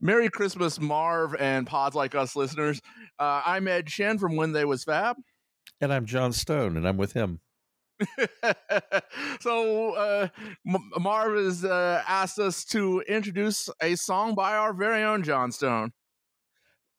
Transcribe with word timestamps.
Merry 0.00 0.28
Christmas, 0.28 0.80
Marv 0.80 1.34
and 1.40 1.66
Pods 1.66 1.96
Like 1.96 2.14
Us 2.14 2.36
listeners. 2.36 2.80
Uh, 3.18 3.42
I'm 3.44 3.66
Ed 3.66 3.90
Shen 3.90 4.18
from 4.18 4.36
When 4.36 4.52
They 4.52 4.64
Was 4.64 4.84
Fab. 4.84 5.16
And 5.80 5.92
I'm 5.92 6.06
John 6.06 6.32
Stone, 6.32 6.76
and 6.76 6.86
I'm 6.86 6.96
with 6.96 7.14
him. 7.14 7.40
so 9.40 9.94
uh, 9.94 10.28
M- 10.66 10.90
Marv 11.00 11.36
has 11.36 11.64
uh, 11.64 12.02
asked 12.06 12.38
us 12.38 12.64
to 12.66 13.00
introduce 13.08 13.68
a 13.82 13.96
song 13.96 14.36
by 14.36 14.54
our 14.54 14.72
very 14.72 15.02
own 15.02 15.24
John 15.24 15.50
Stone. 15.50 15.92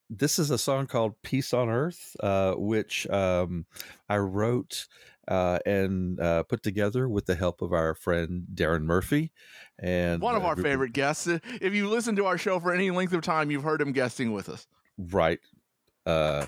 This 0.09 0.37
is 0.37 0.51
a 0.51 0.57
song 0.57 0.87
called 0.87 1.13
"Peace 1.23 1.53
on 1.53 1.69
Earth," 1.69 2.15
uh, 2.19 2.55
which 2.55 3.07
um, 3.09 3.65
I 4.09 4.17
wrote 4.17 4.87
uh, 5.29 5.59
and 5.65 6.19
uh, 6.19 6.43
put 6.43 6.63
together 6.63 7.07
with 7.07 7.25
the 7.25 7.35
help 7.35 7.61
of 7.61 7.71
our 7.71 7.93
friend 7.93 8.47
Darren 8.53 8.83
Murphy, 8.83 9.31
and 9.77 10.21
one 10.21 10.35
of 10.35 10.43
uh, 10.43 10.47
our 10.47 10.55
favorite 10.57 10.91
guests. 10.91 11.27
If 11.27 11.73
you 11.73 11.87
listen 11.87 12.15
to 12.17 12.25
our 12.25 12.37
show 12.37 12.59
for 12.59 12.73
any 12.73 12.91
length 12.91 13.13
of 13.13 13.21
time, 13.21 13.51
you've 13.51 13.63
heard 13.63 13.79
him 13.79 13.93
guesting 13.93 14.33
with 14.33 14.49
us. 14.49 14.67
Right. 14.97 15.39
Uh, 16.05 16.47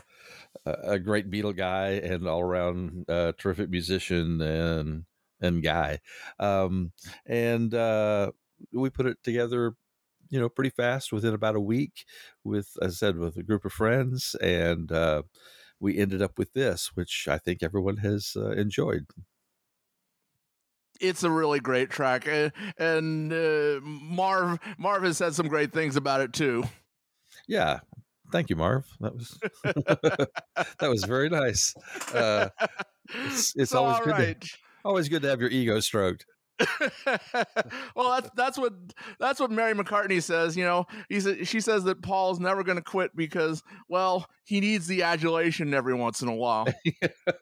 a 0.66 1.00
great 1.00 1.30
Beatle 1.30 1.56
guy 1.56 1.92
and 1.92 2.28
all 2.28 2.42
around 2.42 3.06
uh, 3.10 3.32
terrific 3.38 3.70
musician 3.70 4.42
and 4.42 5.06
and 5.40 5.64
guy. 5.64 6.00
Um, 6.40 6.92
and 7.26 7.74
uh, 7.74 8.32
we 8.72 8.90
put 8.90 9.08
it 9.08 9.18
together, 9.24 9.74
you 10.30 10.40
know, 10.40 10.50
pretty 10.50 10.70
fast 10.70 11.12
within 11.12 11.34
about 11.34 11.56
a 11.56 11.60
week 11.62 12.06
with, 12.44 12.70
as 12.82 12.94
I 12.94 12.96
said, 12.96 13.18
with 13.18 13.38
a 13.38 13.44
group 13.44 13.66
of 13.66 13.74
friends. 13.74 14.36
And 14.42 14.92
uh, 14.92 15.24
we 15.82 15.98
ended 15.98 16.22
up 16.22 16.38
with 16.38 16.54
this, 16.54 16.92
which 16.94 17.28
I 17.30 17.38
think 17.38 17.62
everyone 17.62 17.98
has 17.98 18.34
uh, 18.36 18.52
enjoyed. 18.52 19.06
It's 21.02 21.24
a 21.24 21.32
really 21.32 21.60
great 21.60 21.90
track, 21.90 22.28
and, 22.28 22.52
and 22.78 23.34
uh, 23.34 23.80
Marv 23.82 24.60
Marv 24.78 25.04
has 25.04 25.18
said 25.18 25.34
some 25.34 25.48
great 25.48 25.74
things 25.74 25.96
about 25.96 26.22
it 26.22 26.32
too. 26.32 26.64
Yeah, 27.48 27.80
Thank 28.32 28.50
you, 28.50 28.56
Marv. 28.56 28.86
That 29.02 29.14
was 29.14 29.40
that 29.64 30.90
was 30.90 31.04
very 31.04 31.30
nice. 31.30 31.76
Uh, 32.14 32.50
it's, 33.26 33.56
it's 33.56 33.76
always 33.76 34.00
good. 34.00 34.42
To, 34.42 34.50
always 34.86 35.10
good 35.10 35.22
to 35.24 35.30
have 35.30 35.42
your 35.42 35.50
ego 35.50 35.80
stroked. 35.80 36.26
well, 37.96 38.12
that's 38.12 38.30
that's 38.36 38.58
what 38.58 38.74
that's 39.20 39.40
what 39.40 39.52
Mary 39.52 39.74
McCartney 39.74 40.22
says. 40.22 40.56
You 40.56 40.64
know, 40.64 40.86
he 41.10 41.20
said 41.20 41.48
she 41.48 41.60
says 41.62 41.84
that 41.86 42.02
Paul's 42.02 42.40
never 42.40 42.64
going 42.64 42.78
to 42.78 42.84
quit 42.84 43.16
because, 43.16 43.64
well, 43.90 44.26
he 44.44 44.60
needs 44.60 44.88
the 44.88 45.04
adulation 45.04 45.74
every 45.74 45.94
once 45.94 46.22
in 46.22 46.28
a 46.28 46.36
while. 46.36 46.68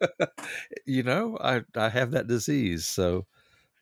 you 0.86 1.04
know, 1.04 1.38
I 1.42 1.62
I 1.76 1.90
have 1.90 2.12
that 2.12 2.28
disease, 2.28 2.86
so 2.86 3.26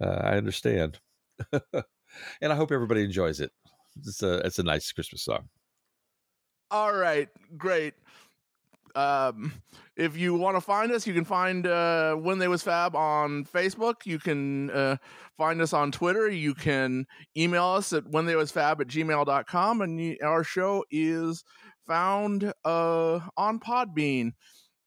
uh, 0.02 0.22
I 0.24 0.38
understand, 0.38 1.00
and 1.52 2.52
I 2.54 2.56
hope 2.56 2.72
everybody 2.72 3.04
enjoys 3.04 3.40
it. 3.40 3.52
It's 3.98 4.24
a 4.24 4.38
it's 4.46 4.60
a 4.60 4.64
nice 4.64 4.92
Christmas 4.92 5.24
song. 5.24 5.50
All 6.70 6.94
right, 6.94 7.30
great. 7.58 7.94
Um, 8.98 9.54
if 9.96 10.18
you 10.18 10.34
want 10.34 10.58
to 10.58 10.62
find 10.62 10.92
us, 10.92 11.06
you 11.06 11.14
can 11.14 11.24
find 11.24 11.68
uh, 11.68 12.16
When 12.16 12.40
They 12.40 12.48
Was 12.48 12.64
Fab 12.64 12.96
on 12.96 13.46
Facebook. 13.46 14.06
You 14.06 14.18
can 14.18 14.72
uh, 14.72 14.98
find 15.38 15.62
us 15.62 15.72
on 15.72 15.92
Twitter. 15.92 16.28
You 16.30 16.56
can 16.56 17.06
email 17.38 17.66
us 17.66 17.94
at 17.94 18.08
when 18.08 18.26
they 18.26 18.36
was 18.36 18.52
fab 18.52 18.82
at 18.82 18.88
gmail.com. 18.88 19.82
And 19.82 20.18
our 20.24 20.44
show 20.44 20.84
is 20.90 21.44
found 21.88 22.52
uh, 22.66 23.20
on 23.38 23.60
Podbean. 23.60 24.32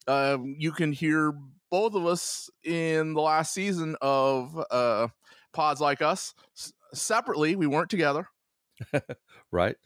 Uh, 0.07 0.37
you 0.43 0.73
can 0.73 0.91
hear 0.91 1.33
both 1.69 1.95
of 1.95 2.05
us 2.05 2.49
in 2.65 3.13
the 3.13 3.21
last 3.21 3.53
season 3.53 3.95
of 4.01 4.61
uh, 4.69 5.07
Pods 5.53 5.79
Like 5.79 6.01
Us. 6.01 6.33
S- 6.57 6.73
separately, 6.93 7.55
we 7.55 7.67
weren't 7.67 7.89
together. 7.89 8.27
right. 9.51 9.77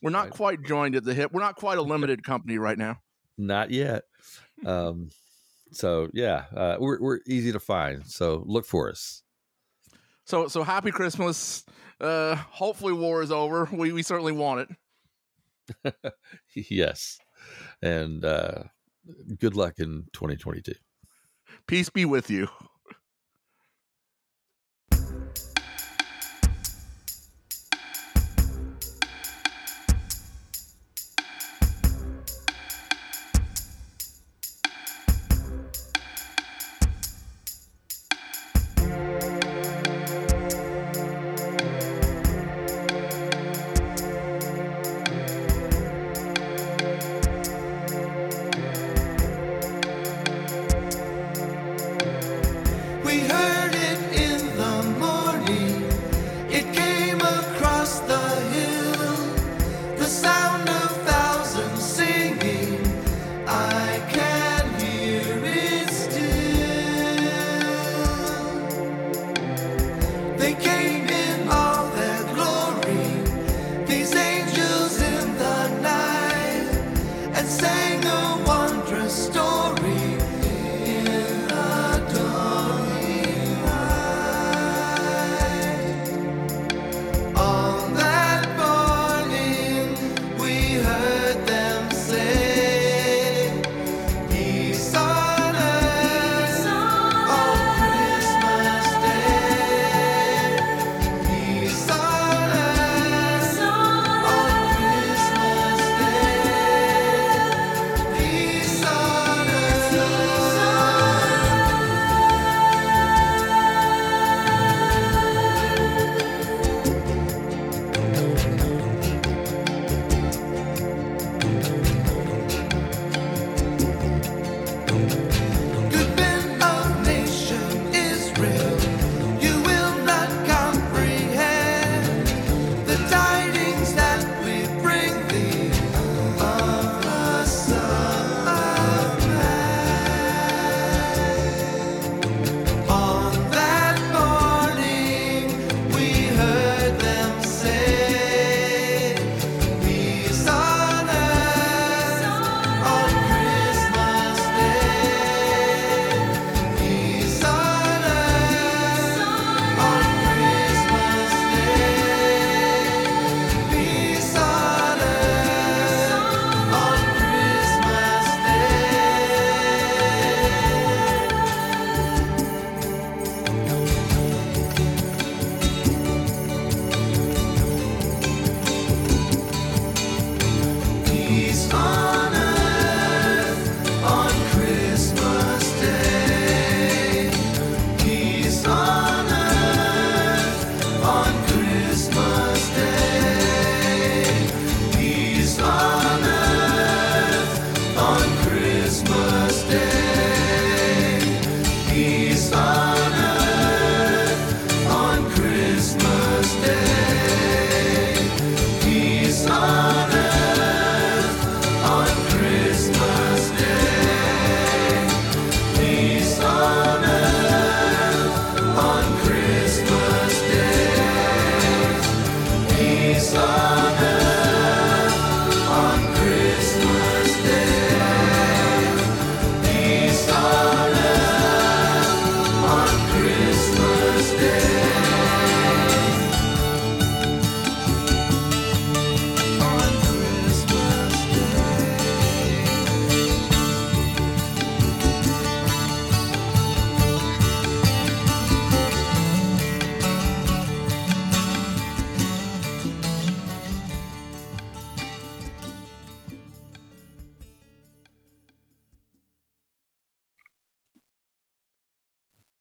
We're 0.00 0.10
not 0.10 0.26
right. 0.26 0.32
quite 0.32 0.62
joined 0.64 0.96
at 0.96 1.04
the 1.04 1.12
hip. 1.12 1.30
We're 1.32 1.42
not 1.42 1.56
quite 1.56 1.76
a 1.76 1.82
limited 1.82 2.24
company 2.24 2.56
right 2.56 2.78
now. 2.78 2.96
Not 3.40 3.70
yet. 3.70 4.04
Um, 4.66 5.08
so 5.72 6.10
yeah, 6.12 6.44
uh, 6.54 6.76
we're 6.78 7.00
we're 7.00 7.20
easy 7.26 7.52
to 7.52 7.60
find. 7.60 8.06
So 8.06 8.42
look 8.46 8.66
for 8.66 8.90
us. 8.90 9.22
So 10.26 10.46
so 10.48 10.62
happy 10.62 10.90
Christmas. 10.90 11.64
Uh, 11.98 12.34
hopefully 12.34 12.92
war 12.92 13.22
is 13.22 13.32
over. 13.32 13.66
We 13.72 13.92
we 13.92 14.02
certainly 14.02 14.32
want 14.32 14.68
it. 15.80 16.12
yes, 16.54 17.18
and 17.80 18.24
uh, 18.24 18.64
good 19.38 19.56
luck 19.56 19.78
in 19.78 20.04
2022. 20.12 20.74
Peace 21.66 21.88
be 21.88 22.04
with 22.04 22.30
you. 22.30 22.48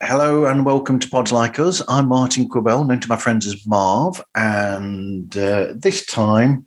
Hello 0.01 0.45
and 0.45 0.65
welcome 0.65 0.97
to 0.97 1.09
Pods 1.09 1.33
Like 1.33 1.59
Us. 1.59 1.81
I'm 1.89 2.07
Martin 2.07 2.47
Quibell, 2.47 2.87
known 2.87 3.01
to 3.01 3.09
my 3.09 3.17
friends 3.17 3.45
as 3.45 3.67
Marv, 3.67 4.23
and 4.33 5.35
uh, 5.35 5.73
this 5.75 6.05
time 6.05 6.65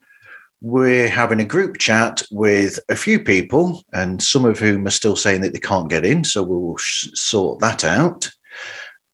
we're 0.60 1.08
having 1.08 1.40
a 1.40 1.44
group 1.46 1.78
chat 1.78 2.22
with 2.30 2.78
a 2.90 2.94
few 2.94 3.18
people, 3.18 3.84
and 3.94 4.22
some 4.22 4.44
of 4.44 4.58
whom 4.58 4.86
are 4.86 4.90
still 4.90 5.16
saying 5.16 5.40
that 5.40 5.54
they 5.54 5.60
can't 5.60 5.88
get 5.88 6.04
in, 6.04 6.24
so 6.24 6.42
we'll 6.42 6.76
sh- 6.76 7.08
sort 7.14 7.58
that 7.60 7.84
out. 7.84 8.30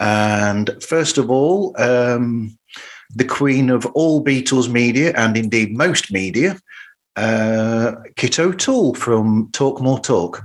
And 0.00 0.82
first 0.82 1.16
of 1.16 1.30
all, 1.30 1.80
um, 1.80 2.58
the 3.14 3.24
queen 3.24 3.70
of 3.70 3.86
all 3.86 4.24
Beatles 4.24 4.68
media, 4.68 5.12
and 5.16 5.36
indeed 5.36 5.76
most 5.76 6.12
media, 6.12 6.58
uh, 7.14 7.92
Kit 8.16 8.40
O'Toole 8.40 8.94
from 8.94 9.50
Talk 9.52 9.80
More 9.80 10.00
Talk. 10.00 10.42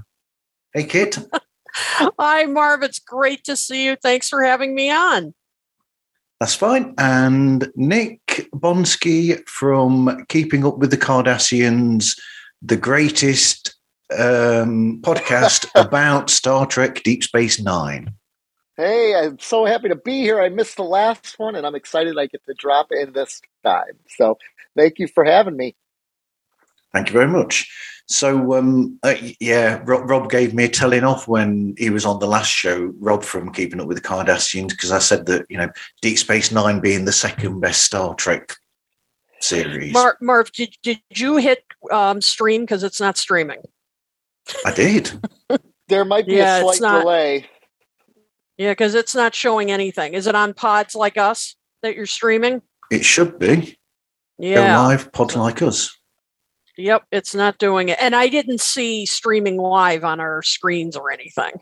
Hey, 0.73 0.83
Kit. 0.83 1.17
Hi, 1.75 2.45
Marv. 2.45 2.83
It's 2.83 2.99
great 2.99 3.43
to 3.45 3.55
see 3.55 3.85
you. 3.85 3.95
Thanks 3.95 4.29
for 4.29 4.43
having 4.43 4.75
me 4.75 4.91
on. 4.91 5.33
That's 6.39 6.55
fine. 6.55 6.93
And 6.97 7.71
Nick 7.75 8.49
Bonsky 8.53 9.47
from 9.47 10.25
Keeping 10.27 10.65
Up 10.65 10.77
with 10.77 10.91
the 10.91 10.97
Cardassians, 10.97 12.19
the 12.61 12.75
greatest 12.75 13.75
um, 14.11 14.99
podcast 15.01 15.69
about 15.75 16.29
Star 16.29 16.65
Trek 16.65 17.01
Deep 17.03 17.23
Space 17.23 17.61
Nine. 17.61 18.13
Hey, 18.75 19.15
I'm 19.15 19.39
so 19.39 19.65
happy 19.65 19.87
to 19.89 19.95
be 19.95 20.21
here. 20.21 20.41
I 20.41 20.49
missed 20.49 20.77
the 20.77 20.83
last 20.83 21.37
one, 21.37 21.55
and 21.55 21.65
I'm 21.65 21.75
excited 21.75 22.17
I 22.17 22.25
get 22.25 22.43
to 22.45 22.55
drop 22.55 22.87
in 22.91 23.13
this 23.13 23.39
time. 23.63 23.99
So, 24.17 24.37
thank 24.75 24.97
you 24.97 25.07
for 25.07 25.23
having 25.23 25.55
me. 25.55 25.75
Thank 26.91 27.07
you 27.07 27.13
very 27.13 27.27
much. 27.27 27.71
So, 28.07 28.53
um, 28.55 28.99
uh, 29.01 29.15
yeah, 29.39 29.81
Rob, 29.85 30.09
Rob, 30.09 30.29
gave 30.29 30.53
me 30.53 30.65
a 30.65 30.69
telling 30.69 31.03
off 31.03 31.27
when 31.27 31.73
he 31.77 31.89
was 31.89 32.05
on 32.05 32.19
the 32.19 32.27
last 32.27 32.49
show, 32.49 32.93
Rob 32.99 33.23
from 33.23 33.51
Keeping 33.51 33.79
Up 33.79 33.87
with 33.87 33.97
the 33.97 34.07
Cardassians, 34.07 34.69
because 34.69 34.91
I 34.91 34.99
said 34.99 35.25
that, 35.27 35.45
you 35.49 35.57
know, 35.57 35.69
Deep 36.01 36.17
Space 36.17 36.51
Nine 36.51 36.79
being 36.81 37.05
the 37.05 37.13
second 37.13 37.61
best 37.61 37.83
Star 37.83 38.13
Trek 38.15 38.55
series. 39.39 39.93
Marv, 39.93 40.15
Marv 40.21 40.51
did, 40.51 40.75
did 40.83 40.99
you 41.15 41.37
hit 41.37 41.63
um, 41.91 42.21
stream? 42.21 42.61
Because 42.61 42.83
it's 42.83 42.99
not 42.99 43.17
streaming. 43.17 43.61
I 44.65 44.73
did. 44.73 45.11
there 45.87 46.05
might 46.05 46.25
be 46.25 46.35
yeah, 46.35 46.57
a 46.57 46.61
slight 46.61 46.81
not, 46.81 47.01
delay. 47.01 47.45
Yeah, 48.57 48.71
because 48.71 48.95
it's 48.95 49.15
not 49.15 49.33
showing 49.33 49.71
anything. 49.71 50.13
Is 50.13 50.27
it 50.27 50.35
on 50.35 50.53
pods 50.53 50.93
like 50.93 51.17
us 51.17 51.55
that 51.81 51.95
you're 51.95 52.05
streaming? 52.05 52.61
It 52.91 53.05
should 53.05 53.39
be. 53.39 53.77
Yeah. 54.37 54.77
A 54.77 54.83
live 54.83 55.11
pod 55.11 55.35
like 55.35 55.61
us. 55.61 55.97
Yep, 56.77 57.03
it's 57.11 57.35
not 57.35 57.57
doing 57.59 57.89
it. 57.89 57.97
And 58.01 58.15
I 58.15 58.29
didn't 58.29 58.61
see 58.61 59.05
streaming 59.05 59.57
live 59.57 60.03
on 60.03 60.19
our 60.19 60.41
screens 60.41 60.95
or 60.95 61.11
anything. 61.11 61.53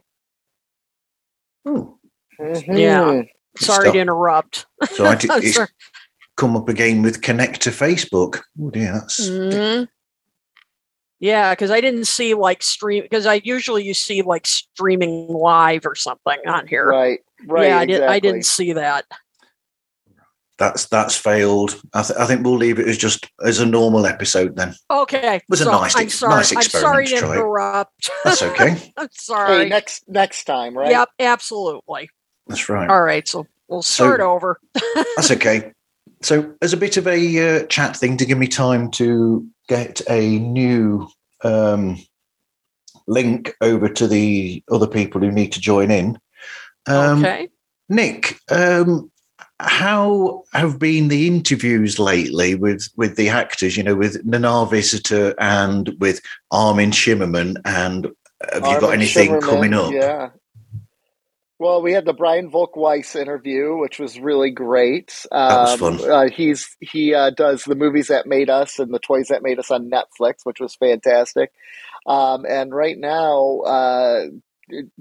Oh. 1.66 1.98
Mm-hmm. 2.40 2.78
Yeah. 2.78 3.22
Sorry 3.58 3.86
Stop. 3.86 3.94
to 3.94 4.00
interrupt. 4.00 4.66
So 4.92 5.06
I 5.06 5.16
did, 5.16 5.30
it's 5.44 5.60
come 6.38 6.56
up 6.56 6.70
again 6.70 7.02
with 7.02 7.22
connect 7.22 7.62
to 7.62 7.70
Facebook. 7.70 8.42
Oh 8.60 8.70
dear, 8.70 8.94
that's 8.94 9.30
mm-hmm. 9.30 9.84
Yeah, 11.20 11.52
because 11.54 11.70
I 11.70 11.82
didn't 11.82 12.06
see 12.06 12.34
like 12.34 12.64
stream 12.64 13.04
because 13.04 13.28
I 13.28 13.42
usually 13.44 13.84
you 13.84 13.94
see 13.94 14.24
like 14.24 14.48
streaming 14.48 15.28
live 15.28 15.86
or 15.86 15.94
something 15.94 16.40
on 16.48 16.66
here. 16.66 16.88
Right. 16.88 17.20
Right. 17.46 17.68
Yeah, 17.68 17.82
exactly. 17.82 17.96
I 17.96 18.00
did 18.00 18.10
I 18.10 18.20
didn't 18.20 18.46
see 18.46 18.74
that 18.74 19.06
that's 20.62 20.86
that's 20.90 21.18
failed. 21.18 21.82
I, 21.92 22.04
th- 22.04 22.20
I, 22.20 22.28
think 22.28 22.46
we'll 22.46 22.56
leave 22.56 22.78
it 22.78 22.88
as 22.88 22.96
just 22.96 23.28
as 23.44 23.60
a 23.60 23.66
normal 23.66 24.06
episode 24.06 24.56
then. 24.56 24.76
Okay, 24.92 25.38
it 25.38 25.44
was 25.50 25.62
so 25.62 25.70
a 25.70 25.72
nice, 25.72 25.96
I'm 25.96 26.10
sorry. 26.10 26.36
nice 26.36 26.52
experiment. 26.52 26.86
I'm 26.86 26.94
sorry 26.94 27.08
to, 27.08 27.26
to 27.26 27.34
interrupt. 27.34 28.12
That's 28.24 28.44
okay. 28.44 28.94
I'm 28.96 29.10
sorry. 29.12 29.64
Hey, 29.64 29.70
next 29.70 30.04
next 30.08 30.44
time, 30.44 30.78
right? 30.78 30.92
Yep, 30.92 31.10
absolutely. 31.20 32.12
That's 32.46 32.70
right. 32.70 32.88
All 32.88 33.02
right, 33.02 33.28
so 33.28 33.48
we'll 33.68 33.82
start 33.82 34.20
so, 34.20 34.32
over. 34.32 34.60
that's 35.16 35.32
okay. 35.32 35.74
So, 36.22 36.54
as 36.62 36.74
a 36.74 36.78
bit 36.78 36.98
of 36.98 37.08
a 37.08 37.62
uh, 37.62 37.66
chat 37.66 37.98
thing 37.98 38.18
to 38.18 38.26
give 38.26 38.38
me 38.38 38.48
time 38.48 38.92
to 38.92 39.48
get 39.68 40.02
a 40.10 40.38
new 40.38 41.10
um, 41.44 41.98
link 43.08 43.56
over 43.62 43.90
to 43.90 44.08
the 44.08 44.64
other 44.70 44.88
people 44.88 45.22
who 45.22 45.32
need 45.32 45.54
to 45.54 45.62
join 45.62 45.90
in. 45.90 46.20
Um, 46.88 47.20
okay. 47.20 47.50
Nick, 47.90 48.40
um, 48.50 49.11
how 49.62 50.44
have 50.54 50.80
been 50.80 51.08
the 51.08 51.28
interviews 51.28 52.00
lately 52.00 52.56
with 52.56 52.88
with 52.96 53.16
the 53.16 53.30
actors? 53.30 53.78
You 53.78 53.84
know, 53.84 53.96
with 53.96 54.24
Nana 54.26 54.66
Visitor 54.66 55.36
and 55.40 55.96
with 56.00 56.22
Armin 56.52 56.92
Shimerman, 56.92 57.58
and 57.66 58.08
have 58.54 58.64
Armin 58.64 58.72
you 58.72 58.82
got 58.82 58.94
anything 58.94 59.30
Shimerman, 59.32 59.42
coming 59.42 59.74
up? 59.74 59.92
Yeah. 59.92 60.30
Well, 61.60 61.84
we 61.84 61.94
had 61.94 62.06
the 62.06 62.14
Brian 62.14 62.50
Volk-Weiss 62.50 63.16
interview, 63.16 63.78
which 63.78 64.00
was 64.00 64.20
really 64.20 64.50
great. 64.50 65.28
Um, 65.32 65.50
that 65.50 65.62
was 65.62 65.82
um, 65.82 65.98
fun. 66.00 66.12
Uh, 66.12 66.28
he's 66.28 66.76
he 66.80 67.14
uh, 67.14 67.30
does 67.30 67.64
the 67.66 67.76
movies 67.76 68.08
that 68.08 68.26
made 68.26 68.50
us 68.50 68.80
and 68.80 68.92
the 68.92 68.98
toys 68.98 69.28
that 69.28 69.44
made 69.44 69.60
us 69.60 69.70
on 69.70 69.92
Netflix, 69.92 70.38
which 70.44 70.60
was 70.60 70.74
fantastic. 70.74 71.52
Um, 72.08 72.46
and 72.50 72.74
right 72.74 72.98
now, 72.98 73.60
uh, 73.60 74.26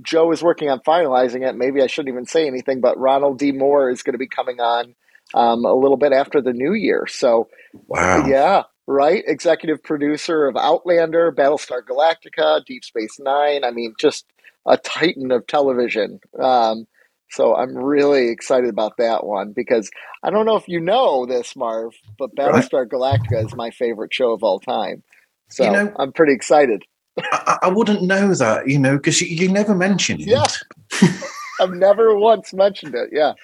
Joe 0.02 0.32
is 0.32 0.42
working 0.42 0.70
on 0.70 0.80
finalizing 0.80 1.48
it. 1.48 1.56
Maybe 1.56 1.82
I 1.82 1.86
shouldn't 1.86 2.12
even 2.12 2.26
say 2.26 2.46
anything, 2.46 2.80
but 2.80 2.98
Ronald 2.98 3.38
D. 3.38 3.52
Moore 3.52 3.90
is 3.90 4.02
going 4.02 4.14
to 4.14 4.18
be 4.18 4.28
coming 4.28 4.60
on 4.60 4.94
um, 5.34 5.64
a 5.64 5.74
little 5.74 5.96
bit 5.96 6.12
after 6.12 6.40
the 6.40 6.52
new 6.52 6.74
year. 6.74 7.06
So, 7.08 7.48
wow. 7.86 8.26
Yeah, 8.26 8.62
right. 8.86 9.22
Executive 9.26 9.82
producer 9.82 10.46
of 10.46 10.56
Outlander, 10.56 11.32
Battlestar 11.32 11.82
Galactica, 11.82 12.64
Deep 12.64 12.84
Space 12.84 13.18
Nine. 13.18 13.64
I 13.64 13.70
mean, 13.70 13.94
just 13.98 14.26
a 14.66 14.76
titan 14.76 15.30
of 15.32 15.46
television. 15.46 16.20
Um, 16.38 16.86
so 17.30 17.54
I'm 17.54 17.76
really 17.76 18.28
excited 18.28 18.68
about 18.68 18.96
that 18.98 19.24
one 19.24 19.52
because 19.52 19.88
I 20.22 20.30
don't 20.30 20.46
know 20.46 20.56
if 20.56 20.66
you 20.66 20.80
know 20.80 21.26
this, 21.26 21.54
Marv, 21.54 21.94
but 22.18 22.34
Battlestar 22.34 22.90
right. 22.90 23.20
Galactica 23.20 23.44
is 23.44 23.54
my 23.54 23.70
favorite 23.70 24.12
show 24.12 24.32
of 24.32 24.42
all 24.42 24.58
time. 24.58 25.04
So 25.48 25.64
you 25.64 25.70
know, 25.70 25.92
I'm 25.96 26.12
pretty 26.12 26.32
excited. 26.32 26.84
I, 27.32 27.58
I, 27.62 27.68
wouldn't 27.68 28.02
know 28.02 28.34
that, 28.34 28.68
you 28.68 28.78
know, 28.78 28.96
because 28.96 29.20
you, 29.20 29.28
you, 29.28 29.50
never 29.50 29.74
mention 29.74 30.20
it. 30.20 30.26
Yeah. 30.26 30.44
I've 31.60 31.72
never 31.72 32.14
once 32.18 32.52
mentioned 32.52 32.94
it. 32.94 33.10
Yeah. 33.12 33.34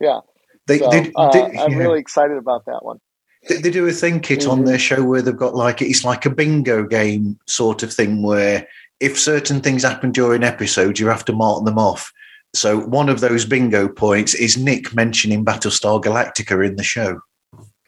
Yeah. 0.00 0.20
They, 0.66 0.78
so, 0.78 0.90
they, 0.90 1.12
uh, 1.14 1.30
they, 1.30 1.58
I'm 1.58 1.72
yeah. 1.72 1.78
really 1.78 2.00
excited 2.00 2.36
about 2.36 2.64
that 2.66 2.84
one. 2.84 3.00
They, 3.48 3.58
they 3.58 3.70
do 3.70 3.86
a 3.86 3.92
thing 3.92 4.20
kit 4.20 4.40
mm-hmm. 4.40 4.50
on 4.50 4.64
their 4.64 4.78
show 4.78 5.04
where 5.04 5.22
they've 5.22 5.36
got 5.36 5.54
like, 5.54 5.80
it's 5.80 6.04
like 6.04 6.26
a 6.26 6.30
bingo 6.30 6.84
game 6.84 7.38
sort 7.46 7.82
of 7.82 7.92
thing 7.92 8.22
where 8.22 8.66
if 9.00 9.18
certain 9.18 9.60
things 9.60 9.82
happen 9.82 10.10
during 10.10 10.42
episodes, 10.42 10.98
you 10.98 11.08
have 11.08 11.24
to 11.26 11.32
mark 11.32 11.64
them 11.64 11.78
off. 11.78 12.12
So 12.54 12.80
one 12.80 13.08
of 13.08 13.20
those 13.20 13.44
bingo 13.44 13.88
points 13.88 14.34
is 14.34 14.56
Nick 14.56 14.94
mentioning 14.94 15.44
Battlestar 15.44 16.02
Galactica 16.02 16.66
in 16.66 16.76
the 16.76 16.82
show. 16.82 17.20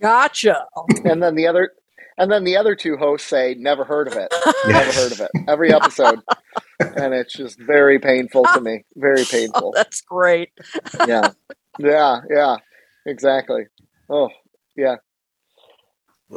Gotcha. 0.00 0.64
and 1.04 1.22
then 1.22 1.34
the 1.34 1.46
other 1.46 1.72
and 2.18 2.30
then 2.30 2.44
the 2.44 2.56
other 2.56 2.74
two 2.74 2.96
hosts 2.96 3.28
say, 3.28 3.54
"Never 3.58 3.84
heard 3.84 4.08
of 4.08 4.14
it. 4.14 4.32
Never 4.66 4.92
heard 4.92 5.12
of 5.12 5.20
it." 5.20 5.30
Every 5.48 5.72
episode, 5.72 6.20
and 6.80 7.14
it's 7.14 7.32
just 7.32 7.58
very 7.60 7.98
painful 7.98 8.44
to 8.54 8.60
me. 8.60 8.84
Very 8.96 9.22
oh, 9.22 9.26
painful. 9.30 9.68
Oh, 9.68 9.72
that's 9.74 10.00
great. 10.02 10.50
yeah, 11.06 11.30
yeah, 11.78 12.20
yeah. 12.30 12.56
Exactly. 13.06 13.64
Oh, 14.10 14.28
yeah. 14.76 14.96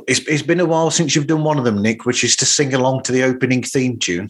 It's 0.08 0.20
it's 0.22 0.44
been 0.44 0.60
a 0.60 0.66
while 0.66 0.92
since 0.92 1.16
you've 1.16 1.28
done 1.28 1.44
one 1.44 1.58
of 1.58 1.66
them, 1.66 1.82
Nick, 1.82 2.06
which 2.06 2.24
is 2.24 2.36
to 2.38 2.46
sing 2.46 2.74
along 2.74 3.04
to 3.04 3.12
the 3.12 3.24
opening 3.24 3.64
theme 3.64 4.00
tune. 4.00 4.30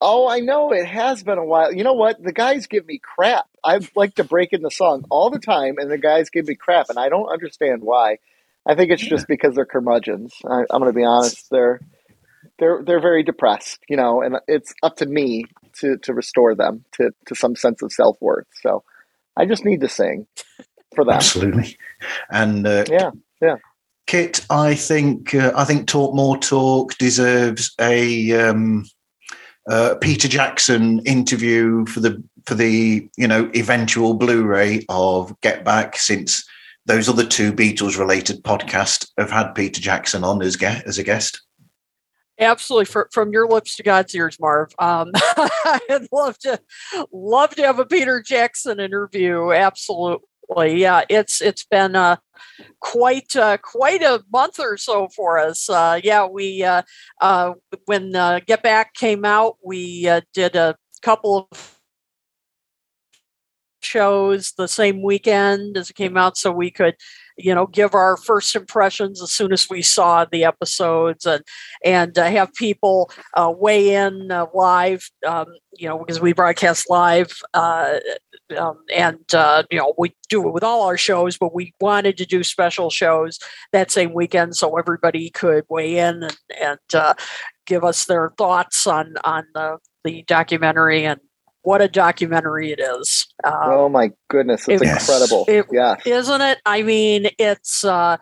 Oh, 0.00 0.28
I 0.28 0.40
know 0.40 0.72
it 0.72 0.86
has 0.86 1.22
been 1.22 1.38
a 1.38 1.44
while. 1.44 1.72
You 1.72 1.84
know 1.84 1.94
what? 1.94 2.22
The 2.22 2.32
guys 2.32 2.66
give 2.66 2.86
me 2.86 2.98
crap. 3.02 3.46
I 3.64 3.80
like 3.94 4.14
to 4.16 4.24
break 4.24 4.52
in 4.52 4.62
the 4.62 4.70
song 4.70 5.04
all 5.10 5.30
the 5.30 5.38
time, 5.38 5.76
and 5.78 5.90
the 5.90 5.98
guys 5.98 6.30
give 6.30 6.46
me 6.46 6.54
crap, 6.54 6.88
and 6.88 6.98
I 6.98 7.08
don't 7.08 7.28
understand 7.28 7.82
why. 7.82 8.18
I 8.66 8.74
think 8.74 8.90
it's 8.90 9.06
just 9.06 9.28
because 9.28 9.54
they're 9.54 9.64
curmudgeons. 9.64 10.34
I, 10.44 10.60
am 10.60 10.80
going 10.80 10.86
to 10.86 10.92
be 10.92 11.04
honest. 11.04 11.48
They're 11.50 11.80
they're 12.58 12.82
they're 12.84 13.00
very 13.00 13.22
depressed, 13.22 13.80
you 13.88 13.96
know, 13.96 14.22
and 14.22 14.36
it's 14.48 14.74
up 14.82 14.96
to 14.96 15.06
me 15.06 15.44
to 15.80 15.96
to 15.98 16.14
restore 16.14 16.54
them 16.54 16.84
to 16.92 17.10
to 17.26 17.34
some 17.34 17.54
sense 17.54 17.82
of 17.82 17.92
self 17.92 18.16
worth. 18.20 18.46
So 18.62 18.82
I 19.36 19.46
just 19.46 19.64
need 19.64 19.80
to 19.82 19.88
sing 19.88 20.26
for 20.94 21.04
them. 21.04 21.14
Absolutely, 21.14 21.76
and 22.30 22.66
uh, 22.66 22.84
yeah, 22.88 23.10
yeah. 23.40 23.56
Kit, 24.06 24.44
I 24.50 24.74
think 24.74 25.34
uh, 25.34 25.52
I 25.54 25.64
think 25.64 25.86
Talk 25.86 26.14
More 26.14 26.38
Talk 26.38 26.96
deserves 26.98 27.74
a 27.80 28.32
um, 28.32 28.84
uh, 29.68 29.96
Peter 30.00 30.28
Jackson 30.28 31.00
interview 31.00 31.86
for 31.86 32.00
the 32.00 32.22
for 32.46 32.54
the 32.54 33.08
you 33.16 33.28
know 33.28 33.50
eventual 33.54 34.14
Blu-ray 34.14 34.86
of 34.88 35.38
Get 35.40 35.64
Back 35.64 35.96
since 35.96 36.44
those 36.86 37.08
other 37.08 37.26
two 37.26 37.52
Beatles 37.52 37.98
related 37.98 38.42
podcasts 38.42 39.08
have 39.18 39.30
had 39.30 39.52
Peter 39.54 39.80
Jackson 39.80 40.24
on 40.24 40.40
as, 40.40 40.56
ge- 40.56 40.82
as 40.86 40.98
a 40.98 41.02
guest. 41.02 41.42
Absolutely, 42.38 42.84
For, 42.84 43.08
from 43.12 43.32
your 43.32 43.48
lips 43.48 43.76
to 43.76 43.82
God's 43.82 44.14
ears, 44.14 44.38
Marv. 44.38 44.72
Um, 44.78 45.10
I'd 45.14 46.08
love 46.12 46.38
to 46.40 46.60
love 47.10 47.54
to 47.54 47.62
have 47.62 47.78
a 47.78 47.86
Peter 47.86 48.22
Jackson 48.22 48.78
interview. 48.78 49.52
Absolutely, 49.52 50.20
yeah. 50.76 51.04
It's 51.08 51.40
it's 51.40 51.64
been 51.64 51.96
uh, 51.96 52.16
quite 52.80 53.34
uh, 53.34 53.56
quite 53.56 54.02
a 54.02 54.22
month 54.30 54.60
or 54.60 54.76
so 54.76 55.08
for 55.08 55.38
us. 55.38 55.70
Uh, 55.70 55.98
yeah, 56.04 56.26
we 56.26 56.62
uh, 56.62 56.82
uh, 57.22 57.54
when 57.86 58.14
uh, 58.14 58.40
Get 58.46 58.62
Back 58.62 58.92
came 58.92 59.24
out, 59.24 59.56
we 59.64 60.02
did 60.34 60.56
a 60.56 60.76
couple 61.00 61.48
of 61.50 61.75
shows 63.86 64.52
the 64.58 64.68
same 64.68 65.02
weekend 65.02 65.76
as 65.76 65.90
it 65.90 65.96
came 65.96 66.16
out 66.16 66.36
so 66.36 66.50
we 66.50 66.70
could 66.70 66.96
you 67.36 67.54
know 67.54 67.66
give 67.66 67.94
our 67.94 68.16
first 68.16 68.56
impressions 68.56 69.22
as 69.22 69.30
soon 69.30 69.52
as 69.52 69.68
we 69.68 69.82
saw 69.82 70.24
the 70.24 70.44
episodes 70.44 71.26
and 71.26 71.42
and 71.84 72.18
uh, 72.18 72.24
have 72.24 72.52
people 72.54 73.10
uh, 73.34 73.52
weigh 73.56 73.94
in 73.94 74.30
uh, 74.30 74.46
live 74.54 75.10
um, 75.26 75.46
you 75.76 75.88
know 75.88 75.98
because 75.98 76.20
we 76.20 76.32
broadcast 76.32 76.88
live 76.88 77.30
uh, 77.54 77.98
um, 78.56 78.78
and 78.94 79.34
uh, 79.34 79.62
you 79.70 79.78
know 79.78 79.94
we 79.98 80.14
do 80.28 80.46
it 80.46 80.52
with 80.52 80.64
all 80.64 80.82
our 80.82 80.96
shows 80.96 81.36
but 81.36 81.54
we 81.54 81.72
wanted 81.80 82.16
to 82.16 82.26
do 82.26 82.42
special 82.42 82.90
shows 82.90 83.38
that 83.72 83.90
same 83.90 84.12
weekend 84.14 84.56
so 84.56 84.76
everybody 84.78 85.30
could 85.30 85.64
weigh 85.68 85.98
in 85.98 86.22
and, 86.22 86.38
and 86.60 86.94
uh, 86.94 87.14
give 87.66 87.84
us 87.84 88.06
their 88.06 88.32
thoughts 88.38 88.86
on 88.86 89.14
on 89.24 89.44
the, 89.54 89.78
the 90.04 90.22
documentary 90.26 91.04
and 91.04 91.20
what 91.66 91.82
a 91.82 91.88
documentary 91.88 92.70
it 92.70 92.78
is. 92.78 93.26
Um, 93.42 93.52
oh 93.64 93.88
my 93.88 94.12
goodness, 94.28 94.68
it's 94.68 94.80
it- 94.80 94.88
incredible. 94.88 95.44
it- 95.48 95.66
yeah. 95.72 95.96
isn't 96.06 96.40
it? 96.40 96.60
I 96.64 96.82
mean, 96.82 97.26
it's 97.40 97.84
uh, 97.84 98.18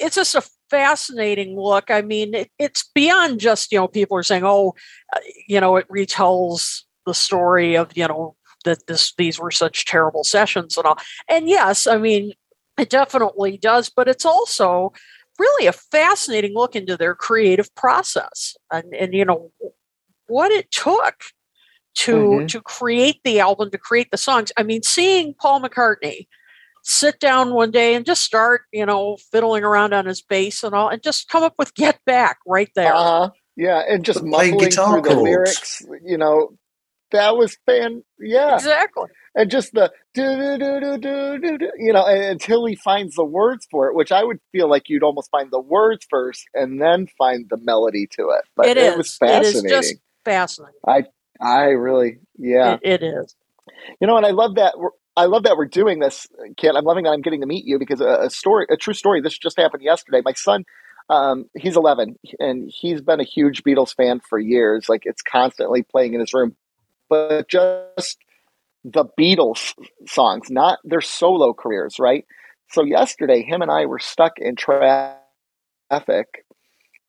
it's 0.00 0.16
just 0.16 0.34
a 0.34 0.42
fascinating 0.70 1.60
look. 1.60 1.90
I 1.90 2.00
mean, 2.00 2.32
it, 2.34 2.50
it's 2.58 2.90
beyond 2.94 3.40
just 3.40 3.72
you 3.72 3.78
know 3.78 3.88
people 3.88 4.16
are 4.16 4.22
saying, 4.22 4.44
oh, 4.46 4.74
uh, 5.14 5.18
you 5.46 5.60
know, 5.60 5.76
it 5.76 5.86
retells 5.90 6.84
the 7.04 7.12
story 7.12 7.76
of 7.76 7.94
you 7.94 8.08
know 8.08 8.36
that 8.64 8.86
this 8.86 9.12
these 9.18 9.38
were 9.38 9.50
such 9.50 9.84
terrible 9.84 10.24
sessions 10.24 10.78
and 10.78 10.86
all. 10.86 10.98
And 11.28 11.50
yes, 11.50 11.86
I 11.86 11.98
mean, 11.98 12.32
it 12.78 12.88
definitely 12.88 13.58
does, 13.58 13.90
but 13.94 14.08
it's 14.08 14.24
also 14.24 14.94
really 15.38 15.66
a 15.66 15.72
fascinating 15.72 16.54
look 16.54 16.74
into 16.74 16.96
their 16.96 17.14
creative 17.14 17.74
process 17.74 18.56
and 18.72 18.94
and 18.94 19.12
you 19.12 19.26
know 19.26 19.52
what 20.26 20.50
it 20.50 20.70
took 20.70 21.16
to 21.94 22.12
Mhm. 22.14 22.48
to 22.48 22.60
create 22.62 23.20
the 23.24 23.40
album 23.40 23.70
to 23.70 23.78
create 23.78 24.10
the 24.10 24.16
songs 24.16 24.50
i 24.56 24.62
mean 24.62 24.82
seeing 24.82 25.34
paul 25.34 25.60
mccartney 25.60 26.26
sit 26.82 27.20
down 27.20 27.52
one 27.54 27.70
day 27.70 27.94
and 27.94 28.04
just 28.06 28.22
start 28.22 28.62
you 28.72 28.84
know 28.84 29.16
fiddling 29.30 29.64
around 29.64 29.92
on 29.92 30.06
his 30.06 30.20
bass 30.22 30.62
and 30.62 30.74
all 30.74 30.88
and 30.88 31.02
just 31.02 31.28
come 31.28 31.42
up 31.42 31.54
with 31.58 31.74
get 31.74 31.98
back 32.06 32.38
right 32.46 32.70
there 32.74 32.94
Uh-huh. 32.94 33.30
Yeah, 33.54 33.82
and 33.86 34.02
just 34.02 34.20
But 34.20 34.28
mumbling 34.28 34.70
guitar 34.70 34.94
through 34.94 35.02
the 35.02 35.14
chords. 35.14 35.24
lyrics, 35.24 35.82
you 36.02 36.16
know, 36.16 36.56
that 37.10 37.36
was 37.36 37.56
fan. 37.66 38.02
Yeah, 38.18 38.54
exactly 38.54 39.08
and 39.34 39.50
just 39.50 39.72
the 39.72 39.90
do 40.14 40.36
do 40.36 40.58
do 40.58 40.80
do 40.80 40.98
do 40.98 41.38
do 41.38 41.58
do, 41.58 41.70
you 41.78 41.92
know, 41.92 42.04
and, 42.06 42.24
until 42.24 42.66
he 42.66 42.74
finds 42.76 43.14
the 43.14 43.24
words 43.24 43.66
for 43.70 43.88
it, 43.88 43.94
which 43.94 44.12
I 44.12 44.24
would 44.24 44.38
feel 44.52 44.68
like 44.68 44.88
you'd 44.88 45.02
almost 45.02 45.30
find 45.30 45.50
the 45.50 45.60
words 45.60 46.06
first 46.08 46.44
and 46.54 46.80
then 46.80 47.06
find 47.18 47.46
the 47.50 47.56
melody 47.58 48.06
to 48.12 48.30
it. 48.30 48.44
But 48.56 48.68
it 48.68 48.76
it, 48.76 48.92
is 48.92 48.96
was 48.96 49.16
fascinating. 49.16 49.64
it 49.70 49.72
is 49.80 49.88
just 49.90 49.94
fascinating 50.24 50.80
I 50.86 51.04
really, 51.70 52.18
yeah. 52.38 52.78
it, 52.82 53.02
it 53.02 53.02
is 53.02 53.34
You 54.00 54.06
know, 54.06 54.16
and 54.16 54.26
I 54.26 54.30
love 54.30 54.56
that. 54.56 54.78
We're, 54.78 54.90
I 55.16 55.26
love 55.26 55.42
that 55.42 55.56
we're 55.56 55.66
doing 55.66 55.98
this, 55.98 56.26
Kit. 56.56 56.74
I'm 56.74 56.84
loving 56.84 57.04
that 57.04 57.10
I'm 57.10 57.20
getting 57.20 57.40
to 57.42 57.46
meet 57.46 57.66
you 57.66 57.78
because 57.78 58.00
a, 58.00 58.22
a 58.22 58.30
story, 58.30 58.66
a 58.70 58.76
true 58.76 58.94
story. 58.94 59.20
This 59.20 59.36
just 59.36 59.58
happened 59.58 59.82
yesterday. 59.82 60.22
My 60.24 60.32
son, 60.32 60.64
um, 61.10 61.46
he's 61.54 61.76
11, 61.76 62.18
and 62.38 62.70
he's 62.74 63.02
been 63.02 63.20
a 63.20 63.24
huge 63.24 63.62
Beatles 63.62 63.94
fan 63.94 64.20
for 64.20 64.38
years. 64.38 64.88
Like 64.88 65.02
it's 65.04 65.22
constantly 65.22 65.82
playing 65.82 66.14
in 66.14 66.20
his 66.20 66.32
room, 66.32 66.56
but 67.10 67.48
just 67.48 68.18
the 68.84 69.04
Beatles 69.18 69.74
songs, 70.06 70.50
not 70.50 70.78
their 70.84 71.00
solo 71.00 71.52
careers, 71.52 71.98
right? 71.98 72.24
So 72.70 72.84
yesterday, 72.84 73.42
him 73.42 73.60
and 73.60 73.70
I 73.70 73.86
were 73.86 73.98
stuck 73.98 74.38
in 74.38 74.56
traffic, 74.56 75.18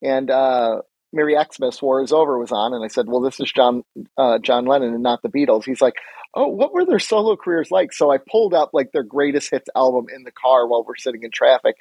and 0.02 0.30
uh, 0.30 0.82
Merry 1.14 1.36
Xmas 1.36 1.82
War 1.82 2.04
is 2.04 2.12
Over 2.12 2.38
was 2.38 2.52
on, 2.52 2.74
and 2.74 2.84
I 2.84 2.88
said, 2.88 3.08
"Well, 3.08 3.22
this 3.22 3.40
is 3.40 3.52
John 3.52 3.84
uh, 4.18 4.40
John 4.40 4.66
Lennon 4.66 4.94
and 4.94 5.04
not 5.04 5.22
the 5.22 5.30
Beatles." 5.30 5.64
He's 5.64 5.82
like, 5.82 5.96
"Oh, 6.34 6.48
what 6.48 6.74
were 6.74 6.86
their 6.86 7.00
solo 7.00 7.36
careers 7.36 7.72
like?" 7.72 7.94
So 7.94 8.12
I 8.12 8.18
pulled 8.18 8.54
up 8.54 8.72
like 8.74 8.92
their 8.92 9.04
greatest 9.04 9.52
hits 9.52 9.70
album 9.76 10.08
in 10.14 10.24
the 10.24 10.32
car 10.32 10.68
while 10.68 10.84
we're 10.84 10.96
sitting 10.96 11.24
in 11.24 11.32
traffic, 11.32 11.76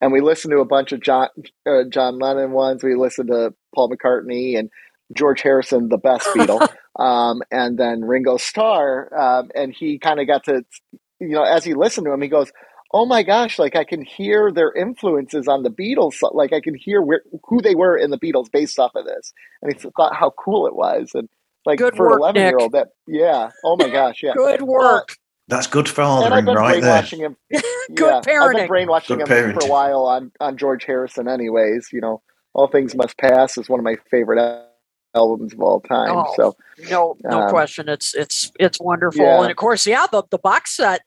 and 0.00 0.10
we 0.10 0.20
listened 0.20 0.52
to 0.52 0.60
a 0.60 0.64
bunch 0.64 0.92
of 0.92 1.00
John 1.00 1.28
uh, 1.66 1.84
John 1.88 2.18
Lennon 2.18 2.52
ones. 2.52 2.82
We 2.82 2.94
listened 2.94 3.28
to 3.28 3.54
Paul 3.74 3.90
McCartney 3.90 4.58
and 4.58 4.70
George 5.14 5.42
Harrison, 5.42 5.88
the 5.88 5.98
best 5.98 6.26
Beatle, 6.28 6.66
um, 6.98 7.42
and 7.50 7.78
then 7.78 8.02
Ringo 8.04 8.38
Starr, 8.38 9.12
um, 9.14 9.50
and 9.54 9.72
he 9.72 9.98
kind 9.98 10.18
of 10.18 10.26
got 10.26 10.44
to, 10.44 10.64
you 11.20 11.28
know, 11.28 11.42
as 11.44 11.64
he 11.64 11.74
listened 11.74 12.06
to 12.06 12.12
him, 12.12 12.22
he 12.22 12.28
goes. 12.28 12.50
Oh 12.92 13.04
my 13.04 13.22
gosh! 13.22 13.58
Like 13.58 13.76
I 13.76 13.84
can 13.84 14.02
hear 14.02 14.50
their 14.50 14.72
influences 14.72 15.46
on 15.46 15.62
the 15.62 15.70
Beatles. 15.70 16.14
Like 16.32 16.52
I 16.52 16.60
can 16.60 16.74
hear 16.74 17.02
where, 17.02 17.22
who 17.46 17.60
they 17.60 17.74
were 17.74 17.96
in 17.96 18.10
the 18.10 18.18
Beatles 18.18 18.50
based 18.50 18.78
off 18.78 18.92
of 18.94 19.04
this, 19.04 19.32
and 19.62 19.72
he 19.72 19.78
thought 19.96 20.14
how 20.14 20.30
cool 20.30 20.66
it 20.66 20.74
was. 20.74 21.10
And 21.14 21.28
like 21.66 21.78
Good 21.78 21.96
for 21.96 22.08
work, 22.08 22.14
an 22.14 22.36
11 22.36 22.42
year 22.42 22.58
old, 22.58 22.72
that 22.72 22.88
yeah. 23.06 23.50
Oh 23.62 23.76
my 23.76 23.88
gosh, 23.90 24.22
yeah. 24.22 24.32
good 24.34 24.62
work 24.62 25.16
That's 25.48 25.66
good 25.66 25.86
And 25.86 25.90
I've 25.90 25.94
fathering 25.94 26.44
been 26.46 26.54
right 26.54 26.80
there. 26.80 26.80
brainwashing 26.80 27.20
him. 27.20 27.36
good 27.50 27.62
yeah, 27.98 28.16
I've 28.16 28.22
been 28.24 28.34
parenting 28.34 28.68
brainwashing 28.68 29.18
Good 29.18 29.28
him 29.28 29.52
for 29.60 29.66
a 29.66 29.70
while 29.70 30.04
on 30.06 30.32
on 30.40 30.56
George 30.56 30.84
Harrison. 30.84 31.28
Anyways, 31.28 31.88
you 31.92 32.00
know, 32.00 32.22
All 32.54 32.68
Things 32.68 32.94
Must 32.94 33.16
Pass 33.18 33.58
is 33.58 33.68
one 33.68 33.80
of 33.80 33.84
my 33.84 33.96
favorite 34.10 34.38
albums 35.14 35.52
of 35.52 35.60
all 35.60 35.80
time. 35.80 36.10
Oh, 36.10 36.32
So 36.36 36.56
no 36.90 37.16
no 37.24 37.42
Um, 37.42 37.50
question 37.50 37.88
it's 37.88 38.14
it's 38.14 38.50
it's 38.58 38.80
wonderful 38.80 39.24
yeah. 39.24 39.42
and 39.42 39.50
of 39.50 39.56
course 39.56 39.86
yeah 39.86 40.06
the, 40.10 40.22
the 40.30 40.38
box 40.38 40.76
set 40.76 41.02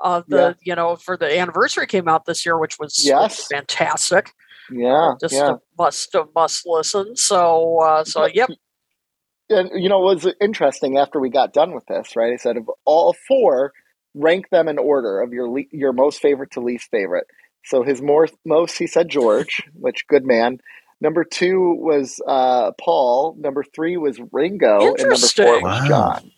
of 0.00 0.24
the 0.28 0.36
Yeah. 0.36 0.52
you 0.62 0.74
know 0.74 0.96
for 0.96 1.16
the 1.16 1.38
anniversary 1.38 1.86
came 1.86 2.08
out 2.08 2.24
this 2.24 2.44
year 2.46 2.58
which 2.58 2.78
was, 2.78 3.04
Yes. 3.04 3.46
fantastic. 3.48 4.32
Yeah, 4.72 5.14
just 5.20 5.34
yeah. 5.34 5.52
a 5.54 5.56
must 5.78 6.14
a 6.14 6.24
must 6.34 6.62
listen. 6.66 7.16
So 7.16 7.80
uh 7.82 8.04
so 8.04 8.26
yep. 8.26 8.50
and 9.48 9.70
you 9.74 9.88
know 9.88 9.98
what 10.00 10.22
was 10.22 10.34
interesting 10.40 10.96
after 10.98 11.18
we 11.20 11.28
got 11.30 11.52
done 11.52 11.74
with 11.74 11.84
this 11.86 12.14
right? 12.16 12.32
I 12.32 12.36
said 12.36 12.56
of 12.56 12.70
all 12.84 13.14
four 13.26 13.72
rank 14.14 14.48
them 14.50 14.68
in 14.68 14.78
order 14.78 15.20
of 15.20 15.32
your 15.32 15.48
le- 15.48 15.70
your 15.72 15.92
most 15.92 16.20
favorite 16.20 16.50
to 16.52 16.60
least 16.60 16.88
favorite. 16.90 17.26
So 17.64 17.82
his 17.82 18.00
more 18.00 18.28
most 18.44 18.78
he 18.78 18.86
said 18.86 19.08
george 19.08 19.62
which 19.74 20.06
good 20.08 20.24
man. 20.24 20.58
Number 21.00 21.24
two 21.24 21.74
was 21.80 22.20
uh 22.26 22.70
paul. 22.80 23.34
Number 23.38 23.64
three 23.74 23.96
was 23.96 24.20
ringo. 24.32 24.78
And 24.78 24.98
number 24.98 25.16
four 25.16 25.56
Interesting. 25.56 25.62
was 25.62 25.62
Wow. 25.82 25.88
john 25.88 26.30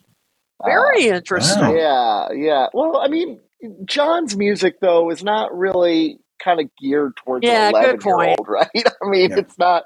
Uh, 0.60 0.66
very 0.66 1.06
interesting 1.08 1.76
yeah 1.76 2.28
yeah. 2.32 2.66
Well 2.72 2.96
i 2.98 3.08
mean 3.08 3.40
john's 3.86 4.36
music 4.36 4.80
though 4.80 5.10
is 5.10 5.22
not 5.22 5.56
really 5.56 6.18
kind 6.42 6.60
of 6.60 6.66
geared 6.80 7.16
towards 7.16 7.44
Yeah, 7.46 7.68
an 7.68 7.80
good 7.80 8.00
11 8.00 8.00
year 8.04 8.14
point. 8.16 8.38
old 8.38 8.48
right 8.48 8.68
i 8.74 9.08
mean 9.08 9.30
Yeah. 9.30 9.38
it's 9.38 9.58
not 9.58 9.84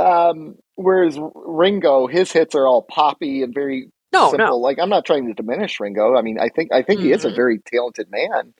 um 0.00 0.56
whereas 0.76 1.18
ringo 1.34 2.06
his 2.06 2.30
hits 2.32 2.54
are 2.54 2.66
all 2.66 2.82
poppy 2.82 3.42
and 3.42 3.54
very 3.54 3.90
no 4.12 4.30
simple 4.30 4.48
no 4.48 4.56
like 4.58 4.78
i'm 4.78 4.88
not 4.90 5.04
trying 5.04 5.26
to 5.26 5.34
diminish 5.34 5.80
ringo 5.80 6.16
i 6.16 6.22
mean 6.22 6.38
i 6.40 6.48
think 6.48 6.72
i 6.72 6.82
think 6.82 7.00
he 7.00 7.12
is 7.12 7.24
a 7.24 7.30
Mhm. 7.30 7.36
very 7.36 7.58
talented 7.66 8.08
man 8.10 8.54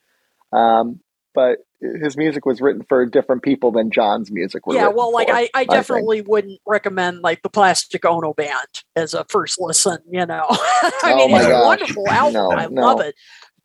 um 0.53 1.01
but 1.35 1.59
his 2.03 2.17
music 2.17 2.45
was 2.45 2.61
written 2.61 2.83
for 2.89 3.07
different 3.07 3.43
people 3.43 3.71
than 3.71 3.91
john's 3.93 4.31
music 4.33 4.67
was 4.67 4.77
yeah 4.77 4.89
well 4.89 5.13
like 5.13 5.29
for, 5.29 5.35
I, 5.37 5.49
I 5.55 5.61
think. 5.61 5.71
definitely 5.71 6.23
wouldn't 6.23 6.61
recommend 6.67 7.21
like 7.23 7.43
the 7.43 7.51
plastic 7.51 8.05
ono 8.05 8.35
band 8.35 8.83
as 8.97 9.15
a 9.15 9.25
first 9.29 9.61
listen 9.61 9.99
you 10.11 10.27
know 10.27 10.45
i 10.51 11.15
Oh 11.15 11.17
mean 11.17 11.31
my 11.31 11.39
it's 11.39 11.47
a 11.49 11.65
wonderful 11.65 12.11
album 12.11 12.35
No, 12.35 12.51
i 12.51 12.67
no. 12.67 12.83
love 12.83 13.01
it 13.01 13.15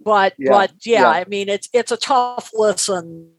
but 0.03 0.33
Yeah, 0.37 0.51
but 0.51 0.71
yeah, 0.85 1.01
yeah. 1.01 1.09
i 1.09 1.25
mean 1.25 1.49
it's 1.49 1.69
it's 1.73 1.91
a 1.91 1.97
tough 1.97 2.51
listen 2.53 3.31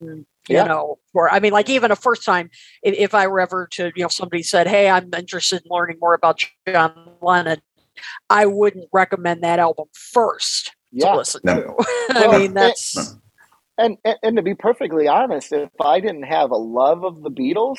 you 0.00 0.24
Yeah. 0.48 0.64
know 0.64 0.98
for 1.12 1.32
i 1.32 1.38
mean 1.40 1.52
like 1.52 1.68
even 1.70 1.90
a 1.90 1.96
first 1.96 2.24
time 2.24 2.50
if, 2.82 2.94
if 2.96 3.14
i 3.14 3.26
were 3.26 3.40
ever 3.40 3.68
to 3.72 3.92
you 3.94 4.02
know 4.02 4.08
somebody 4.08 4.42
said 4.42 4.66
hey 4.66 4.88
i'm 4.90 5.10
interested 5.16 5.62
in 5.64 5.70
learning 5.70 5.98
more 6.00 6.14
about 6.14 6.40
john 6.68 7.12
lennon 7.20 7.60
i 8.30 8.46
wouldn't 8.46 8.88
recommend 8.92 9.42
that 9.42 9.58
album 9.58 9.86
first 9.92 10.74
yeah 10.90 11.10
to 11.12 11.16
listen 11.18 11.40
No. 11.44 11.76
to 11.78 11.84
i 12.10 12.38
mean 12.38 12.54
that's 12.54 12.96
No. 12.96 13.18
And, 13.78 13.96
and 14.04 14.16
and 14.22 14.36
to 14.36 14.42
be 14.42 14.54
perfectly 14.54 15.08
honest, 15.08 15.50
if 15.50 15.70
I 15.80 15.98
didn't 15.98 16.24
have 16.24 16.50
a 16.50 16.56
love 16.56 17.04
of 17.04 17.22
the 17.22 17.30
Beatles, 17.30 17.78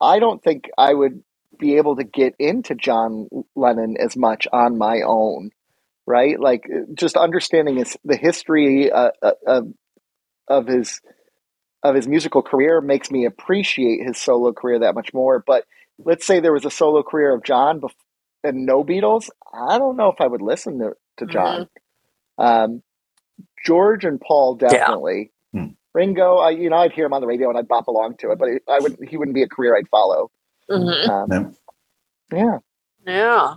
I 0.00 0.20
don't 0.20 0.40
think 0.40 0.70
I 0.78 0.94
would 0.94 1.20
be 1.58 1.76
able 1.78 1.96
to 1.96 2.04
get 2.04 2.36
into 2.38 2.76
John 2.76 3.28
Lennon 3.56 3.96
as 3.98 4.16
much 4.16 4.46
on 4.52 4.78
my 4.78 5.00
own, 5.04 5.50
right? 6.06 6.38
Like 6.38 6.64
just 6.94 7.16
understanding 7.16 7.76
his 7.76 7.96
the 8.04 8.16
history 8.16 8.90
uh, 8.90 9.10
uh, 9.22 9.32
of 9.46 9.68
of 10.48 10.66
his 10.66 11.00
of 11.82 11.94
his 11.94 12.06
musical 12.06 12.42
career 12.42 12.80
makes 12.80 13.10
me 13.10 13.24
appreciate 13.24 14.06
his 14.06 14.18
solo 14.18 14.52
career 14.52 14.80
that 14.80 14.94
much 14.94 15.12
more. 15.12 15.42
But 15.44 15.64
let's 15.98 16.26
say 16.26 16.40
there 16.40 16.52
was 16.52 16.64
a 16.64 16.70
solo 16.70 17.02
career 17.02 17.34
of 17.34 17.42
John 17.44 17.80
bef- 17.80 17.90
and 18.44 18.66
no 18.66 18.82
Beatles, 18.84 19.30
I 19.52 19.78
don't 19.78 19.96
know 19.96 20.08
if 20.10 20.20
I 20.20 20.26
would 20.26 20.42
listen 20.42 20.78
to 20.80 20.92
to 21.18 21.26
John. 21.26 21.68
Um, 22.38 22.82
George 23.64 24.04
and 24.04 24.20
Paul 24.20 24.56
definitely. 24.56 25.32
Hmm. 25.52 25.66
Ringo, 25.94 26.36
I 26.38 26.50
you 26.50 26.70
know 26.70 26.76
I'd 26.76 26.92
hear 26.92 27.06
him 27.06 27.12
on 27.12 27.20
the 27.20 27.26
radio 27.26 27.48
and 27.50 27.58
I'd 27.58 27.68
bop 27.68 27.86
along 27.88 28.16
to 28.18 28.32
it, 28.32 28.38
but 28.38 28.48
I 28.68 28.78
would 28.80 28.98
he 29.08 29.16
wouldn't 29.16 29.34
be 29.34 29.42
a 29.42 29.48
career 29.48 29.76
I'd 29.76 29.88
follow. 29.88 30.30
Mhm. 30.70 31.08
Um, 31.08 31.28
No. 31.28 31.54
Yeah, 32.32 32.58
yeah 33.06 33.54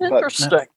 interesting 0.00 0.50
but 0.50 0.68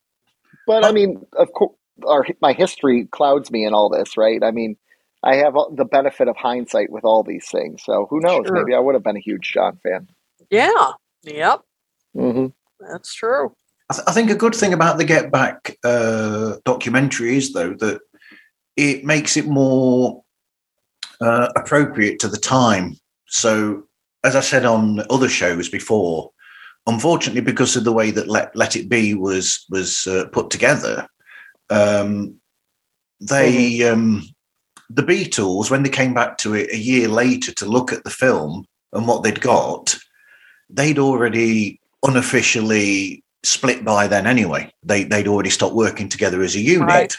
I 0.71 0.91
mean, 0.91 1.25
of 1.33 1.51
course, 1.53 1.73
our 2.07 2.25
my 2.41 2.53
history 2.53 3.05
clouds 3.11 3.51
me 3.51 3.65
in 3.65 3.73
all 3.73 3.89
this, 3.89 4.17
right? 4.17 4.43
I 4.43 4.51
mean, 4.51 4.75
I 5.23 5.35
have 5.35 5.53
the 5.75 5.85
benefit 5.85 6.27
of 6.27 6.35
hindsight 6.37 6.89
with 6.91 7.03
all 7.05 7.23
these 7.23 7.47
things, 7.51 7.83
so 7.83 8.07
who 8.09 8.19
knows? 8.19 8.45
Sure. 8.47 8.55
Maybe 8.55 8.73
I 8.73 8.79
would 8.79 8.95
have 8.95 9.03
been 9.03 9.17
a 9.17 9.21
huge 9.21 9.51
John 9.53 9.77
fan. 9.83 10.07
yeah 10.49 10.91
yep 11.23 11.61
Mm-hmm. 12.17 12.47
that's 12.91 13.13
true 13.13 13.55
I, 13.89 13.93
th- 13.93 14.03
I 14.07 14.11
think 14.11 14.29
a 14.31 14.35
good 14.35 14.55
thing 14.55 14.73
about 14.73 14.97
the 14.97 15.05
Get 15.05 15.31
Back 15.31 15.77
uh, 15.83 16.55
documentary 16.65 17.37
is, 17.37 17.53
though, 17.53 17.73
that 17.75 17.99
it 18.77 19.03
makes 19.05 19.35
it 19.37 19.47
more 19.47 20.23
uh, 21.19 21.49
appropriate 21.55 22.19
to 22.19 22.27
the 22.29 22.37
time. 22.37 22.95
So, 23.27 23.83
as 24.23 24.35
I 24.35 24.39
said 24.39 24.65
on 24.65 25.01
other 25.09 25.27
shows 25.29 25.67
before, 25.69 26.31
unfortunately, 26.87 27.41
because 27.41 27.75
of 27.75 27.83
the 27.83 27.93
way 27.93 28.11
that 28.11 28.27
Let, 28.27 28.55
Let 28.55 28.75
It 28.75 28.89
Be 28.89 29.13
was 29.13 29.65
was 29.69 30.07
uh, 30.07 30.25
put 30.31 30.49
together, 30.49 31.07
um, 31.69 32.35
they 33.19 33.87
um, 33.87 34.23
the 34.89 35.03
Beatles 35.03 35.69
when 35.69 35.83
they 35.83 35.89
came 35.89 36.13
back 36.13 36.37
to 36.39 36.53
it 36.53 36.71
a 36.71 36.77
year 36.77 37.07
later 37.07 37.51
to 37.53 37.65
look 37.65 37.93
at 37.93 38.03
the 38.03 38.09
film 38.09 38.65
and 38.93 39.07
what 39.07 39.23
they'd 39.23 39.41
got, 39.41 39.95
they'd 40.69 40.99
already 40.99 41.79
unofficially 42.03 43.23
split 43.43 43.85
by 43.85 44.07
then 44.07 44.27
anyway. 44.27 44.71
They 44.83 45.03
they'd 45.03 45.27
already 45.27 45.49
stopped 45.49 45.75
working 45.75 46.09
together 46.09 46.41
as 46.41 46.55
a 46.55 46.59
unit. 46.59 46.87
Right. 46.87 47.15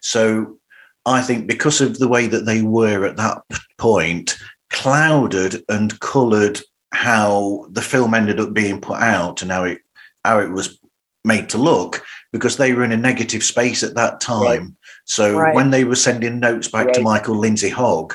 So 0.00 0.58
I 1.06 1.22
think 1.22 1.46
because 1.46 1.80
of 1.80 1.98
the 1.98 2.08
way 2.08 2.26
that 2.28 2.46
they 2.46 2.62
were 2.62 3.04
at 3.04 3.16
that 3.16 3.42
point, 3.78 4.38
clouded 4.70 5.62
and 5.68 5.98
coloured 6.00 6.60
how 6.92 7.66
the 7.70 7.82
film 7.82 8.14
ended 8.14 8.38
up 8.38 8.52
being 8.52 8.80
put 8.80 9.00
out 9.00 9.42
and 9.42 9.50
how 9.50 9.64
it 9.64 9.78
how 10.24 10.38
it 10.38 10.50
was 10.50 10.78
made 11.24 11.48
to 11.48 11.58
look 11.58 12.04
because 12.32 12.56
they 12.56 12.72
were 12.72 12.84
in 12.84 12.92
a 12.92 12.96
negative 12.96 13.42
space 13.42 13.82
at 13.82 13.94
that 13.94 14.20
time. 14.20 14.76
So 15.04 15.36
Right. 15.36 15.54
when 15.54 15.70
they 15.70 15.84
were 15.84 15.96
sending 15.96 16.38
notes 16.38 16.68
back 16.68 16.92
to 16.92 17.00
Michael 17.00 17.36
Lindsay 17.38 17.68
Hogg, 17.70 18.14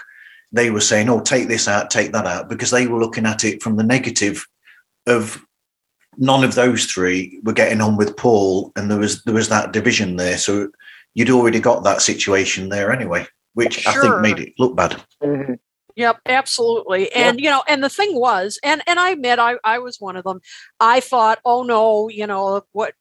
they 0.51 0.69
were 0.69 0.82
saying, 0.82 1.10
"Oh, 1.10 1.19
take 1.21 1.47
this 1.47 1.67
out, 1.67 1.89
take 1.89 2.12
that 2.13 2.25
out," 2.25 2.49
because 2.49 2.71
they 2.71 2.88
were 2.88 2.99
looking 2.99 3.25
at 3.25 3.43
it 3.43 3.62
from 3.62 3.75
the 3.78 3.84
negative 3.84 4.45
of 5.06 5.41
none 6.17 6.43
of 6.43 6.56
those 6.56 6.86
three 6.86 7.39
were 7.43 7.54
getting 7.54 7.82
on 7.82 7.97
with 7.97 8.15
Paul, 8.17 8.71
and 8.75 8.89
there 8.89 8.99
was 8.99 9.23
there 9.23 9.34
was 9.36 9.49
that 9.49 9.71
division 9.73 10.15
there. 10.15 10.38
So 10.38 10.69
you'd 11.13 11.30
already 11.30 11.60
got 11.60 11.84
that 11.84 12.01
situation 12.01 12.69
there 12.69 12.91
anyway, 12.91 13.28
which 13.54 13.86
I 13.88 13.93
think 13.99 14.19
made 14.21 14.39
it 14.39 14.54
look 14.60 14.75
bad. 14.75 15.01
Mhm. 15.23 15.60
Yep, 15.97 16.19
absolutely. 16.27 17.12
And 17.12 17.41
you 17.41 17.49
know, 17.49 17.63
and 17.67 17.83
the 17.83 17.89
thing 17.89 18.15
was, 18.15 18.60
and 18.63 18.83
and 18.86 18.99
I 18.99 19.10
admit 19.10 19.39
I 19.39 19.57
I 19.63 19.79
was 19.79 19.99
one 19.99 20.15
of 20.15 20.23
them. 20.23 20.39
I 20.79 20.99
thought, 20.99 21.39
oh 21.43 21.63
no, 21.63 22.07
you 22.07 22.27
know, 22.27 22.62
what 22.71 22.93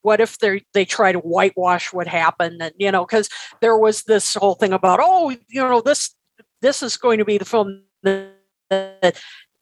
what 0.00 0.18
if 0.20 0.38
they 0.38 0.62
they 0.72 0.86
try 0.86 1.12
to 1.12 1.18
whitewash 1.18 1.92
what 1.92 2.06
happened 2.08 2.62
and 2.62 2.72
you 2.78 2.90
know, 2.90 3.04
because 3.04 3.28
there 3.60 3.76
was 3.76 4.04
this 4.04 4.34
whole 4.34 4.54
thing 4.54 4.72
about, 4.72 4.98
oh, 5.02 5.28
you 5.30 5.62
know, 5.62 5.82
this 5.82 6.14
this 6.62 6.82
is 6.82 6.96
going 6.96 7.18
to 7.18 7.24
be 7.26 7.36
the 7.36 7.44
film 7.44 7.82
that, 8.02 9.20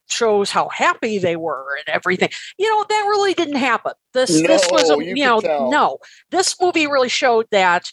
shows 0.09 0.51
how 0.53 0.69
happy 0.69 1.19
they 1.19 1.35
were 1.35 1.67
and 1.85 1.93
everything. 1.93 2.29
You 2.57 2.71
know, 2.71 2.85
that 2.89 3.07
really 3.09 3.35
didn't 3.35 3.57
happen. 3.57 3.95
This 4.15 4.31
this 4.31 4.65
was 4.71 4.89
No, 4.89 5.01
a, 5.01 5.05
you 5.05 5.15
you 5.17 5.25
know, 5.25 5.41
tell. 5.41 5.69
no. 5.73 5.99
This 6.31 6.55
movie 6.61 6.87
really 6.87 7.09
showed 7.09 7.47
that 7.51 7.91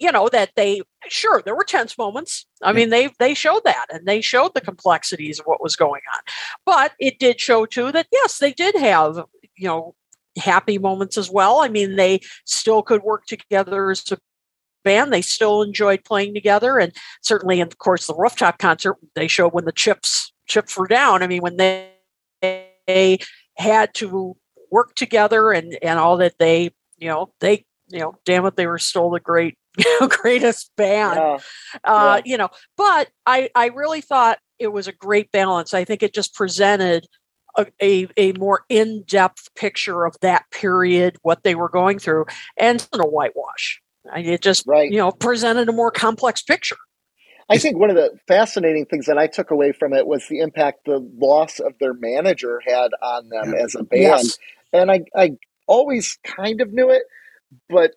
you 0.00 0.10
know 0.10 0.30
that 0.30 0.52
they 0.56 0.80
sure 1.08 1.42
there 1.44 1.54
were 1.54 1.64
tense 1.64 1.98
moments. 1.98 2.46
I 2.62 2.72
mean 2.72 2.90
they 2.90 3.10
they 3.18 3.34
showed 3.34 3.64
that 3.64 3.86
and 3.90 4.06
they 4.06 4.20
showed 4.20 4.54
the 4.54 4.60
complexities 4.60 5.38
of 5.38 5.46
what 5.46 5.62
was 5.62 5.76
going 5.76 6.02
on. 6.14 6.20
But 6.64 6.92
it 6.98 7.18
did 7.18 7.40
show 7.40 7.66
too 7.66 7.92
that 7.92 8.06
yes 8.12 8.38
they 8.38 8.52
did 8.52 8.74
have 8.76 9.24
you 9.56 9.68
know 9.68 9.94
happy 10.38 10.78
moments 10.78 11.18
as 11.18 11.30
well. 11.30 11.60
I 11.60 11.68
mean 11.68 11.96
they 11.96 12.20
still 12.44 12.82
could 12.82 13.02
work 13.02 13.26
together 13.26 13.90
as 13.90 14.10
a 14.12 14.18
band. 14.84 15.12
They 15.12 15.22
still 15.22 15.62
enjoyed 15.62 16.04
playing 16.04 16.34
together. 16.34 16.78
And 16.78 16.92
certainly 17.22 17.60
of 17.60 17.78
course 17.78 18.06
the 18.06 18.14
rooftop 18.14 18.58
concert 18.58 18.96
they 19.14 19.28
showed 19.28 19.52
when 19.52 19.64
the 19.64 19.72
chips 19.72 20.32
chips 20.46 20.76
were 20.76 20.86
down. 20.86 21.22
I 21.22 21.26
mean 21.26 21.42
when 21.42 21.56
they, 21.56 21.90
they 22.40 23.18
had 23.56 23.94
to 23.94 24.36
work 24.70 24.94
together 24.94 25.52
and 25.52 25.78
and 25.82 25.98
all 25.98 26.16
that 26.16 26.38
they 26.38 26.70
you 26.98 27.08
know 27.08 27.32
they 27.40 27.64
you 27.88 27.98
know 27.98 28.14
damn 28.24 28.46
it 28.46 28.56
they 28.56 28.66
were 28.66 28.78
still 28.78 29.10
the 29.10 29.20
great 29.20 29.56
greatest 30.08 30.70
band 30.76 31.16
Yeah. 31.16 31.38
uh, 31.84 32.20
you 32.24 32.36
know 32.36 32.48
but 32.76 33.08
i 33.26 33.48
i 33.54 33.66
really 33.68 34.00
thought 34.00 34.38
it 34.58 34.68
was 34.68 34.86
a 34.88 34.92
great 34.92 35.32
balance 35.32 35.72
i 35.74 35.84
think 35.84 36.02
it 36.02 36.12
just 36.14 36.34
presented 36.34 37.06
a, 37.56 37.66
a, 37.82 38.08
a 38.16 38.32
more 38.32 38.64
in-depth 38.68 39.54
picture 39.54 40.04
of 40.04 40.14
that 40.20 40.44
period 40.50 41.16
what 41.22 41.42
they 41.42 41.54
were 41.54 41.68
going 41.68 41.98
through 41.98 42.26
and 42.56 42.86
a 42.92 43.06
whitewash 43.06 43.80
it 44.14 44.42
just 44.42 44.66
Right. 44.66 44.90
you 44.90 44.98
know 44.98 45.10
presented 45.12 45.68
a 45.68 45.72
more 45.72 45.90
complex 45.90 46.42
picture 46.42 46.76
I 47.50 47.58
think 47.58 47.76
one 47.76 47.90
of 47.90 47.96
the 47.96 48.16
fascinating 48.28 48.86
things 48.86 49.04
that 49.06 49.18
I 49.18 49.26
took 49.26 49.50
away 49.50 49.72
from 49.72 49.92
it 49.92 50.06
was 50.06 50.26
the 50.30 50.38
impact 50.38 50.86
the 50.86 51.06
loss 51.18 51.58
of 51.58 51.74
their 51.80 51.92
manager 51.92 52.62
had 52.66 52.92
on 53.02 53.28
them 53.28 53.52
Yeah. 53.52 53.62
as 53.64 53.74
a 53.74 53.82
band. 53.82 54.38
And 54.72 54.90
I, 54.90 55.00
I 55.14 55.32
always 55.66 56.18
kind 56.24 56.62
of 56.62 56.72
knew 56.72 56.88
it, 56.88 57.02
but 57.68 57.90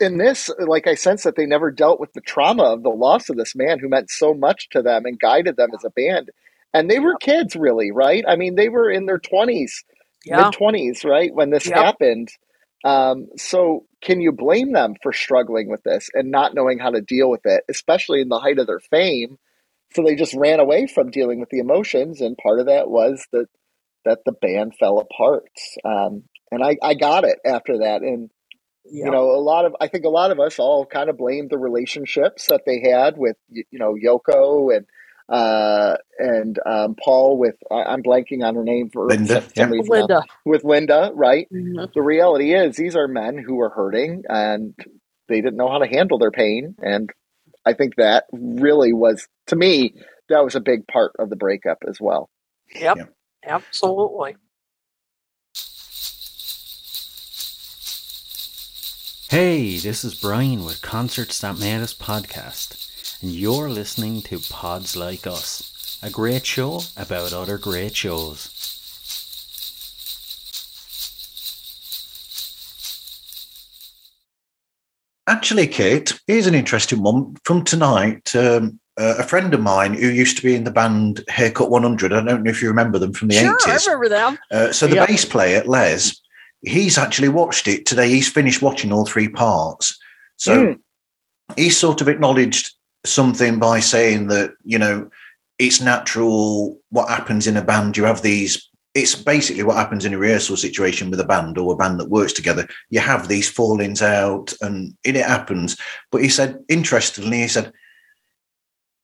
in 0.00 0.18
this, 0.18 0.50
like 0.58 0.86
I 0.86 0.94
sense 0.94 1.22
that 1.24 1.36
they 1.36 1.46
never 1.46 1.70
dealt 1.70 2.00
with 2.00 2.12
the 2.12 2.20
trauma 2.20 2.64
of 2.64 2.82
the 2.82 2.90
loss 2.90 3.28
of 3.30 3.36
this 3.36 3.54
man 3.56 3.78
who 3.78 3.88
meant 3.88 4.10
so 4.10 4.34
much 4.34 4.68
to 4.70 4.82
them 4.82 5.04
and 5.06 5.18
guided 5.18 5.56
them 5.56 5.70
as 5.74 5.84
a 5.84 5.90
band. 5.90 6.30
And 6.74 6.90
they 6.90 6.98
were 6.98 7.16
kids, 7.16 7.56
really, 7.56 7.90
right? 7.92 8.24
I 8.28 8.36
mean, 8.36 8.54
they 8.56 8.68
were 8.68 8.90
in 8.90 9.06
their 9.06 9.18
20s, 9.18 9.84
yeah 10.24 10.50
mid 10.50 10.52
20s, 10.52 11.04
right, 11.04 11.34
when 11.34 11.50
this 11.50 11.66
Yep. 11.66 11.74
happened. 11.74 12.28
Um, 12.84 13.28
so, 13.36 13.86
can 14.02 14.20
you 14.20 14.32
blame 14.32 14.72
them 14.72 14.94
for 15.02 15.12
struggling 15.12 15.70
with 15.70 15.82
this 15.82 16.08
and 16.14 16.30
not 16.30 16.54
knowing 16.54 16.78
how 16.78 16.90
to 16.90 17.00
deal 17.00 17.30
with 17.30 17.40
it, 17.44 17.64
especially 17.70 18.20
in 18.20 18.28
the 18.28 18.38
height 18.38 18.58
of 18.58 18.66
their 18.66 18.80
fame? 18.80 19.38
So 19.94 20.02
they 20.02 20.16
just 20.16 20.34
ran 20.34 20.60
away 20.60 20.86
from 20.86 21.10
dealing 21.10 21.40
with 21.40 21.48
the 21.50 21.60
emotions, 21.60 22.20
and 22.20 22.36
part 22.36 22.60
of 22.60 22.66
that 22.66 22.90
was 22.90 23.26
that 23.32 23.46
that 24.04 24.20
the 24.26 24.32
band 24.32 24.74
fell 24.78 24.98
apart. 24.98 25.50
Um, 25.84 26.24
and 26.50 26.62
I, 26.64 26.76
I 26.82 26.94
got 26.94 27.24
it 27.24 27.38
after 27.44 27.78
that, 27.80 28.02
and 28.02 28.30
you 28.90 29.10
know, 29.10 29.30
a 29.30 29.40
lot 29.40 29.64
of 29.66 29.76
I 29.80 29.88
think 29.88 30.04
a 30.04 30.08
lot 30.10 30.30
of 30.30 30.40
us 30.40 30.58
all 30.58 30.86
kind 30.86 31.10
of 31.10 31.16
blamed 31.18 31.50
the 31.50 31.58
relationships 31.58 32.46
that 32.48 32.62
they 32.66 32.80
had 32.80 33.16
with 33.18 33.36
you 33.48 33.64
know 33.78 33.94
Yoko 33.94 34.76
and 34.76 34.86
uh 35.28 35.96
and 36.18 36.58
um 36.66 36.96
Paul 37.02 37.38
with 37.38 37.56
I, 37.70 37.82
I'm 37.84 38.02
blanking 38.02 38.44
on 38.44 38.54
her 38.54 38.64
name 38.64 38.90
for 38.90 39.06
Linda, 39.08 39.42
some, 39.42 39.50
some 39.56 39.70
yeah. 39.70 39.70
reason 39.70 39.90
linda 39.90 40.22
with 40.44 40.64
Linda, 40.64 41.10
right? 41.14 41.48
Mhm. 41.52 41.92
The 41.94 42.02
reality 42.02 42.54
is 42.54 42.76
these 42.76 42.96
are 42.96 43.08
men 43.08 43.38
who 43.38 43.56
were 43.56 43.70
hurting 43.70 44.24
and 44.28 44.74
they 45.28 45.40
didn't 45.40 45.56
know 45.56 45.70
how 45.70 45.78
to 45.78 45.86
handle 45.88 46.18
their 46.18 46.30
pain 46.30 46.76
and 46.82 47.10
I 47.66 47.74
think 47.74 47.96
that 47.96 48.26
really 48.32 48.92
was 48.92 49.26
to 49.48 49.56
me 49.56 49.94
that 50.28 50.44
was 50.44 50.54
a 50.54 50.60
big 50.60 50.86
part 50.86 51.12
of 51.18 51.30
the 51.30 51.36
breakup 51.36 51.78
as 51.88 52.00
well. 52.00 52.30
yep 52.74 52.96
Yeah. 52.96 53.04
absolutely 53.46 54.36
Hey, 59.30 59.78
this 59.78 60.04
is 60.04 60.14
Brian 60.14 60.64
with 60.64 60.82
Concerts 60.82 61.40
That 61.40 61.58
Made 61.58 61.80
Us 61.80 61.92
podcast, 61.94 63.20
and 63.22 63.32
you're 63.32 63.68
listening 63.68 64.22
to 64.22 64.38
Pods 64.38 64.94
Like 64.96 65.26
Us, 65.26 65.98
a 66.02 66.10
great 66.10 66.46
show 66.46 66.82
about 66.96 67.32
other 67.32 67.58
great 67.58 67.96
shows. 67.96 68.52
Actually, 75.28 75.66
Kate, 75.66 76.18
here's 76.26 76.46
an 76.46 76.54
interesting 76.54 77.02
one 77.02 77.36
from 77.44 77.64
tonight. 77.64 78.34
Um, 78.36 78.78
uh, 78.98 79.16
a 79.18 79.22
friend 79.24 79.52
of 79.52 79.60
mine 79.60 79.94
who 79.94 80.08
used 80.08 80.36
to 80.38 80.42
be 80.42 80.54
in 80.54 80.64
the 80.64 80.70
band 80.70 81.22
Haircut 81.28 81.68
100. 81.68 82.12
I 82.12 82.22
don't 82.22 82.42
know 82.44 82.50
if 82.50 82.62
you 82.62 82.68
remember 82.68 82.98
them 82.98 83.12
from 83.12 83.28
the 83.28 83.34
sure 83.34 83.56
i 83.66 83.74
remember 83.86 84.08
them 84.08 84.38
Uh, 84.50 84.72
so 84.72 84.86
the 84.86 84.94
Yep. 84.94 85.08
bass 85.08 85.24
player, 85.24 85.62
Les, 85.66 86.18
he's 86.66 86.98
actually 86.98 87.28
watched 87.28 87.68
it 87.68 87.86
today. 87.86 88.08
He's 88.10 88.28
finished 88.28 88.60
watching 88.60 88.92
all 88.92 89.06
three 89.06 89.28
parts. 89.28 89.96
So 90.36 90.66
Mm. 90.66 90.78
he 91.56 91.70
sort 91.70 92.00
of 92.00 92.08
acknowledged 92.08 92.72
something 93.06 93.58
by 93.58 93.80
saying 93.80 94.26
that, 94.28 94.50
you 94.64 94.78
know, 94.78 95.08
it's 95.58 95.80
natural 95.80 96.78
what 96.90 97.08
happens 97.08 97.46
in 97.46 97.56
a 97.56 97.62
band. 97.64 97.96
You 97.96 98.04
have 98.04 98.20
these, 98.22 98.68
it's 98.94 99.14
basically 99.14 99.62
what 99.62 99.76
happens 99.76 100.04
in 100.04 100.12
a 100.12 100.18
rehearsal 100.18 100.56
situation 100.56 101.08
with 101.08 101.20
a 101.20 101.24
band 101.24 101.56
or 101.56 101.72
a 101.72 101.76
band 101.76 102.00
that 102.00 102.10
works 102.10 102.32
together. 102.32 102.68
You 102.90 103.00
have 103.00 103.28
these 103.28 103.48
fallings 103.48 104.02
out 104.02 104.52
and 104.60 104.94
it 105.04 105.14
happens. 105.14 105.76
But 106.10 106.22
he 106.22 106.28
said, 106.28 106.58
interestingly, 106.68 107.42
he 107.42 107.48
said, 107.48 107.72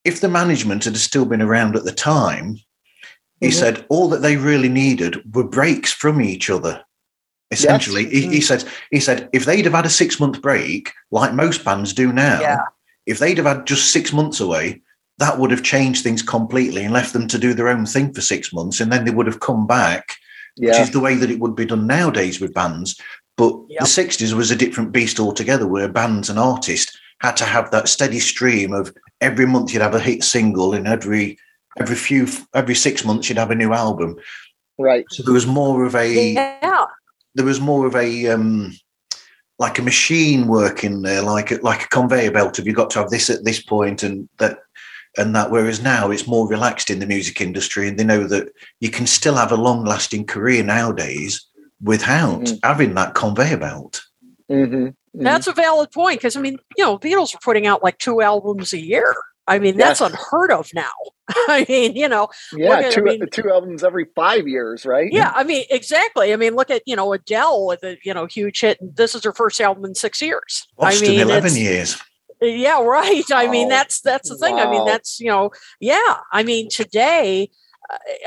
if 0.03 0.19
the 0.19 0.29
management 0.29 0.83
had 0.83 0.97
still 0.97 1.25
been 1.25 1.41
around 1.41 1.77
at 1.77 1.85
the 1.85 1.93
time, 1.93 2.59
he 3.39 3.47
Mhm. 3.47 3.53
said 3.53 3.85
all 3.89 4.09
that 4.09 4.21
they 4.21 4.35
really 4.35 4.69
needed 4.69 5.33
were 5.33 5.47
breaks 5.47 5.93
from 5.93 6.21
each 6.21 6.49
other. 6.49 6.83
Essentially, 7.51 8.05
he, 8.05 8.21
he 8.21 8.27
mm-hmm. 8.27 8.39
said 8.41 8.65
he 8.91 8.99
said 8.99 9.29
if 9.31 9.45
they'd 9.45 9.65
have 9.65 9.73
had 9.73 9.85
a 9.85 9.89
six 9.89 10.19
month 10.19 10.41
break, 10.41 10.91
like 11.11 11.33
most 11.33 11.63
bands 11.63 11.93
do 11.93 12.11
now, 12.11 12.41
Yeah. 12.41 12.63
if 13.05 13.19
they'd 13.19 13.37
have 13.37 13.45
had 13.45 13.67
just 13.67 13.91
six 13.91 14.11
months 14.11 14.39
away, 14.39 14.81
that 15.19 15.37
would 15.37 15.51
have 15.51 15.63
changed 15.63 16.03
things 16.03 16.21
completely 16.23 16.83
and 16.83 16.93
left 16.93 17.13
them 17.13 17.27
to 17.27 17.37
do 17.37 17.53
their 17.53 17.67
own 17.67 17.85
thing 17.85 18.13
for 18.13 18.21
six 18.21 18.51
months, 18.53 18.79
and 18.79 18.91
then 18.91 19.05
they 19.05 19.11
would 19.11 19.27
have 19.27 19.39
come 19.39 19.67
back, 19.67 20.15
which 20.57 20.77
is 20.77 20.91
the 20.91 20.99
way 20.99 21.15
that 21.15 21.29
it 21.29 21.39
would 21.39 21.55
be 21.55 21.65
done 21.65 21.85
nowadays 21.85 22.39
with 22.41 22.53
bands. 22.53 22.99
But 23.37 23.53
Yep. 23.69 23.79
the 23.81 23.85
sixties 23.87 24.33
was 24.33 24.51
a 24.51 24.55
different 24.55 24.91
beast 24.91 25.19
altogether, 25.19 25.67
where 25.67 25.87
bands 25.87 26.29
and 26.29 26.39
artists 26.39 26.97
had 27.19 27.37
to 27.37 27.45
have 27.45 27.71
that 27.71 27.87
steady 27.87 28.19
stream 28.19 28.73
of 28.73 28.93
every 29.21 29.45
month 29.45 29.73
you'd 29.73 29.81
have 29.81 29.95
a 29.95 29.99
hit 29.99 30.23
single, 30.23 30.73
and 30.73 30.87
every 30.87 31.37
every 31.79 31.95
few 31.95 32.27
every 32.53 32.75
six 32.75 33.05
months 33.05 33.29
you'd 33.29 33.37
have 33.37 33.51
a 33.51 33.55
new 33.55 33.73
album. 33.73 34.15
Right. 34.79 35.05
So 35.11 35.23
there 35.23 35.33
was 35.33 35.45
more 35.45 35.85
of 35.85 35.95
a 35.95 36.33
yeah 36.33 36.85
there 37.35 37.45
was 37.45 37.59
more 37.59 37.85
of 37.85 37.95
a 37.95 38.27
um, 38.27 38.73
like 39.59 39.79
a 39.79 39.83
machine 39.83 40.47
working 40.47 41.01
there, 41.01 41.21
like 41.21 41.51
a, 41.51 41.55
like 41.61 41.83
a 41.83 41.87
conveyor 41.89 42.31
belt. 42.31 42.57
Have 42.57 42.67
you 42.67 42.73
got 42.73 42.89
to 42.91 42.99
have 42.99 43.09
this 43.09 43.29
at 43.29 43.43
this 43.43 43.61
point 43.61 44.03
and 44.03 44.27
that 44.39 44.59
and 45.17 45.35
that? 45.35 45.51
Whereas 45.51 45.81
now 45.81 46.11
it's 46.11 46.27
more 46.27 46.47
relaxed 46.47 46.89
in 46.89 46.99
the 46.99 47.05
music 47.05 47.41
industry, 47.41 47.87
and 47.87 47.97
they 47.97 48.03
know 48.03 48.27
that 48.27 48.49
you 48.79 48.89
can 48.89 49.07
still 49.07 49.35
have 49.35 49.51
a 49.51 49.55
long 49.57 49.85
lasting 49.85 50.25
career 50.25 50.63
nowadays 50.63 51.45
without 51.81 52.41
Mhm. 52.41 52.59
having 52.63 52.93
that 52.95 53.13
conveyor 53.15 53.57
belt. 53.57 54.01
hmm 54.49 54.89
That's 55.13 55.47
a 55.47 55.53
valid 55.53 55.91
point 55.91 56.19
because 56.19 56.35
I 56.35 56.41
mean, 56.41 56.57
you 56.77 56.83
know, 56.83 56.97
Beatles 56.97 57.33
were 57.33 57.39
putting 57.43 57.67
out 57.67 57.83
like 57.83 57.97
two 57.99 58.21
albums 58.21 58.73
a 58.73 58.79
year. 58.79 59.13
I 59.47 59.59
mean, 59.59 59.77
Yes. 59.77 59.99
that's 59.99 60.11
unheard 60.13 60.51
of 60.51 60.69
now. 60.73 60.91
I 61.47 61.65
mean, 61.69 61.95
you 61.95 62.09
know, 62.09 62.27
yeah, 62.53 62.69
look 62.69 62.79
at- 62.79 62.85
I 62.85 62.89
two 62.91 63.03
mean- 63.03 63.25
two 63.31 63.49
albums 63.49 63.83
every 63.83 64.05
five 64.15 64.47
years, 64.47 64.85
right? 64.85 65.11
yeah, 65.11 65.31
I 65.33 65.43
mean, 65.43 65.65
exactly. 65.69 66.33
I 66.33 66.35
mean, 66.35 66.55
look 66.55 66.69
at 66.69 66.81
you 66.85 66.95
know 66.95 67.13
Adele 67.13 67.65
with 67.65 67.83
a 67.83 67.97
you 68.03 68.13
know 68.13 68.25
huge 68.25 68.59
hit, 68.61 68.77
this 68.81 69.15
is 69.15 69.23
her 69.23 69.31
first 69.33 69.61
album 69.61 69.85
in 69.85 69.95
six 69.95 70.21
years. 70.21 70.67
Boston, 70.77 71.07
I 71.07 71.11
mean, 71.11 71.19
eleven 71.21 71.55
years. 71.55 72.01
Yeah, 72.41 72.83
right. 72.83 73.23
I 73.33 73.47
mean, 73.47 73.69
that's 73.69 74.01
that's 74.01 74.27
the 74.29 74.35
thing. 74.37 74.55
I 74.55 74.69
mean, 74.69 74.85
that's 74.85 75.19
you 75.21 75.27
know, 75.29 75.51
yeah. 75.79 76.17
I 76.33 76.43
mean, 76.43 76.67
today, 76.69 77.49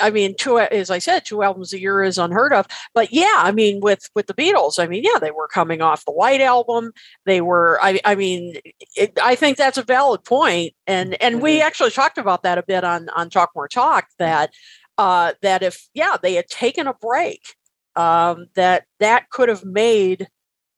I 0.01 0.11
mean, 0.11 0.35
two 0.37 0.59
as 0.59 0.90
I 0.90 0.99
said, 0.99 1.25
two 1.25 1.42
albums 1.42 1.73
a 1.73 1.81
year 1.81 2.03
is 2.03 2.19
unheard 2.19 2.53
of. 2.53 2.66
But 2.95 3.12
yeah, 3.12 3.35
I 3.37 3.53
mean, 3.53 3.81
with 3.81 4.09
with 4.14 4.27
the 4.27 4.35
Beatles, 4.35 4.79
I 4.79 4.87
mean, 4.87 5.03
yeah, 5.05 5.19
they 5.19 5.31
were 5.31 5.49
coming 5.49 5.81
off 5.83 6.05
the 6.05 6.12
White 6.12 6.40
album. 6.40 6.92
They 7.25 7.40
were. 7.40 7.79
I 7.83 8.01
I 8.05 8.14
mean, 8.14 8.57
it, 8.97 9.19
I 9.23 9.35
think 9.35 9.57
that's 9.57 9.79
a 9.79 9.83
valid 9.83 10.25
point, 10.25 10.75
and 10.87 11.21
and 11.23 11.40
we 11.42 11.61
actually 11.61 11.90
talked 11.90 12.19
about 12.19 12.42
that 12.42 12.59
a 12.59 12.62
bit 12.62 12.85
on 12.85 13.09
on 13.11 13.31
Talk 13.31 13.51
More 13.55 13.69
Talk 13.69 14.07
that 14.19 14.51
uh, 14.99 15.33
that 15.42 15.62
if 15.62 15.88
yeah 15.95 16.16
they 16.23 16.35
had 16.35 16.49
taken 16.49 16.87
a 16.87 16.95
break, 16.95 17.55
um, 17.97 18.47
that 18.55 18.85
that 19.01 19.31
could 19.31 19.49
have 19.49 19.64
made 19.64 20.29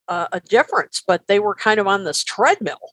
uh, 0.08 0.28
a 0.32 0.40
difference, 0.40 1.02
but 1.06 1.26
they 1.26 1.38
were 1.40 1.54
kind 1.54 1.80
of 1.80 1.86
on 1.86 2.04
this 2.04 2.24
treadmill 2.24 2.92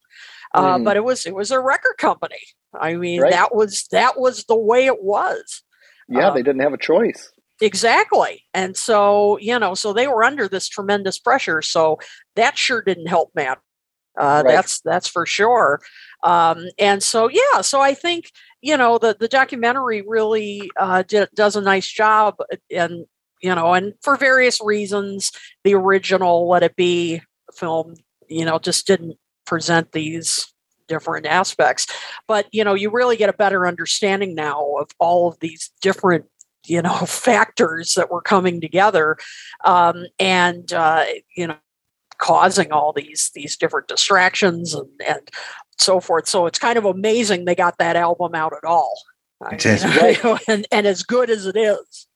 uh, 0.56 0.78
Mm. 0.78 0.84
but 0.86 0.98
it 0.98 1.04
was 1.04 1.26
it 1.26 1.36
was 1.36 1.52
a 1.52 1.60
record 1.60 1.98
company. 1.98 2.40
I 2.74 2.96
mean, 2.96 3.22
Right. 3.22 3.32
that 3.32 3.54
was 3.56 3.86
that 3.92 4.20
was 4.20 4.46
the 4.46 4.56
way 4.56 4.86
it 4.86 5.04
was 5.04 5.64
Yeah, 6.08 6.30
Uh, 6.30 6.34
they 6.34 6.44
didn't 6.44 6.62
have 6.62 6.74
a 6.74 6.78
choice. 6.78 7.32
exactly. 7.62 8.44
And 8.54 8.76
so 8.78 9.38
you 9.40 9.58
know, 9.60 9.74
so 9.74 9.94
they 9.94 10.08
were 10.08 10.24
under 10.24 10.48
this 10.48 10.68
tremendous 10.68 11.18
pressure. 11.20 11.62
So 11.62 12.00
that 12.36 12.58
sure 12.58 12.82
didn't 12.82 13.08
help 13.08 13.32
Matt. 13.36 13.60
Uh, 14.18 14.44
Right. 14.46 14.54
That's 14.56 14.82
that's 14.82 15.08
for 15.08 15.26
sure. 15.26 15.82
Um, 16.24 16.66
and 16.80 17.04
so 17.04 17.30
yeah, 17.30 17.62
so 17.62 17.82
I 17.82 17.94
think 17.94 18.32
you 18.62 18.78
know 18.78 18.98
the 18.98 19.16
the 19.20 19.28
documentary 19.28 20.02
really 20.06 20.70
uh, 20.80 21.04
did, 21.04 21.30
does 21.36 21.56
a 21.56 21.62
nice 21.62 21.88
job, 21.88 22.36
and 22.72 23.06
you 23.42 23.54
know, 23.54 23.74
and 23.74 23.94
for 24.02 24.16
various 24.16 24.60
reasons, 24.64 25.32
the 25.64 25.76
original 25.76 26.48
Let 26.50 26.64
It 26.64 26.76
Be 26.76 27.22
film, 27.54 27.96
you 28.28 28.46
know, 28.46 28.58
just 28.60 28.88
didn't 28.88 29.18
present 29.46 29.92
these 29.92 30.52
different 30.88 31.26
aspects. 31.26 31.88
But 32.28 32.48
you 32.52 32.64
know, 32.64 32.74
you 32.74 32.90
really 32.92 33.18
get 33.18 33.30
a 33.30 33.34
better 33.34 33.68
understanding 33.68 34.36
now 34.36 34.76
of 34.80 34.90
all 35.00 35.28
of 35.28 35.40
these 35.40 35.72
different 35.82 36.26
you 36.66 36.82
know 36.82 36.96
factors 37.08 37.94
that 37.94 38.12
were 38.12 38.22
coming 38.22 38.60
together 38.62 39.18
um, 39.64 40.06
and 40.20 40.74
uh, 40.74 41.06
you 41.36 41.48
know 41.48 41.56
causing 42.18 42.72
all 42.72 42.94
these 42.94 43.30
these 43.36 43.58
different 43.58 43.88
distractions 43.88 44.74
and, 44.74 44.88
and 45.06 45.30
so 45.78 46.00
forth 46.00 46.28
so 46.30 46.46
it's 46.46 46.58
kind 46.58 46.78
of 46.78 46.86
amazing 46.86 47.44
they 47.44 47.54
got 47.56 47.78
that 47.78 47.98
album 47.98 48.34
out 48.34 48.54
at 48.54 48.64
all 48.68 48.98
It 49.52 49.66
is. 49.66 49.84
Right. 50.24 50.42
and, 50.48 50.66
and 50.72 50.88
as 50.88 51.04
good 51.04 51.30
as 51.30 51.46
it 51.46 51.58
is 51.58 52.08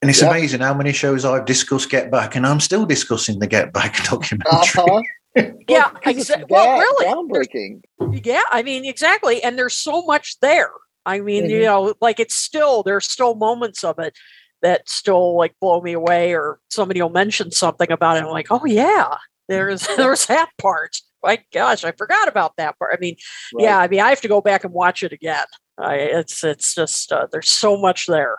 And 0.00 0.08
it's 0.10 0.22
Yeah. 0.22 0.30
amazing 0.30 0.60
how 0.60 0.74
many 0.74 0.92
shows 0.92 1.24
I've 1.24 1.44
discussed 1.44 1.90
Get 1.90 2.10
Back, 2.10 2.36
and 2.36 2.46
I'm 2.46 2.60
still 2.60 2.86
discussing 2.86 3.40
the 3.40 3.48
Get 3.48 3.72
Back 3.72 3.96
documentary. 4.10 4.50
Uh-huh. 4.52 5.02
yeah 5.68 5.90
Because 5.94 6.18
it's 6.18 6.30
exa- 6.30 6.48
well 6.48 6.78
really 6.78 7.06
groundbreaking. 7.06 7.80
yeah 8.24 8.42
i 8.50 8.62
mean 8.62 8.84
exactly 8.84 9.42
and 9.42 9.58
there's 9.58 9.74
so 9.76 10.02
much 10.02 10.38
there 10.40 10.70
i 11.06 11.20
mean 11.20 11.48
you 11.48 11.60
Mhm. 11.60 11.64
know 11.64 11.94
like 12.00 12.20
it's 12.20 12.34
still 12.36 12.82
there's 12.82 13.10
still 13.10 13.34
moments 13.34 13.82
of 13.84 13.98
it 13.98 14.14
that 14.62 14.88
still 14.88 15.36
like 15.36 15.54
blow 15.60 15.80
me 15.80 15.92
away 15.92 16.34
or 16.34 16.58
somebody 16.70 17.00
will 17.02 17.08
mention 17.10 17.50
something 17.50 17.90
about 17.90 18.16
it 18.16 18.24
i'm 18.24 18.30
like 18.30 18.48
oh 18.50 18.64
yeah 18.66 19.16
there's 19.48 19.86
there's 19.96 20.26
that 20.26 20.50
part 20.58 20.96
my 21.22 21.38
gosh 21.52 21.84
i 21.84 21.92
forgot 21.92 22.28
about 22.28 22.52
that 22.56 22.78
part 22.78 22.92
i 22.94 22.98
mean 23.00 23.16
Right. 23.54 23.64
yeah 23.64 23.78
i 23.78 23.88
mean 23.88 24.00
i 24.00 24.08
have 24.10 24.20
to 24.20 24.28
go 24.28 24.40
back 24.40 24.64
and 24.64 24.72
watch 24.72 25.02
it 25.02 25.12
again 25.12 25.46
I, 25.78 25.94
it's 25.94 26.44
it's 26.44 26.74
just 26.74 27.10
uh, 27.12 27.26
there's 27.32 27.50
so 27.50 27.76
much 27.78 28.06
there 28.06 28.36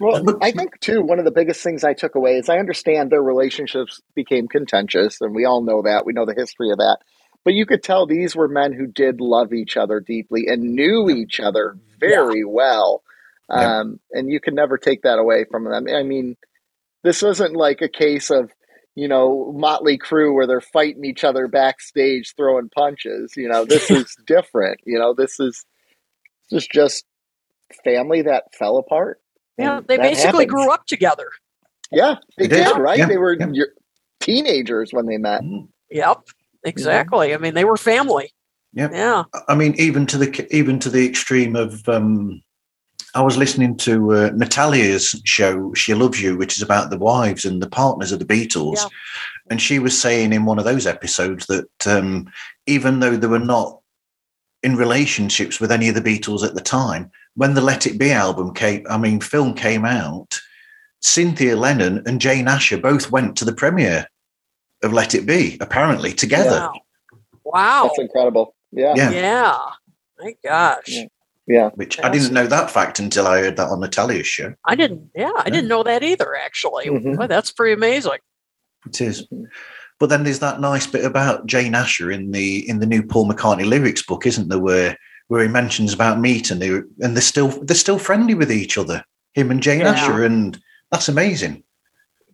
Well, 0.00 0.38
I 0.40 0.50
think 0.50 0.80
too, 0.80 1.02
one 1.02 1.18
of 1.18 1.26
the 1.26 1.30
biggest 1.30 1.62
things 1.62 1.84
I 1.84 1.92
took 1.92 2.14
away 2.14 2.36
is 2.36 2.48
I 2.48 2.58
understand 2.58 3.10
their 3.10 3.22
relationships 3.22 4.00
became 4.14 4.48
contentious, 4.48 5.20
and 5.20 5.34
we 5.34 5.44
all 5.44 5.62
know 5.62 5.82
that. 5.82 6.06
We 6.06 6.14
know 6.14 6.24
the 6.24 6.34
history 6.34 6.70
of 6.70 6.78
that. 6.78 6.98
But 7.44 7.54
you 7.54 7.66
could 7.66 7.82
tell 7.82 8.06
these 8.06 8.34
were 8.34 8.48
men 8.48 8.72
who 8.72 8.86
did 8.86 9.20
love 9.20 9.52
each 9.52 9.76
other 9.76 10.00
deeply 10.00 10.46
and 10.48 10.74
knew 10.74 11.10
each 11.10 11.38
other 11.38 11.76
very 11.98 12.44
well. 12.44 13.02
Yeah. 13.50 13.80
Um, 13.80 14.00
and 14.12 14.30
you 14.30 14.40
can 14.40 14.54
never 14.54 14.78
take 14.78 15.02
that 15.02 15.18
away 15.18 15.44
from 15.50 15.64
them. 15.64 15.86
I 15.88 16.02
mean, 16.02 16.36
this 17.02 17.22
isn't 17.22 17.54
like 17.54 17.82
a 17.82 17.88
case 17.88 18.30
of, 18.30 18.50
you 18.94 19.08
know, 19.08 19.52
Motley 19.56 19.98
Crue 19.98 20.34
where 20.34 20.46
they're 20.46 20.60
fighting 20.60 21.04
each 21.04 21.24
other 21.24 21.48
backstage 21.48 22.34
throwing 22.36 22.68
punches. 22.68 23.34
You 23.36 23.48
know, 23.48 23.64
this 23.64 23.90
is 23.90 24.16
different. 24.26 24.80
You 24.84 24.98
know, 24.98 25.14
this 25.14 25.40
is 25.40 25.64
this 26.50 26.62
is 26.62 26.68
just 26.68 27.04
family 27.84 28.22
that 28.22 28.54
fell 28.54 28.76
apart. 28.76 29.20
Yeah 29.60 29.80
they 29.86 29.96
basically 29.96 30.44
happens. 30.44 30.50
grew 30.50 30.70
up 30.72 30.86
together 30.86 31.28
Yeah, 31.92 32.16
they, 32.38 32.46
They 32.46 32.56
did. 32.56 32.64
did, 32.68 32.78
right? 32.78 32.98
Yeah, 32.98 33.06
They 33.06 33.18
were 33.18 33.34
yeah. 33.38 33.48
your 33.52 33.68
teenagers 34.20 34.92
when 34.92 35.06
they 35.06 35.16
met. 35.18 35.42
yep 35.90 36.18
exactly 36.64 37.34
i 37.34 37.38
mean 37.38 37.54
they 37.54 37.64
were 37.64 37.76
family 37.76 38.32
Yep. 38.74 38.90
yeah 38.92 39.24
I 39.48 39.54
mean, 39.56 39.74
even 39.78 40.06
to 40.06 40.18
the 40.18 40.46
even 40.56 40.78
to 40.80 40.88
the 40.90 41.04
extreme 41.06 41.56
of. 41.56 41.88
Um, 41.88 42.40
I 43.16 43.22
was 43.22 43.36
listening 43.36 43.76
to 43.78 44.12
uh, 44.14 44.30
Natalia's 44.36 45.20
show, 45.24 45.74
"She 45.74 45.92
Loves 45.94 46.22
You," 46.22 46.36
which 46.36 46.56
is 46.56 46.62
about 46.62 46.90
the 46.90 46.98
wives 46.98 47.44
and 47.44 47.60
the 47.60 47.68
partners 47.68 48.12
of 48.12 48.20
the 48.20 48.24
Beatles, 48.24 48.76
Yeah. 48.76 48.86
and 49.50 49.60
she 49.60 49.80
was 49.80 50.00
saying 50.00 50.32
in 50.32 50.44
one 50.44 50.60
of 50.60 50.64
those 50.64 50.86
episodes 50.86 51.46
that 51.46 51.86
um, 51.88 52.30
even 52.66 53.00
though 53.00 53.16
they 53.16 53.26
were 53.26 53.40
not 53.40 53.80
in 54.62 54.76
relationships 54.76 55.58
with 55.58 55.72
any 55.72 55.88
of 55.88 55.96
the 55.96 56.00
Beatles 56.00 56.44
at 56.46 56.54
the 56.54 56.60
time, 56.60 57.10
when 57.34 57.54
the 57.54 57.60
Let 57.60 57.86
It 57.86 57.98
Be 57.98 58.10
album 58.12 58.54
came, 58.54 58.84
I 58.88 58.98
mean, 58.98 59.20
film 59.20 59.54
came 59.54 59.84
out, 59.84 60.38
Cynthia 61.00 61.56
Lennon 61.56 62.02
and 62.06 62.20
Jane 62.20 62.48
Asher 62.48 62.78
both 62.78 63.10
went 63.10 63.36
to 63.36 63.44
the 63.44 63.54
premiere 63.54 64.06
of 64.82 64.92
Let 64.92 65.14
It 65.14 65.26
Be, 65.26 65.56
apparently 65.60 66.12
together. 66.12 66.50
wow 66.60 66.72
wow 67.44 67.82
That's 67.84 67.98
incredible. 68.00 68.54
Yeah, 68.72 68.94
Yeah. 68.96 69.10
yeah 69.10 69.58
my 70.18 70.34
gosh 70.44 70.84
Yeah. 70.88 71.04
yeah. 71.46 71.68
Which 71.74 71.98
I 72.02 72.08
didn't 72.10 72.32
know 72.32 72.46
that 72.46 72.70
fact 72.70 72.98
until 73.00 73.26
I 73.26 73.40
heard 73.40 73.56
that 73.56 73.68
on 73.68 73.80
Natalia's 73.80 74.26
show. 74.26 74.54
I 74.66 74.74
didn't. 74.74 75.10
Yeah, 75.14 75.32
I 75.36 75.50
didn't 75.50 75.68
know 75.68 75.82
that 75.82 76.02
either. 76.02 76.36
Actually, 76.36 76.86
Mhm. 76.86 77.16
Boy, 77.16 77.26
that's 77.26 77.50
pretty 77.50 77.72
amazing. 77.72 78.18
It 78.86 79.00
is. 79.00 79.26
But 79.98 80.08
then 80.10 80.24
there's 80.24 80.38
that 80.38 80.60
nice 80.60 80.86
bit 80.86 81.04
about 81.04 81.46
Jane 81.46 81.74
Asher 81.74 82.10
in 82.10 82.30
the 82.30 82.68
in 82.68 82.78
the 82.80 82.86
new 82.86 83.02
Paul 83.02 83.28
McCartney 83.28 83.66
lyrics 83.66 84.02
book, 84.02 84.26
isn't 84.26 84.48
there? 84.48 84.58
Where 84.58 84.96
where 85.30 85.42
he 85.44 85.48
mentions 85.48 85.92
about 85.92 86.18
meat 86.18 86.50
and 86.50 86.60
they 86.60 86.70
and 86.70 87.14
they're 87.14 87.20
still 87.20 87.50
they're 87.62 87.76
still 87.76 88.00
friendly 88.00 88.34
with 88.34 88.50
each 88.50 88.76
other, 88.76 89.04
him 89.32 89.52
and 89.52 89.62
Jane 89.62 89.78
Yeah. 89.78 89.92
Asher, 89.92 90.24
and 90.24 90.60
that's 90.90 91.08
amazing. 91.08 91.62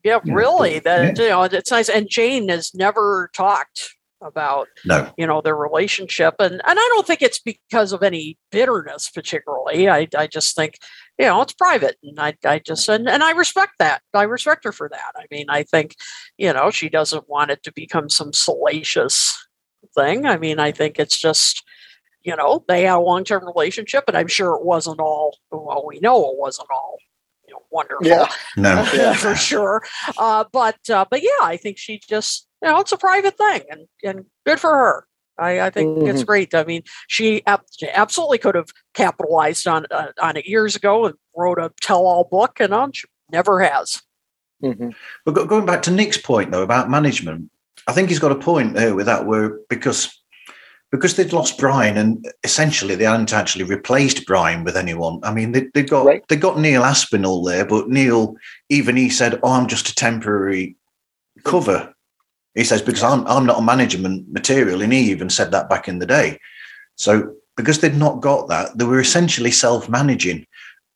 Yeah, 0.03 0.21
Yeah, 0.25 0.33
really. 0.33 0.79
That 0.79 1.19
yeah. 1.19 1.23
you 1.23 1.29
know, 1.29 1.43
it's 1.43 1.71
nice. 1.71 1.91
And 1.91 2.09
Jane 2.09 2.49
has 2.49 2.75
never 2.75 3.29
talked 3.37 3.91
about 4.23 4.69
No, 4.87 5.13
you 5.19 5.27
know 5.27 5.43
their 5.43 5.55
relationship, 5.55 6.37
and 6.39 6.55
and 6.55 6.63
I 6.65 6.91
don't 6.95 7.07
think 7.07 7.21
it's 7.21 7.39
because 7.39 7.93
of 7.93 8.03
any 8.03 8.39
bitterness 8.51 9.11
particularly. 9.11 9.91
I 9.91 10.09
I 10.17 10.27
just 10.27 10.57
think 10.57 10.79
you 11.19 11.27
know 11.27 11.43
it's 11.43 11.53
private, 11.53 11.97
and 12.03 12.19
I 12.19 12.35
I 12.47 12.61
just 12.61 12.89
and 12.89 13.11
and 13.11 13.23
I 13.23 13.33
respect 13.33 13.73
that. 13.79 14.01
I 14.15 14.23
respect 14.23 14.65
her 14.65 14.73
for 14.73 14.89
that. 14.89 15.13
I 15.17 15.27
mean, 15.31 15.51
I 15.51 15.65
think 15.65 15.97
you 16.39 16.51
know 16.51 16.71
she 16.71 16.89
doesn't 16.89 17.29
want 17.29 17.51
it 17.51 17.63
to 17.65 17.73
become 17.75 18.09
some 18.09 18.33
salacious 18.33 19.37
thing. 19.95 20.25
I 20.25 20.39
mean, 20.39 20.59
I 20.59 20.73
think 20.73 20.99
it's 20.99 21.21
just 21.21 21.63
you 22.27 22.37
know 22.37 22.65
they 22.69 22.83
had 22.83 22.97
a 22.97 23.01
long 23.01 23.25
term 23.25 23.45
relationship, 23.47 24.05
and 24.09 24.17
I'm 24.17 24.27
sure 24.27 24.55
it 24.57 24.65
wasn't 24.65 25.01
all. 25.01 25.39
Well, 25.51 25.85
we 25.87 26.01
know 26.01 26.31
it 26.31 26.37
wasn't 26.39 26.69
all. 26.71 26.99
You 27.47 27.55
know, 27.55 27.63
wonderful. 27.71 28.07
Yeah. 28.07 28.27
no. 28.57 28.87
Yeah. 28.95 29.15
for 29.15 29.35
sure. 29.35 29.83
Uh, 30.19 30.45
but 30.53 30.79
uh, 30.91 31.05
but 31.11 31.23
yeah, 31.23 31.43
I 31.43 31.57
think 31.57 31.79
she 31.79 32.01
just 32.09 32.47
you 32.63 32.69
know 32.69 32.81
it's 32.81 32.93
a 32.93 32.99
private 32.99 33.39
thing, 33.39 33.63
and 33.71 33.87
and 34.05 34.27
good 34.45 34.61
for 34.61 34.71
her. 34.71 35.07
I, 35.39 35.61
I 35.61 35.71
think 35.71 36.09
it's 36.09 36.25
great. 36.25 36.55
I 36.55 36.65
mean, 36.65 36.83
she, 37.09 37.45
ab- 37.47 37.61
she 37.79 37.87
absolutely 37.91 38.39
could 38.39 38.55
have 38.55 38.71
capitalized 38.95 39.67
on 39.67 39.85
uh, 39.91 40.09
on 40.21 40.37
it 40.39 40.47
years 40.47 40.75
ago 40.75 41.05
and 41.05 41.15
wrote 41.37 41.59
a 41.59 41.71
tell-all 41.83 42.25
book, 42.31 42.59
and 42.59 42.73
on 42.73 42.93
she 42.93 43.07
never 43.31 43.61
has. 43.61 44.01
Mhm. 44.63 44.95
But 45.27 45.33
going 45.47 45.67
back 45.67 45.83
to 45.83 45.91
Nick's 45.91 46.17
point 46.17 46.51
though 46.51 46.63
about 46.63 46.89
management, 46.89 47.51
I 47.87 47.93
think 47.93 48.09
he's 48.09 48.19
got 48.19 48.33
a 48.33 48.37
point 48.37 48.73
there 48.75 48.95
with 48.95 49.05
that 49.07 49.27
where 49.27 49.59
because 49.69 50.19
because 50.93 51.17
they'd 51.17 51.33
lost 51.33 51.59
Brian 51.59 51.97
and 51.97 52.25
essentially 52.45 52.95
they 52.95 53.05
hadn't 53.05 53.33
actually 53.33 53.65
replaced 53.65 54.27
Brian 54.27 54.65
with 54.65 54.77
anyone. 54.77 55.21
I 55.23 55.33
mean, 55.33 55.53
they 55.53 55.69
they 55.75 55.83
got 55.83 56.07
Right. 56.07 56.23
they 56.29 56.37
got 56.37 56.59
Neil 56.59 56.85
Aspinall 56.85 57.43
there, 57.43 57.65
but 57.67 57.89
Neil 57.89 58.37
even 58.69 58.97
he 58.97 59.11
said, 59.11 59.41
"Oh, 59.43 59.53
I'm 59.53 59.67
just 59.67 59.89
a 59.89 59.95
temporary 59.95 60.77
cover. 61.45 61.93
He 62.55 62.65
says 62.65 62.83
because 62.83 63.03
I'm 63.03 63.27
I'm 63.27 63.47
not 63.47 63.59
a 63.59 63.63
management 63.63 64.33
material, 64.33 64.83
and 64.83 64.93
he 64.93 65.11
even 65.11 65.31
said 65.31 65.51
that 65.53 65.69
back 65.69 65.89
in 65.89 65.99
the 65.99 66.07
day. 66.07 66.39
So 66.97 67.35
because 67.57 67.81
they'd 67.81 67.97
not 67.97 68.21
got 68.21 68.49
that, 68.49 68.77
they 68.79 68.85
were 68.85 69.01
essentially 69.01 69.51
self-managing. 69.51 70.47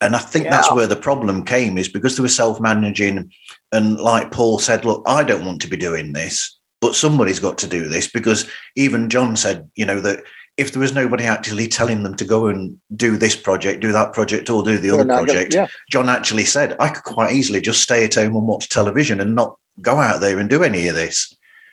And 0.03 0.17
I 0.17 0.19
think 0.19 0.45
that's 0.45 0.73
where 0.73 0.87
the 0.87 0.97
problem 0.97 1.45
came 1.45 1.77
is 1.77 1.89
because 1.89 2.17
they 2.17 2.23
were 2.23 2.29
self-managing 2.29 3.31
and 3.73 3.97
like 3.99 4.31
Paul 4.31 4.59
said, 4.59 4.85
look, 4.85 5.03
I 5.07 5.23
don't 5.25 5.45
want 5.45 5.61
to 5.63 5.69
be 5.69 5.77
doing 5.77 6.13
this, 6.13 6.59
but 6.81 6.95
somebody's 6.95 7.39
got 7.41 7.59
to 7.59 7.67
do 7.67 7.89
this 7.89 8.11
because 8.11 8.49
even 8.77 9.11
John 9.11 9.37
said, 9.37 9.69
you 9.75 9.85
know, 9.85 10.01
that 10.01 10.23
if 10.57 10.73
there 10.73 10.81
was 10.81 10.95
nobody 10.95 11.25
actually 11.25 11.69
telling 11.69 12.03
them 12.03 12.15
to 12.17 12.25
go 12.25 12.47
and 12.47 12.79
do 12.97 13.17
this 13.17 13.37
project, 13.37 13.81
do 13.81 13.93
that 13.93 14.13
project, 14.13 14.51
or 14.51 14.63
do 14.63 14.79
the 14.79 14.91
other 14.91 15.05
not 15.05 15.21
gonna- 15.21 15.33
project, 15.33 15.55
yeah. 15.55 15.67
John 15.91 16.09
actually 16.09 16.45
said, 16.45 16.77
I 16.81 16.89
could 16.89 17.05
quite 17.05 17.33
easily 17.33 17.61
just 17.61 17.83
stay 17.83 18.05
at 18.05 18.15
home 18.15 18.35
and 18.37 18.47
watch 18.47 18.69
television 18.69 19.21
and 19.21 19.35
not 19.35 19.57
go 19.81 19.99
out 19.99 20.21
there 20.21 20.39
and 20.39 20.51
do 20.51 20.63
any 20.63 20.89
of 20.89 20.95
this. 20.95 21.33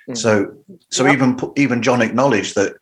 Mhm. 0.10 0.18
So, 0.18 0.46
so 0.90 1.06
Yep. 1.06 1.14
even 1.14 1.40
even 1.58 1.82
John 1.82 2.02
acknowledged 2.02 2.56
that. 2.56 2.74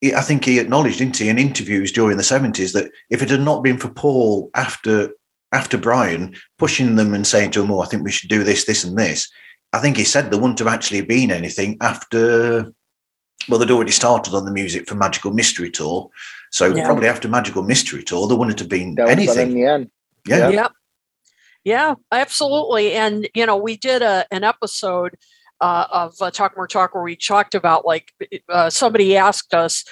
he- 0.00 0.14
I 0.14 0.20
think 0.20 0.44
he 0.44 0.60
acknowledged, 0.60 0.98
didn't 0.98 1.16
he, 1.16 1.28
in 1.28 1.38
interviews 1.38 1.90
during 1.90 2.18
the 2.18 2.22
seventies, 2.22 2.72
that 2.72 2.88
if 3.10 3.20
it 3.20 3.30
had 3.30 3.40
not 3.40 3.64
been 3.64 3.78
for 3.78 3.88
Paul 3.88 4.48
after 4.54 5.10
after 5.50 5.76
Brian 5.76 6.36
pushing 6.58 6.94
them 6.96 7.12
and 7.14 7.26
saying 7.26 7.50
to 7.52 7.60
them, 7.62 7.70
"Oh, 7.72 7.80
I 7.80 7.86
think 7.86 8.04
we 8.04 8.12
should 8.12 8.28
do 8.30 8.44
this, 8.44 8.64
this, 8.64 8.84
and 8.84 8.96
this," 8.96 9.28
I 9.72 9.78
think 9.80 9.96
he 9.96 10.04
said 10.04 10.30
there 10.30 10.40
wouldn't 10.40 10.58
have 10.60 10.68
actually 10.68 11.02
been 11.02 11.30
anything 11.30 11.76
after. 11.80 12.72
Well, 13.48 13.58
they'd 13.58 13.70
already 13.70 13.92
started 13.92 14.34
on 14.34 14.44
the 14.44 14.50
music 14.50 14.88
for 14.88 14.94
Magical 14.94 15.32
Mystery 15.32 15.70
Tour, 15.70 16.10
so 16.50 16.74
Yeah. 16.74 16.84
probably 16.84 17.08
after 17.08 17.28
Magical 17.28 17.62
Mystery 17.62 18.02
Tour, 18.02 18.26
there 18.28 18.36
wouldn't 18.36 18.58
have 18.58 18.68
been 18.68 18.94
That 18.96 19.06
was 19.06 19.14
done 19.14 19.22
in 19.22 19.28
anything. 19.28 19.54
the 19.54 19.64
end. 19.64 19.90
Yeah, 20.26 20.48
Yep. 20.50 20.72
Yeah, 21.64 21.94
absolutely. 22.12 22.92
And, 22.92 23.28
you 23.34 23.44
know, 23.46 23.56
we 23.56 23.76
did 23.76 24.00
a, 24.02 24.26
an 24.30 24.42
episode 24.44 25.16
uh, 25.60 25.86
of 25.90 26.14
uh, 26.20 26.30
Talk 26.30 26.56
More 26.56 26.66
Talk 26.68 26.94
where 26.94 27.02
we 27.02 27.16
talked 27.16 27.54
about 27.54 27.84
like 27.84 28.12
uh, 28.48 28.70
somebody 28.70 29.16
asked 29.16 29.52
us, 29.54 29.84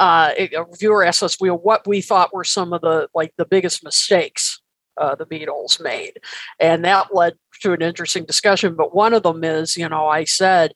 uh, 0.00 0.32
a 0.38 0.64
viewer 0.78 1.04
asked 1.04 1.22
us, 1.22 1.36
we, 1.40 1.48
what 1.50 1.86
we 1.86 2.00
thought 2.00 2.32
were 2.34 2.42
some 2.44 2.72
of 2.72 2.80
the 2.80 3.08
like 3.14 3.32
the 3.36 3.44
biggest 3.44 3.84
mistakes 3.84 4.60
uh, 4.96 5.14
the 5.14 5.26
Beatles 5.26 5.80
made. 5.80 6.14
And 6.58 6.84
that 6.84 7.14
led 7.14 7.34
to 7.60 7.72
an 7.72 7.82
interesting 7.82 8.24
discussion. 8.24 8.74
But 8.74 8.94
one 8.94 9.14
of 9.14 9.22
them 9.22 9.44
is, 9.44 9.76
you 9.76 9.88
know, 9.88 10.06
I 10.06 10.24
said, 10.24 10.72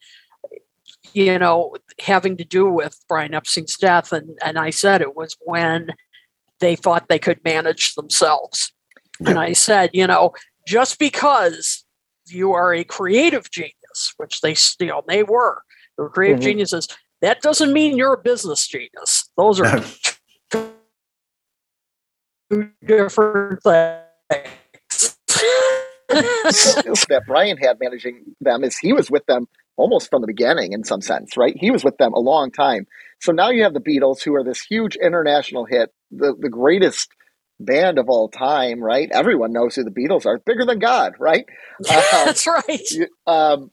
you 1.13 1.39
know, 1.39 1.75
having 2.01 2.37
to 2.39 2.45
do 2.45 2.69
with 2.71 2.99
Brian 3.09 3.35
Epstein's 3.35 3.77
death. 3.77 4.13
And, 4.13 4.39
and 4.45 4.59
I 4.59 4.71
said 4.71 5.01
it 5.01 5.17
was 5.17 5.37
when 5.41 5.91
they 6.61 6.77
thought 6.77 7.09
they 7.09 7.19
could 7.19 7.43
manage 7.45 7.95
themselves. 7.95 8.73
And 9.27 9.39
I 9.39 9.53
said, 9.53 9.91
you 9.93 10.07
know, 10.07 10.33
just 10.67 10.99
because 10.99 11.85
you 12.27 12.53
are 12.53 12.73
a 12.75 12.85
creative 12.85 13.51
genius, 13.51 14.15
which 14.17 14.41
they 14.41 14.55
still 14.55 15.05
they 15.07 15.23
were, 15.23 15.63
they 15.97 16.03
were 16.03 16.11
creative 16.11 16.41
Mhm. 16.41 16.45
geniuses, 16.45 16.89
that 17.21 17.43
doesn't 17.43 17.73
mean 17.73 17.97
you're 17.97 18.15
a 18.15 18.23
business 18.23 18.67
genius. 18.67 19.31
Those 19.37 19.61
are 19.61 19.83
two 20.51 20.75
different 22.87 23.63
things. 23.63 25.17
that 26.11 27.23
Brian 27.27 27.59
had 27.59 27.79
managing 27.81 28.25
them 28.41 28.65
is 28.65 28.79
he 28.79 28.93
was 28.93 29.11
with 29.11 29.27
them 29.27 29.47
almost 29.77 30.11
from 30.11 30.23
the 30.23 30.27
beginning 30.29 30.73
in 30.73 30.85
some 30.85 31.01
sense, 31.03 31.37
right? 31.37 31.57
He 31.59 31.71
was 31.71 31.85
with 31.85 31.97
them 31.99 32.13
a 32.15 32.21
long 32.21 32.51
time. 32.53 32.87
So 33.21 33.33
now 33.33 33.51
you 33.51 33.65
have 33.65 33.75
the 33.75 33.81
Beatles, 33.81 34.23
who 34.23 34.35
are 34.37 34.45
this 34.45 34.63
huge 34.63 34.97
international 34.97 35.67
hit, 35.67 35.91
the, 36.11 36.35
the 36.39 36.51
greatest 36.51 37.09
band 37.61 37.99
of 37.99 38.09
all 38.09 38.29
time, 38.29 38.81
right? 38.83 39.09
Everyone 39.13 39.53
knows 39.53 39.77
who 39.77 39.85
the 39.85 39.91
Beatles 39.91 40.27
are, 40.27 40.39
bigger 40.47 40.67
than 40.67 40.79
God, 40.81 41.15
right? 41.19 41.47
Uh, 41.89 42.03
That's 42.27 42.47
right. 42.47 42.91
you- 42.91 43.09
um, 43.27 43.71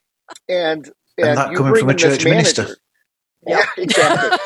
and 0.49 0.89
And 1.21 1.35
and, 1.35 1.37
that 1.37 1.53
you 1.53 1.55
coming 1.55 1.73
bring 1.73 1.75
from 1.75 1.89
a 1.89 1.93
in 1.93 1.99
this 1.99 2.17
church 2.17 2.25
minister. 2.27 2.63
manager. 2.63 2.77
Yeah, 3.47 3.65
exactly. 3.77 4.31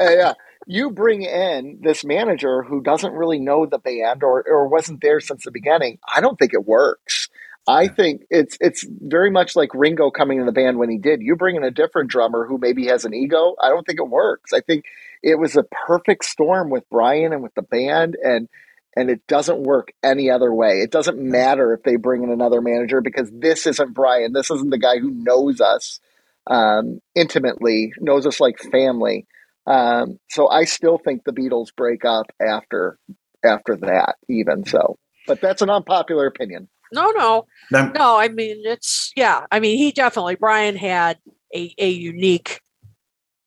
Uh, 0.00 0.10
yeah, 0.10 0.34
you 0.70 0.92
bring 0.92 1.22
in 1.22 1.80
this 1.82 2.04
manager 2.04 2.62
who 2.62 2.80
doesn't 2.80 3.12
really 3.12 3.40
know 3.40 3.66
the 3.66 3.78
band 3.78 4.22
or 4.22 4.44
or 4.46 4.68
wasn't 4.68 5.00
there 5.02 5.18
since 5.18 5.44
the 5.44 5.50
beginning. 5.50 5.98
I 6.06 6.20
don't 6.20 6.38
think 6.38 6.54
it 6.54 6.64
works. 6.64 7.28
I 7.66 7.88
think 7.88 8.22
it's 8.30 8.56
it's 8.60 8.86
very 8.88 9.32
much 9.32 9.56
like 9.56 9.74
Ringo 9.74 10.12
coming 10.12 10.38
in 10.38 10.46
the 10.46 10.52
band 10.52 10.78
when 10.78 10.88
he 10.88 10.96
did. 10.96 11.22
You 11.22 11.34
bring 11.34 11.56
in 11.56 11.64
a 11.64 11.72
different 11.72 12.08
drummer 12.08 12.46
who 12.46 12.56
maybe 12.56 12.86
has 12.86 13.04
an 13.04 13.14
ego. 13.14 13.56
I 13.60 13.68
don't 13.68 13.84
think 13.84 13.98
it 13.98 14.08
works. 14.08 14.52
I 14.52 14.60
think 14.60 14.84
it 15.24 15.40
was 15.40 15.56
a 15.56 15.64
perfect 15.64 16.24
storm 16.24 16.70
with 16.70 16.88
Brian 16.88 17.32
and 17.32 17.42
with 17.42 17.54
the 17.54 17.62
band 17.62 18.16
and 18.22 18.48
and 18.96 19.10
it 19.10 19.26
doesn't 19.26 19.64
work 19.64 19.92
any 20.04 20.30
other 20.30 20.54
way. 20.54 20.82
It 20.82 20.92
doesn't 20.92 21.18
matter 21.18 21.72
if 21.74 21.82
they 21.82 21.96
bring 21.96 22.22
in 22.22 22.30
another 22.30 22.60
manager 22.60 23.00
because 23.00 23.28
this 23.32 23.66
isn't 23.66 23.92
Brian. 23.92 24.32
This 24.32 24.52
isn't 24.52 24.70
the 24.70 24.78
guy 24.78 24.98
who 24.98 25.10
knows 25.10 25.60
us 25.60 25.98
um, 26.46 27.00
intimately, 27.16 27.92
knows 27.98 28.24
us 28.24 28.38
like 28.38 28.58
family. 28.58 29.26
Um, 29.70 30.18
so 30.30 30.48
I 30.48 30.64
still 30.64 30.98
think 30.98 31.22
the 31.24 31.32
Beatles 31.32 31.68
break 31.76 32.04
up 32.04 32.26
after 32.40 32.98
after 33.44 33.76
that, 33.76 34.16
even 34.28 34.64
so. 34.66 34.98
But 35.26 35.40
that's 35.40 35.62
an 35.62 35.70
unpopular 35.70 36.26
opinion. 36.26 36.68
No, 36.92 37.10
no, 37.12 37.46
No, 37.70 37.86
no. 37.92 38.16
I 38.18 38.28
mean, 38.28 38.62
it's 38.64 39.12
yeah. 39.14 39.46
I 39.52 39.60
mean, 39.60 39.78
he 39.78 39.92
definitely 39.92 40.34
Brian 40.34 40.76
had 40.76 41.18
a 41.54 41.72
a 41.78 41.88
unique 41.88 42.60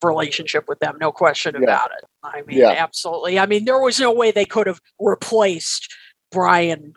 relationship 0.03 0.65
with 0.67 0.79
them, 0.79 0.97
no 0.99 1.11
question 1.11 1.55
Yeah. 1.55 1.63
about 1.63 1.91
it. 1.97 2.05
I 2.23 2.41
mean, 2.43 2.57
Yeah. 2.59 2.69
absolutely. 2.71 3.37
I 3.39 3.45
mean, 3.45 3.65
there 3.65 3.79
was 3.79 3.99
no 3.99 4.11
way 4.11 4.31
they 4.31 4.45
could 4.45 4.67
have 4.67 4.79
replaced 4.99 5.93
Brian 6.31 6.93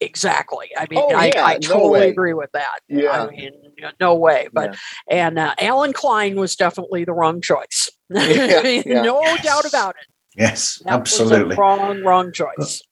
exactly. 0.00 0.70
I 0.76 0.86
mean, 0.90 1.00
Oh, 1.02 1.14
I, 1.14 1.26
yeah, 1.34 1.44
I 1.44 1.54
no 1.54 1.58
totally 1.68 1.90
way. 2.00 2.08
agree 2.10 2.34
with 2.34 2.50
that. 2.52 2.80
Yeah. 2.88 3.24
I 3.24 3.30
mean, 3.30 3.52
no 4.00 4.14
way. 4.14 4.48
But 4.52 4.76
Yeah. 5.10 5.16
and 5.26 5.38
uh, 5.38 5.54
Allen 5.60 5.92
Klein 5.92 6.36
was 6.36 6.56
definitely 6.56 7.04
the 7.04 7.12
wrong 7.12 7.40
choice. 7.40 7.90
Yeah, 8.10 8.62
yeah. 8.66 9.02
no 9.02 9.22
doubt 9.42 9.64
about 9.66 9.96
it. 10.00 10.06
yes, 10.36 10.80
That 10.84 11.00
was 11.00 11.20
absolutely. 11.20 11.56
wrong, 11.56 12.02
wrong 12.04 12.32
choice. 12.32 12.82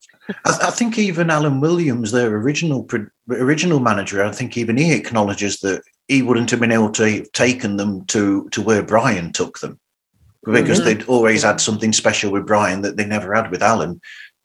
I, 0.46 0.58
I 0.68 0.70
think 0.70 0.98
even 0.98 1.30
Alan 1.30 1.60
Williams, 1.60 2.12
their 2.12 2.34
original 2.34 2.88
original 3.28 3.80
manager, 3.80 4.24
I 4.24 4.30
think 4.32 4.56
even 4.56 4.76
he 4.76 4.92
acknowledges 4.92 5.60
that 5.60 5.82
he 6.08 6.22
wouldn't 6.22 6.50
have 6.50 6.60
been 6.60 6.72
able 6.72 6.90
to 6.92 7.04
have 7.10 7.32
taken 7.32 7.76
them 7.76 8.04
to 8.06 8.48
to 8.50 8.62
where 8.62 8.82
Brian 8.82 9.32
took 9.32 9.58
them 9.60 9.78
because 10.44 10.80
Mhm. 10.80 10.84
they'd 10.84 11.04
always 11.08 11.42
had 11.42 11.60
something 11.60 11.92
special 11.92 12.32
with 12.32 12.46
Brian 12.46 12.82
that 12.82 12.96
they 12.96 13.04
never 13.04 13.34
had 13.34 13.50
with 13.50 13.62
Alan. 13.62 14.00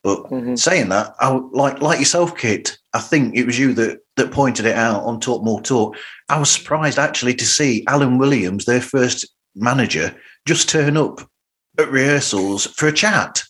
But 0.08 0.24
Mhm. 0.32 0.58
saying 0.58 0.88
that, 0.88 1.14
I 1.20 1.28
like 1.52 1.82
like 1.82 2.00
yourself, 2.00 2.38
Kit. 2.38 2.78
I 2.94 3.00
think 3.02 3.36
it 3.36 3.46
was 3.46 3.60
you 3.60 3.74
that 3.74 4.00
that 4.16 4.32
pointed 4.32 4.66
it 4.66 4.74
out 4.78 5.04
on 5.04 5.20
Talk 5.20 5.44
More 5.44 5.62
Talk. 5.62 5.98
I 6.30 6.40
was 6.40 6.50
surprised 6.50 6.98
actually 6.98 7.34
to 7.36 7.46
see 7.46 7.84
Alan 7.90 8.18
Williams, 8.18 8.64
their 8.64 8.80
first 8.80 9.28
manager, 9.54 10.16
just 10.48 10.70
turn 10.70 10.96
up 10.96 11.20
at 11.78 11.92
rehearsals 11.92 12.68
for 12.68 12.88
a 12.88 12.94
chat, 12.94 13.44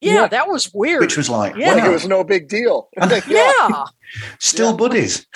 Yeah, 0.00 0.14
Yeah. 0.14 0.28
that 0.28 0.48
was 0.48 0.70
weird. 0.72 1.02
which 1.02 1.18
was 1.18 1.28
like, 1.28 1.54
Yeah. 1.56 1.74
Wow, 1.76 1.90
it 1.90 1.92
was 1.92 2.06
no 2.06 2.24
big 2.24 2.48
deal. 2.48 2.88
And- 2.96 3.22
yeah. 3.28 3.84
still 4.38 4.70
Yeah. 4.70 4.76
buddies. 4.76 5.26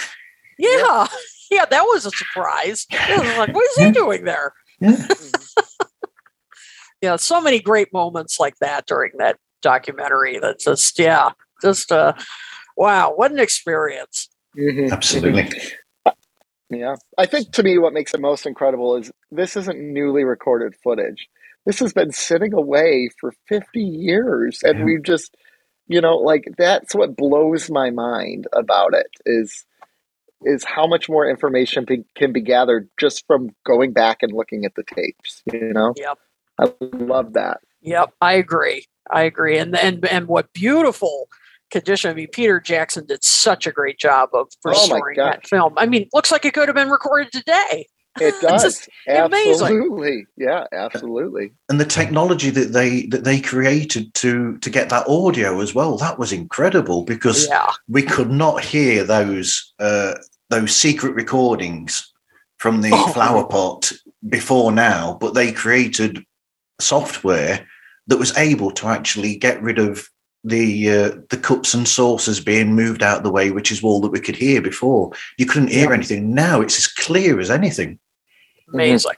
Yeah. 0.59 1.07
Yeah, 1.50 1.66
that 1.66 1.83
was 1.85 2.07
a 2.07 2.11
surprise. 2.11 2.87
I 2.90 3.18
was 3.18 3.37
like, 3.37 3.55
what 3.55 3.64
is 3.70 3.77
he 3.85 3.90
doing 3.92 4.24
there? 4.24 4.55
Yeah. 4.81 5.07
Yeah, 7.03 7.16
so 7.16 7.40
many 7.40 7.61
great 7.61 7.92
moments 7.92 8.40
like 8.40 8.57
that 8.61 8.87
during 8.87 9.12
that 9.18 9.37
documentary. 9.64 10.38
That 10.38 10.61
just, 10.61 10.98
yeah, 11.00 11.31
just, 11.62 11.90
uh, 11.90 12.12
wow, 12.77 13.12
what 13.16 13.33
an 13.33 13.40
experience. 13.40 14.29
Mhm. 14.57 14.92
Absolutely. 14.92 15.50
Yeah. 16.70 16.94
I 17.18 17.27
think 17.27 17.53
to 17.53 17.62
me, 17.62 17.79
what 17.79 17.92
makes 17.92 18.14
it 18.14 18.20
most 18.20 18.46
incredible 18.46 18.96
is 18.96 19.11
this 19.31 19.57
isn't 19.57 19.79
newly 19.79 20.24
recorded 20.24 20.74
footage. 20.83 21.29
This 21.66 21.79
has 21.81 21.92
been 21.92 22.12
sitting 22.12 22.53
away 22.53 23.11
for 23.20 23.33
50 23.48 23.81
years. 23.81 24.62
And 24.62 24.79
Yeah. 24.79 24.85
we've 24.85 25.03
just, 25.03 25.37
you 25.88 26.00
know, 26.00 26.16
like 26.16 26.44
that's 26.59 26.94
what 26.94 27.16
blows 27.16 27.70
my 27.70 27.90
mind 27.90 28.46
about 28.53 28.94
it 28.94 29.07
is 29.27 29.64
is 30.46 30.62
how 30.64 30.87
much 30.87 31.09
more 31.09 31.27
information 31.27 31.87
be, 31.87 32.05
can 32.16 32.31
be 32.33 32.42
gathered 32.42 32.88
just 33.00 33.27
from 33.27 33.48
going 33.64 33.92
back 33.94 34.22
and 34.22 34.31
looking 34.33 34.66
at 34.66 34.74
the 34.74 34.83
tapes 34.83 35.42
you 35.50 35.72
know 35.72 35.94
Yep. 35.96 36.18
i 36.59 36.70
love 36.96 37.33
that 37.33 37.61
Yep, 37.81 38.12
I 38.20 38.35
agree. 38.35 38.85
I 39.12 39.23
agree. 39.23 39.59
And 39.59 39.77
and 39.77 40.05
and 40.07 40.27
what 40.29 40.53
beautiful 40.53 41.29
condition. 41.71 42.11
I 42.11 42.14
mean, 42.14 42.29
Peter 42.33 42.61
Jackson 42.61 43.07
did 43.07 43.25
such 43.25 43.67
a 43.67 43.73
great 43.73 43.99
job 43.99 44.31
of 44.33 44.49
Oh 44.64 44.71
restoring 44.71 45.17
God. 45.17 45.33
that 45.33 45.47
film. 45.47 45.75
I 45.77 45.87
mean, 45.87 46.09
looks 46.12 46.31
like 46.31 46.45
it 46.45 46.55
could 46.55 46.69
have 46.69 46.77
been 46.77 46.90
recorded 46.90 47.33
today. 47.33 47.87
it 48.21 48.35
It's 48.35 48.40
does 48.40 48.62
just 48.62 48.88
amazing. 49.09 49.51
absolutely 49.51 50.27
yeah 50.37 50.67
absolutely 50.73 51.53
and 51.69 51.81
the 51.81 51.85
technology 51.85 52.49
that 52.51 52.73
they 52.73 53.07
that 53.07 53.25
they 53.25 53.40
created 53.40 54.14
to 54.14 54.57
to 54.59 54.71
get 54.71 54.88
that 54.90 55.09
audio 55.09 55.61
as 55.61 55.75
well 55.75 55.97
that 55.99 56.17
was 56.17 56.33
incredible 56.33 57.03
because 57.05 57.49
Yeah. 57.49 57.73
we 57.88 58.03
could 58.03 58.31
not 58.31 58.62
hear 58.62 59.03
those 59.03 59.75
uh 59.81 60.14
those 60.49 60.77
secret 60.77 61.14
recordings 61.17 62.12
from 62.59 62.83
the 62.83 62.90
Oh. 62.93 63.09
flower 63.09 63.45
pot 63.49 63.90
before 64.29 64.71
now 64.71 65.19
but 65.21 65.35
they 65.35 65.51
created 65.51 66.25
software 66.81 67.67
that 68.07 68.19
was 68.19 68.37
able 68.37 68.71
to 68.73 68.87
actually 68.88 69.37
get 69.37 69.62
rid 69.62 69.79
of 69.79 70.09
the 70.43 70.90
uh, 70.90 71.11
the 71.31 71.38
cups 71.38 71.73
and 71.73 71.88
saucers 71.88 72.38
being 72.38 72.75
moved 72.75 73.03
out 73.03 73.19
of 73.19 73.23
the 73.25 73.31
way, 73.33 73.51
which 73.51 73.73
is 73.73 73.83
all 73.83 74.01
that 74.03 74.12
we 74.12 74.21
could 74.21 74.37
hear 74.37 74.61
before. 74.61 75.11
You 75.38 75.47
couldn't 75.47 75.71
hear 75.71 75.93
anything. 75.93 76.35
Now 76.35 76.61
it's 76.61 76.79
as 76.79 76.87
clear 76.87 77.40
as 77.40 77.51
anything. 77.51 77.99
Amazing. 78.73 79.12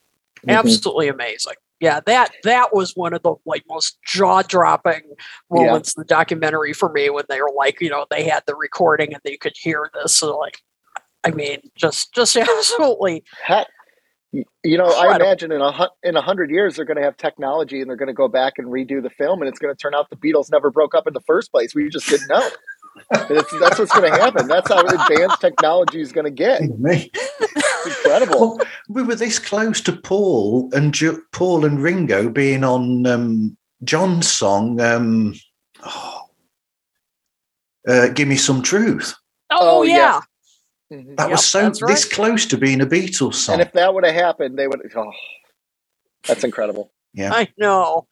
Mhm. 0.47 0.57
Absolutely 0.59 1.09
amazing. 1.09 1.55
Yeah, 1.81 2.01
that 2.07 2.31
that 2.45 2.75
was 2.75 2.95
one 2.97 3.13
of 3.13 3.23
the 3.23 3.35
like 3.45 3.65
most 3.69 3.99
jaw 4.07 4.43
dropping 4.43 5.03
moments 5.51 5.95
in 5.95 6.01
the 6.01 6.07
documentary 6.07 6.73
for 6.73 6.91
me 6.91 7.11
when 7.11 7.25
they 7.29 7.41
were 7.43 7.53
like, 7.57 7.81
you 7.81 7.91
know, 7.91 8.07
they 8.11 8.25
had 8.25 8.45
the 8.47 8.55
recording 8.55 9.13
and 9.13 9.21
they 9.25 9.37
could 9.37 9.55
hear 9.57 9.91
this. 9.95 10.17
So 10.17 10.39
like 10.39 10.59
I 11.25 11.33
mean, 11.33 11.59
just 11.75 12.15
just 12.15 12.37
absolutely 12.37 13.25
Heck, 13.43 13.67
y- 13.67 13.73
you 14.65 14.77
know, 14.79 14.87
I 14.87 15.17
imagine 15.17 15.53
in 15.53 15.61
a 15.61 15.89
in 16.03 16.17
a 16.17 16.21
hundred 16.21 16.51
years 16.51 16.77
they're 16.77 16.85
going 16.85 16.97
to 16.97 17.03
have 17.03 17.17
technology 17.17 17.81
and 17.81 17.89
they're 17.89 17.97
going 17.97 18.09
to 18.09 18.15
go 18.15 18.29
back 18.29 18.55
and 18.59 18.69
redo 18.69 19.03
the 19.03 19.11
film, 19.11 19.41
and 19.41 19.49
it's 19.49 19.59
going 19.59 19.75
to 19.75 19.79
turn 19.79 19.95
out 19.95 20.11
the 20.11 20.17
Beatles 20.17 20.51
never 20.51 20.71
broke 20.71 20.95
up 20.95 21.07
in 21.07 21.15
the 21.15 21.21
first 21.21 21.51
place. 21.53 21.75
We 21.75 21.89
just 21.89 22.09
didn't 22.09 22.29
know. 22.29 22.49
It's, 23.13 23.51
that's 23.61 23.79
what's 23.79 23.93
going 23.93 24.11
to 24.11 24.19
happen. 24.19 24.49
That's 24.49 24.69
how 24.73 24.81
advanced 24.81 25.41
technology 25.41 26.01
is 26.01 26.13
going 26.13 26.25
to 26.25 26.31
get. 26.31 26.63
Me. 26.79 27.11
It's 27.41 27.87
incredible. 27.87 28.57
Well, 28.57 28.67
we 28.89 29.03
were 29.03 29.15
this 29.15 29.39
close 29.39 29.81
to 29.83 29.93
Paul 29.93 30.71
and 30.73 30.95
jo- 30.95 31.21
Paul 31.33 31.65
and 31.65 31.83
Ringo 31.83 32.31
being 32.31 32.65
on 32.65 33.07
um, 33.07 33.57
John's 33.85 34.29
song. 34.31 34.81
Um, 34.81 35.35
oh, 35.85 36.23
uh, 37.87 38.09
Give 38.09 38.29
me 38.29 38.37
some 38.37 38.63
truth. 38.63 39.15
Oh, 39.51 39.81
Oh, 39.81 39.83
yeah. 39.83 40.21
Yeah. 40.91 40.97
Mhm. 40.99 41.17
That 41.17 41.25
Yep, 41.25 41.31
was 41.31 41.45
so 41.47 41.63
that's 41.63 41.81
this 41.81 42.05
right. 42.05 42.13
close 42.13 42.47
to 42.47 42.59
being 42.59 42.81
a 42.81 42.87
Beatles 42.87 43.35
song. 43.35 43.55
And 43.55 43.63
if 43.63 43.73
that 43.73 43.93
would 43.95 44.05
have 44.05 44.15
happened, 44.15 44.59
they 44.59 44.69
would. 44.69 44.81
Oh, 44.95 45.13
that's 46.27 46.45
incredible. 46.45 46.93
yeah, 47.15 47.33
I 47.33 47.49
know. 47.57 48.07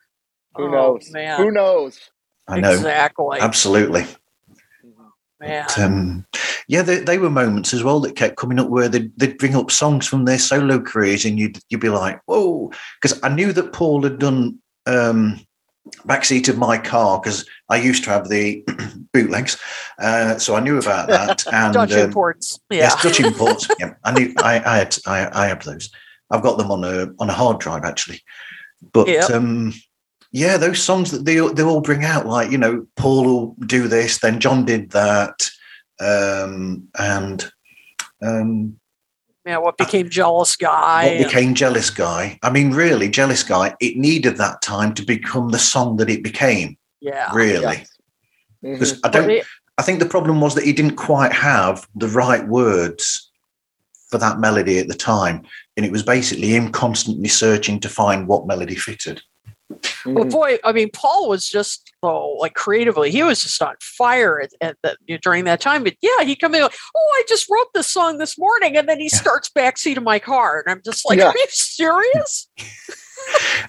Who 0.57 0.65
Oh, 0.65 0.71
knows? 0.71 1.11
Man. 1.11 1.41
Who 1.41 1.51
knows? 1.51 1.99
I 2.49 2.61
know. 2.61 2.73
Exactly. 2.73 3.39
Absolutely. 3.41 4.03
Mhm. 4.03 5.11
Man. 5.41 5.65
But, 5.67 5.79
um, 5.79 6.27
yeah, 6.69 6.83
they, 6.83 6.99
they 7.01 7.19
were 7.19 7.31
moments 7.31 7.75
as 7.75 7.83
well 7.83 8.01
that 8.01 8.17
kept 8.17 8.37
coming 8.37 8.59
up 8.61 8.69
where 8.71 8.89
they'd, 8.89 9.11
they'd 9.19 9.37
bring 9.39 9.55
up 9.57 9.71
songs 9.71 10.07
from 10.07 10.25
their 10.25 10.39
solo 10.39 10.81
careers, 10.81 11.25
and 11.25 11.39
you'd 11.39 11.59
you'd 11.71 11.81
be 11.81 11.89
like, 11.91 12.21
"Whoa!" 12.27 12.71
Because 13.01 13.19
I 13.23 13.29
knew 13.31 13.53
that 13.53 13.73
Paul 13.73 14.03
had 14.03 14.19
done 14.19 14.59
um, 14.87 15.41
backseat 16.07 16.49
of 16.49 16.59
my 16.59 16.79
car 16.79 17.21
because 17.21 17.47
I 17.69 17.77
used 17.77 18.05
to 18.05 18.11
have 18.11 18.29
the 18.29 18.65
bootlegs, 19.13 19.59
uh, 19.99 20.39
so 20.39 20.55
I 20.57 20.61
knew 20.61 20.79
about 20.79 21.09
that. 21.09 21.45
And 21.53 21.75
Dutch 21.75 21.93
um, 21.93 21.99
imports. 21.99 22.59
Yeah. 22.71 22.79
yes, 22.79 23.03
Dutch 23.03 23.21
imports. 23.21 23.69
yeah, 23.79 23.95
I 24.05 24.13
knew 24.13 24.35
I, 24.39 24.55
I 24.65 24.77
had 24.79 24.97
I, 25.07 25.45
I 25.45 25.47
have 25.47 25.65
those. 25.65 25.91
I've 26.31 26.43
got 26.43 26.59
them 26.59 26.71
on 26.71 26.85
a 26.85 27.13
on 27.19 27.31
a 27.31 27.35
hard 27.35 27.61
drive 27.61 27.85
actually, 27.85 28.23
but 28.93 29.09
Yep. 29.09 29.31
um, 29.31 29.73
yeah, 30.33 30.57
those 30.57 30.83
songs 30.83 31.11
that 31.13 31.25
they 31.25 31.37
they 31.37 31.63
all 31.63 31.81
bring 31.81 32.05
out, 32.05 32.27
like 32.27 32.51
you 32.51 32.59
know, 32.59 32.87
Paul 32.97 33.25
will 33.25 33.57
do 33.67 33.87
this, 33.87 34.19
then 34.19 34.41
John 34.41 34.65
did 34.65 34.91
that, 34.91 35.49
um, 36.01 36.89
and 36.99 37.51
um, 38.21 38.81
yeah. 39.47 39.59
What 39.59 39.77
became 39.77 40.09
jealous 40.09 40.57
guy? 40.57 41.07
what 41.19 41.27
became 41.27 41.55
Jealous 41.55 41.91
Guy. 41.91 42.39
I 42.43 42.51
mean, 42.51 42.73
really, 42.73 43.09
Jealous 43.09 43.43
Guy. 43.43 43.75
It 43.81 43.97
needed 43.97 44.37
that 44.39 44.63
time 44.63 44.95
to 44.95 45.03
become 45.05 45.51
the 45.51 45.59
song 45.59 45.97
that 45.99 46.11
it 46.11 46.23
became. 46.23 46.77
yeah. 47.01 47.31
Really, 47.35 47.61
Yes. 47.63 47.91
Mm-hmm. 48.65 48.73
Because 48.75 49.01
I 49.05 49.09
don't. 49.11 49.31
it- 49.31 49.47
I 49.77 49.83
think 49.83 49.99
the 49.99 50.07
problem 50.07 50.41
was 50.41 50.55
that 50.55 50.63
he 50.65 50.73
didn't 50.73 50.95
quite 50.97 51.33
have 51.33 51.89
the 51.97 52.07
right 52.07 52.47
words 52.47 53.31
for 54.09 54.19
that 54.19 54.39
melody 54.39 54.79
at 54.79 54.87
the 54.87 54.95
time. 54.95 55.43
And 55.77 55.85
it 55.85 55.91
was 55.91 56.05
basically 56.05 56.55
him 56.55 56.71
constantly 56.71 57.27
searching 57.29 57.81
to 57.81 57.89
find 57.89 58.29
what 58.29 58.47
melody 58.47 58.77
fitted. 58.77 59.21
Well, 60.07 60.27
Mhm. 60.27 60.31
boy, 60.31 60.59
I 60.63 60.73
mean, 60.73 60.91
Paul 60.93 61.29
was 61.29 61.49
just 61.49 61.91
so 62.05 62.37
like 62.39 62.53
creatively, 62.55 63.11
he 63.11 63.23
was 63.23 63.43
just 63.43 63.61
on 63.63 63.75
fire 63.81 64.41
at, 64.41 64.51
at 64.61 64.77
the, 64.83 64.97
you 65.07 65.15
know, 65.15 65.19
during 65.23 65.45
that 65.45 65.61
time. 65.63 65.83
But 65.83 65.95
yeah, 66.03 66.23
he 66.23 66.37
come 66.37 66.55
in 66.55 66.63
like, 66.63 66.75
oh, 66.95 67.13
I 67.17 67.23
just 67.29 67.47
wrote 67.51 67.69
this 67.75 67.87
song 67.87 68.19
this 68.19 68.39
morning, 68.39 68.77
and 68.77 68.87
then 68.89 69.01
he 69.01 69.09
Yeah. 69.11 69.19
starts 69.19 69.49
backseat 69.51 69.97
of 69.97 70.03
my 70.03 70.19
car, 70.19 70.63
and 70.65 70.71
I'm 70.71 70.83
just 70.85 71.09
like, 71.09 71.19
Yeah. 71.19 71.29
are 71.29 71.35
you 71.37 71.47
serious? 71.49 72.49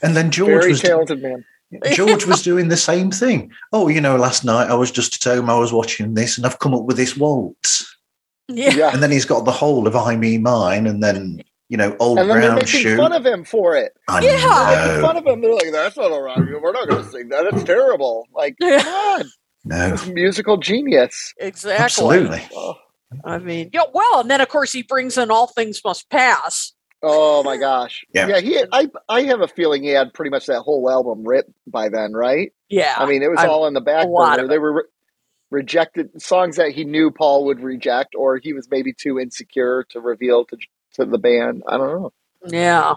And 0.02 0.18
then 0.18 0.32
George 0.32 0.50
Very 0.50 0.72
was 0.72 0.82
talented 0.82 1.22
man. 1.22 1.46
George 1.94 2.26
was 2.26 2.42
doing 2.50 2.68
the 2.68 2.76
same 2.78 3.10
thing. 3.10 3.52
Oh, 3.72 3.88
you 3.88 4.02
know, 4.02 4.18
last 4.18 4.44
night 4.44 4.70
I 4.70 4.74
was 4.74 4.92
just 4.92 5.26
at 5.26 5.34
home, 5.36 5.50
I 5.50 5.58
was 5.58 5.72
watching 5.72 6.14
this, 6.14 6.36
and 6.38 6.46
I've 6.46 6.60
come 6.60 6.74
up 6.74 6.84
with 6.84 6.98
this 6.98 7.16
waltz. 7.16 7.86
yeah, 8.50 8.72
Yeah. 8.72 8.90
And 8.94 9.02
then 9.02 9.12
he's 9.12 9.24
got 9.26 9.46
the 9.46 9.52
whole 9.54 9.88
of 9.88 9.96
I 9.96 10.18
Me 10.18 10.38
Mine, 10.38 10.88
and 10.88 11.02
then 11.02 11.42
you 11.70 11.78
know, 11.78 11.96
old 12.00 12.20
And 12.20 12.30
then 12.30 12.42
they're 12.42 12.54
making 12.56 12.68
shoe. 12.82 12.98
fun 12.98 13.12
of 13.14 13.26
him 13.26 13.44
for 13.44 13.76
it. 13.76 13.94
I 14.08 14.22
Yeah. 14.22 14.86
Making 14.88 15.02
fun 15.02 15.18
of 15.18 15.26
him. 15.26 15.42
They're 15.42 15.54
like, 15.54 15.72
"That's 15.72 15.98
not 15.98 16.12
all 16.12 16.22
right. 16.22 16.38
We're 16.38 16.72
not 16.72 16.88
going 16.88 17.04
to 17.04 17.10
sing 17.12 17.30
that. 17.30 17.46
It's 17.54 17.64
terrible." 17.64 18.28
Like, 18.34 18.56
Yeah. 18.62 18.82
come 18.84 18.94
on, 19.22 19.32
No, 19.66 19.98
musical 20.14 20.58
genius. 20.58 21.34
exactly. 21.40 21.84
absolutely. 21.84 22.44
Oh, 22.56 22.76
I 23.24 23.38
mean, 23.40 23.70
yeah, 23.74 23.84
well, 23.94 24.20
and 24.22 24.30
then 24.30 24.42
of 24.42 24.50
course 24.50 24.72
he 24.74 24.84
brings 24.84 25.18
in 25.18 25.32
all 25.32 25.48
things 25.48 25.80
must 25.86 26.10
pass. 26.10 26.74
oh 27.02 27.44
my 27.44 27.58
gosh. 27.58 28.04
Yeah. 28.14 28.28
Yeah. 28.28 28.40
He. 28.42 28.64
I. 28.72 28.90
I 29.10 29.22
have 29.24 29.42
a 29.42 29.48
feeling 29.48 29.84
he 29.84 29.90
had 29.90 30.14
pretty 30.14 30.30
much 30.32 30.46
that 30.48 30.62
whole 30.62 30.90
album 30.90 31.24
ripped 31.28 31.52
by 31.68 31.90
then, 31.90 32.14
right? 32.14 32.52
Yeah, 32.70 32.96
I 32.98 33.06
mean, 33.06 33.22
it 33.24 33.30
was 33.30 33.40
I'm- 33.40 33.50
all 33.50 33.68
in 33.68 33.74
the 33.74 33.82
back 33.82 34.06
a 34.06 34.10
burner. 34.10 34.48
They 34.48 34.58
were 34.60 34.74
re- 34.74 34.84
rejected 35.52 36.20
songs 36.22 36.56
that 36.58 36.72
he 36.72 36.84
knew 36.84 37.12
Paul 37.12 37.46
would 37.46 37.60
reject, 37.62 38.16
or 38.18 38.38
he 38.42 38.54
was 38.54 38.68
maybe 38.72 38.92
too 38.94 39.20
insecure 39.20 39.86
to 39.92 40.00
reveal 40.00 40.46
to 40.46 40.58
to 40.96 41.06
the 41.06 41.18
band. 41.18 41.64
I 41.68 41.78
don't 41.78 42.02
know. 42.02 42.14
yeah, 42.48 42.96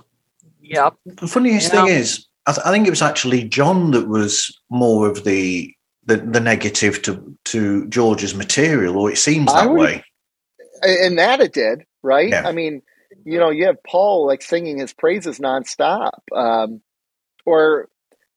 yep. 0.60 0.94
The 1.06 1.28
funniest 1.28 1.72
Yeah. 1.72 1.84
thing 1.84 1.94
is, 1.94 2.26
I, 2.46 2.52
th- 2.52 2.66
I 2.66 2.70
think 2.70 2.86
it 2.86 2.90
was 2.90 3.02
actually 3.02 3.44
John 3.44 3.90
that 3.92 4.08
was 4.08 4.56
more 4.70 5.08
of 5.08 5.24
the 5.24 5.72
the, 6.06 6.16
the 6.16 6.40
negative 6.40 7.02
to 7.02 7.36
to 7.46 7.86
George's 7.88 8.34
material, 8.34 8.96
or 8.98 9.10
it 9.10 9.18
seems 9.18 9.52
that 9.52 9.68
would- 9.68 9.78
way. 9.78 10.04
A- 10.82 11.06
and 11.06 11.18
that 11.18 11.40
it 11.40 11.52
did 11.52 11.82
right 12.02 12.28
Yeah. 12.28 12.46
i 12.46 12.52
mean 12.52 12.82
you 13.24 13.36
know 13.40 13.50
you 13.50 13.66
have 13.66 13.82
paul 13.82 14.24
like 14.28 14.42
singing 14.42 14.78
his 14.78 14.92
praises 14.92 15.40
nonstop 15.40 16.12
um 16.32 16.80
or 17.44 17.88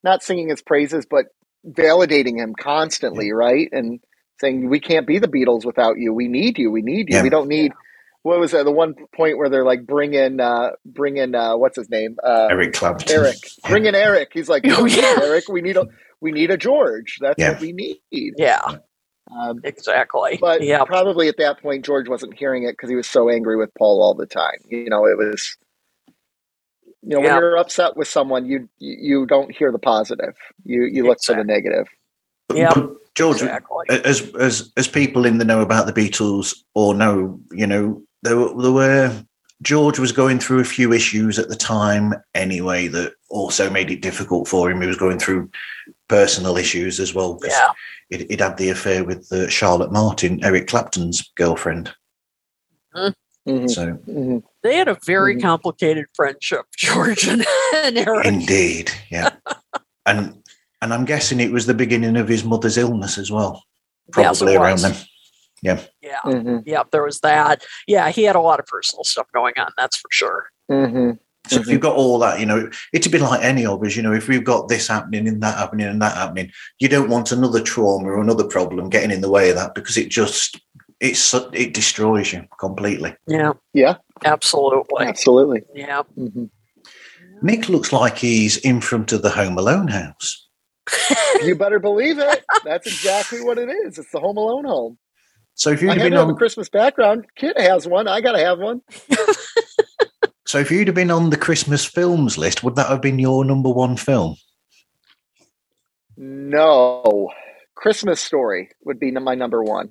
not 0.04 0.24
singing 0.24 0.50
his 0.50 0.64
praises 0.64 1.06
but 1.08 1.26
validating 1.68 2.38
him 2.38 2.56
constantly 2.56 3.32
right 3.32 3.70
and 3.72 4.00
saying 4.40 4.68
we 4.70 4.80
can't 4.80 5.06
be 5.06 5.20
the 5.20 5.28
beatles 5.28 5.66
without 5.66 6.00
you 6.00 6.12
we 6.16 6.28
need 6.28 6.58
you 6.58 6.72
we 6.72 6.82
need 6.82 7.10
you 7.10 7.18
Yeah. 7.18 7.22
we 7.22 7.30
don't 7.30 7.48
need 7.48 7.74
what 8.24 8.40
was 8.40 8.52
that 8.52 8.66
the 8.66 8.72
one 8.72 8.94
point 9.16 9.38
where 9.38 9.50
they're 9.50 9.66
like 9.66 9.86
bring 9.86 10.14
in 10.14 10.40
uh 10.40 10.72
bring 10.86 11.18
in 11.18 11.34
uh 11.36 11.56
what's 11.58 11.76
his 11.78 11.90
name 11.90 12.18
uh 12.24 12.48
Eric 12.50 12.74
Clapton. 12.74 13.12
eric 13.16 13.36
bring 13.68 13.86
in 13.86 13.96
eric 13.96 14.30
he's 14.34 14.48
like 14.50 14.64
Oh, 14.66 14.84
"We 14.84 14.90
don't 14.96 14.96
need 14.96 14.98
yeah. 14.98 15.20
eric 15.24 15.48
we 15.50 15.62
need 15.62 15.78
a 15.78 15.86
we 16.20 16.32
need 16.32 16.52
a 16.52 16.58
george 16.58 17.18
that's 17.22 17.40
Yeah. 17.40 17.54
what 17.54 17.62
we 17.62 17.72
need 17.74 18.00
Yeah, 18.12 18.62
um 19.36 19.62
exactly. 19.64 20.38
but 20.42 20.62
yeah, 20.62 20.84
probably 20.84 21.28
at 21.30 21.38
that 21.38 21.62
point, 21.62 21.86
George 21.86 22.08
wasn't 22.10 22.38
hearing 22.38 22.64
it 22.64 22.74
because 22.74 22.90
he 22.90 22.96
was 22.96 23.08
so 23.08 23.30
angry 23.30 23.56
with 23.58 23.74
Paul 23.78 24.02
all 24.04 24.14
the 24.14 24.26
time. 24.26 24.60
You 24.68 24.90
know, 24.90 25.06
it 25.06 25.18
was, 25.18 25.56
you 27.02 27.16
know, 27.16 27.22
Yeah. 27.24 27.34
when 27.36 27.42
you're 27.42 27.58
upset 27.58 27.96
with 27.98 28.08
someone, 28.08 28.46
you 28.46 28.68
you 28.78 29.26
don't 29.26 29.52
hear 29.56 29.72
the 29.72 29.80
positive. 29.80 30.36
You 30.66 30.84
you 30.84 31.06
look 31.08 31.18
for 31.26 31.36
the 31.36 31.44
negative. 31.44 31.88
Yeah. 32.54 32.74
George, 33.16 33.38
exactly. 33.42 33.86
as 33.90 34.34
as 34.36 34.72
as 34.78 34.88
people 34.88 35.26
in 35.26 35.38
the 35.38 35.46
know 35.46 35.62
about 35.62 35.86
the 35.86 35.94
Beatles 35.94 36.56
or 36.76 36.94
know, 36.94 37.40
you 37.52 37.68
know, 37.68 38.02
there 38.24 38.38
were, 38.38 38.62
there 38.62 38.72
were 38.72 39.26
George 39.62 40.00
was 40.00 40.12
going 40.12 40.40
through 40.40 40.60
a 40.60 40.64
few 40.66 40.92
issues 40.92 41.38
at 41.38 41.48
the 41.50 41.56
time 41.56 42.14
anyway 42.34 42.88
that 42.88 43.14
also 43.30 43.70
made 43.70 43.92
it 43.92 44.02
difficult 44.02 44.48
for 44.48 44.70
him. 44.72 44.82
He 44.82 44.88
was 44.88 44.98
going 44.98 45.20
through 45.20 45.50
personal 46.08 46.58
issues 46.58 47.00
as 47.00 47.14
well. 47.14 47.38
Yeah, 47.46 47.70
He'd, 48.10 48.28
he'd 48.30 48.42
had 48.42 48.58
the 48.58 48.70
affair 48.70 49.04
with 49.04 49.32
uh, 49.32 49.48
Charlotte 49.50 49.92
Martin, 49.92 50.44
Eric 50.44 50.68
Clapton's 50.68 51.32
girlfriend. 51.36 51.94
Mhm, 52.96 53.70
So 53.70 53.94
mhm. 54.08 54.44
they 54.64 54.76
had 54.76 54.88
a 54.88 54.98
very 55.06 55.36
Mhm. 55.36 55.42
complicated 55.42 56.06
friendship, 56.16 56.66
George 56.78 57.28
and, 57.28 57.46
and 57.76 57.98
Eric. 57.98 58.26
indeed, 58.26 58.92
yeah, 59.10 59.30
and 60.06 60.38
and 60.82 60.94
I'm 60.94 61.06
guessing 61.06 61.40
it 61.40 61.52
was 61.52 61.66
the 61.68 61.74
beginning 61.76 62.18
of 62.18 62.28
his 62.28 62.44
mother's 62.44 62.78
illness 62.78 63.18
as 63.20 63.32
well, 63.32 63.64
Yes, 64.18 64.40
probably 64.40 64.56
around 64.56 64.74
was. 64.74 64.82
then. 64.84 64.96
Yeah, 65.62 65.82
Mhm, 66.26 66.64
yeah, 66.66 66.84
there 66.92 67.04
was 67.04 67.20
that. 67.22 67.64
Yeah, 67.88 68.10
he 68.10 68.24
had 68.24 68.36
a 68.36 68.42
lot 68.42 68.60
of 68.60 68.66
personal 68.66 69.04
stuff 69.04 69.28
going 69.34 69.54
on. 69.58 69.72
That's 69.78 69.98
for 69.98 70.08
sure. 70.12 70.50
mhm. 70.70 71.20
So 71.48 71.60
if 71.60 71.68
you've 71.68 71.82
got 71.82 71.96
all 71.96 72.20
that, 72.20 72.40
you 72.40 72.46
know, 72.46 72.70
it'd 72.94 73.12
be 73.12 73.18
like 73.18 73.44
any 73.44 73.66
of 73.66 73.84
us, 73.84 73.96
you 73.96 74.04
know, 74.04 74.14
if 74.14 74.28
we've 74.28 74.44
got 74.44 74.68
this 74.70 74.88
happening 74.88 75.28
and 75.28 75.42
that 75.42 75.58
happening 75.58 75.88
and 75.88 76.02
that 76.02 76.16
happening, 76.16 76.52
you 76.80 76.88
don't 76.88 77.10
want 77.10 77.32
another 77.32 77.60
trauma 77.62 78.08
or 78.10 78.22
another 78.22 78.44
problem 78.44 78.90
getting 78.90 79.10
in 79.12 79.22
the 79.22 79.30
way 79.30 79.50
of 79.50 79.56
that 79.56 79.74
because 79.74 79.98
it 79.98 80.10
just 80.10 80.62
it's 81.00 81.34
it 81.54 81.74
destroys 81.74 82.32
you 82.32 82.46
completely. 82.60 83.16
Yeah, 83.28 83.54
Yeah, 83.74 83.96
absolutely. 84.24 85.08
absolutely. 85.08 85.64
Yeah, 85.74 86.04
Mhm. 86.18 86.50
Nick 87.42 87.70
looks 87.70 87.92
like 87.92 88.20
he's 88.20 88.58
in 88.58 88.80
front 88.82 89.12
of 89.12 89.24
the 89.24 89.32
Home 89.32 89.58
Alone 89.58 89.88
house. 89.88 90.48
You 91.44 91.56
better 91.56 91.80
believe 91.80 92.20
it. 92.20 92.44
That's 92.64 92.86
exactly 92.86 93.42
what 93.42 93.58
it 93.58 93.68
is. 93.70 93.98
It's 93.98 94.12
the 94.12 94.20
Home 94.20 94.38
Alone 94.38 94.66
home. 94.66 94.98
So 95.56 95.70
if 95.72 95.82
you'd 95.82 95.92
I 95.92 95.96
been 95.96 96.14
have 96.14 96.28
a 96.28 96.32
on, 96.32 96.36
Christmas 96.36 96.70
background. 96.70 97.26
Kid 97.36 97.54
has 97.58 97.88
one. 97.88 98.08
I 98.08 98.22
got 98.22 98.32
to 98.34 98.40
have 98.40 98.60
one. 98.60 98.82
so 100.48 100.60
if 100.60 100.72
you'd 100.72 100.88
have 100.88 100.96
been 100.96 101.12
on 101.12 101.30
the 101.30 101.38
Christmas 101.38 101.86
films 101.86 102.38
list, 102.38 102.64
would 102.64 102.76
that 102.76 102.88
have 102.90 103.02
been 103.02 103.20
your 103.20 103.46
number 103.46 103.70
one 103.70 103.98
film? 103.98 104.36
No. 106.18 107.30
Christmas 107.76 108.22
Story 108.22 108.70
would 108.86 109.00
be 109.00 109.12
my 109.12 109.36
number 109.36 109.64
one. 109.64 109.90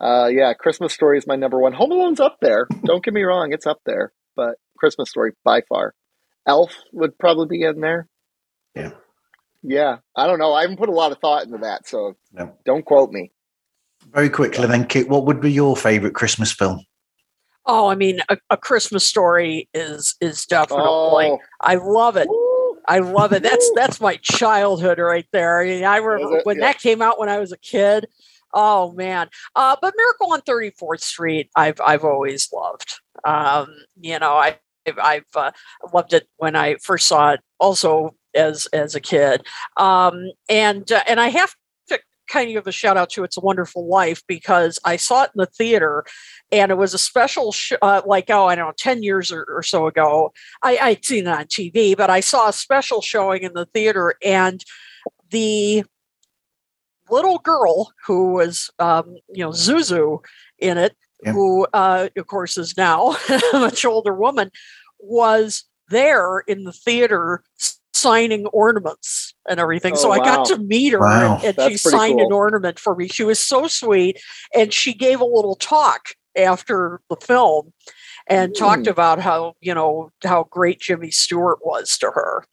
Uh, 0.00 0.28
yeah, 0.30 0.52
Christmas 0.52 0.92
Story 0.92 1.16
is 1.18 1.26
my 1.26 1.36
number 1.36 1.58
one. 1.58 1.72
Home 1.72 1.90
Alone's 1.90 2.20
up 2.20 2.36
there. 2.40 2.66
Don't 2.84 3.02
get 3.02 3.14
me 3.14 3.22
wrong, 3.22 3.52
it's 3.52 3.66
up 3.66 3.80
there, 3.86 4.12
but 4.34 4.56
Christmas 4.76 5.08
Story 5.10 5.32
by 5.42 5.62
far. 5.68 5.94
Elf 6.46 6.74
would 6.92 7.18
probably 7.18 7.46
be 7.58 7.64
in 7.64 7.80
there. 7.80 8.06
Yeah. 8.74 8.90
Yeah, 9.62 9.96
I 10.14 10.26
don't 10.26 10.38
know. 10.38 10.52
I 10.52 10.62
haven't 10.62 10.76
put 10.76 10.90
a 10.90 10.92
lot 10.92 11.10
of 11.12 11.18
thought 11.18 11.44
into 11.44 11.58
that, 11.58 11.88
so 11.88 12.14
No. 12.32 12.54
don't 12.64 12.84
quote 12.84 13.10
me. 13.10 13.32
Very 14.16 14.30
quickly, 14.30 14.66
then, 14.66 14.86
Kit, 14.86 15.10
what 15.10 15.26
would 15.26 15.42
be 15.42 15.52
your 15.52 15.76
favourite 15.76 16.14
Christmas 16.14 16.50
film? 16.50 16.80
Oh, 17.66 17.88
I 17.88 17.96
mean, 17.96 18.22
a, 18.30 18.38
a 18.48 18.56
Christmas 18.56 19.06
story 19.06 19.68
is 19.74 20.14
is 20.22 20.46
definitely. 20.46 20.86
Oh, 20.86 21.38
I 21.60 21.74
love 21.74 22.16
it. 22.16 22.26
woo. 22.26 22.78
I 22.88 23.00
love 23.00 23.34
it. 23.34 23.42
That's 23.42 23.70
that's 23.74 24.00
my 24.00 24.16
childhood 24.22 24.98
right 24.98 25.26
there. 25.32 25.60
I 25.60 25.66
mean, 25.66 25.84
I 25.84 25.98
remember 25.98 26.40
when 26.44 26.56
Yeah. 26.56 26.64
that 26.68 26.78
came 26.80 27.02
out 27.02 27.18
when 27.18 27.28
I 27.28 27.38
was 27.38 27.52
a 27.52 27.58
kid. 27.58 28.06
Oh 28.54 28.92
man! 28.92 29.28
Uh, 29.54 29.76
but 29.82 29.92
Miracle 29.98 30.32
on 30.32 30.40
Thirty 30.40 30.70
Fourth 30.70 31.02
Street, 31.02 31.50
I've 31.54 31.78
I've 31.84 32.04
always 32.04 32.50
loved. 32.50 33.00
Um, 33.22 33.68
you 34.00 34.18
know, 34.18 34.32
I 34.32 34.58
I've, 34.86 34.98
I've 34.98 35.24
uh, 35.34 35.50
loved 35.92 36.14
it 36.14 36.26
when 36.38 36.56
I 36.56 36.76
first 36.76 37.06
saw 37.06 37.32
it. 37.32 37.40
Also, 37.60 38.14
as 38.34 38.64
as 38.72 38.94
a 38.94 39.00
kid, 39.00 39.46
um, 39.76 40.30
and 40.48 40.90
uh, 40.90 41.02
and 41.06 41.20
I 41.20 41.28
have 41.28 41.50
to 41.50 41.56
kind 42.28 42.48
of 42.48 42.54
give 42.54 42.66
a 42.66 42.72
shout 42.72 42.96
out 42.96 43.10
to 43.10 43.24
It's 43.24 43.36
a 43.36 43.40
Wonderful 43.40 43.88
Life 43.88 44.22
because 44.26 44.78
I 44.84 44.96
saw 44.96 45.22
it 45.24 45.30
in 45.34 45.40
the 45.40 45.46
theater, 45.46 46.04
and 46.52 46.70
it 46.70 46.76
was 46.76 46.94
a 46.94 46.98
special, 46.98 47.52
sh- 47.52 47.72
uh, 47.82 48.02
like 48.06 48.30
oh 48.30 48.46
I 48.46 48.54
don't 48.54 48.66
know, 48.68 48.72
ten 48.76 49.02
years 49.02 49.32
or, 49.32 49.44
or 49.48 49.62
so 49.62 49.86
ago. 49.86 50.32
I, 50.62 50.78
I'd 50.78 51.04
seen 51.04 51.26
it 51.26 51.30
on 51.30 51.44
TV, 51.44 51.96
but 51.96 52.10
I 52.10 52.20
saw 52.20 52.48
a 52.48 52.52
special 52.52 53.00
showing 53.02 53.42
in 53.42 53.52
the 53.54 53.66
theater, 53.66 54.14
and 54.24 54.62
the 55.30 55.84
little 57.10 57.38
girl 57.38 57.92
who 58.06 58.32
was, 58.32 58.70
um, 58.78 59.16
you 59.32 59.44
know, 59.44 59.50
Zuzu 59.50 60.18
in 60.58 60.76
it, 60.78 60.96
Yeah. 61.22 61.32
who, 61.32 61.66
uh, 61.72 62.08
of 62.16 62.26
course, 62.26 62.58
is 62.58 62.76
now 62.76 63.16
a 63.28 63.40
much 63.52 63.84
older 63.84 64.14
woman, 64.14 64.50
was 64.98 65.64
there 65.88 66.40
in 66.40 66.64
the 66.64 66.72
theater 66.72 67.42
signing 67.92 68.46
ornaments 68.48 69.25
and 69.48 69.60
everything. 69.60 69.92
Oh, 69.94 69.96
so 69.96 70.12
I 70.12 70.18
wow. 70.18 70.24
got 70.24 70.46
to 70.46 70.58
meet 70.58 70.92
her, 70.92 71.00
Wow. 71.00 71.36
and, 71.36 71.44
and 71.44 71.54
she 71.54 71.70
That's 71.70 71.82
pretty 71.82 71.96
signed 71.96 72.20
an 72.20 72.32
ornament 72.32 72.78
for 72.78 72.94
me. 72.96 73.08
She 73.08 73.24
was 73.24 73.38
so 73.38 73.66
sweet, 73.66 74.20
and 74.54 74.72
she 74.72 74.92
gave 74.94 75.20
a 75.20 75.24
little 75.24 75.56
talk 75.56 76.08
after 76.36 77.00
the 77.08 77.16
film 77.16 77.72
and 78.28 78.52
Mm. 78.52 78.58
talked 78.58 78.86
about 78.86 79.20
how 79.20 79.54
you 79.60 79.74
know 79.74 80.10
how 80.24 80.44
great 80.50 80.80
Jimmy 80.80 81.10
Stewart 81.10 81.58
was 81.64 81.96
to 81.98 82.06
her. 82.10 82.44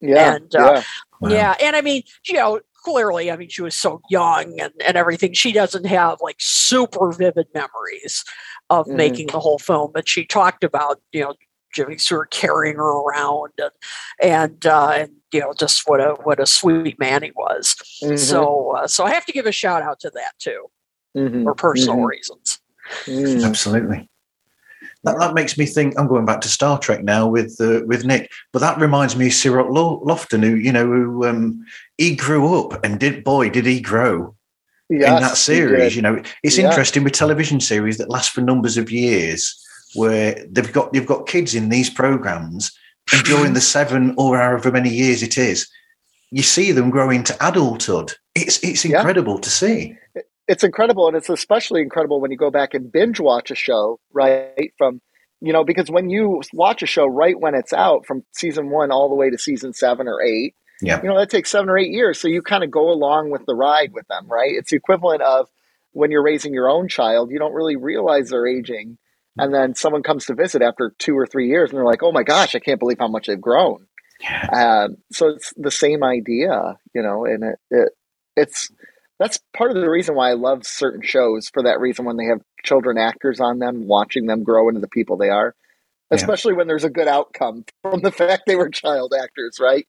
Yeah, 0.00 0.34
And, 0.34 0.54
uh, 0.54 0.72
yeah. 0.74 0.82
Wow. 1.20 1.28
Yeah, 1.30 1.54
and 1.60 1.76
I 1.76 1.82
mean, 1.82 2.02
you 2.26 2.34
know, 2.34 2.60
clearly, 2.84 3.30
I 3.30 3.36
mean, 3.36 3.50
she 3.50 3.60
was 3.60 3.74
so 3.74 4.00
young 4.08 4.58
and, 4.58 4.72
and 4.86 4.96
everything. 4.96 5.34
She 5.34 5.52
doesn't 5.52 5.84
have 5.84 6.18
like 6.22 6.36
super 6.38 7.12
vivid 7.12 7.46
memories 7.54 8.24
of 8.70 8.86
Mhm. 8.86 8.96
making 8.96 9.26
the 9.28 9.40
whole 9.40 9.58
film, 9.58 9.90
but 9.92 10.08
she 10.08 10.24
talked 10.24 10.64
about 10.64 11.00
you 11.12 11.20
know 11.20 11.34
Jimmy 11.74 11.98
Stewart 11.98 12.30
carrying 12.30 12.76
her 12.76 13.00
around 13.00 13.52
and 13.58 13.70
and 14.22 14.66
uh, 14.66 14.90
and 14.94 15.12
you 15.32 15.40
know 15.40 15.52
just 15.58 15.88
what 15.88 16.00
a 16.00 16.14
what 16.22 16.40
a 16.40 16.46
sweet 16.46 16.98
man 16.98 17.22
he 17.22 17.32
was. 17.36 17.76
Mhm, 18.02 18.18
So 18.18 18.76
uh, 18.76 18.86
so 18.86 19.04
I 19.04 19.10
have 19.12 19.26
to 19.26 19.32
give 19.32 19.46
a 19.46 19.52
shout 19.52 19.82
out 19.82 20.00
to 20.00 20.10
that 20.10 20.32
too 20.38 20.66
mhm, 21.16 21.42
for 21.44 21.54
personal 21.54 21.98
mhm, 21.98 22.06
reasons. 22.08 22.60
mhm. 23.06 23.44
Absolutely. 23.44 24.08
That, 25.04 25.18
that 25.18 25.34
makes 25.34 25.56
me 25.56 25.64
think. 25.66 25.98
I'm 25.98 26.08
going 26.08 26.26
back 26.26 26.40
to 26.42 26.48
Star 26.48 26.78
Trek 26.78 27.02
now 27.02 27.26
with 27.26 27.56
uh, 27.60 27.80
with 27.86 28.04
Nick, 28.04 28.30
but 28.52 28.58
that 28.58 28.78
reminds 28.78 29.16
me 29.16 29.28
of 29.28 29.32
Cirroc 29.32 29.70
Lo- 29.70 30.00
Lofton, 30.04 30.42
who 30.42 30.56
you 30.56 30.72
know, 30.72 30.86
who 30.86 31.26
um, 31.26 31.64
he 31.96 32.14
grew 32.16 32.54
up 32.58 32.84
and 32.84 32.98
did 33.00 33.24
boy 33.24 33.48
did 33.50 33.64
he 33.66 33.80
grow 33.80 34.34
in 34.90 34.98
that 35.00 35.36
series. 35.36 35.96
You 35.96 36.02
know, 36.02 36.22
it's 36.42 36.58
Yeah. 36.58 36.66
interesting 36.66 37.04
with 37.04 37.12
television 37.14 37.60
series 37.60 37.96
that 37.98 38.10
last 38.10 38.30
for 38.30 38.40
numbers 38.42 38.76
of 38.76 38.90
years, 38.90 39.58
where 39.94 40.44
they've 40.50 40.72
got 40.72 40.94
you've 40.94 41.06
got 41.06 41.26
kids 41.26 41.54
in 41.54 41.68
these 41.68 41.90
programs, 41.90 42.70
and 43.12 43.24
during 43.24 43.52
the 43.54 43.60
seven 43.60 44.14
or 44.18 44.36
however 44.36 44.70
many 44.70 44.90
years 44.90 45.22
it 45.22 45.36
is, 45.38 45.68
you 46.30 46.42
see 46.42 46.72
them 46.72 46.90
grow 46.90 47.10
into 47.10 47.36
adulthood. 47.46 48.12
It's 48.34 48.62
it's 48.62 48.84
Yeah. 48.84 48.98
incredible 48.98 49.38
to 49.38 49.50
see. 49.50 49.96
it's 50.48 50.64
incredible 50.64 51.06
and 51.06 51.16
it's 51.16 51.28
especially 51.28 51.80
incredible 51.80 52.20
when 52.20 52.30
you 52.32 52.36
go 52.36 52.50
back 52.50 52.74
and 52.74 52.90
binge 52.90 53.20
watch 53.20 53.52
a 53.52 53.54
show 53.54 54.00
right 54.12 54.72
from 54.76 55.00
you 55.40 55.52
know 55.52 55.62
because 55.62 55.88
when 55.92 56.10
you 56.10 56.42
watch 56.52 56.82
a 56.82 56.86
show 56.86 57.06
right 57.06 57.38
when 57.38 57.54
it's 57.54 57.72
out 57.72 58.04
from 58.04 58.24
season 58.32 58.68
one 58.68 58.90
all 58.90 59.08
the 59.08 59.14
way 59.14 59.30
to 59.30 59.38
season 59.38 59.72
seven 59.72 60.08
or 60.08 60.20
eight 60.20 60.52
Yeah. 60.82 61.00
you 61.02 61.08
know 61.08 61.16
that 61.18 61.30
takes 61.30 61.52
seven 61.52 61.68
or 61.68 61.78
eight 61.78 61.92
years 61.92 62.18
so 62.20 62.26
you 62.26 62.42
kind 62.42 62.64
of 62.64 62.70
go 62.70 62.90
along 62.90 63.30
with 63.30 63.46
the 63.46 63.54
ride 63.54 63.92
with 63.92 64.08
them 64.08 64.26
right 64.26 64.50
it's 64.52 64.70
the 64.70 64.76
equivalent 64.76 65.22
of 65.22 65.48
when 65.92 66.10
you're 66.10 66.22
raising 66.22 66.52
your 66.52 66.68
own 66.68 66.88
child 66.88 67.30
you 67.30 67.38
don't 67.38 67.54
really 67.54 67.76
realize 67.76 68.30
they're 68.30 68.46
aging 68.48 68.98
and 69.38 69.54
then 69.54 69.74
someone 69.74 70.02
comes 70.02 70.26
to 70.26 70.34
visit 70.34 70.62
after 70.62 70.92
two 70.98 71.16
or 71.18 71.26
three 71.26 71.48
years 71.48 71.70
and 71.70 71.78
they're 71.78 71.84
like 71.84 72.02
oh 72.02 72.12
my 72.12 72.22
gosh 72.22 72.54
i 72.54 72.58
can't 72.58 72.80
believe 72.80 72.98
how 72.98 73.08
much 73.08 73.26
they've 73.26 73.40
grown 73.40 73.86
um, 74.52 74.96
so 75.10 75.28
it's 75.28 75.54
the 75.56 75.70
same 75.70 76.04
idea, 76.04 76.76
you 76.94 77.00
know, 77.02 77.24
and 77.24 77.42
it, 77.42 77.58
it 77.70 77.92
it's 78.36 78.70
that's 79.18 79.38
part 79.56 79.70
of 79.70 79.78
the 79.80 79.88
reason 79.88 80.14
why 80.14 80.28
I 80.30 80.34
love 80.34 80.66
certain 80.66 81.00
shows 81.02 81.48
for 81.48 81.62
that 81.62 81.80
reason 81.80 82.04
when 82.04 82.18
they 82.18 82.26
have 82.26 82.40
children 82.62 82.98
actors 82.98 83.40
on 83.40 83.60
them, 83.60 83.86
watching 83.86 84.26
them 84.26 84.42
grow 84.42 84.68
into 84.68 84.80
the 84.80 84.88
people 84.88 85.16
they 85.16 85.30
are, 85.30 85.54
Yeah. 86.10 86.16
especially 86.18 86.52
when 86.52 86.66
there's 86.68 86.84
a 86.84 86.90
good 86.90 87.08
outcome 87.08 87.64
from 87.82 88.00
the 88.02 88.12
fact 88.12 88.42
they 88.46 88.56
were 88.56 88.68
child 88.68 89.14
actors, 89.18 89.58
right? 89.58 89.86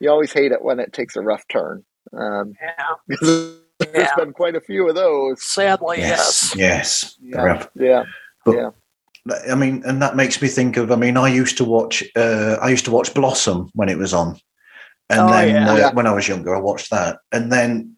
You 0.00 0.10
always 0.10 0.34
hate 0.34 0.52
it 0.52 0.62
when 0.62 0.78
it 0.78 0.92
takes 0.92 1.16
a 1.16 1.22
rough 1.22 1.48
turn. 1.48 1.82
Um, 2.12 2.54
Yeah, 2.60 2.84
because 3.08 3.56
there's 3.78 4.08
Yeah. 4.08 4.14
been 4.16 4.32
quite 4.34 4.54
a 4.54 4.60
few 4.60 4.86
of 4.88 4.94
those. 4.94 5.42
sadly, 5.42 5.98
Yes, 6.00 6.54
yes. 6.56 7.16
yes. 7.22 7.22
Yeah, 7.22 7.66
yeah, 7.74 8.04
But 8.44 8.56
yeah. 8.56 8.70
I 9.50 9.54
mean, 9.54 9.82
and 9.86 10.02
that 10.02 10.16
makes 10.16 10.42
me 10.42 10.48
think 10.48 10.76
of. 10.76 10.90
I 10.90 10.96
mean, 10.96 11.16
I 11.16 11.28
used 11.28 11.56
to 11.58 11.64
watch. 11.64 12.02
Uh, 12.16 12.56
I 12.60 12.70
used 12.70 12.84
to 12.86 12.90
watch 12.90 13.14
Blossom 13.14 13.70
when 13.74 13.88
it 13.88 13.96
was 13.98 14.12
on, 14.12 14.36
and 15.10 15.20
Oh, 15.20 15.30
then 15.30 15.48
yeah. 15.54 15.70
uh, 15.72 15.76
Yeah. 15.76 15.92
when 15.92 16.06
I 16.08 16.12
was 16.12 16.26
younger, 16.26 16.54
I 16.56 16.58
watched 16.58 16.90
that, 16.90 17.18
and 17.30 17.52
then, 17.52 17.94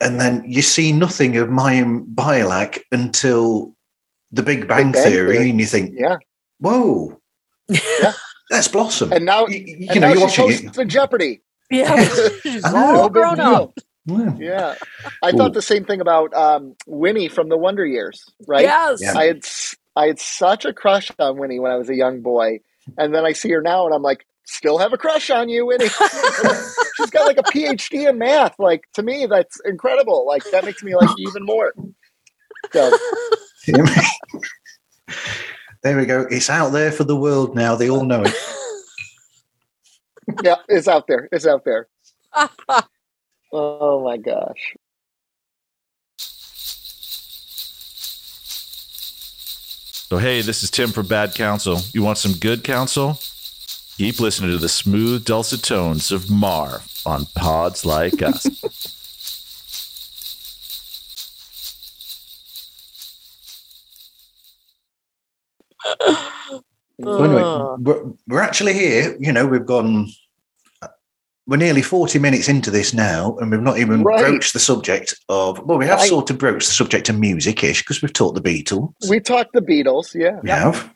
and 0.00 0.18
then 0.18 0.42
you 0.46 0.62
see 0.62 0.90
nothing 0.92 1.36
of 1.36 1.48
Mayim 1.48 2.06
Bialik 2.14 2.80
until 2.92 3.74
The 4.32 4.42
Big 4.42 4.66
Bang, 4.66 4.92
Bang 4.92 5.02
Theory, 5.04 5.36
Theory. 5.36 5.50
and 5.50 5.60
you 5.60 5.66
think, 5.66 5.92
yeah. 5.98 6.16
"Whoa, 6.60 7.20
Yeah. 7.68 8.12
that's 8.50 8.68
Blossom." 8.68 9.12
And 9.12 9.26
now, 9.26 9.46
you, 9.46 9.58
you 9.58 9.86
and 9.90 10.00
know, 10.00 10.08
now 10.08 10.12
you're 10.14 10.22
watching 10.22 10.70
it. 10.74 10.86
Jeopardy. 10.88 11.42
Yeah, 11.70 12.08
she's 12.42 12.64
all 12.64 13.10
grown 13.10 13.38
up. 13.40 13.78
Wow. 14.06 14.36
Yeah, 14.38 14.74
I 15.22 15.30
Ooh. 15.30 15.32
thought 15.36 15.54
the 15.54 15.62
same 15.62 15.84
thing 15.84 16.00
about 16.00 16.34
um, 16.34 16.74
Winnie 16.86 17.28
from 17.28 17.48
the 17.48 17.56
Wonder 17.56 17.86
Years. 17.86 18.22
Right? 18.46 18.62
Yes. 18.64 19.00
Yeah. 19.02 19.16
I 19.16 19.24
had 19.26 19.38
s- 19.38 19.76
I 19.96 20.06
had 20.08 20.18
such 20.18 20.64
a 20.64 20.72
crush 20.72 21.10
on 21.18 21.38
Winnie 21.38 21.58
when 21.60 21.72
I 21.72 21.76
was 21.76 21.88
a 21.88 21.94
young 21.94 22.20
boy, 22.20 22.60
and 22.98 23.14
then 23.14 23.24
I 23.24 23.32
see 23.32 23.50
her 23.52 23.62
now, 23.62 23.86
and 23.86 23.94
I'm 23.94 24.02
like, 24.02 24.26
still 24.44 24.76
have 24.78 24.92
a 24.92 24.98
crush 24.98 25.30
on 25.30 25.48
you, 25.48 25.64
Winnie. 25.66 25.88
She's 26.96 27.10
got 27.10 27.26
like 27.26 27.38
a 27.38 27.42
PhD 27.44 28.08
in 28.08 28.18
math. 28.18 28.54
Like 28.58 28.84
to 28.94 29.02
me, 29.02 29.26
that's 29.26 29.58
incredible. 29.64 30.26
Like 30.26 30.44
that 30.50 30.64
makes 30.64 30.82
me 30.82 30.94
like 30.96 31.08
even 31.18 31.44
more. 31.44 31.72
So 32.72 32.90
there 35.82 35.96
we 35.96 36.06
go. 36.06 36.26
It's 36.30 36.50
out 36.50 36.70
there 36.70 36.92
for 36.92 37.04
the 37.04 37.16
world 37.16 37.54
now. 37.54 37.74
They 37.74 37.88
all 37.90 38.04
know 38.04 38.22
it. 38.24 38.34
yeah, 40.42 40.56
it's 40.68 40.88
out 40.88 41.06
there. 41.06 41.28
It's 41.32 41.46
out 41.46 41.64
there. 41.64 41.88
Oh 43.56 44.02
my 44.02 44.16
gosh. 44.16 44.74
So, 50.08 50.18
hey, 50.18 50.42
this 50.42 50.64
is 50.64 50.70
Tim 50.72 50.90
from 50.90 51.06
Bad 51.06 51.36
Counsel. 51.36 51.78
You 51.92 52.02
want 52.02 52.18
some 52.18 52.32
good 52.32 52.64
counsel? 52.64 53.20
Keep 53.96 54.18
listening 54.18 54.50
to 54.50 54.58
the 54.58 54.68
smooth, 54.68 55.24
dulcet 55.24 55.62
tones 55.62 56.10
of 56.10 56.28
Marv 56.28 57.02
on 57.06 57.26
Pods 57.36 57.86
Like 57.86 58.20
Us. 58.22 58.44
So 67.02 67.24
anyway, 67.24 67.42
we're, 67.80 68.12
we're 68.28 68.40
actually 68.40 68.72
here. 68.72 69.16
You 69.18 69.32
know, 69.32 69.46
we've 69.46 69.66
gone. 69.66 70.08
We're 71.46 71.58
nearly 71.58 71.82
forty 71.82 72.18
minutes 72.18 72.48
into 72.48 72.70
this 72.70 72.94
now, 72.94 73.36
and 73.38 73.50
we've 73.50 73.60
not 73.60 73.78
even 73.78 74.02
Right. 74.02 74.20
broached 74.20 74.54
the 74.54 74.58
subject 74.58 75.14
of. 75.28 75.58
Well, 75.64 75.76
we 75.76 75.84
have 75.86 75.98
Right. 75.98 76.08
sort 76.08 76.30
of 76.30 76.38
broached 76.38 76.68
the 76.68 76.72
subject 76.74 77.10
of 77.10 77.18
music-ish 77.18 77.82
because 77.82 78.00
we've 78.00 78.12
talked 78.14 78.34
the 78.34 78.40
Beatles. 78.40 78.92
We 79.10 79.20
talked 79.20 79.52
the 79.52 79.60
Beatles. 79.60 80.14
Yeah. 80.14 80.40
We 80.42 80.48
have, 80.48 80.88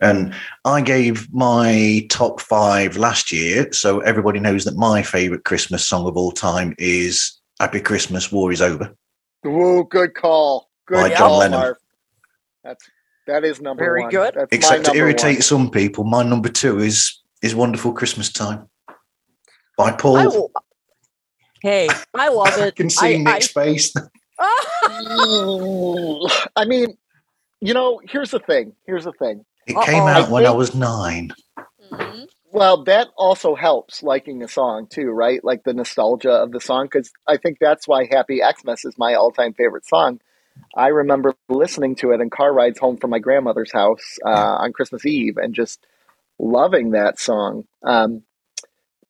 and 0.00 0.32
I 0.64 0.80
gave 0.80 1.26
my 1.34 2.06
top 2.08 2.40
five 2.40 2.96
last 2.96 3.32
year, 3.32 3.66
so 3.72 3.98
everybody 4.00 4.38
knows 4.38 4.64
that 4.64 4.76
my 4.76 5.02
favourite 5.02 5.42
Christmas 5.42 5.84
song 5.84 6.06
of 6.06 6.16
all 6.16 6.30
time 6.30 6.72
is 6.78 7.40
"Happy 7.58 7.80
Christmas, 7.80 8.30
War 8.30 8.52
Is 8.52 8.62
Over." 8.62 8.94
Whoa, 9.42 9.82
good 9.82 10.14
call. 10.14 10.68
Good 10.86 10.94
By 10.94 11.08
John 11.08 11.16
call, 11.18 11.38
Lennon. 11.38 11.58
Marv. 11.58 11.76
That's 12.62 12.84
that 13.26 13.42
is 13.44 13.60
number 13.60 13.82
Very 13.82 14.02
one. 14.02 14.10
good. 14.10 14.34
That's 14.36 14.52
my 14.52 14.56
Except 14.56 14.84
to 14.84 14.94
irritate 14.94 15.38
one. 15.38 15.42
some 15.42 15.68
people, 15.70 16.04
my 16.04 16.22
number 16.22 16.48
two 16.48 16.78
is 16.78 17.20
is 17.42 17.56
"Wonderful 17.56 17.92
Christmas 17.92 18.30
Time" 18.30 18.68
by 19.76 19.92
Paul. 19.92 20.16
I 20.16 20.26
will. 20.26 20.50
Hey, 21.62 21.88
I 22.14 22.28
love 22.28 22.48
I 22.58 22.66
it. 22.68 22.76
can 22.76 22.90
see 22.90 23.16
I- 23.16 23.22
Nick's 23.22 23.48
face. 23.48 23.92
I 24.38 26.26
mean, 26.66 26.96
you 27.60 27.74
know, 27.74 28.00
here's 28.08 28.30
the 28.30 28.38
thing. 28.40 28.72
Here's 28.86 29.04
the 29.04 29.12
thing. 29.12 29.44
It 29.66 29.74
came 29.84 30.02
Uh-oh. 30.02 30.08
out 30.08 30.28
I 30.28 30.30
when 30.30 30.46
I 30.46 30.50
was 30.50 30.74
nine. 30.74 31.30
Mhm. 31.90 32.26
Well, 32.52 32.84
that 32.84 33.08
also 33.16 33.54
helps 33.54 34.02
liking 34.02 34.42
a 34.42 34.48
song 34.48 34.86
too, 34.88 35.10
right? 35.10 35.42
Like 35.44 35.64
the 35.64 35.74
nostalgia 35.74 36.30
of 36.30 36.52
the 36.52 36.60
song, 36.60 36.86
because 36.86 37.10
I 37.26 37.36
think 37.38 37.58
that's 37.60 37.86
why 37.88 38.06
Happy 38.10 38.40
Xmas 38.40 38.84
is 38.84 38.96
my 38.98 39.14
all-time 39.14 39.52
favorite 39.54 39.86
song. 39.86 40.20
I 40.74 40.88
remember 40.88 41.34
listening 41.48 41.96
to 41.96 42.12
it 42.12 42.20
in 42.20 42.30
car 42.30 42.52
rides 42.52 42.78
home 42.78 42.96
from 42.96 43.10
my 43.10 43.18
grandmother's 43.18 43.72
house 43.72 44.16
uh, 44.24 44.30
on 44.30 44.72
Christmas 44.72 45.04
Eve 45.04 45.36
and 45.36 45.54
just 45.54 45.84
loving 46.38 46.92
that 46.92 47.18
song. 47.18 47.64
Um, 47.82 48.22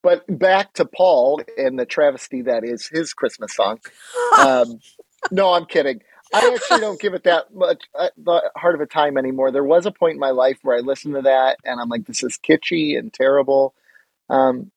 but 0.02 0.24
back 0.28 0.74
to 0.74 0.84
Paul 0.84 1.42
and 1.58 1.78
the 1.78 1.86
travesty 1.86 2.42
that 2.42 2.64
is 2.64 2.88
his 2.88 3.14
Christmas 3.14 3.54
song. 3.54 3.80
Um, 4.36 4.82
no, 5.30 5.52
I'm 5.52 5.66
kidding. 5.66 6.02
I 6.32 6.54
actually 6.54 6.80
don't 6.80 7.00
give 7.00 7.14
it 7.14 7.24
that 7.24 7.54
much 7.54 7.84
uh, 7.98 8.08
the 8.16 8.50
heart 8.56 8.74
of 8.74 8.80
a 8.82 8.86
time 8.86 9.16
anymore. 9.18 9.52
There 9.52 9.64
was 9.64 9.86
a 9.86 9.92
point 9.92 10.14
in 10.14 10.20
my 10.20 10.30
life 10.30 10.58
where 10.62 10.76
I 10.76 10.80
listened 10.80 11.14
to 11.14 11.22
that 11.22 11.58
and 11.64 11.80
I'm 11.80 11.88
like, 11.88 12.06
this 12.06 12.22
is 12.22 12.38
kitschy 12.38 12.98
and 12.98 13.12
terrible. 13.12 13.74
Um, 14.28 14.70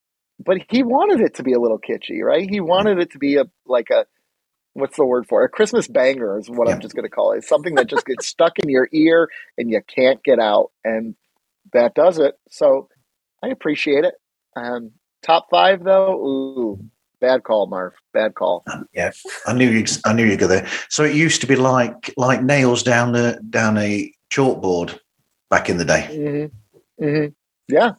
but 0.43 0.59
he 0.69 0.83
wanted 0.83 1.21
it 1.21 1.35
to 1.35 1.43
be 1.43 1.53
a 1.53 1.59
little 1.59 1.79
kitschy, 1.79 2.21
right? 2.23 2.49
He 2.49 2.61
wanted 2.61 2.99
it 2.99 3.11
to 3.11 3.19
be 3.19 3.37
a 3.37 3.45
like 3.65 3.89
a 3.89 4.05
what's 4.73 4.97
the 4.97 5.05
word 5.05 5.27
for 5.27 5.43
it? 5.43 5.47
A 5.47 5.49
Christmas 5.49 5.87
banger 5.87 6.37
is 6.39 6.49
what 6.49 6.69
I'm 6.69 6.79
just 6.79 6.95
going 6.95 7.03
to 7.05 7.09
call 7.09 7.33
it. 7.33 7.43
Something 7.43 7.75
that 7.75 7.87
just 7.87 8.05
gets 8.05 8.25
stuck 8.27 8.59
in 8.59 8.69
your 8.69 8.89
ear 8.93 9.29
and 9.57 9.69
you 9.69 9.81
can't 9.87 10.23
get 10.23 10.39
out, 10.39 10.71
and 10.83 11.15
that 11.73 11.95
does 11.95 12.19
it. 12.19 12.35
So 12.49 12.89
I 13.43 13.49
appreciate 13.49 14.05
it. 14.05 14.15
Um, 14.55 14.91
top 15.21 15.47
five 15.51 15.83
though, 15.83 16.13
ooh, 16.13 16.89
bad 17.21 17.43
call, 17.43 17.67
Marv. 17.67 17.93
Bad 18.13 18.35
call. 18.35 18.63
Yeah, 18.93 19.11
I 19.45 19.53
knew 19.53 19.69
you. 19.69 19.85
I 20.05 20.13
knew 20.13 20.25
you'd 20.25 20.39
go 20.39 20.47
there. 20.47 20.67
So 20.89 21.03
it 21.03 21.15
used 21.15 21.41
to 21.41 21.47
be 21.47 21.55
like 21.55 22.13
like 22.17 22.43
nails 22.43 22.83
down 22.83 23.15
a 23.15 23.39
down 23.41 23.77
a 23.77 24.11
chalkboard 24.31 24.99
back 25.49 25.69
in 25.69 25.77
the 25.77 25.85
day. 25.85 26.49
hmm 26.99 27.05
hmm 27.05 27.25
Yeah, 27.67 27.93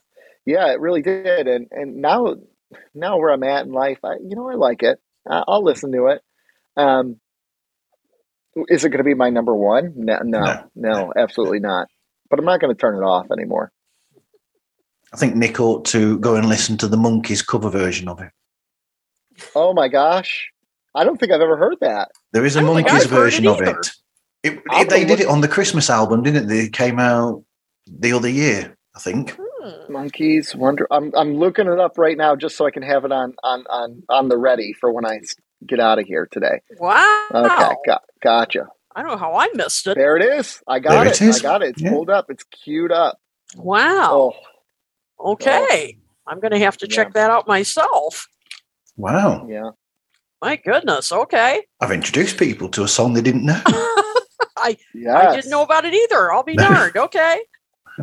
yeah, 0.46 0.72
it 0.72 0.80
really 0.80 1.02
did. 1.02 1.48
And 1.48 1.68
and 1.70 1.96
now, 1.96 2.36
now 2.94 3.18
where 3.18 3.30
I'm 3.32 3.42
at 3.44 3.66
in 3.66 3.72
life, 3.72 3.98
I 4.04 4.14
you 4.14 4.36
know 4.36 4.48
I 4.50 4.54
like 4.54 4.82
it. 4.82 4.98
I, 5.28 5.44
I'll 5.46 5.64
listen 5.64 5.92
to 5.92 6.06
it. 6.06 6.22
Um, 6.76 7.20
is 8.68 8.84
it 8.84 8.90
going 8.90 8.98
to 8.98 9.04
be 9.04 9.14
my 9.14 9.30
number 9.30 9.54
one? 9.54 9.92
No, 9.96 10.18
no, 10.22 10.40
No. 10.40 10.68
no, 10.74 11.12
absolutely 11.16 11.60
not. 11.60 11.88
But 12.28 12.38
I'm 12.38 12.44
not 12.44 12.60
going 12.60 12.74
to 12.74 12.80
turn 12.80 12.96
it 12.96 13.04
off 13.06 13.26
anymore. 13.30 13.72
I 15.12 15.16
think 15.16 15.34
Nick 15.34 15.58
ought 15.60 15.84
to 15.86 16.18
go 16.18 16.36
and 16.36 16.48
listen 16.48 16.76
to 16.78 16.88
the 16.88 16.96
Monkees 16.96 17.44
cover 17.46 17.68
version 17.68 18.08
of 18.08 18.20
it. 18.20 18.30
Oh 19.54 19.72
my 19.72 19.88
gosh, 19.88 20.50
I 20.94 21.04
don't 21.04 21.18
think 21.18 21.32
I've 21.32 21.40
ever 21.40 21.56
heard 21.56 21.76
that. 21.80 22.10
There 22.32 22.44
is 22.44 22.56
a 22.56 22.60
Monkees 22.60 22.90
I've 22.90 23.02
it 23.04 23.08
version 23.08 23.46
of 23.46 23.60
it. 23.60 23.90
It, 24.42 24.62
it- 24.70 24.88
they 24.88 25.04
did 25.04 25.20
it 25.20 25.26
on 25.28 25.40
the 25.40 25.48
Christmas 25.48 25.90
album, 25.90 26.22
didn't 26.22 26.46
they? 26.46 26.60
It 26.60 26.72
came 26.72 26.98
out 26.98 27.44
the 27.86 28.12
other 28.12 28.28
year, 28.28 28.76
I 28.94 29.00
think. 29.00 29.36
Hmm. 29.38 29.92
Monkees 29.92 30.54
Wonder. 30.54 30.86
I'm 30.90 31.12
I'm 31.16 31.34
looking 31.34 31.66
it 31.66 31.78
up 31.80 31.98
right 31.98 32.16
now 32.16 32.34
just 32.36 32.56
so 32.56 32.66
I 32.66 32.70
can 32.70 32.82
have 32.82 33.04
it 33.04 33.12
on 33.12 33.34
on 33.42 33.64
on 33.68 34.02
on 34.08 34.28
the 34.28 34.38
ready 34.38 34.72
for 34.80 34.92
when 34.92 35.04
I 35.04 35.20
get 35.66 35.80
out 35.80 35.98
of 35.98 36.06
here 36.06 36.26
today. 36.30 36.60
Wow. 36.78 37.26
Okay, 37.34 37.74
got 37.86 38.02
gotcha. 38.22 38.68
I 38.96 39.02
don't 39.02 39.10
know 39.12 39.18
how 39.18 39.36
I 39.36 39.48
missed 39.54 39.86
it. 39.86 39.96
There 39.96 40.16
it 40.16 40.24
is. 40.24 40.62
I 40.66 40.78
got 40.78 40.90
There 40.90 41.06
it. 41.06 41.20
it 41.20 41.28
is. 41.28 41.38
I 41.40 41.42
got 41.42 41.62
it. 41.62 41.70
It's 41.70 41.82
Yeah. 41.82 41.90
pulled 41.90 42.08
up. 42.10 42.26
It's 42.30 42.44
queued 42.44 42.90
up. 42.92 43.18
Wow. 43.56 44.10
Oh, 44.12 44.32
Okay. 45.24 45.98
I'm 46.26 46.40
going 46.40 46.52
to 46.52 46.58
have 46.58 46.76
to 46.78 46.86
check 46.86 47.12
that 47.14 47.30
out 47.30 47.48
myself. 47.48 48.26
Wow. 48.96 49.46
yeah. 49.48 49.70
My 50.42 50.56
goodness. 50.56 51.12
Okay. 51.12 51.62
I've 51.80 51.90
introduced 51.90 52.38
people 52.38 52.68
to 52.70 52.82
a 52.84 52.88
song 52.88 53.12
they 53.14 53.20
didn't 53.20 53.44
know. 53.44 53.60
I 54.56 54.76
Yes. 54.94 55.14
I 55.26 55.36
didn't 55.36 55.50
know 55.50 55.62
about 55.62 55.84
it 55.84 55.94
either. 55.94 56.32
I'll 56.32 56.42
be 56.42 56.56
darned. 56.56 56.96
Okay. 56.96 57.40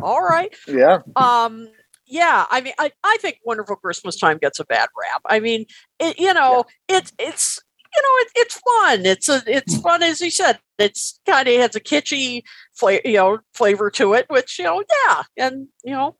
All 0.02 0.22
right. 0.22 0.54
Yeah. 0.66 0.98
Um 1.16 1.68
yeah, 2.06 2.46
I 2.50 2.60
mean 2.60 2.72
I, 2.78 2.92
I 3.04 3.16
think 3.20 3.38
Wonderful 3.44 3.76
Christmas 3.76 4.16
Time 4.16 4.38
gets 4.38 4.58
a 4.58 4.64
bad 4.64 4.88
rap. 4.98 5.22
I 5.26 5.40
mean, 5.40 5.66
it, 5.98 6.18
you 6.18 6.32
know, 6.32 6.64
it's 6.88 7.12
it's 7.18 7.60
you 7.94 8.02
know, 8.02 8.08
it, 8.20 8.28
it's 8.36 8.60
fun. 8.60 9.06
It's 9.06 9.28
a 9.28 9.42
it's 9.46 9.78
fun 9.78 10.02
as 10.02 10.20
you 10.20 10.30
said. 10.30 10.58
It's 10.78 11.20
kind 11.26 11.48
of 11.48 11.60
has 11.60 11.76
a 11.76 11.80
kitschy 11.80 12.42
flavor, 12.74 13.02
you 13.04 13.16
know, 13.16 13.38
flavor 13.52 13.90
to 13.92 14.14
it, 14.14 14.26
which 14.28 14.58
you 14.58 14.64
know, 14.64 14.82
yeah, 15.06 15.22
and 15.36 15.68
you 15.84 15.92
know, 15.92 16.16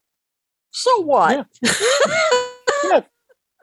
so 0.71 1.01
what? 1.03 1.47
Yeah. 2.85 3.01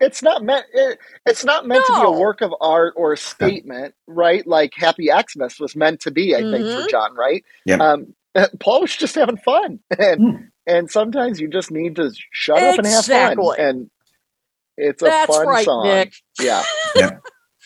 It's 0.02 0.22
not 0.22 0.44
meant. 0.44 0.66
It, 0.74 1.00
it's 1.26 1.46
not 1.46 1.66
meant 1.66 1.86
to 1.86 1.94
be 1.94 2.02
a 2.06 2.12
work 2.12 2.42
of 2.42 2.54
art 2.60 2.94
or 2.98 3.14
a 3.14 3.18
statement, 3.18 3.96
right? 4.08 4.46
Like 4.46 4.74
Happy 4.76 5.08
Xmas 5.10 5.58
was 5.58 5.74
meant 5.76 6.02
to 6.02 6.12
be, 6.12 6.36
I 6.36 6.40
think, 6.42 6.66
Mhm. 6.66 6.84
for 6.84 6.90
John, 6.90 7.16
right? 7.16 7.46
Yeah. 7.66 7.78
Um, 7.78 8.14
Paul 8.60 8.82
was 8.82 8.96
just 8.96 9.16
having 9.16 9.38
fun, 9.38 9.80
and 9.98 10.20
Hmm. 10.22 10.44
and 10.68 10.92
sometimes 10.92 11.40
you 11.40 11.48
just 11.48 11.72
need 11.72 11.96
to 11.96 12.12
shut 12.32 12.62
up 12.62 12.78
and 12.78 12.86
have 12.88 13.06
fun, 13.06 13.40
and 13.58 13.90
it's 14.78 15.02
a 15.02 15.06
That's 15.06 15.34
fun 15.34 15.48
right, 15.48 15.64
song. 15.66 15.86
Nick. 15.88 16.14
Yeah. 16.40 16.62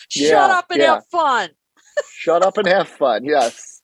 Shut 0.10 0.52
up 0.52 0.66
and 0.70 0.80
yeah. 0.82 0.94
have 0.96 1.06
fun. 1.08 1.50
Shut 2.14 2.44
up 2.44 2.58
and 2.58 2.68
have 2.68 2.88
fun. 2.88 3.26
Yes. 3.26 3.82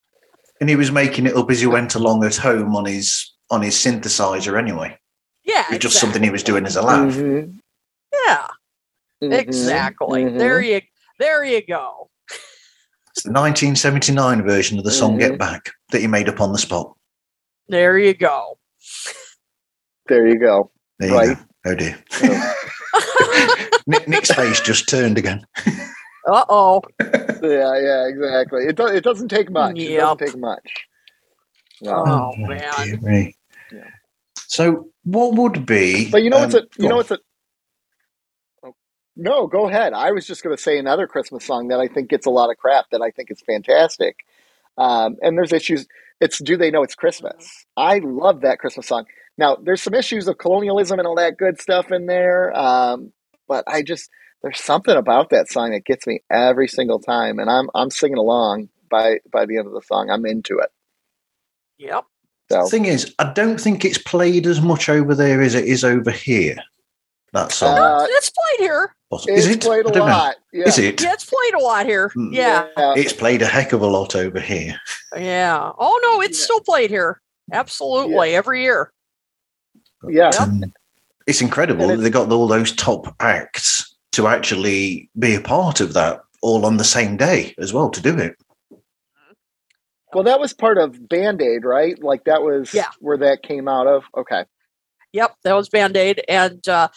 and 0.61 0.69
he 0.69 0.75
was 0.75 0.91
making 0.91 1.25
it 1.25 1.35
up 1.35 1.49
as 1.51 1.59
he 1.59 1.67
went 1.67 1.95
along 1.95 2.23
at 2.23 2.35
home 2.35 2.75
on 2.75 2.85
his 2.85 3.33
on 3.49 3.61
his 3.63 3.75
synthesizer 3.75 4.57
anyway. 4.57 4.97
Yeah. 5.45 5.65
It 5.67 5.71
was 5.71 5.79
just 5.79 5.99
something 5.99 6.21
he 6.23 6.29
was 6.31 6.43
doing 6.43 6.65
as 6.65 6.75
a 6.75 6.81
laugh. 6.81 7.13
Mhm. 7.13 7.59
Yeah, 8.27 8.47
Mhm. 9.23 9.37
exactly. 9.39 10.23
Mhm. 10.25 10.37
There 10.39 10.61
you 10.61 10.81
there 11.19 11.43
you 11.45 11.65
go. 11.65 12.09
It's 13.11 13.23
the 13.23 13.31
1979 13.31 14.43
version 14.43 14.77
of 14.77 14.83
the 14.83 14.91
song. 14.91 15.17
Get 15.17 15.37
Back 15.37 15.71
that 15.91 16.01
he 16.01 16.07
made 16.07 16.27
up 16.27 16.41
on 16.41 16.51
the 16.51 16.57
spot. 16.57 16.93
There 17.69 17.97
you 17.97 18.13
go. 18.13 18.57
There 20.07 20.27
you 20.27 20.37
go. 20.39 20.71
There 20.99 21.09
you 21.09 21.15
Right. 21.15 21.37
go. 21.37 21.43
Oh 21.71 21.75
dear. 21.75 21.97
Nick, 23.87 24.07
Nick's 24.07 24.31
face 24.33 24.59
just 24.61 24.89
turned 24.89 25.17
again. 25.17 25.45
Uh 26.27 26.43
oh. 26.49 26.81
Yeah, 26.99 27.77
yeah, 27.79 28.07
exactly. 28.07 28.65
It, 28.65 28.75
do, 28.75 28.87
it 28.87 29.03
doesn't 29.03 29.27
take 29.27 29.51
much. 29.51 29.77
It 29.77 29.97
doesn't 29.97 30.25
take 30.25 30.37
much. 30.37 30.87
No. 31.81 32.03
Oh, 32.07 32.31
dear 32.37 32.97
man. 32.99 33.33
Me. 34.59 34.65
Yeah. 34.65 34.73
So, 34.73 34.89
what 35.03 35.35
would 35.35 35.65
be? 35.65 36.09
But 36.09 36.23
you 36.23 36.29
know 36.29 36.39
what's 36.39 36.55
um, 36.55 36.63
a 36.63 36.81
you 36.81 36.89
know 36.89 36.95
on. 36.95 36.97
what's 36.97 37.11
a 37.11 37.19
oh, 38.63 38.75
no, 39.15 39.47
go 39.47 39.69
ahead. 39.69 39.93
I 39.93 40.11
was 40.11 40.25
just 40.25 40.43
going 40.43 40.55
to 40.55 40.61
say 40.61 40.77
another 40.77 41.07
Christmas 41.07 41.45
song 41.45 41.69
that 41.69 41.79
I 41.79 41.87
think 41.87 42.09
gets 42.09 42.25
a 42.25 42.31
lot 42.31 42.49
of 42.49 42.57
crap 42.57 42.89
that 42.91 43.01
I 43.01 43.11
think 43.11 43.31
is 43.31 43.41
fantastic. 43.41 44.25
Um, 44.77 45.17
and 45.21 45.37
there's 45.37 45.53
issues. 45.53 45.87
It's 46.21 46.39
do 46.39 46.57
they 46.57 46.71
know 46.71 46.83
it's 46.83 46.95
Christmas? 46.95 47.65
I 47.77 47.99
love 47.99 48.41
that 48.41 48.59
Christmas 48.59 48.87
song. 48.87 49.05
Now 49.37 49.57
there's 49.61 49.81
some 49.81 49.93
issues 49.93 50.27
of 50.27 50.37
colonialism 50.37 50.99
and 50.99 51.07
all 51.07 51.15
that 51.15 51.37
good 51.37 51.59
stuff 51.59 51.91
in 51.91 52.05
there, 52.05 52.57
um, 52.57 53.11
but 53.47 53.65
I 53.67 53.83
just 53.83 54.09
there's 54.41 54.59
something 54.59 54.95
about 54.95 55.31
that 55.31 55.49
song 55.49 55.71
that 55.71 55.85
gets 55.85 56.05
me 56.05 56.21
every 56.29 56.67
single 56.67 56.99
time, 56.99 57.39
and 57.39 57.49
I'm 57.49 57.69
I'm 57.75 57.89
singing 57.89 58.17
along 58.17 58.69
by 58.89 59.19
by 59.31 59.45
the 59.45 59.57
end 59.57 59.67
of 59.67 59.73
the 59.73 59.81
song. 59.81 60.09
I'm 60.09 60.25
into 60.25 60.59
it. 60.59 60.69
Yep. 61.77 62.05
So 62.51 62.63
The 62.63 62.69
thing 62.69 62.85
is, 62.85 63.13
I 63.19 63.31
don't 63.33 63.59
think 63.59 63.83
it's 63.83 63.97
played 63.97 64.45
as 64.45 64.61
much 64.61 64.87
over 64.89 65.15
there 65.15 65.41
as 65.41 65.55
it 65.55 65.65
is 65.65 65.83
over 65.83 66.11
here. 66.11 66.57
That 67.33 67.51
song. 67.51 67.77
Uh, 67.77 68.05
it's 68.09 68.29
played 68.31 68.67
here. 68.67 68.95
is 69.27 69.45
it's 69.47 69.55
it? 69.55 69.61
played 69.67 69.85
I 69.87 69.99
a 69.99 70.03
lot. 70.03 70.35
Yeah. 70.53 70.67
Is 70.67 70.77
it? 70.79 71.01
Yeah, 71.01 71.13
it's 71.13 71.25
played 71.25 71.53
a 71.55 71.59
lot 71.59 71.85
here. 71.85 72.09
Hmm. 72.13 72.31
Yeah. 72.31 72.67
It's 72.77 73.13
played 73.13 73.41
a 73.41 73.45
heck 73.45 73.73
of 73.73 73.81
a 73.81 73.87
lot 73.87 74.15
over 74.15 74.39
here. 74.39 74.79
Yeah. 75.17 75.71
Oh 75.77 75.99
no, 76.03 76.21
it's 76.21 76.39
Yeah. 76.39 76.43
still 76.45 76.61
played 76.61 76.89
here. 76.89 77.21
Absolutely. 77.51 78.35
Every 78.35 78.61
year. 78.61 78.91
Yeah. 80.07 80.31
Yep. 80.33 80.39
Um, 80.41 80.73
it's 81.27 81.41
incredible 81.41 81.89
And 81.89 81.99
that 81.99 82.03
they 82.03 82.09
got 82.09 82.31
all 82.31 82.47
those 82.47 82.71
top 82.73 83.13
acts 83.19 83.95
to 84.13 84.27
actually 84.27 85.09
be 85.19 85.35
a 85.35 85.41
part 85.41 85.81
of 85.81 85.93
that 85.93 86.21
all 86.41 86.65
on 86.65 86.77
the 86.77 86.83
same 86.83 87.17
day 87.17 87.53
as 87.57 87.73
well 87.73 87.89
to 87.89 88.01
do 88.01 88.17
it. 88.17 88.35
Well, 90.15 90.23
that 90.23 90.39
was 90.39 90.53
part 90.53 90.77
of 90.77 91.09
Band 91.09 91.41
Aid, 91.41 91.65
right? 91.65 92.01
Like 92.01 92.23
that 92.23 92.41
was 92.41 92.73
Yeah. 92.73 92.87
where 92.99 93.17
that 93.17 93.43
came 93.43 93.67
out 93.67 93.85
of. 93.85 94.05
Okay. 94.17 94.45
Yep, 95.11 95.35
that 95.43 95.53
was 95.53 95.67
Band 95.69 95.95
Aid, 95.97 96.23
and 96.29 96.65
uh, 96.69 96.87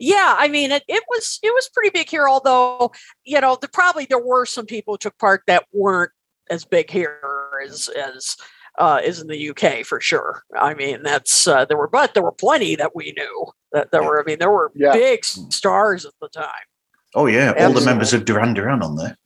yeah, 0.00 0.34
I 0.38 0.48
mean 0.48 0.72
it, 0.72 0.82
it 0.88 1.02
was 1.08 1.38
it 1.42 1.54
was 1.54 1.68
pretty 1.68 1.90
big 1.90 2.08
here. 2.08 2.28
Although 2.28 2.92
you 3.24 3.40
know, 3.40 3.56
the, 3.60 3.68
probably 3.68 4.06
there 4.06 4.18
were 4.24 4.46
some 4.46 4.64
people 4.66 4.94
who 4.94 4.98
took 4.98 5.18
part 5.18 5.42
that 5.46 5.64
weren't 5.72 6.12
as 6.50 6.64
big 6.64 6.90
here 6.90 7.18
as 7.66 7.88
as 7.88 8.36
uh, 8.78 9.00
is 9.04 9.20
in 9.20 9.28
the 9.28 9.50
UK 9.50 9.84
for 9.84 10.00
sure. 10.00 10.42
I 10.58 10.72
mean, 10.74 11.02
that's 11.02 11.46
uh, 11.46 11.64
there 11.66 11.76
were, 11.78 11.88
but 11.88 12.14
there 12.14 12.22
were 12.22 12.32
plenty 12.32 12.74
that 12.76 12.94
we 12.96 13.12
knew 13.16 13.46
that 13.72 13.90
there 13.90 14.02
were. 14.02 14.20
I 14.20 14.24
mean, 14.24 14.38
there 14.38 14.50
were 14.50 14.72
Yeah. 14.74 14.92
big 14.92 15.24
stars 15.26 16.04
at 16.06 16.12
the 16.22 16.28
time. 16.28 16.66
Oh 17.14 17.26
yeah, 17.26 17.52
all 17.58 17.72
the 17.72 17.84
members 17.84 18.12
of 18.14 18.24
Duran 18.24 18.54
Duran 18.54 18.82
on 18.82 18.96
there. 18.96 19.16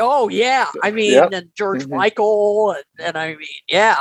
Oh 0.00 0.28
yeah, 0.28 0.68
I 0.82 0.90
mean, 0.90 1.12
Yep. 1.12 1.32
and 1.32 1.48
George 1.54 1.84
Mhm. 1.84 1.96
Michael, 1.96 2.72
and, 2.72 2.84
and 2.98 3.16
I 3.18 3.28
mean, 3.34 3.46
yeah, 3.68 3.96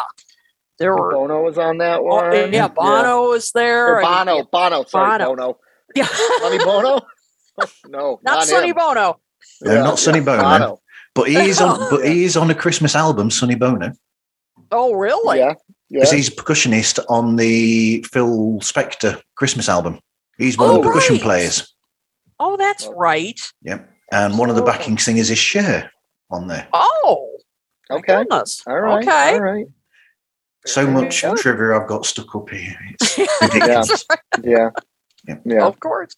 there 0.80 0.96
were. 0.96 1.12
Bono 1.12 1.44
was 1.44 1.58
on 1.58 1.78
that 1.80 2.00
oh, 2.00 2.04
one. 2.04 2.54
yeah, 2.54 2.68
Bono 2.70 3.30
was 3.30 3.52
there. 3.52 3.96
Or 4.00 4.04
I 4.04 4.24
mean, 4.24 4.26
Bono. 4.36 4.44
Bono. 4.52 4.84
Sorry, 4.86 5.18
Bono. 5.20 5.36
Bono. 5.36 5.58
Yeah. 5.96 6.08
Honey 6.10 6.58
Bono. 6.64 7.02
no, 7.90 8.20
Not, 8.24 8.24
not, 8.24 8.44
Sonny 8.46 8.70
him. 8.70 8.76
Bono. 8.76 9.20
No, 9.62 9.84
not 9.84 10.00
Sonny 10.00 10.22
Bono. 10.22 10.42
Bono. 10.42 10.80
But 11.14 11.28
he 11.28 11.36
is 11.36 11.60
on. 11.60 11.78
But 11.90 12.04
Yeah. 12.04 12.10
he 12.10 12.24
is 12.24 12.38
on 12.38 12.50
a 12.50 12.56
Christmas 12.56 12.96
album, 12.96 13.30
Sonny 13.30 13.56
Bono, 13.56 13.92
Oh, 14.72 14.94
really? 14.94 15.40
Yeah, 15.40 15.56
yeah. 15.90 16.00
because 16.00 16.12
he's 16.12 16.30
a 16.30 16.32
percussionist 16.32 17.00
on 17.10 17.36
the 17.36 18.02
Phil 18.10 18.60
Spector 18.62 19.22
Christmas 19.36 19.68
album. 19.68 20.00
He's 20.38 20.58
one 20.58 20.70
of 20.70 20.76
Oh, 20.78 20.82
the 20.82 20.88
percussion 20.88 21.16
right. 21.16 21.22
players. 21.24 21.76
Oh, 22.40 22.56
that's 22.56 22.88
right. 22.96 23.40
Yep, 23.64 23.91
and 24.12 24.38
one 24.38 24.50
of 24.50 24.56
the 24.56 24.62
Oh. 24.64 24.66
backing 24.66 24.98
singers 24.98 25.30
is 25.30 25.38
Cher 25.38 25.92
on 26.30 26.48
there. 26.48 26.68
Oh, 26.74 27.30
Okay. 27.90 28.16
goodness. 28.24 28.64
All 28.68 28.80
right. 28.80 29.04
Okay. 29.08 29.34
All 29.34 29.42
right. 29.42 29.66
So 30.66 30.86
Very 30.86 30.94
much 31.02 31.22
good. 31.22 31.38
trivia 31.38 31.76
I've 31.80 31.88
got 31.88 32.06
stuck 32.06 32.36
up 32.36 32.50
here. 32.50 32.76
It's 33.00 33.18
ridiculous. 33.42 34.06
That's. 34.08 34.22
Yeah. 34.44 34.70
Yeah. 35.28 35.36
Yeah. 35.46 35.66
Of 35.66 35.80
course. 35.80 36.16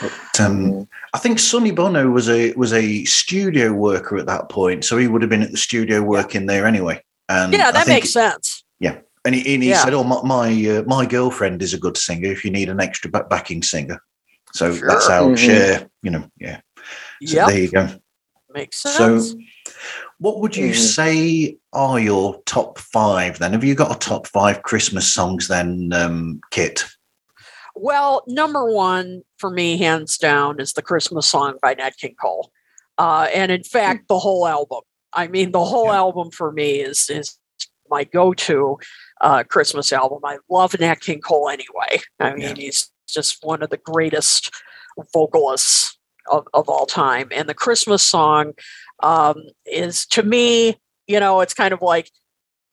But, 0.00 0.40
um, 0.40 0.88
I 1.14 1.18
think 1.18 1.38
Sonny 1.38 1.70
Bono 1.72 2.08
was 2.08 2.28
a 2.28 2.52
was 2.52 2.72
a 2.72 3.04
studio 3.06 3.72
worker 3.72 4.16
at 4.18 4.26
that 4.26 4.48
point, 4.48 4.84
so 4.84 4.96
he 4.96 5.08
would 5.08 5.20
have 5.22 5.28
been 5.30 5.42
at 5.42 5.50
the 5.50 5.56
studio 5.56 6.00
working 6.02 6.46
there 6.46 6.64
anyway. 6.66 7.02
And 7.28 7.52
Yeah, 7.52 7.68
I 7.68 7.72
that 7.72 7.86
think- 7.86 7.96
makes 8.02 8.12
sense. 8.12 8.64
Yeah, 8.78 8.98
and 9.24 9.34
he, 9.34 9.54
and 9.54 9.62
he 9.62 9.70
Yeah. 9.70 9.82
said, 9.84 9.94
"Oh, 9.94 10.04
my 10.04 10.20
my, 10.22 10.48
uh, 10.70 10.82
my 10.86 11.06
girlfriend 11.06 11.60
is 11.62 11.74
a 11.74 11.78
good 11.78 11.96
singer. 11.96 12.30
If 12.30 12.44
you 12.44 12.50
need 12.52 12.68
an 12.68 12.80
extra 12.80 13.10
backing 13.10 13.62
singer, 13.62 14.00
so 14.52 14.72
Sure. 14.74 14.88
that's 14.88 15.08
how 15.08 15.28
Mhm. 15.30 15.38
Cher, 15.38 15.88
you 16.02 16.10
know, 16.12 16.24
yeah. 16.38 16.60
So 17.24 17.36
Yep. 17.36 17.48
there 17.48 17.58
you 17.58 17.70
go. 17.70 17.88
Makes 18.52 18.78
sense. 18.78 19.30
So- 19.30 19.38
What 20.18 20.40
would 20.40 20.56
you 20.56 20.70
Mhm. 20.70 20.74
say 20.94 21.58
are 21.72 21.98
your 21.98 22.40
top 22.46 22.78
five? 22.78 23.38
Then 23.38 23.52
have 23.52 23.64
you 23.64 23.74
got 23.74 23.94
a 23.94 23.98
top 23.98 24.26
five 24.28 24.62
Christmas 24.62 25.12
songs? 25.12 25.48
Then, 25.48 25.92
um, 25.92 26.40
Kit. 26.50 26.84
Well, 27.74 28.22
number 28.28 28.70
one 28.72 29.22
for 29.38 29.50
me, 29.50 29.76
hands 29.76 30.16
down, 30.16 30.60
is 30.60 30.72
the 30.74 30.82
Christmas 30.82 31.26
song 31.26 31.58
by 31.60 31.74
Nat 31.74 31.96
King 31.98 32.14
Cole. 32.20 32.52
Uh, 32.96 33.26
and 33.34 33.50
in 33.50 33.64
fact, 33.64 34.06
the 34.08 34.20
whole 34.20 34.46
album. 34.46 34.82
I 35.12 35.26
mean, 35.26 35.50
the 35.50 35.64
whole 35.64 35.86
Yeah. 35.86 35.96
album 35.96 36.30
for 36.30 36.52
me 36.52 36.80
is 36.80 37.10
is 37.10 37.36
my 37.90 38.04
go-to 38.04 38.78
uh, 39.20 39.42
Christmas 39.44 39.92
album. 39.92 40.20
I 40.24 40.38
love 40.48 40.78
Nat 40.78 41.00
King 41.00 41.20
Cole 41.20 41.48
anyway. 41.48 42.00
I 42.20 42.30
mean, 42.34 42.40
Yeah. 42.40 42.54
he's 42.54 42.90
just 43.08 43.38
one 43.42 43.62
of 43.62 43.70
the 43.70 43.76
greatest 43.78 44.50
vocalists 45.12 45.98
of, 46.30 46.46
of 46.54 46.68
all 46.68 46.86
time. 46.86 47.28
And 47.34 47.48
the 47.48 47.54
Christmas 47.54 48.02
song 48.02 48.52
um, 49.02 49.42
is, 49.66 50.06
to 50.06 50.22
me, 50.22 50.80
you 51.06 51.20
know, 51.20 51.40
it's 51.40 51.54
kind 51.54 51.74
of 51.74 51.82
like 51.82 52.10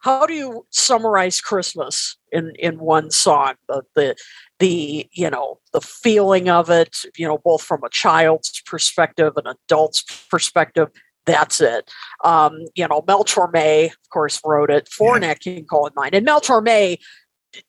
how 0.01 0.25
do 0.25 0.33
you 0.33 0.65
summarize 0.71 1.39
Christmas 1.39 2.17
in 2.31 2.53
in 2.57 2.79
one 2.79 3.11
song? 3.11 3.53
The 3.67 3.83
the 3.95 4.15
the 4.59 5.07
you 5.11 5.29
know 5.29 5.59
the 5.73 5.81
feeling 5.81 6.49
of 6.49 6.69
it, 6.69 6.97
you 7.17 7.27
know, 7.27 7.37
both 7.37 7.61
from 7.61 7.83
a 7.83 7.89
child's 7.89 8.61
perspective 8.65 9.33
and 9.37 9.47
adult's 9.47 10.01
perspective. 10.29 10.89
That's 11.27 11.61
it. 11.61 11.89
Um, 12.23 12.65
you 12.73 12.87
know, 12.87 13.03
Mel 13.07 13.23
Torme, 13.23 13.85
of 13.85 14.09
course, 14.11 14.41
wrote 14.43 14.71
it 14.71 14.89
for 14.89 15.15
Yeah. 15.15 15.27
Nat 15.27 15.39
King 15.39 15.65
Cole 15.65 15.87
in 15.87 15.93
mind, 15.95 16.15
and 16.15 16.25
Mel 16.25 16.41
Torme 16.41 16.97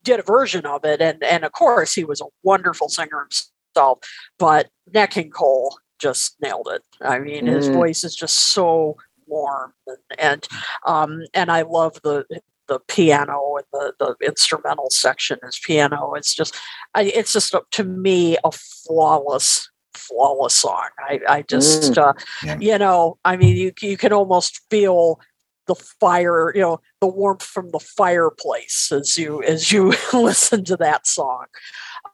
did 0.03 0.21
a 0.21 0.23
version 0.23 0.65
of 0.65 0.85
it, 0.85 1.03
and 1.03 1.23
and 1.23 1.45
of 1.45 1.53
course 1.53 1.93
he 1.93 2.05
was 2.05 2.23
a 2.23 2.27
wonderful 2.43 2.89
singer 2.89 3.27
himself. 3.75 3.99
But 4.39 4.71
Nat 4.95 5.07
King 5.09 5.31
Cole 5.31 5.79
just 5.99 6.37
nailed 6.41 6.69
it. 6.73 6.83
I 7.01 7.19
mean, 7.19 7.47
his 7.47 7.69
Mm. 7.69 7.73
voice 7.75 8.05
is 8.05 8.15
just 8.15 8.53
so 8.53 8.97
warm, 9.27 9.73
and 9.87 9.99
and, 10.19 10.49
um, 10.87 11.23
and 11.35 11.51
I 11.51 11.63
love 11.63 12.01
the 12.03 12.25
the 12.69 12.81
piano 12.89 13.57
and 13.57 13.67
the 13.73 13.95
the 13.99 14.27
instrumental 14.27 14.91
section. 14.91 15.39
His 15.45 15.59
piano, 15.59 16.15
it's 16.15 16.35
just, 16.35 16.55
I, 16.95 17.03
it's 17.03 17.33
just 17.33 17.55
a, 17.55 17.63
to 17.73 17.85
me 17.85 18.37
a 18.45 18.51
flawless 18.53 19.69
flawless 19.95 20.55
song. 20.55 20.89
I 20.99 21.21
I 21.29 21.43
just 21.43 21.99
uh, 21.99 22.15
Yeah. 22.45 22.57
you 22.61 22.79
know, 22.79 23.19
I 23.25 23.37
mean, 23.37 23.57
you 23.57 23.73
you 23.81 23.97
can 23.97 24.13
almost 24.13 24.61
feel 24.71 25.21
the 25.67 25.75
fire, 25.77 26.53
you 26.57 26.61
know, 26.61 26.81
the 27.01 27.07
warmth 27.07 27.43
from 27.45 27.71
the 27.71 27.79
fireplace 27.79 28.91
as 28.91 29.17
you 29.17 29.43
as 29.45 29.71
you 29.71 29.93
listen 30.13 30.65
to 30.65 30.77
that 30.79 31.07
song. 31.07 31.47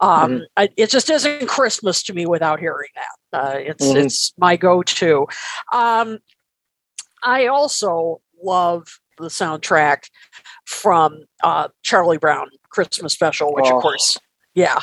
Um, 0.01 0.43
I, 0.57 0.69
it 0.77 0.91
just 0.91 1.11
isn't 1.11 1.49
Christmas 1.49 2.03
to 2.05 2.15
me 2.15 2.25
without 2.27 2.61
hearing 2.61 2.89
that. 2.95 3.39
Uh, 3.41 3.59
it's 3.59 3.85
Mhm. 3.87 4.05
it's 4.05 4.33
my 4.39 4.57
go-to. 4.57 5.27
Um, 5.73 6.19
I 7.25 7.47
also 7.47 8.21
love 8.43 8.87
the 9.19 9.27
soundtrack 9.27 10.05
from 10.67 11.25
uh, 11.43 11.69
Charlie 11.83 12.19
Brown 12.19 12.49
Christmas 12.71 13.13
Special, 13.13 13.53
which 13.53 13.67
Oh. 13.69 13.77
of 13.77 13.83
course, 13.83 14.17
yeah, 14.55 14.79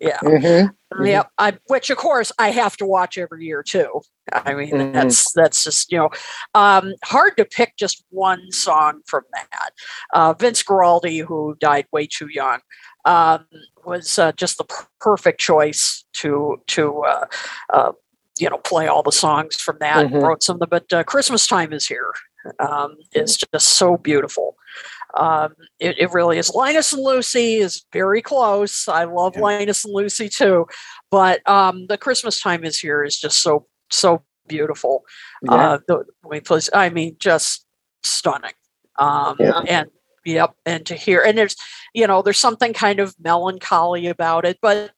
yeah, 0.00 0.18
Mhm. 0.22 0.70
Mhm. 0.92 1.06
Yep. 1.06 1.30
I, 1.38 1.58
which 1.68 1.90
of 1.90 1.98
course 1.98 2.32
I 2.38 2.50
have 2.50 2.76
to 2.78 2.84
watch 2.86 3.16
every 3.16 3.44
year 3.44 3.62
too. 3.62 4.00
I 4.32 4.54
mean, 4.54 4.70
Mhm. 4.72 4.92
that's 4.92 5.32
that's 5.32 5.64
just 5.64 5.92
you 5.92 5.98
know 5.98 6.10
um, 6.54 6.94
hard 7.04 7.36
to 7.36 7.44
pick 7.44 7.76
just 7.76 8.04
one 8.10 8.50
song 8.50 9.02
from 9.06 9.22
that. 9.34 9.70
Uh, 10.12 10.32
Vince 10.32 10.62
Guaraldi, 10.62 11.24
who 11.24 11.56
died 11.60 11.86
way 11.92 12.06
too 12.06 12.28
young, 12.28 12.60
um, 13.04 13.46
was 13.84 14.18
uh, 14.18 14.32
just 14.32 14.58
the 14.58 14.64
perfect 15.00 15.38
choice 15.40 16.04
to 16.14 16.60
to 16.68 17.02
uh, 17.04 17.26
uh, 17.72 17.92
you 18.38 18.50
know 18.50 18.58
play 18.58 18.88
all 18.88 19.02
the 19.02 19.12
songs 19.12 19.56
from 19.56 19.76
that. 19.80 20.06
Mhm. 20.06 20.22
Wrote 20.22 20.42
some 20.42 20.56
of 20.56 20.60
the 20.60 20.66
but 20.66 20.92
uh, 20.92 21.04
Christmas 21.04 21.46
time 21.46 21.72
is 21.72 21.86
here. 21.86 22.12
Um, 22.58 22.96
is 23.12 23.36
just 23.52 23.68
so 23.74 23.98
beautiful. 23.98 24.56
Um, 25.16 25.54
it, 25.78 25.98
it 25.98 26.12
really 26.12 26.38
is. 26.38 26.50
Linus 26.54 26.92
and 26.92 27.02
Lucy 27.02 27.56
is 27.56 27.84
very 27.92 28.22
close. 28.22 28.86
I 28.88 29.04
love 29.04 29.34
Yeah. 29.36 29.42
Linus 29.42 29.84
and 29.84 29.92
Lucy 29.94 30.28
too, 30.28 30.66
but 31.10 31.46
um, 31.48 31.86
the 31.88 31.98
Christmas 31.98 32.40
time 32.40 32.64
is 32.64 32.78
here 32.78 33.02
is 33.04 33.18
just 33.18 33.42
so 33.42 33.66
so 33.90 34.22
beautiful. 34.46 35.02
Yeah. 35.42 35.52
Uh, 35.54 35.78
the 35.88 36.04
I 36.72 36.90
mean, 36.90 37.16
just 37.18 37.66
stunning. 38.02 38.52
Um, 38.98 39.36
Yeah. 39.40 39.60
And 39.68 39.90
yep, 40.24 40.54
and 40.66 40.84
to 40.86 40.94
hear 40.94 41.22
and 41.22 41.36
there's 41.36 41.56
you 41.94 42.06
know 42.06 42.22
there's 42.22 42.38
something 42.38 42.72
kind 42.72 43.00
of 43.00 43.14
melancholy 43.18 44.06
about 44.06 44.44
it, 44.44 44.58
but 44.62 44.92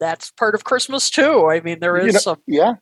that's 0.00 0.30
part 0.32 0.54
of 0.54 0.64
Christmas 0.64 1.10
too. 1.10 1.46
I 1.50 1.60
mean, 1.60 1.80
there 1.80 1.96
is 1.96 2.06
You 2.06 2.12
know- 2.12 2.18
some. 2.18 2.42
Yeah. 2.46 2.74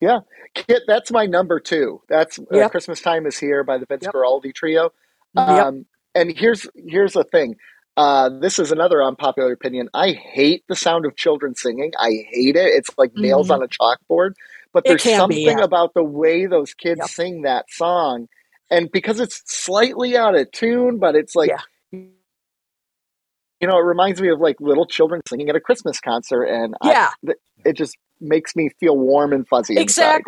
Yeah. 0.00 0.20
Kit, 0.54 0.82
that's 0.86 1.10
my 1.10 1.26
number 1.26 1.58
two. 1.58 2.00
That's 2.08 2.38
uh, 2.52 2.68
Christmas 2.68 3.00
Time 3.00 3.26
is 3.26 3.36
Here 3.38 3.64
by 3.64 3.78
the 3.78 3.86
Vince 3.86 4.04
Yep. 4.04 4.12
Guaraldi 4.14 4.54
Trio. 4.54 4.90
Yep. 5.36 5.74
And 6.14 6.36
here's 6.36 6.66
here's 6.86 7.12
the 7.14 7.24
thing. 7.24 7.56
Uh, 7.96 8.28
this 8.40 8.58
is 8.58 8.72
another 8.72 9.02
unpopular 9.02 9.52
opinion. 9.52 9.88
I 9.94 10.12
hate 10.12 10.64
the 10.68 10.74
sound 10.76 11.06
of 11.06 11.16
children 11.16 11.54
singing. 11.54 11.92
I 11.98 12.24
hate 12.30 12.56
it. 12.56 12.66
It's 12.74 12.90
like 12.98 13.12
nails 13.14 13.48
Mhm. 13.48 13.54
on 13.54 13.62
a 13.62 13.68
chalkboard. 13.68 14.34
But 14.72 14.84
there's 14.84 15.02
can 15.02 15.28
be, 15.28 15.44
something 15.44 15.58
yeah. 15.58 15.64
about 15.64 15.94
the 15.94 16.02
way 16.02 16.46
those 16.46 16.74
kids 16.74 16.98
Yep. 17.00 17.08
sing 17.10 17.42
that 17.42 17.66
song, 17.70 18.28
and 18.70 18.90
because 18.90 19.20
it's 19.20 19.42
slightly 19.46 20.16
out 20.16 20.34
of 20.34 20.50
tune, 20.50 20.98
but 20.98 21.14
it's 21.14 21.36
like 21.36 21.50
Yeah. 21.50 21.60
you 21.92 23.68
know, 23.68 23.78
it 23.78 23.82
reminds 23.84 24.20
me 24.20 24.28
of 24.30 24.40
like 24.40 24.56
little 24.60 24.86
children 24.86 25.22
singing 25.28 25.48
at 25.48 25.56
a 25.56 25.60
Christmas 25.60 26.00
concert, 26.00 26.44
and 26.44 26.74
Yeah, 26.82 27.10
th- 27.24 27.38
it 27.64 27.74
just 27.74 27.96
makes 28.20 28.56
me 28.56 28.70
feel 28.80 28.96
warm 28.96 29.32
and 29.32 29.46
fuzzy. 29.46 29.76
inside. 29.76 30.22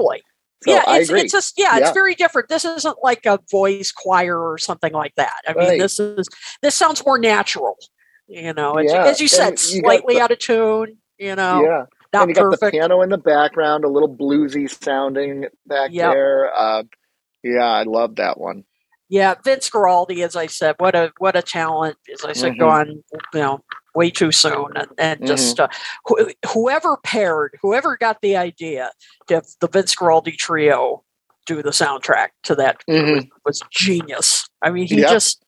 So 0.64 0.72
yeah, 0.72 0.82
it's, 0.96 1.10
it's 1.10 1.32
just 1.32 1.54
yeah, 1.58 1.76
Yeah. 1.76 1.82
it's 1.84 1.90
very 1.92 2.14
different. 2.14 2.48
This 2.48 2.64
isn't 2.64 2.96
like 3.02 3.26
a 3.26 3.38
voice 3.50 3.92
choir 3.92 4.38
or 4.38 4.56
something 4.58 4.92
like 4.92 5.14
that. 5.16 5.40
I 5.46 5.52
mean, 5.52 5.78
this 5.78 5.98
is 6.00 6.28
this 6.62 6.74
sounds 6.74 7.04
more 7.04 7.18
natural. 7.18 7.76
You 8.26 8.52
know, 8.54 8.76
it's, 8.78 8.92
Yeah, 8.92 9.04
as 9.04 9.20
you 9.20 9.28
said, 9.28 9.50
and 9.50 9.60
you 9.72 9.80
slightly 9.80 10.14
the- 10.14 10.20
out 10.22 10.30
of 10.30 10.38
tune. 10.38 10.96
You 11.18 11.34
know, 11.36 11.62
yeah, 11.62 11.84
not 12.12 12.22
and 12.22 12.30
you 12.30 12.34
got 12.34 12.58
the 12.60 12.70
piano 12.70 13.00
in 13.02 13.08
the 13.10 13.16
background, 13.18 13.84
a 13.84 13.88
little 13.88 14.14
bluesy 14.14 14.68
sounding 14.68 15.46
back 15.66 15.90
Yep. 15.92 16.12
there. 16.12 16.54
Uh, 16.54 16.82
yeah, 17.42 17.64
I 17.64 17.84
love 17.84 18.16
that 18.16 18.38
one. 18.38 18.64
Yeah, 19.08 19.34
Vince 19.44 19.70
Guaraldi, 19.70 20.24
as 20.24 20.34
I 20.36 20.46
said, 20.46 20.74
what 20.78 20.94
a 20.94 21.12
what 21.18 21.36
a 21.36 21.42
talent. 21.42 21.96
As 22.12 22.24
I 22.24 22.32
said, 22.32 22.54
Mhm. 22.54 22.58
gone 22.58 22.88
you 23.32 23.40
know 23.40 23.64
way 23.96 24.10
too 24.10 24.30
soon, 24.30 24.66
and, 24.76 24.88
and 24.98 25.16
Mm-hmm. 25.20 25.26
just 25.26 25.58
uh, 25.58 25.68
wh- 26.08 26.30
whoever 26.52 26.98
paired, 27.02 27.58
whoever 27.62 27.96
got 27.96 28.20
the 28.20 28.36
idea 28.36 28.90
to 29.28 29.34
have 29.36 29.46
the 29.60 29.68
Vince 29.68 29.94
Guaraldi 29.96 30.36
trio 30.36 31.02
do 31.46 31.62
the 31.62 31.70
soundtrack 31.70 32.28
to 32.44 32.54
that 32.56 32.82
Mhm. 32.88 33.14
was, 33.14 33.24
was 33.44 33.62
genius. 33.70 34.46
I 34.62 34.70
mean, 34.70 34.86
he 34.86 35.00
Yeah. 35.00 35.10
just 35.10 35.42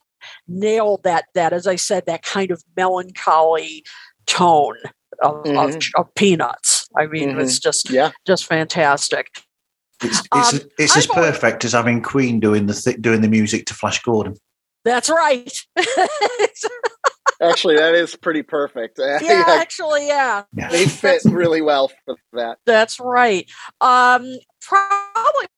nailed 0.47 1.03
that. 1.05 1.27
That, 1.35 1.53
as 1.53 1.67
I 1.67 1.77
said, 1.77 2.07
that 2.07 2.23
kind 2.23 2.51
of 2.51 2.63
melancholy 2.77 3.85
tone 4.27 4.77
of, 5.23 5.37
of, 5.39 5.45
Mhm. 5.45 5.91
of 5.97 6.15
Peanuts. 6.15 6.89
I 6.97 7.07
mean, 7.07 7.31
it 7.31 7.37
was 7.37 7.59
just 7.59 7.91
Yeah, 7.91 8.11
just 8.27 8.47
fantastic. 8.47 9.27
It's 10.03 10.21
it's, 10.21 10.55
Um, 10.55 10.61
it's 10.79 10.97
as 10.97 11.05
I've 11.05 11.11
always- 11.17 11.33
perfect 11.33 11.65
as 11.65 11.73
having 11.73 12.01
Queen 12.03 12.39
doing 12.41 12.67
the 12.67 12.75
th- 12.75 13.01
doing 13.03 13.21
the 13.21 13.29
music 13.29 13.67
to 13.67 13.75
Flash 13.75 14.01
Gordon. 14.03 14.37
That's 14.85 15.11
right. 15.11 15.53
actually, 17.41 17.77
that 17.77 17.95
is 17.95 18.17
pretty 18.17 18.43
perfect. 18.43 18.99
yeah, 19.23 19.45
actually, 19.47 20.07
yeah. 20.07 20.45
Yeah. 20.55 20.69
they 20.69 20.87
fit 20.87 21.23
really 21.25 21.61
well 21.63 21.91
for 22.05 22.17
that. 22.33 22.59
That's 22.67 23.01
right. 23.01 23.49
Um, 23.81 24.27
probably 24.61 25.49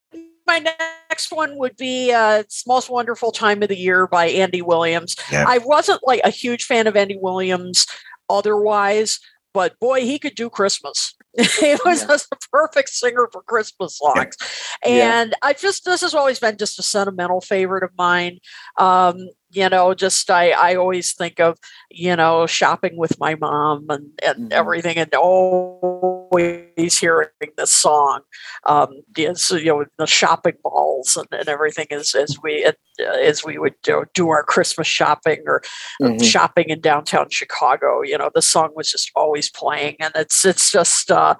my 0.47 0.59
next 0.59 1.33
one 1.33 1.57
would 1.59 1.77
be 1.77 2.13
uh, 2.13 2.39
"It's 2.39 2.67
Most 2.67 2.91
Wonderful 2.91 3.33
Time 3.33 3.63
of 3.63 3.69
the 3.69 3.79
Year" 3.79 4.07
by 4.07 4.27
Andy 4.27 4.63
Williams. 4.63 5.17
Yeah. 5.31 5.45
I 5.47 5.59
wasn't 5.59 6.01
like 6.07 6.21
a 6.25 6.31
huge 6.31 6.65
fan 6.65 6.87
of 6.87 6.97
Andy 6.97 7.19
Williams 7.21 7.87
otherwise, 8.29 9.21
but 9.53 9.79
boy, 9.81 10.03
he 10.03 10.19
could 10.19 10.35
do 10.35 10.51
Christmas. 10.51 11.15
he 11.37 11.77
was 11.85 12.05
just 12.07 12.29
a 12.33 12.37
perfect 12.51 12.89
singer 12.89 13.29
for 13.33 13.43
Christmas 13.43 13.99
songs. 13.99 14.37
Yeah. 14.85 15.21
And 15.21 15.35
I 15.43 15.53
just, 15.53 15.85
this 15.85 16.01
has 16.01 16.15
always 16.15 16.41
been 16.41 16.57
just 16.57 16.79
a 16.79 16.83
sentimental 16.83 17.41
favorite 17.41 17.85
of 17.85 17.91
mine. 17.97 18.39
Um, 18.79 19.29
you 19.51 19.69
know, 19.69 19.95
just 19.95 20.31
I, 20.31 20.51
I 20.51 20.77
always 20.77 21.13
think 21.13 21.41
of, 21.41 21.59
you 21.91 22.15
know, 22.15 22.47
shopping 22.47 22.97
with 22.97 23.19
my 23.19 23.35
mom 23.35 23.87
and, 23.89 24.11
and 24.23 24.51
Mhm. 24.51 24.53
everything 24.53 24.97
and 24.97 25.13
always 25.15 26.99
hearing 26.99 27.29
this 27.57 27.73
song. 27.73 28.21
Um, 28.67 28.89
is, 29.17 29.51
you 29.51 29.65
know, 29.65 29.85
the 29.99 30.07
shopping 30.07 30.55
malls 30.65 31.17
and, 31.17 31.27
and 31.33 31.49
everything 31.49 31.87
as, 31.91 32.15
as 32.15 32.39
we, 32.43 32.71
as 33.01 33.45
we 33.45 33.59
would 33.59 33.75
do, 33.83 34.05
do 34.15 34.29
our 34.31 34.45
Christmas 34.45 34.87
shopping 34.87 35.43
or 35.47 35.63
Mhm. 36.01 36.25
shopping 36.25 36.69
in 36.69 36.81
downtown 36.81 37.29
Chicago. 37.31 38.03
You 38.03 38.19
know, 38.19 38.31
the 38.35 38.43
song 38.43 38.71
was 38.75 38.91
just 38.91 39.11
always 39.17 39.51
playing, 39.51 39.97
and 40.01 40.13
it's 40.15 40.45
it's 40.45 40.71
just 40.71 41.11
uh, 41.11 41.35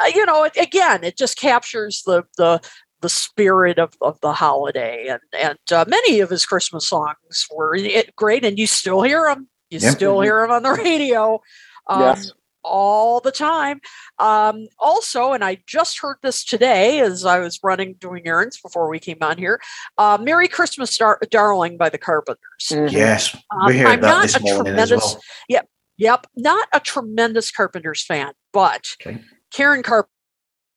uh, 0.00 0.04
you 0.14 0.24
know, 0.24 0.48
again, 0.56 1.02
it 1.04 1.16
just 1.16 1.36
captures 1.36 2.02
the 2.06 2.22
the 2.38 2.60
the 3.00 3.08
spirit 3.08 3.78
of, 3.78 3.94
of 4.00 4.20
the 4.20 4.32
holiday, 4.32 5.06
and 5.08 5.20
and 5.38 5.58
uh, 5.72 5.84
many 5.88 6.20
of 6.20 6.30
his 6.30 6.44
Christmas 6.46 6.86
songs 6.88 7.46
were 7.54 7.76
great, 8.16 8.44
and 8.44 8.58
you 8.58 8.66
still 8.66 9.02
hear 9.02 9.24
them. 9.26 9.48
You 9.70 9.78
Yep. 9.78 9.92
still 9.94 10.16
Mhm. 10.18 10.24
hear 10.24 10.40
them 10.42 10.50
on 10.50 10.62
the 10.62 10.70
radio. 10.84 11.40
Um, 11.86 12.00
Yes. 12.00 12.32
all 12.62 13.20
the 13.20 13.32
time. 13.32 13.80
Um, 14.18 14.68
also, 14.78 15.32
and 15.32 15.42
I 15.42 15.62
just 15.66 15.98
heard 16.00 16.18
this 16.22 16.44
today 16.44 17.00
as 17.00 17.24
I 17.24 17.38
was 17.38 17.58
running 17.62 17.94
doing 17.94 18.26
errands 18.26 18.60
before 18.60 18.90
we 18.90 18.98
came 18.98 19.16
on 19.22 19.38
here. 19.38 19.60
Uh, 19.96 20.18
"Merry 20.20 20.46
Christmas, 20.46 20.94
Dar- 20.98 21.20
Darling" 21.30 21.78
by 21.78 21.88
the 21.88 21.96
Carpenters. 21.98 22.66
Mhm. 22.70 22.92
Yes, 22.92 23.34
Um, 23.50 23.66
we 23.66 23.78
heard 23.78 23.86
I'm 23.88 24.00
that 24.02 24.08
not 24.08 24.22
this 24.22 24.36
a 24.36 24.40
morning 24.40 24.74
as 24.78 24.88
tremendous, 24.90 25.12
well. 25.14 25.20
yep, 25.48 25.68
yep, 25.96 26.26
not 26.36 26.68
a 26.74 26.80
tremendous 26.80 27.50
Carpenters 27.50 28.04
fan, 28.04 28.32
but 28.52 28.88
Okay. 29.00 29.24
Karen 29.50 29.82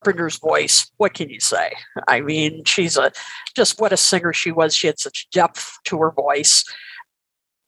Carpenter's 0.03 0.37
voice. 0.37 0.91
What 0.97 1.13
can 1.13 1.29
you 1.29 1.39
say? 1.39 1.71
I 2.07 2.21
mean, 2.21 2.63
she's 2.65 2.97
a 2.97 3.11
just 3.55 3.79
what 3.79 3.93
a 3.93 3.97
singer 3.97 4.33
she 4.33 4.51
was. 4.51 4.75
She 4.75 4.87
had 4.87 4.99
such 4.99 5.29
depth 5.31 5.77
to 5.85 5.97
her 5.99 6.11
voice, 6.11 6.65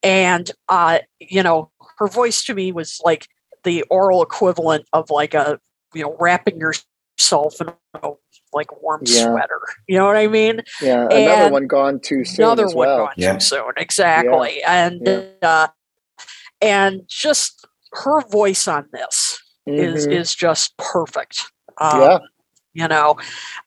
and 0.03 0.51
uh, 0.67 0.99
you 1.19 1.41
know, 1.41 1.71
her 1.97 2.07
voice 2.07 2.43
to 2.45 2.53
me 2.53 2.71
was 2.71 2.99
like 3.05 3.27
the 3.63 3.83
oral 3.83 4.21
equivalent 4.21 4.85
of 4.93 5.09
like 5.09 5.33
a 5.33 5.59
you 5.93 6.03
know 6.03 6.15
wrapping 6.19 6.59
yourself 6.59 7.61
in 7.61 7.69
a 8.03 8.09
like 8.53 8.81
warm 8.81 9.01
Yeah. 9.05 9.31
sweater. 9.31 9.61
You 9.87 9.97
know 9.97 10.05
what 10.05 10.17
I 10.17 10.27
mean? 10.27 10.61
Yeah, 10.81 11.05
another 11.09 11.43
And 11.45 11.53
one 11.53 11.67
gone 11.67 11.99
too 12.01 12.25
soon 12.25 12.45
another 12.45 12.65
as 12.65 12.75
one 12.75 12.87
well. 12.87 12.97
gone 12.97 13.13
Yeah. 13.17 13.33
too 13.33 13.39
soon 13.39 13.71
exactly 13.77 14.61
and 14.63 15.01
Yeah. 15.05 15.21
uh 15.41 15.67
and 16.61 17.01
just 17.07 17.65
her 17.93 18.21
voice 18.27 18.67
on 18.67 18.87
this 18.91 19.39
is 19.67 20.05
Mhm. 20.07 20.11
is 20.13 20.35
just 20.35 20.77
perfect 20.77 21.51
um, 21.79 22.01
yeah, 22.01 22.17
you 22.73 22.87
know 22.87 23.15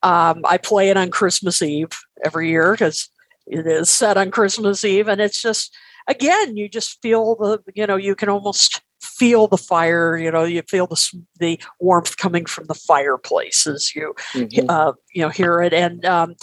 um 0.03 0.43
i 0.45 0.57
play 0.59 0.91
it 0.91 0.97
on 0.97 1.11
christmas 1.11 1.63
eve 1.63 1.91
every 2.25 2.51
year 2.51 2.73
because 2.73 3.09
it 3.47 3.67
is 3.67 3.91
set 3.91 4.17
on 4.17 4.31
christmas 4.31 4.85
eve 4.85 5.09
and 5.09 5.21
it's 5.21 5.41
just 5.41 5.75
again 6.09 6.57
you 6.57 6.69
just 6.69 7.01
feel 7.03 7.35
the 7.37 7.59
you 7.75 7.87
know 7.87 7.97
you 7.97 8.15
can 8.15 8.29
almost 8.29 8.83
feel 9.01 9.47
the 9.47 9.57
fire 9.57 10.17
you 10.17 10.31
know 10.31 10.45
you 10.45 10.63
feel 10.69 10.87
the 10.87 11.23
the 11.39 11.59
warmth 11.81 12.17
coming 12.17 12.45
from 12.45 12.65
the 12.67 12.75
fireplace 12.75 13.67
as 13.67 13.95
you 13.95 14.15
Mhm. 14.35 14.69
uh, 14.69 14.93
you 15.15 15.23
know 15.23 15.29
hear 15.29 15.61
it 15.63 15.73
and 15.73 16.05
um, 16.05 16.35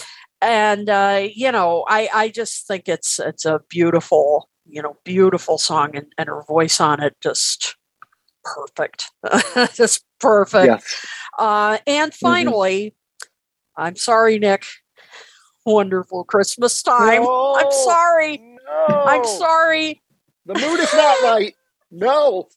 and 0.41 0.89
uh, 0.89 1.28
you 1.34 1.51
know 1.51 1.86
I 1.88 2.09
I 2.13 2.30
just 2.30 2.68
think 2.68 2.88
it's 2.88 3.20
it's 3.20 3.45
a 3.45 3.61
beautiful 3.70 4.49
you 4.68 4.82
know 4.82 4.97
beautiful 5.03 5.57
song 5.57 5.95
and, 5.95 6.07
and 6.18 6.28
her 6.30 6.43
voice 6.47 6.80
on 6.80 7.01
it 7.01 7.16
just 7.22 7.76
perfect 8.43 9.05
just 9.74 10.03
perfect 10.20 10.66
yes. 10.68 11.05
Uh, 11.38 11.77
and 11.86 12.13
finally 12.13 12.93
I'm 13.77 13.95
sorry 13.95 14.39
Nick. 14.39 14.65
Wonderful 15.65 16.23
Christmas 16.25 16.83
time. 16.83 17.25
I'm 17.27 17.71
sorry. 17.71 18.38
No, 18.38 18.86
I'm 18.88 19.25
sorry. 19.25 20.01
The 20.45 20.53
mood 20.53 20.79
is 20.79 20.93
not 20.93 21.23
right. 21.23 21.55
No, 21.89 22.47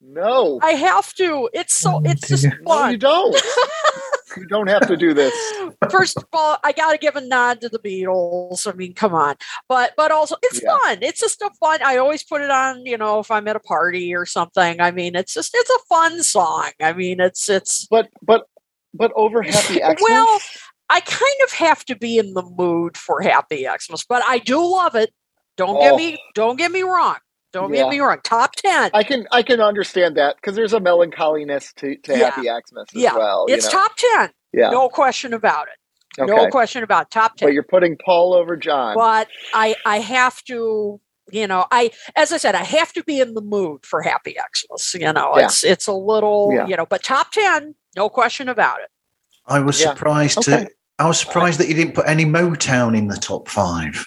no, 0.00 0.58
I 0.62 0.72
have 0.72 1.12
to. 1.14 1.50
It's 1.52 1.74
so 1.74 2.00
it's 2.04 2.26
just 2.28 2.44
no, 2.44 2.50
fun 2.64 2.92
you 2.92 2.98
don't. 2.98 3.36
you 4.38 4.46
don't 4.46 4.68
have 4.68 4.86
to 4.88 4.96
do 4.96 5.14
this. 5.14 5.34
first 5.90 6.16
of 6.16 6.24
all, 6.32 6.58
I 6.64 6.72
got 6.72 6.92
to 6.92 6.98
give 6.98 7.16
a 7.16 7.20
nod 7.20 7.60
to 7.62 7.68
the 7.68 7.78
Beatles. 7.78 8.66
I 8.70 8.74
mean, 8.76 8.94
come 8.94 9.14
on, 9.14 9.36
but 9.68 9.92
but 9.96 10.10
also 10.10 10.36
it's 10.42 10.62
Yeah. 10.62 10.76
fun. 10.78 10.98
It's 11.02 11.20
just 11.20 11.40
a 11.42 11.50
fun. 11.60 11.80
I 11.84 11.96
always 11.98 12.22
put 12.24 12.40
it 12.40 12.50
on, 12.50 12.84
you 12.86 12.96
know, 12.98 13.18
if 13.20 13.30
I'm 13.30 13.46
at 13.48 13.56
a 13.56 13.60
party 13.60 14.14
or 14.14 14.26
something. 14.26 14.80
I 14.80 14.90
mean, 14.90 15.14
it's 15.16 15.34
just 15.34 15.50
it's 15.54 15.70
a 15.70 15.78
fun 15.88 16.22
song. 16.22 16.70
I 16.80 16.92
mean, 16.92 17.20
it's 17.20 17.48
it's 17.48 17.86
But 17.86 18.08
but 18.22 18.44
but 18.94 19.12
over 19.16 19.42
Happy 19.42 19.74
Xmas. 19.78 19.96
Well, 20.00 20.40
I 20.90 21.00
kind 21.00 21.36
of 21.44 21.52
have 21.52 21.84
to 21.86 21.96
be 21.96 22.18
in 22.18 22.32
the 22.34 22.42
mood 22.42 22.96
for 22.96 23.20
Happy 23.20 23.66
Xmas, 23.78 24.04
but 24.08 24.22
I 24.26 24.38
do 24.38 24.56
love 24.64 24.94
it. 24.94 25.12
Don't 25.56 25.78
get 25.80 25.92
Oh. 25.92 25.96
me 25.96 26.18
don't 26.34 26.56
get 26.56 26.70
me 26.72 26.82
wrong. 26.82 27.16
Don't 27.52 27.72
Yeah. 27.72 27.82
get 27.84 27.90
me 27.90 28.00
wrong. 28.00 28.18
Top 28.24 28.54
ten. 28.56 28.90
I 28.94 29.02
can 29.02 29.26
I 29.32 29.42
can 29.42 29.60
understand 29.60 30.16
that 30.16 30.36
because 30.36 30.54
there's 30.54 30.72
a 30.74 30.80
melancholiness 30.80 31.72
to, 31.76 31.96
to 31.96 32.12
Yeah. 32.18 32.30
Happy 32.30 32.42
Xmas 32.42 32.86
as 32.94 33.02
Yeah. 33.02 33.16
well. 33.16 33.46
you 33.48 33.54
it's 33.54 33.64
know? 33.66 33.70
top 33.80 33.92
ten. 33.96 34.30
Yeah. 34.52 34.70
No 34.70 34.88
question 34.88 35.32
about 35.32 35.68
it. 35.68 36.20
okay. 36.22 36.30
No 36.34 36.48
question 36.48 36.82
about 36.82 37.02
it. 37.06 37.10
top 37.10 37.36
ten. 37.36 37.48
but 37.48 37.52
you're 37.54 37.62
putting 37.62 37.96
Paul 38.04 38.34
over 38.34 38.56
John. 38.56 38.94
but 38.96 39.28
I 39.54 39.76
I 39.86 39.98
have 40.00 40.42
to 40.44 41.00
you 41.30 41.46
know 41.46 41.66
I 41.70 41.90
as 42.16 42.32
I 42.32 42.36
said 42.36 42.54
I 42.54 42.64
have 42.64 42.92
to 42.94 43.02
be 43.04 43.20
in 43.20 43.34
the 43.34 43.42
mood 43.42 43.86
for 43.86 44.02
Happy 44.02 44.34
Xmas. 44.36 44.94
You 44.94 45.12
know 45.12 45.32
Yeah. 45.36 45.46
it's 45.46 45.64
it's 45.64 45.86
a 45.86 45.92
little 45.94 46.50
Yeah. 46.54 46.66
you 46.66 46.76
know 46.76 46.86
but 46.86 47.02
top 47.02 47.32
ten 47.32 47.74
no 47.96 48.08
question 48.10 48.48
about 48.48 48.80
it. 48.80 48.90
I 49.46 49.60
was 49.60 49.80
Yeah. 49.80 49.94
surprised 49.94 50.38
Okay. 50.38 50.64
to. 50.64 50.70
I 50.98 51.06
was 51.06 51.18
surprised 51.18 51.60
that 51.60 51.68
you 51.68 51.74
didn't 51.74 51.94
put 51.94 52.06
any 52.08 52.24
Motown 52.26 52.96
in 52.96 53.06
the 53.06 53.16
top 53.16 53.48
five. 53.48 54.04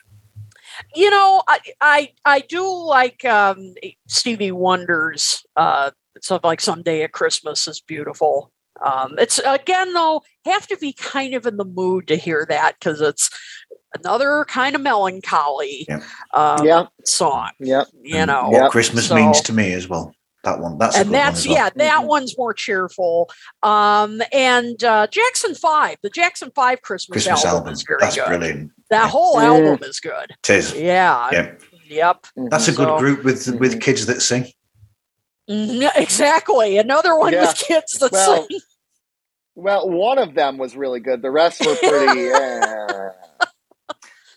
You 0.96 1.10
know 1.10 1.42
I 1.48 1.60
I 1.80 2.12
I 2.26 2.39
do 2.42 2.68
like 2.86 3.24
um, 3.26 3.74
Stevie 4.08 4.52
Wonder's 4.52 5.44
uh, 5.56 5.92
stuff 6.22 6.42
like 6.44 6.62
Someday 6.62 7.04
at 7.04 7.12
Christmas 7.14 7.68
is 7.68 7.80
beautiful. 7.82 8.52
Um, 8.84 9.16
it's 9.20 9.39
again 9.39 9.94
though 9.94 10.24
have 10.46 10.68
to 10.68 10.78
be 10.78 10.94
kind 10.94 11.34
of 11.34 11.46
in 11.46 11.58
the 11.58 11.66
mood 11.66 12.08
to 12.08 12.16
hear 12.16 12.46
that 12.50 12.76
because 12.80 13.00
it's 13.00 13.30
another 13.98 14.46
kind 14.50 14.76
of 14.76 14.82
melancholy 14.82 15.86
Yeah. 15.88 16.02
um, 16.34 16.66
yeah, 16.66 16.86
song. 17.06 17.52
yeah. 17.60 17.84
You 18.02 18.18
And 18.18 18.30
know 18.30 18.50
what 18.50 18.62
Yep. 18.64 18.72
Christmas 18.72 19.08
so- 19.08 19.16
means 19.16 19.42
to 19.42 19.54
me 19.54 19.74
as 19.74 19.88
well. 19.88 20.14
That 20.44 20.60
one. 20.60 20.80
That's 20.80 20.96
a 20.96 21.02
and 21.02 21.10
good 21.10 21.14
one 21.16 21.26
that's 21.26 21.46
well. 21.48 21.56
yeah 21.56 21.70
that 21.76 22.02
Mhm. 22.02 22.08
one's 22.08 22.36
more 22.36 22.54
cheerful 22.56 23.30
um 23.62 24.24
and 24.34 24.84
uh 24.84 25.06
jackson 25.06 25.54
5 25.54 25.98
the 26.02 26.10
jackson 26.10 26.50
5 26.56 26.82
christmas, 26.82 27.14
Christmas 27.26 27.46
album, 27.46 27.58
album. 27.60 27.74
is 27.74 27.84
very 27.88 28.00
That's 28.02 28.16
good 28.16 28.26
brilliant. 28.26 28.72
That 28.92 29.10
whole 29.10 29.39
album 29.39 29.80
is 29.84 30.00
good 30.00 30.30
It 30.44 30.50
is. 30.50 30.74
yeah 30.76 31.30
Yeah. 31.32 31.52
yep 31.88 32.26
That's 32.50 32.68
a 32.68 32.72
good 32.74 32.88
So- 32.88 33.00
group 33.00 33.24
with 33.24 33.48
with 33.60 33.76
Mhm. 33.76 33.82
kids 33.82 34.06
that 34.06 34.22
sing. 34.22 34.46
Mhm, 35.50 35.89
exactly 35.96 36.78
another 36.78 37.18
one 37.18 37.34
Yeah. 37.34 37.48
with 37.48 37.58
kids 37.58 37.94
that 37.94 38.12
Well, 38.12 38.48
sing 38.48 38.60
Well, 39.56 39.89
one 39.89 40.18
of 40.18 40.34
them 40.34 40.58
was 40.58 40.78
really 40.78 41.02
good. 41.02 41.22
The 41.22 41.30
rest 41.30 41.60
were 41.66 41.76
pretty. 41.89 42.30
eh. 42.30 43.10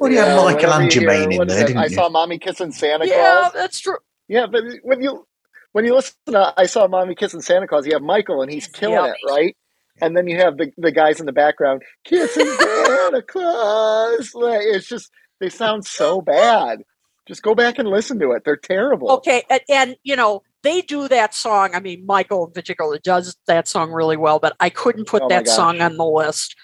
Well, 0.01 0.11
you 0.11 0.19
had 0.19 0.27
Yeah, 0.27 0.37
Michael 0.37 0.57
whenever 0.71 0.83
and 0.83 0.91
Jermaine 0.91 1.41
in 1.41 1.47
there, 1.47 1.61
it? 1.63 1.67
didn't 1.69 1.79
I 1.79 1.85
you? 1.87 1.91
saw 1.95 2.09
mommy 2.09 2.39
kissing 2.39 2.73
Santa 2.73 3.07
yeah 3.07 3.43
Claus. 3.43 3.53
that's 3.53 3.79
true 3.81 3.99
Yeah, 4.29 4.47
but 4.51 4.65
when 4.83 5.01
you 5.03 5.25
when 5.73 5.85
you 5.85 5.95
listen 5.95 6.15
to 6.27 6.53
I 6.57 6.67
saw 6.67 6.89
mommy 6.89 7.15
kissing 7.15 7.43
Santa 7.43 7.69
Claus, 7.69 7.87
you 7.87 7.93
have 7.93 8.03
Michael 8.03 8.43
and 8.43 8.51
he's 8.51 8.67
killing 8.67 9.05
Yep. 9.05 9.15
it, 9.23 9.31
right? 9.31 9.57
And 10.01 10.17
then 10.17 10.27
you 10.27 10.37
have 10.39 10.57
the 10.59 10.73
the 10.77 10.91
guys 10.93 11.21
in 11.21 11.27
the 11.27 11.33
background 11.33 11.83
kissing 12.05 12.47
Santa 12.47 13.23
Claus. 13.23 14.35
Like, 14.35 14.61
it's 14.63 14.89
just 14.89 15.11
they 15.41 15.49
sound 15.49 15.85
so 15.87 16.21
bad. 16.21 16.83
Just 17.27 17.43
go 17.43 17.55
back 17.55 17.79
and 17.79 17.89
listen 17.89 18.19
to 18.21 18.33
it. 18.33 18.43
They're 18.45 18.57
terrible. 18.57 19.11
okay 19.13 19.45
and, 19.49 19.61
and 19.71 19.97
you 20.03 20.15
know 20.17 20.43
they 20.63 20.81
do 20.83 21.09
that 21.09 21.35
song 21.35 21.75
i 21.75 21.81
mean 21.81 22.05
michael 22.07 22.47
in 22.47 22.53
particular 22.53 22.99
does 22.99 23.37
that 23.47 23.69
song 23.69 23.91
really 23.93 24.17
well 24.17 24.39
but 24.39 24.55
i 24.61 24.69
couldn't 24.71 25.07
put 25.07 25.23
Oh 25.23 25.29
that 25.29 25.45
gosh. 25.45 25.55
song 25.55 25.81
on 25.83 25.97
the 25.99 26.05
list 26.07 26.55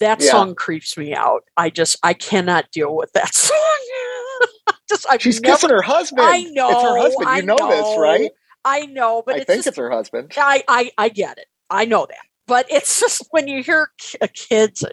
that 0.00 0.20
Yeah. 0.20 0.30
song 0.30 0.54
creeps 0.54 0.96
me 0.96 1.14
out 1.14 1.42
i 1.56 1.68
just 1.70 1.96
i 2.04 2.12
cannot 2.12 2.70
deal 2.72 2.94
with 2.94 3.12
that 3.12 3.34
song 3.34 3.56
just 4.88 5.06
I've 5.10 5.20
She's 5.22 5.40
never- 5.40 5.54
kissing 5.56 5.70
her 5.70 5.82
husband. 5.82 6.22
I 6.26 6.42
know. 6.44 6.70
It's 6.70 6.82
her 6.82 6.96
husband. 6.98 7.36
You 7.36 7.42
know, 7.42 7.56
this, 7.56 7.98
right? 7.98 8.30
I 8.64 8.86
know, 8.86 9.22
but 9.24 9.34
I 9.36 9.38
it's 9.38 9.46
think 9.46 9.58
just, 9.58 9.68
it's 9.68 9.76
her 9.78 9.90
husband. 9.90 10.32
I, 10.36 10.62
I 10.68 10.90
I 10.98 11.08
get 11.08 11.38
it. 11.38 11.46
I 11.70 11.84
know 11.86 12.06
that, 12.08 12.18
but 12.46 12.66
it's 12.70 13.00
just 13.00 13.26
when 13.30 13.48
you 13.48 13.62
hear 13.62 13.90
ki- 13.98 14.18
kids, 14.34 14.84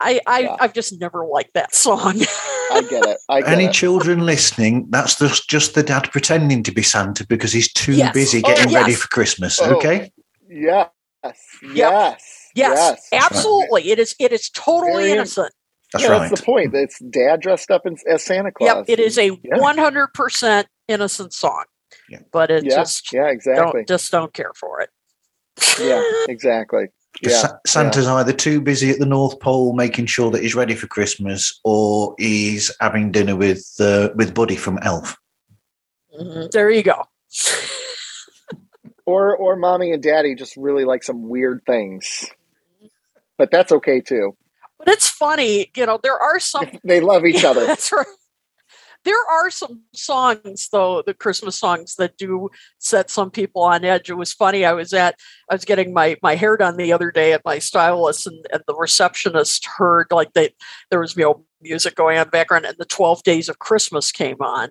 I 0.00 0.20
I 0.26 0.40
Yeah. 0.40 0.56
I've 0.60 0.72
just 0.74 0.98
never 1.00 1.24
liked 1.26 1.54
that 1.54 1.74
song. 1.74 2.20
I 2.72 2.82
get 2.88 3.04
it. 3.06 3.18
I 3.28 3.40
get 3.40 3.50
Any 3.50 3.64
it. 3.66 3.72
children 3.72 4.26
listening, 4.26 4.86
that's 4.90 5.18
just, 5.18 5.48
just 5.48 5.74
the 5.74 5.82
dad 5.82 6.10
pretending 6.10 6.62
to 6.64 6.72
be 6.72 6.82
Santa 6.82 7.24
because 7.26 7.52
he's 7.52 7.72
too 7.72 7.92
Yes. 7.92 8.12
busy 8.12 8.42
Oh, 8.44 8.48
getting 8.48 8.74
ready 8.74 8.94
for 8.94 9.08
Christmas. 9.08 9.60
Oh. 9.62 9.76
Okay? 9.76 10.10
Yes. 10.48 10.88
Yes. 11.74 12.50
yes, 12.54 12.98
right. 13.12 13.22
absolutely. 13.22 13.90
It 13.90 13.98
is 13.98 14.14
it 14.18 14.32
is 14.32 14.50
totally 14.50 15.02
Very- 15.04 15.12
innocent. 15.12 15.52
That's 15.92 16.04
yeah, 16.04 16.10
right. 16.10 16.28
that's 16.28 16.40
the 16.40 16.44
point. 16.44 16.74
It's 16.74 16.98
dad 17.10 17.40
dressed 17.40 17.70
up 17.70 17.86
in, 17.86 17.96
as 18.08 18.24
Santa 18.24 18.50
Claus. 18.50 18.68
Yep, 18.78 18.84
it 18.88 18.98
is 19.00 19.16
a 19.18 19.28
one 19.30 19.78
hundred 19.78 20.08
percent 20.08 20.66
innocent 20.88 21.32
song. 21.32 21.64
Yeah. 22.10 22.18
But 22.32 22.50
it 22.50 22.64
Yeah, 22.64 22.74
just 22.76 23.12
yeah, 23.12 23.28
exactly. 23.28 23.80
don't 23.84 23.88
just 23.88 24.10
don't 24.12 24.32
care 24.34 24.50
for 24.56 24.80
it. 24.80 24.90
Yeah, 25.80 26.02
exactly. 26.28 26.86
Yeah, 27.22 27.30
Sa- 27.30 27.58
Santa's 27.66 28.06
either 28.06 28.32
too 28.32 28.60
busy 28.60 28.90
at 28.90 28.98
the 28.98 29.06
North 29.06 29.40
Pole 29.40 29.72
making 29.74 30.06
sure 30.06 30.30
that 30.30 30.42
he's 30.42 30.54
ready 30.54 30.74
for 30.74 30.86
Christmas, 30.86 31.58
or 31.64 32.14
he's 32.18 32.70
having 32.80 33.10
dinner 33.10 33.36
with 33.36 33.64
uh, 33.80 34.10
with 34.16 34.34
Buddy 34.34 34.56
from 34.56 34.78
Elf. 34.82 35.16
Mhm. 36.18 36.50
There 36.50 36.70
you 36.70 36.82
go. 36.82 37.04
Or 39.08 39.36
or 39.36 39.54
mommy 39.54 39.92
and 39.92 40.02
daddy 40.02 40.34
just 40.34 40.56
really 40.56 40.84
like 40.84 41.04
some 41.04 41.28
weird 41.28 41.62
things. 41.64 42.26
But 43.38 43.52
that's 43.52 43.70
okay 43.70 44.00
too. 44.00 44.36
But 44.78 44.88
it's 44.88 45.08
funny, 45.08 45.70
you 45.76 45.86
know, 45.86 46.00
there 46.02 46.18
are 46.18 46.40
some 46.40 46.66
They 46.84 47.00
love 47.00 47.24
each 47.24 47.44
other. 47.44 47.64
That's 47.66 47.92
right. 47.92 48.04
There 49.06 49.30
are 49.30 49.50
some 49.50 49.82
songs 49.94 50.68
though, 50.72 51.00
the 51.00 51.14
Christmas 51.14 51.54
songs 51.56 51.94
that 51.94 52.16
do 52.16 52.50
set 52.80 53.08
some 53.08 53.30
people 53.30 53.62
on 53.62 53.84
edge. 53.84 54.10
It 54.10 54.14
was 54.14 54.32
funny. 54.32 54.64
I 54.64 54.72
was 54.72 54.92
at 54.92 55.14
I 55.48 55.54
was 55.54 55.64
getting 55.64 55.94
my 55.94 56.16
my 56.22 56.34
hair 56.34 56.56
done 56.56 56.76
the 56.76 56.92
other 56.92 57.12
day 57.12 57.32
at 57.32 57.44
my 57.44 57.60
stylist 57.60 58.26
and, 58.26 58.44
and 58.52 58.64
the 58.66 58.74
receptionist 58.74 59.64
heard 59.64 60.08
like 60.10 60.32
they 60.32 60.50
there 60.90 60.98
was 60.98 61.16
you 61.16 61.22
know 61.22 61.46
music 61.62 61.94
going 61.94 62.16
on 62.16 62.22
in 62.22 62.26
the 62.26 62.32
background 62.32 62.66
and 62.66 62.76
the 62.78 62.84
12 62.84 63.22
days 63.22 63.48
of 63.48 63.60
Christmas 63.60 64.10
came 64.10 64.40
on. 64.40 64.70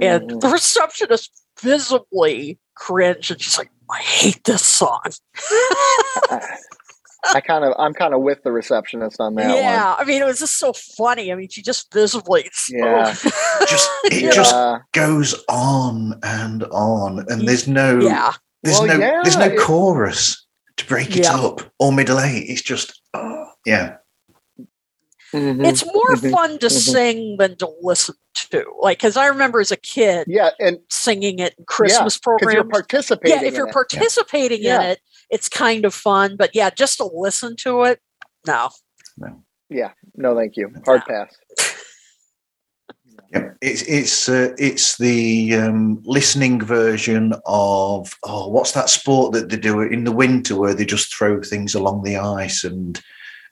And 0.00 0.30
Mhm. 0.30 0.40
the 0.40 0.48
receptionist 0.50 1.32
visibly 1.60 2.60
cringed 2.76 3.32
and 3.32 3.42
she's 3.42 3.58
like, 3.58 3.70
I 3.90 3.98
hate 4.00 4.44
this 4.44 4.64
song. 4.64 5.02
I 7.32 7.40
kind 7.40 7.64
of 7.64 7.72
I'm 7.78 7.94
kind 7.94 8.12
of 8.14 8.20
with 8.22 8.42
the 8.42 8.52
receptionist 8.52 9.20
on 9.20 9.34
that 9.36 9.56
yeah. 9.56 9.94
I 9.98 10.04
mean, 10.04 10.20
it 10.20 10.24
was 10.26 10.38
just 10.40 10.58
so 10.58 10.72
funny. 10.72 11.32
I 11.32 11.34
mean, 11.36 11.48
she 11.48 11.62
just 11.62 11.92
visibly 11.92 12.50
Yeah. 12.70 13.14
Just 13.68 13.88
it 14.04 14.22
Yeah. 14.24 14.30
just 14.30 14.54
goes 14.92 15.34
on 15.48 16.18
and 16.22 16.64
on, 16.64 17.24
and 17.28 17.48
there's 17.48 17.66
no 17.68 17.98
yeah. 18.00 18.32
there's 18.62 18.78
Well, 18.78 18.88
no 18.88 18.94
yeah, 18.98 19.20
there's 19.22 19.36
no 19.38 19.46
it- 19.46 19.58
chorus 19.58 20.44
to 20.76 20.86
break 20.86 21.16
it 21.16 21.24
Yeah. 21.24 21.36
up 21.36 21.62
or 21.78 21.92
middle 21.92 22.20
eight. 22.20 22.44
It's 22.48 22.60
just 22.62 23.00
oh, 23.14 23.46
yeah. 23.64 23.96
mhm. 25.32 25.64
it's 25.66 25.84
more 25.84 26.14
Mhm. 26.16 26.30
fun 26.30 26.58
to 26.58 26.66
Mhm. 26.66 26.70
sing 26.70 27.36
than 27.38 27.56
to 27.56 27.68
listen 27.80 28.14
to. 28.50 28.64
Like, 28.80 28.98
because 28.98 29.16
I 29.16 29.26
remember 29.26 29.60
as 29.60 29.70
a 29.72 29.76
kid 29.76 30.26
yeah, 30.28 30.50
and 30.58 30.78
singing 30.90 31.38
it 31.38 31.54
in 31.58 31.64
Christmas 31.64 32.18
because 32.18 32.52
you're 32.52 32.64
programs. 32.64 32.70
participating. 32.72 33.38
Yeah, 33.40 33.46
if 33.46 33.54
in 33.54 33.58
you're 33.58 33.68
it. 33.68 33.72
participating 33.72 34.62
Yeah. 34.62 34.80
in 34.82 34.86
it, 34.90 35.00
it's 35.34 35.48
kind 35.48 35.84
of 35.84 35.92
fun. 35.92 36.36
But 36.36 36.54
yeah, 36.54 36.70
just 36.70 36.98
to 36.98 37.10
listen 37.12 37.56
to 37.56 37.82
it, 37.82 38.00
no. 38.46 38.70
No. 39.18 39.42
Yeah, 39.68 39.90
no, 40.14 40.36
thank 40.36 40.56
you. 40.56 40.72
Hard 40.86 41.02
pass. 41.06 41.36
Yeah, 43.32 43.50
it's 43.60 43.82
it's 43.82 44.28
uh, 44.28 44.54
it's 44.58 44.96
the 44.98 45.54
um, 45.56 46.00
listening 46.04 46.60
version 46.60 47.32
of 47.46 48.12
oh, 48.22 48.48
what's 48.48 48.72
that 48.72 48.88
sport 48.88 49.32
that 49.32 49.48
they 49.48 49.56
do 49.56 49.80
in 49.80 50.04
the 50.04 50.12
winter 50.12 50.54
where 50.56 50.74
they 50.74 50.84
just 50.84 51.12
throw 51.12 51.42
things 51.42 51.74
along 51.74 52.04
the 52.04 52.16
ice 52.16 52.62
and 52.62 53.00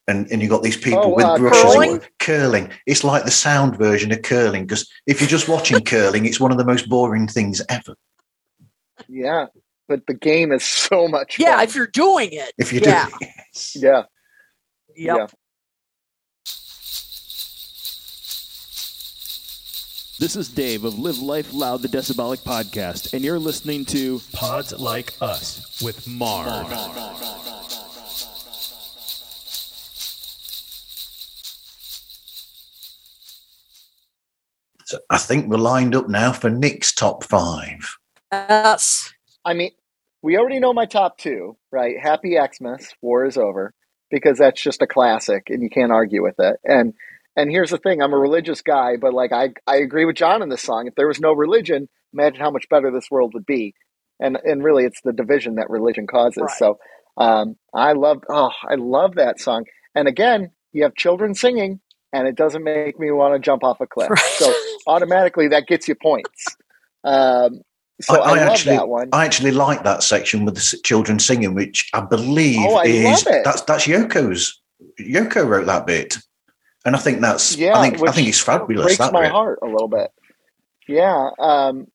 and 0.07 0.30
and 0.30 0.41
you 0.41 0.49
got 0.49 0.62
these 0.62 0.76
people 0.76 1.07
Oh, 1.07 1.14
with 1.16 1.24
uh, 1.24 1.37
brushes 1.37 1.62
curling? 1.62 2.01
curling. 2.20 2.70
It's 2.87 3.03
like 3.03 3.24
the 3.24 3.33
sound 3.33 3.76
version 3.76 4.12
of 4.12 4.22
curling 4.22 4.66
because 4.66 4.89
if 5.07 5.20
you're 5.20 5.28
just 5.28 5.49
watching 5.49 5.80
curling, 5.85 6.26
it's 6.26 6.39
one 6.41 6.53
of 6.53 6.59
the 6.59 6.64
most 6.64 6.89
boring 6.89 7.26
things 7.26 7.61
ever. 7.68 7.97
Yeah, 9.09 9.47
but 9.89 10.07
the 10.07 10.14
game 10.14 10.53
is 10.53 10.64
so 10.64 11.09
much. 11.09 11.39
Yeah, 11.39 11.57
fun. 11.57 11.64
if 11.64 11.74
you're 11.74 11.87
doing 11.87 12.30
it. 12.33 12.53
If 12.59 12.72
you 12.72 12.80
yeah. 12.83 13.07
do, 13.09 13.26
yes. 13.26 13.76
yeah, 13.76 14.03
Yep. 14.97 15.16
yeah. 15.16 15.26
This 20.18 20.37
is 20.37 20.49
Dave 20.49 20.85
of 20.85 20.99
Live 21.01 21.18
Life 21.20 21.53
Loud, 21.53 21.83
the 21.83 21.89
Decibelic 21.89 22.41
podcast, 22.45 23.12
and 23.12 23.24
you're 23.24 23.41
listening 23.41 23.85
to 23.87 24.20
Pods 24.33 24.72
Like 24.78 25.14
Us 25.20 25.80
with 25.83 26.07
Marv. 26.07 26.68
So 34.85 34.99
I 35.11 35.18
think 35.18 35.49
we're 35.49 35.57
lined 35.57 35.95
up 35.95 36.09
now 36.09 36.33
for 36.33 36.51
Nick's 36.51 36.93
top 36.93 37.24
five. 37.24 37.97
Yes. 38.33 39.12
I 39.45 39.55
mean, 39.55 39.72
we 40.22 40.38
already 40.38 40.61
know 40.61 40.72
my 40.72 40.86
top 40.86 41.18
two, 41.18 41.57
right? 41.70 41.97
Happy 42.01 42.36
Xmas, 42.36 42.95
War 43.01 43.26
is 43.26 43.36
Over, 43.36 43.74
because 44.11 44.38
that's 44.38 44.62
just 44.62 44.82
a 44.82 44.86
classic, 44.86 45.45
and 45.49 45.62
you 45.62 45.70
can't 45.70 45.93
argue 45.93 46.22
with 46.22 46.36
it. 46.38 46.57
And 46.64 46.95
and 47.36 47.51
here's 47.51 47.70
the 47.70 47.78
thing: 47.78 48.03
I'm 48.03 48.12
a 48.12 48.18
religious 48.18 48.62
guy, 48.62 48.97
but 49.01 49.14
like 49.14 49.32
I 49.32 49.51
I 49.66 49.76
agree 49.76 50.05
with 50.05 50.16
John 50.16 50.43
in 50.43 50.49
this 50.49 50.62
song. 50.62 50.86
If 50.86 50.95
there 50.95 51.09
was 51.09 51.20
no 51.20 51.32
religion, 51.32 51.88
imagine 52.12 52.40
how 52.40 52.51
much 52.51 52.68
better 52.68 52.90
this 52.90 53.11
world 53.11 53.32
would 53.34 53.47
be. 53.47 53.74
And 54.20 54.38
and 54.45 54.62
really, 54.62 54.84
it's 54.84 55.01
the 55.03 55.12
division 55.12 55.57
that 55.57 55.70
religion 55.70 56.07
causes. 56.07 56.43
Right. 56.43 56.57
So 56.57 56.78
um, 57.16 57.57
I 57.74 57.95
love 57.95 58.18
oh 58.28 58.53
I 58.68 58.76
love 58.76 59.16
that 59.16 59.40
song. 59.40 59.64
And 59.95 60.07
again, 60.07 60.53
you 60.72 60.84
have 60.84 60.95
children 60.95 61.34
singing, 61.34 61.80
and 62.12 62.28
it 62.28 62.36
doesn't 62.36 62.62
make 62.62 62.99
me 63.01 63.11
want 63.11 63.34
to 63.34 63.40
jump 63.40 63.64
off 63.64 63.80
a 63.80 63.86
cliff. 63.86 64.11
Right. 64.11 64.18
So 64.36 64.53
automatically, 64.86 65.49
that 65.49 65.66
gets 65.66 65.88
you 65.88 65.95
points. 65.95 66.47
Um, 67.03 67.62
so 68.03 68.20
I, 68.20 68.30
love 68.30 68.38
actually, 68.38 68.76
that 68.76 68.88
one. 68.88 69.09
I 69.12 69.24
actually 69.24 69.53
like 69.53 69.84
that 69.84 70.03
section 70.03 70.44
with 70.44 70.55
the 70.57 70.78
children 70.84 71.18
singing, 71.18 71.55
which 71.55 71.88
I 71.94 72.00
believe 72.00 72.59
Oh, 72.61 72.76
I 72.76 72.84
is 72.84 73.05
love 73.26 73.34
it. 73.34 73.44
that's 73.44 73.62
that's 73.62 73.86
Yoko's. 73.86 74.61
Yoko 75.00 75.46
wrote 75.46 75.66
that 75.66 75.86
bit, 75.86 76.18
and 76.84 76.94
I 76.96 76.98
think 76.98 77.20
that's 77.20 77.57
Yeah, 77.57 77.78
I 77.78 77.90
think 77.90 78.09
I 78.09 78.12
think 78.12 78.28
it's 78.28 78.40
fabulous. 78.40 78.84
breaks 78.86 78.98
That 78.98 79.12
my 79.12 79.22
bit. 79.22 79.30
heart 79.32 79.59
a 79.62 79.66
little 79.66 79.88
bit. 79.88 80.11
Yeah, 80.88 81.30
um, 81.38 81.86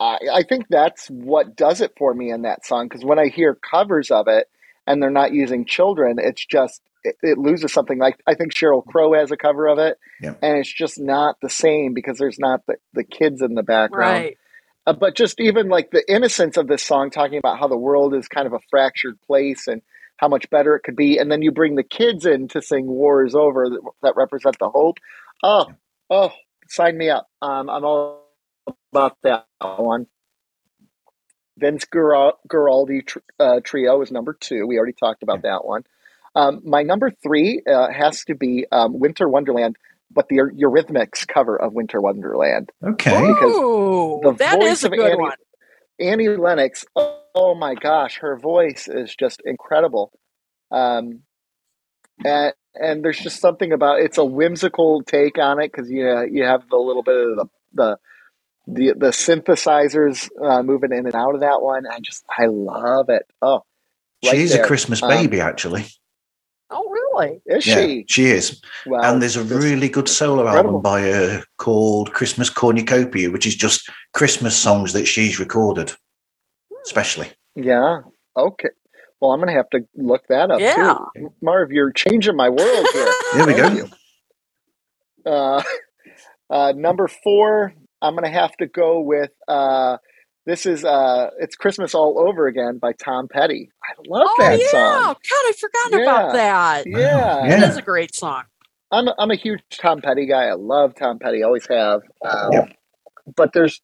I, 0.00 0.18
I 0.32 0.42
think 0.48 0.66
that's 0.70 1.08
what 1.08 1.56
does 1.56 1.80
it 1.80 1.92
for 1.98 2.14
me 2.14 2.30
in 2.30 2.42
that 2.42 2.64
song 2.64 2.86
because 2.88 3.04
when 3.04 3.18
I 3.18 3.28
hear 3.28 3.54
covers 3.56 4.10
of 4.10 4.28
it 4.28 4.46
and 4.86 5.02
they're 5.02 5.10
not 5.10 5.32
using 5.32 5.64
children, 5.66 6.16
it's 6.20 6.46
just 6.46 6.80
it, 7.04 7.16
it 7.22 7.38
loses 7.38 7.72
something. 7.72 7.98
Like 7.98 8.18
I 8.26 8.34
think 8.34 8.54
Sheryl 8.54 8.84
Crow 8.84 9.12
has 9.14 9.30
a 9.32 9.36
cover 9.36 9.66
of 9.66 9.78
it, 9.78 9.98
Yeah. 10.22 10.34
and 10.40 10.58
it's 10.58 10.72
just 10.72 10.98
not 11.00 11.36
the 11.42 11.50
same 11.50 11.92
because 11.94 12.18
there's 12.18 12.38
not 12.38 12.60
the, 12.66 12.76
the 12.94 13.04
kids 13.04 13.42
in 13.42 13.54
the 13.54 13.62
background. 13.64 14.22
Right. 14.24 14.38
Uh, 14.88 14.94
but 14.94 15.14
just 15.14 15.38
even 15.38 15.68
like 15.68 15.90
the 15.90 16.02
innocence 16.10 16.56
of 16.56 16.66
this 16.66 16.82
song, 16.82 17.10
talking 17.10 17.36
about 17.36 17.58
how 17.58 17.68
the 17.68 17.76
world 17.76 18.14
is 18.14 18.26
kind 18.26 18.46
of 18.46 18.54
a 18.54 18.60
fractured 18.70 19.20
place 19.26 19.66
and 19.66 19.82
how 20.16 20.28
much 20.28 20.48
better 20.48 20.74
it 20.76 20.80
could 20.82 20.96
be, 20.96 21.18
and 21.18 21.30
then 21.30 21.42
you 21.42 21.52
bring 21.52 21.74
the 21.74 21.82
kids 21.82 22.24
in 22.24 22.48
to 22.48 22.62
sing 22.62 22.86
"War 22.86 23.22
is 23.26 23.34
Over" 23.34 23.68
that, 23.68 23.82
that 24.00 24.16
represent 24.16 24.58
the 24.58 24.70
hope. 24.70 24.96
Oh, 25.42 25.66
oh, 26.08 26.32
sign 26.68 26.96
me 26.96 27.10
up! 27.10 27.28
Um, 27.42 27.68
I'm 27.68 27.84
all 27.84 28.22
about 28.90 29.18
that 29.24 29.44
one. 29.60 30.06
Vince 31.58 31.84
Guara- 31.84 32.38
Guaraldi 32.48 33.02
uh, 33.38 33.60
trio 33.62 34.00
is 34.00 34.10
number 34.10 34.38
two. 34.40 34.66
We 34.66 34.78
already 34.78 34.94
talked 34.94 35.22
about 35.22 35.42
that 35.42 35.66
one. 35.66 35.82
Um, 36.34 36.62
my 36.64 36.82
number 36.82 37.10
three 37.10 37.60
uh, 37.70 37.88
has 37.92 38.24
to 38.24 38.34
be 38.34 38.64
um, 38.72 38.98
Winter 38.98 39.28
Wonderland, 39.28 39.76
but 40.10 40.28
the 40.28 40.36
Eurythmics 40.36 41.26
cover 41.26 41.56
of 41.60 41.72
Winter 41.74 42.00
Wonderland. 42.00 42.70
Okay, 42.82 43.20
because 43.26 43.54
Ooh, 43.54 44.20
the 44.22 44.32
that 44.32 44.58
voice 44.58 44.72
is 44.78 44.84
a 44.84 44.86
of 44.88 44.92
good 44.92 45.10
Annie- 45.12 45.20
one. 45.20 45.36
Annie 46.00 46.28
Lennox, 46.28 46.84
oh, 46.94 47.20
oh 47.34 47.54
my 47.54 47.74
gosh, 47.74 48.18
her 48.18 48.36
voice 48.38 48.86
is 48.88 49.14
just 49.16 49.42
incredible. 49.44 50.12
Um, 50.70 51.20
and 52.24 52.52
and 52.74 53.04
there's 53.04 53.18
just 53.18 53.40
something 53.40 53.72
about 53.72 54.00
it's 54.00 54.18
a 54.18 54.24
whimsical 54.24 55.02
take 55.02 55.38
on 55.38 55.60
it 55.60 55.72
because 55.72 55.90
you 55.90 56.04
know 56.04 56.22
you 56.22 56.44
have 56.44 56.68
the 56.68 56.76
little 56.76 57.02
bit 57.02 57.16
of 57.16 57.36
the 57.36 57.46
the 57.74 57.98
the, 58.70 58.94
the 58.98 59.06
synthesizers 59.08 60.28
uh, 60.42 60.62
moving 60.62 60.92
in 60.92 61.06
and 61.06 61.14
out 61.14 61.34
of 61.34 61.40
that 61.40 61.62
one. 61.62 61.86
I 61.86 62.00
just 62.00 62.24
I 62.36 62.46
love 62.46 63.08
it. 63.08 63.26
Oh, 63.42 63.62
right 64.24 64.34
she 64.34 64.42
is 64.42 64.54
a 64.54 64.58
there. 64.58 64.66
Christmas 64.66 65.02
Um, 65.02 65.08
baby, 65.08 65.40
actually. 65.40 65.86
Oh, 66.70 66.88
really? 66.90 67.40
is 67.46 67.66
Yeah, 67.66 67.74
she? 67.76 68.04
she 68.08 68.26
is. 68.26 68.60
Well, 68.86 69.02
and 69.02 69.22
there's 69.22 69.36
a 69.36 69.42
really 69.44 69.88
good 69.88 70.08
solo 70.08 70.42
incredible. 70.42 70.76
album 70.76 70.82
by 70.82 71.00
her 71.02 71.44
called 71.56 72.12
Christmas 72.12 72.50
Cornucopia, 72.50 73.30
which 73.30 73.46
is 73.46 73.56
just 73.56 73.88
Christmas 74.12 74.56
songs 74.56 74.92
that 74.92 75.06
she's 75.06 75.38
recorded, 75.40 75.92
especially. 76.84 77.28
Yeah. 77.54 78.00
Okay. 78.36 78.68
Well, 79.20 79.32
I'm 79.32 79.40
gonna 79.40 79.52
have 79.52 79.70
to 79.70 79.80
look 79.96 80.22
that 80.28 80.50
up 80.50 80.60
Yeah. 80.60 80.98
too. 81.16 81.32
Marv, 81.42 81.72
you're 81.72 81.92
changing 81.92 82.36
my 82.36 82.48
world 82.50 82.86
here. 82.92 83.12
There 83.34 83.46
we 83.46 83.54
Thank 83.54 83.90
go. 85.24 85.30
Uh, 85.30 85.62
uh, 86.50 86.72
number 86.76 87.08
four, 87.08 87.72
I'm 88.02 88.14
gonna 88.14 88.30
have 88.30 88.56
to 88.58 88.66
go 88.66 89.00
with. 89.00 89.30
Uh, 89.48 89.96
this 90.48 90.64
is 90.64 90.82
uh, 90.82 91.28
it's 91.38 91.56
Christmas 91.56 91.94
all 91.94 92.18
over 92.18 92.46
again 92.46 92.78
by 92.78 92.92
Tom 92.92 93.28
Petty. 93.28 93.70
I 93.84 93.92
love 94.08 94.28
that 94.38 94.44
song. 94.44 94.46
oh, 94.46 94.50
that 94.50 94.60
yeah. 94.60 94.70
song. 94.70 95.14
God, 95.14 95.22
I 95.30 95.52
forgot 95.52 96.02
about 96.02 96.32
that. 96.32 96.86
Yeah, 96.86 96.98
Yeah. 96.98 97.60
That 97.60 97.70
is 97.70 97.76
a 97.76 97.82
great 97.82 98.14
song. 98.14 98.44
I'm 98.90 99.08
a, 99.08 99.14
I'm 99.18 99.30
a 99.30 99.36
huge 99.36 99.60
Tom 99.78 100.00
Petty 100.00 100.24
guy. 100.24 100.44
I 100.44 100.54
love 100.54 100.94
Tom 100.94 101.18
Petty. 101.18 101.42
Always 101.42 101.66
have. 101.68 102.00
Um, 102.24 102.52
Yep. 102.52 102.76
But 103.36 103.52
there's 103.52 103.82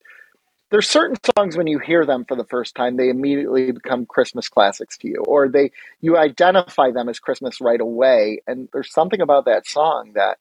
there's 0.70 0.88
certain 0.88 1.18
songs 1.36 1.54
when 1.54 1.66
you 1.66 1.78
hear 1.78 2.06
them 2.06 2.24
for 2.24 2.34
the 2.34 2.46
first 2.46 2.74
time, 2.74 2.96
they 2.96 3.10
immediately 3.10 3.70
become 3.70 4.06
Christmas 4.06 4.48
classics 4.48 4.96
to 4.98 5.08
you, 5.08 5.22
or 5.28 5.50
they 5.50 5.70
you 6.00 6.16
identify 6.16 6.90
them 6.90 7.10
as 7.10 7.20
Christmas 7.20 7.60
right 7.60 7.80
away. 7.80 8.40
And 8.46 8.70
there's 8.72 8.90
something 8.90 9.20
about 9.20 9.44
that 9.44 9.66
song 9.68 10.12
that 10.14 10.38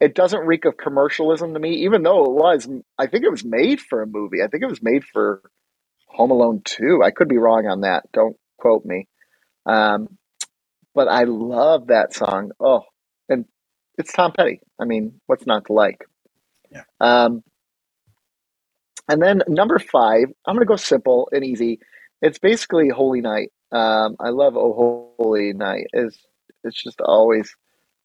it 0.00 0.14
doesn't 0.14 0.46
reek 0.46 0.64
of 0.64 0.76
commercialism 0.78 1.52
to 1.54 1.60
me, 1.60 1.84
even 1.84 2.02
though 2.02 2.24
it 2.24 2.30
was. 2.30 2.68
I 2.98 3.06
think 3.06 3.24
it 3.24 3.30
was 3.30 3.44
made 3.44 3.80
for 3.80 4.02
a 4.02 4.06
movie. 4.06 4.42
I 4.42 4.48
think 4.48 4.62
it 4.62 4.70
was 4.70 4.82
made 4.82 5.04
for 5.04 5.42
Home 6.08 6.30
Alone 6.30 6.62
2. 6.64 7.02
I 7.04 7.10
could 7.10 7.28
be 7.28 7.38
wrong 7.38 7.66
on 7.66 7.82
that. 7.82 8.10
Don't 8.12 8.36
quote 8.58 8.84
me. 8.84 9.08
Um, 9.66 10.16
but 10.94 11.08
I 11.08 11.24
love 11.24 11.88
that 11.88 12.14
song. 12.14 12.52
Oh, 12.58 12.84
and 13.28 13.44
it's 13.98 14.12
Tom 14.12 14.32
Petty. 14.32 14.60
I 14.80 14.86
mean, 14.86 15.20
what's 15.26 15.46
not 15.46 15.66
to 15.66 15.74
like? 15.74 16.04
Yeah. 16.70 16.82
Um, 16.98 17.42
and 19.08 19.20
then 19.20 19.42
number 19.48 19.78
five, 19.78 20.24
I'm 20.46 20.54
going 20.54 20.64
to 20.64 20.70
go 20.70 20.76
simple 20.76 21.28
and 21.32 21.44
easy. 21.44 21.80
It's 22.22 22.38
basically 22.38 22.88
Holy 22.88 23.20
Night. 23.20 23.52
Um, 23.72 24.16
I 24.18 24.30
love 24.30 24.56
Oh 24.56 25.12
Holy 25.18 25.52
Night. 25.52 25.86
Is 25.92 26.18
it's 26.64 26.82
just 26.82 27.00
always 27.00 27.54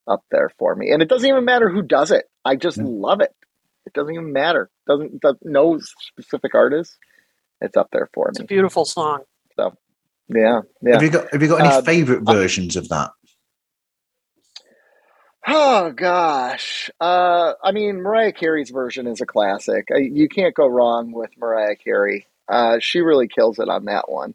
up 0.08 0.24
there 0.32 0.50
for 0.60 0.76
me, 0.76 0.92
and 0.92 1.02
it 1.02 1.10
doesn't 1.10 1.28
even 1.28 1.46
matter 1.46 1.70
who 1.70 1.82
does 1.82 2.12
it. 2.12 2.26
I 2.44 2.56
just 2.56 2.78
Yeah. 2.78 2.86
love 2.88 3.22
it. 3.22 3.34
It 3.86 3.94
doesn't 3.94 4.14
even 4.14 4.34
matter. 4.34 4.70
Doesn't 4.88 5.22
does, 5.22 5.36
no 5.44 5.80
specific 5.80 6.56
artist. 6.56 6.98
It's 7.62 7.78
up 7.78 7.90
there 7.92 8.10
for 8.14 8.30
It's 8.30 8.40
a 8.40 8.44
beautiful 8.46 8.86
song. 8.86 9.24
So, 9.56 9.74
Yeah, 10.28 10.62
yeah. 10.82 10.94
Have 10.94 11.04
you 11.04 11.10
got 11.10 11.32
Have 11.32 11.42
you 11.42 11.48
got 11.48 11.60
any 11.62 11.70
Uh, 11.70 11.82
favorite 11.82 12.24
versions 12.24 12.76
of 12.76 12.90
that? 12.90 13.12
Oh 15.48 15.92
gosh. 15.92 16.90
Uh, 17.00 17.54
I 17.64 17.72
mean, 17.72 18.02
Mariah 18.02 18.32
Carey's 18.34 18.72
version 18.72 19.06
is 19.08 19.22
a 19.22 19.26
classic. 19.28 19.88
Uh, 19.92 19.98
You 19.98 20.28
can't 20.28 20.56
go 20.56 20.68
wrong 20.68 21.12
with 21.12 21.30
Mariah 21.38 21.76
Carey. 21.76 22.28
Uh, 22.48 22.80
she 22.80 23.02
really 23.02 23.28
kills 23.28 23.60
it 23.60 23.70
on 23.70 23.86
that 23.86 24.10
one. 24.10 24.34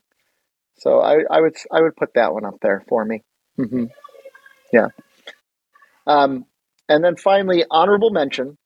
So 0.79 1.01
I, 1.01 1.19
I 1.31 1.41
would 1.41 1.57
I 1.73 1.83
would 1.83 1.97
put 1.97 2.15
that 2.15 2.33
one 2.33 2.45
up 2.45 2.59
there 2.63 2.85
for 2.89 3.05
me. 3.05 3.23
hmm 3.57 3.87
Yeah. 4.73 4.89
Um, 6.07 6.45
and 6.89 7.05
then 7.05 7.17
finally, 7.17 7.65
honorable 7.71 8.11
mention, 8.11 8.59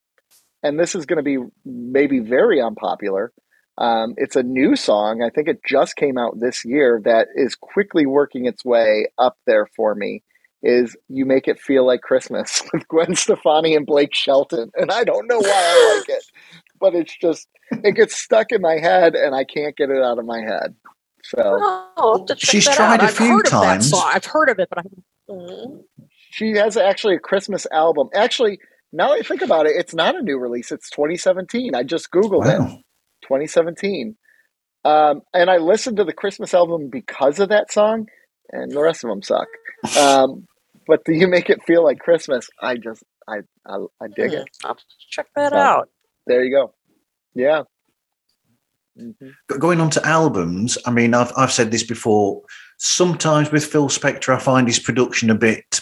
and 0.63 0.79
this 0.79 0.95
is 0.95 1.07
going 1.07 1.19
to 1.19 1.23
be 1.23 1.39
maybe 1.65 2.21
very 2.21 2.61
unpopular. 2.61 3.33
Um, 3.77 4.15
it's 4.17 4.37
a 4.37 4.43
new 4.43 4.77
song. 4.77 5.23
I 5.23 5.31
think 5.31 5.49
it 5.49 5.61
just 5.67 5.97
came 5.97 6.17
out 6.17 6.39
this 6.41 6.65
year 6.65 7.01
that 7.05 7.29
is 7.35 7.55
quickly 7.57 8.07
working 8.07 8.47
its 8.47 8.65
way 8.65 9.09
up 9.19 9.37
there 9.47 9.67
for 9.77 9.95
me 9.95 10.23
is 10.63 10.97
You 11.09 11.27
Make 11.27 11.49
It 11.49 11.61
Feel 11.61 11.87
Like 11.87 12.01
Christmas 12.01 12.63
with 12.73 12.89
Gwen 12.89 13.15
Stefani 13.17 13.75
and 13.75 13.85
Blake 13.85 14.15
Shelton. 14.15 14.71
And 14.77 14.91
I 14.91 15.05
don't 15.05 15.27
know 15.29 15.39
why 15.41 15.51
I 15.53 15.97
like 15.99 16.09
it, 16.09 16.25
but 16.81 16.95
it's 16.95 17.15
just, 17.21 17.49
it 17.71 17.97
gets 17.97 18.17
stuck 18.17 18.51
in 18.53 18.63
my 18.63 18.79
head 18.79 19.15
and 19.15 19.35
I 19.35 19.45
can't 19.45 19.77
get 19.77 19.91
it 19.91 20.03
out 20.03 20.19
of 20.19 20.25
my 20.25 20.41
head. 20.41 20.75
So 21.25 21.59
Oh, 21.97 22.25
to 22.27 22.37
She's 22.37 22.65
tried 22.65 22.95
out. 22.95 23.01
a 23.01 23.05
I've 23.05 23.15
few 23.17 23.27
heard 23.27 23.47
Of 23.47 23.53
that 23.53 23.61
times. 23.67 23.93
I've 23.95 24.25
heard 24.25 24.49
of 24.49 24.59
it, 24.59 24.69
but 24.71 24.79
I 24.79 24.83
Mm. 25.29 25.83
She 26.35 26.53
has 26.57 26.77
actually 26.77 27.15
a 27.15 27.21
Christmas 27.21 27.65
album. 27.73 28.09
Actually, 28.15 28.59
now 28.93 29.09
that 29.11 29.21
I 29.21 29.23
think 29.23 29.43
about 29.43 29.67
it, 29.67 29.75
it's 29.77 29.95
not 29.95 30.17
a 30.17 30.23
new 30.23 30.37
release. 30.39 30.73
It's 30.73 30.91
2017. 30.91 31.75
I 31.75 31.83
just 31.85 32.11
Googled 32.11 32.47
it. 32.47 32.59
2017. 33.23 34.17
Um, 34.85 35.23
and 35.33 35.49
I 35.49 35.59
listened 35.59 35.97
to 35.99 36.05
the 36.05 36.13
Christmas 36.13 36.53
album 36.53 36.91
because 36.91 37.39
of 37.39 37.49
that 37.51 37.73
song, 37.73 38.07
and 38.51 38.71
the 38.73 38.83
rest 38.83 39.05
of 39.05 39.11
them 39.11 39.23
suck. 39.23 39.47
Um, 39.99 40.47
but 40.87 41.05
do 41.05 41.13
you 41.13 41.29
make 41.29 41.49
it 41.51 41.63
feel 41.67 41.85
like 41.85 41.99
Christmas? 42.01 42.49
I 42.61 42.77
just, 42.77 43.03
I, 43.29 43.39
I, 43.67 43.77
I 44.03 44.07
dig 44.15 44.31
Hmm, 44.33 44.37
it. 44.39 44.49
I'll 44.65 44.77
check 45.11 45.27
that 45.37 45.53
So- 45.53 45.57
out. 45.59 45.89
There 46.27 46.43
you 46.43 46.51
go. 46.55 46.75
Yeah. 47.35 47.63
Mhm. 48.99 49.33
Going 49.59 49.81
on 49.81 49.91
to 49.91 50.07
albums, 50.07 50.79
I 50.87 50.91
mean, 50.91 51.15
I've 51.15 51.33
I've 51.37 51.51
said 51.53 51.71
this 51.71 51.83
before. 51.83 52.43
Sometimes 52.79 53.51
with 53.51 53.65
Phil 53.65 53.89
Spector, 53.89 54.35
I 54.35 54.39
find 54.39 54.67
his 54.69 54.79
production 54.79 55.31
a 55.31 55.35
bit 55.35 55.81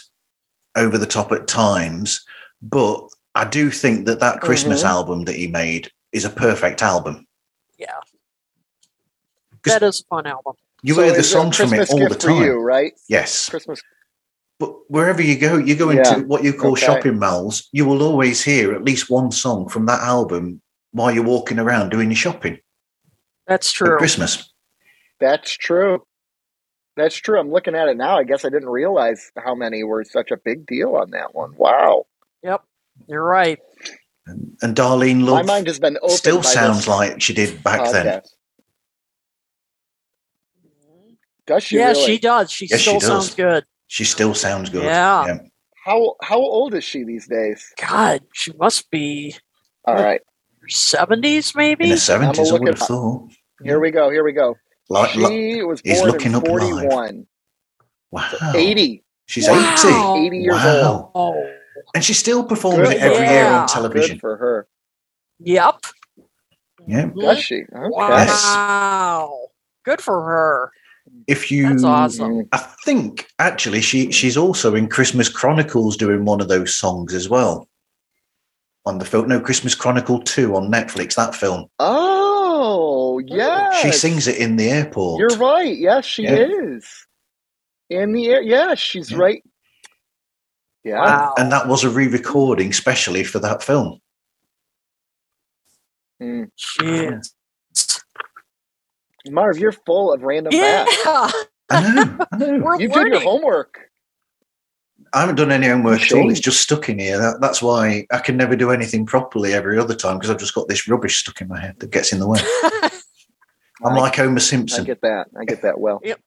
over 0.77 0.99
the 0.99 1.07
top 1.07 1.33
at 1.33 1.47
times, 1.47 2.25
but 2.63 3.09
I 3.35 3.45
do 3.45 3.71
think 3.71 4.07
that 4.07 4.21
that 4.21 4.41
Christmas 4.41 4.83
Mhm. 4.83 4.87
album 4.89 5.25
that 5.25 5.37
he 5.37 5.47
made 5.47 5.91
is 6.13 6.25
a 6.25 6.31
perfect 6.31 6.83
album. 6.83 7.27
Yeah, 7.79 7.99
that 9.65 9.83
is 9.83 10.01
a 10.01 10.05
fun 10.05 10.27
album. 10.27 10.55
You 10.83 10.95
So 10.95 11.03
hear 11.03 11.13
the 11.13 11.19
is 11.19 11.27
it 11.27 11.31
a 11.31 11.33
songs 11.41 11.57
from 11.57 11.73
it 11.75 11.91
all 11.91 11.99
the 11.99 12.09
gift 12.09 12.23
for 12.23 12.29
time. 12.29 12.43
you, 12.43 12.55
right? 12.55 12.93
Yes, 13.09 13.49
Christmas. 13.49 13.81
but 14.59 14.91
wherever 14.91 15.23
you 15.23 15.39
go, 15.39 15.57
you 15.57 15.75
go 15.77 15.91
Yeah. 15.91 16.15
into 16.17 16.27
what 16.27 16.45
you 16.45 16.53
call 16.53 16.73
Okay. 16.73 16.85
shopping 16.87 17.19
malls. 17.19 17.69
You 17.73 17.85
will 17.87 18.03
always 18.03 18.43
hear 18.43 18.75
at 18.75 18.85
least 18.85 19.11
one 19.11 19.31
song 19.33 19.69
from 19.69 19.87
that 19.87 20.01
album 20.01 20.61
while 20.93 21.11
you're 21.11 21.25
walking 21.25 21.59
around 21.59 21.89
doing 21.91 22.11
your 22.11 22.17
shopping 22.17 22.59
That's 23.47 23.71
at 23.71 23.75
true. 23.75 23.99
Christmas. 23.99 24.53
That's 25.21 25.53
true. 25.53 26.05
That's 26.97 27.17
true. 27.17 27.39
I'm 27.41 27.51
looking 27.51 27.75
at 27.75 27.89
it 27.89 27.97
now. 27.97 28.19
I 28.19 28.25
guess 28.25 28.45
I 28.45 28.51
didn't 28.51 28.69
realize 28.69 29.31
how 29.37 29.55
many 29.55 29.83
were 29.85 30.05
such 30.05 30.31
a 30.31 30.37
big 30.37 30.67
deal 30.67 30.95
on 30.97 31.11
that 31.13 31.35
one. 31.35 31.55
Wow. 31.57 32.07
Yep. 32.43 32.63
You're 33.09 33.25
right. 33.25 33.59
And, 34.27 34.57
and 34.63 34.77
Darlene 34.77 35.25
My 35.29 35.43
mind 35.43 35.67
has 35.67 35.79
been 35.79 35.97
opened 35.99 36.19
still 36.19 36.43
sounds 36.43 36.79
this 36.79 36.89
like 36.89 37.21
she 37.23 37.35
did 37.35 37.63
back 37.65 37.91
then. 37.91 38.23
Does 41.47 41.65
she 41.65 41.77
yeah, 41.79 41.89
really? 41.89 42.07
she 42.07 42.19
does. 42.19 42.51
She 42.53 42.67
Yes, 42.67 42.81
she 42.81 42.91
still 42.91 43.01
does. 43.01 43.09
sounds 43.09 43.35
good. 43.35 43.65
She 43.89 44.05
still 44.05 44.35
sounds 44.35 44.71
good. 44.71 44.85
Yeah. 44.85 45.39
How 45.85 46.15
how 46.23 46.39
old 46.39 46.75
is 46.75 46.85
she 46.85 47.05
these 47.05 47.27
days? 47.27 47.67
God, 47.77 48.23
she 48.33 48.53
must 48.53 48.91
be 48.91 49.35
All 49.85 49.95
right. 49.97 50.21
seventies, 50.69 51.53
In 51.55 51.59
maybe. 51.59 51.91
the 51.91 51.97
seventies, 51.99 52.51
I 52.51 52.53
look 52.53 52.63
would 52.63 52.69
have 52.79 52.79
thought. 52.79 53.31
Here 53.65 53.81
we 53.81 53.91
go. 53.91 54.11
Here 54.11 54.25
we 54.25 54.33
go. 54.33 54.57
Like, 54.93 55.15
like- 55.17 55.33
She 55.33 55.63
was 55.63 55.81
he's 55.83 55.99
born 56.01 56.11
looking 56.11 56.33
in 56.33 56.35
up 56.37 56.43
live. 56.47 56.61
41. 56.61 57.27
wow, 58.11 58.31
80. 58.55 59.03
She's 59.27 59.49
Wow. 59.49 60.15
80 60.19 60.37
years 60.39 60.55
Wow. 60.55 61.11
old. 61.15 61.35
Oh, 61.37 61.51
and 61.95 62.05
she 62.05 62.13
still 62.13 62.45
performs 62.45 62.89
Good 62.89 62.97
it 62.99 63.01
every 63.03 63.17
for 63.27 63.33
year 63.33 63.47
on 63.47 63.67
television. 63.67 64.17
Good 64.17 64.21
for 64.21 64.37
her. 64.37 64.69
yep. 65.39 65.77
Yeah, 66.87 67.07
Does 67.19 67.39
she? 67.39 67.63
Okay. 67.63 67.89
Wow. 67.89 69.49
Good 69.85 70.01
for 70.03 70.23
her. 70.23 70.73
if 71.27 71.51
you, 71.51 71.69
That's 71.69 71.85
awesome. 71.85 72.33
Mhm. 72.45 72.49
I 72.53 72.59
think 72.85 73.27
actually 73.39 73.81
she 73.81 74.11
she's 74.13 74.37
also 74.37 74.75
in 74.75 74.89
Christmas 74.89 75.29
Chronicles 75.29 75.97
doing 75.97 76.25
one 76.25 76.41
of 76.41 76.49
those 76.49 76.75
songs 76.77 77.15
as 77.15 77.29
well. 77.29 77.67
On 78.85 78.99
the 78.99 79.05
film, 79.05 79.29
no 79.29 79.41
Christmas 79.41 79.75
Chronicle 79.75 80.21
two 80.21 80.55
on 80.57 80.71
Netflix. 80.71 81.15
That 81.15 81.35
film, 81.35 81.67
Oh, 81.79 82.22
yes. 83.21 83.81
she 83.81 83.93
sings 83.93 84.27
it 84.29 84.39
in 84.39 84.57
the 84.57 84.69
airport. 84.71 85.19
You're 85.21 85.39
right. 85.39 85.77
Yes, 85.77 86.05
she 86.05 86.23
Yeah. 86.25 86.47
is. 86.49 86.87
In 87.91 88.13
the 88.13 88.29
air. 88.31 88.43
Yeah, 88.43 88.75
she's 88.75 89.11
Yeah. 89.11 89.19
right. 89.19 89.43
Yeah. 90.85 91.01
Wow. 91.01 91.35
and 91.39 91.53
that 91.53 91.69
was 91.69 91.85
a 91.85 91.91
re-recording 91.91 92.73
specially 92.73 93.23
for 93.23 93.39
that 93.39 93.63
film. 93.63 94.01
Mm. 96.21 96.49
Shit. 96.57 97.27
Marv, 99.31 99.59
you're 99.59 99.73
full 99.73 100.13
of 100.13 100.23
random 100.23 100.53
Yeah. 100.53 100.85
facts. 101.05 101.47
I 101.71 101.95
know, 101.95 102.27
I 102.33 102.37
know. 102.39 102.59
We're 102.59 102.81
You 102.81 102.89
did 102.89 103.07
your 103.09 103.21
homework. 103.21 103.79
I 105.15 105.21
haven't 105.21 105.37
done 105.37 105.53
any 105.53 105.69
homework 105.69 106.01
at 106.01 106.13
all. 106.13 106.23
Shame. 106.23 106.31
It's 106.31 106.41
just 106.41 106.61
stuck 106.61 106.89
in 106.89 106.99
here. 106.99 107.19
That, 107.19 107.41
that's 107.41 107.61
why 107.63 108.07
I 108.11 108.19
can 108.19 108.37
never 108.37 108.57
do 108.57 108.71
anything 108.71 109.05
properly 109.05 109.53
every 109.53 109.79
other 109.79 109.95
time 109.95 110.17
because 110.17 110.31
I've 110.31 110.39
just 110.39 110.55
got 110.55 110.69
this 110.69 110.89
rubbish 110.89 111.19
stuck 111.19 111.41
in 111.41 111.49
my 111.49 111.61
head 111.61 111.79
that 111.81 111.91
gets 111.91 112.13
in 112.13 112.19
the 112.19 112.27
way. 112.27 112.41
I'm 113.85 113.95
I- 113.97 114.01
like 114.01 114.17
Homer 114.17 114.41
Simpson. 114.41 114.83
I 114.83 114.87
get 114.87 115.01
that. 115.03 115.27
I 115.39 115.45
get 115.45 115.63
that 115.63 115.79
well. 115.81 116.01
Yep. 116.05 116.21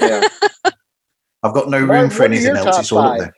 Yeah. 0.00 0.28
I've 1.42 1.54
got 1.54 1.70
no 1.70 1.86
Marv, 1.86 2.00
room 2.00 2.10
for 2.10 2.18
what 2.22 2.32
anything 2.32 2.56
else. 2.56 2.78
It's 2.78 2.92
all 2.92 2.98
up 2.98 3.18
there. 3.18 3.34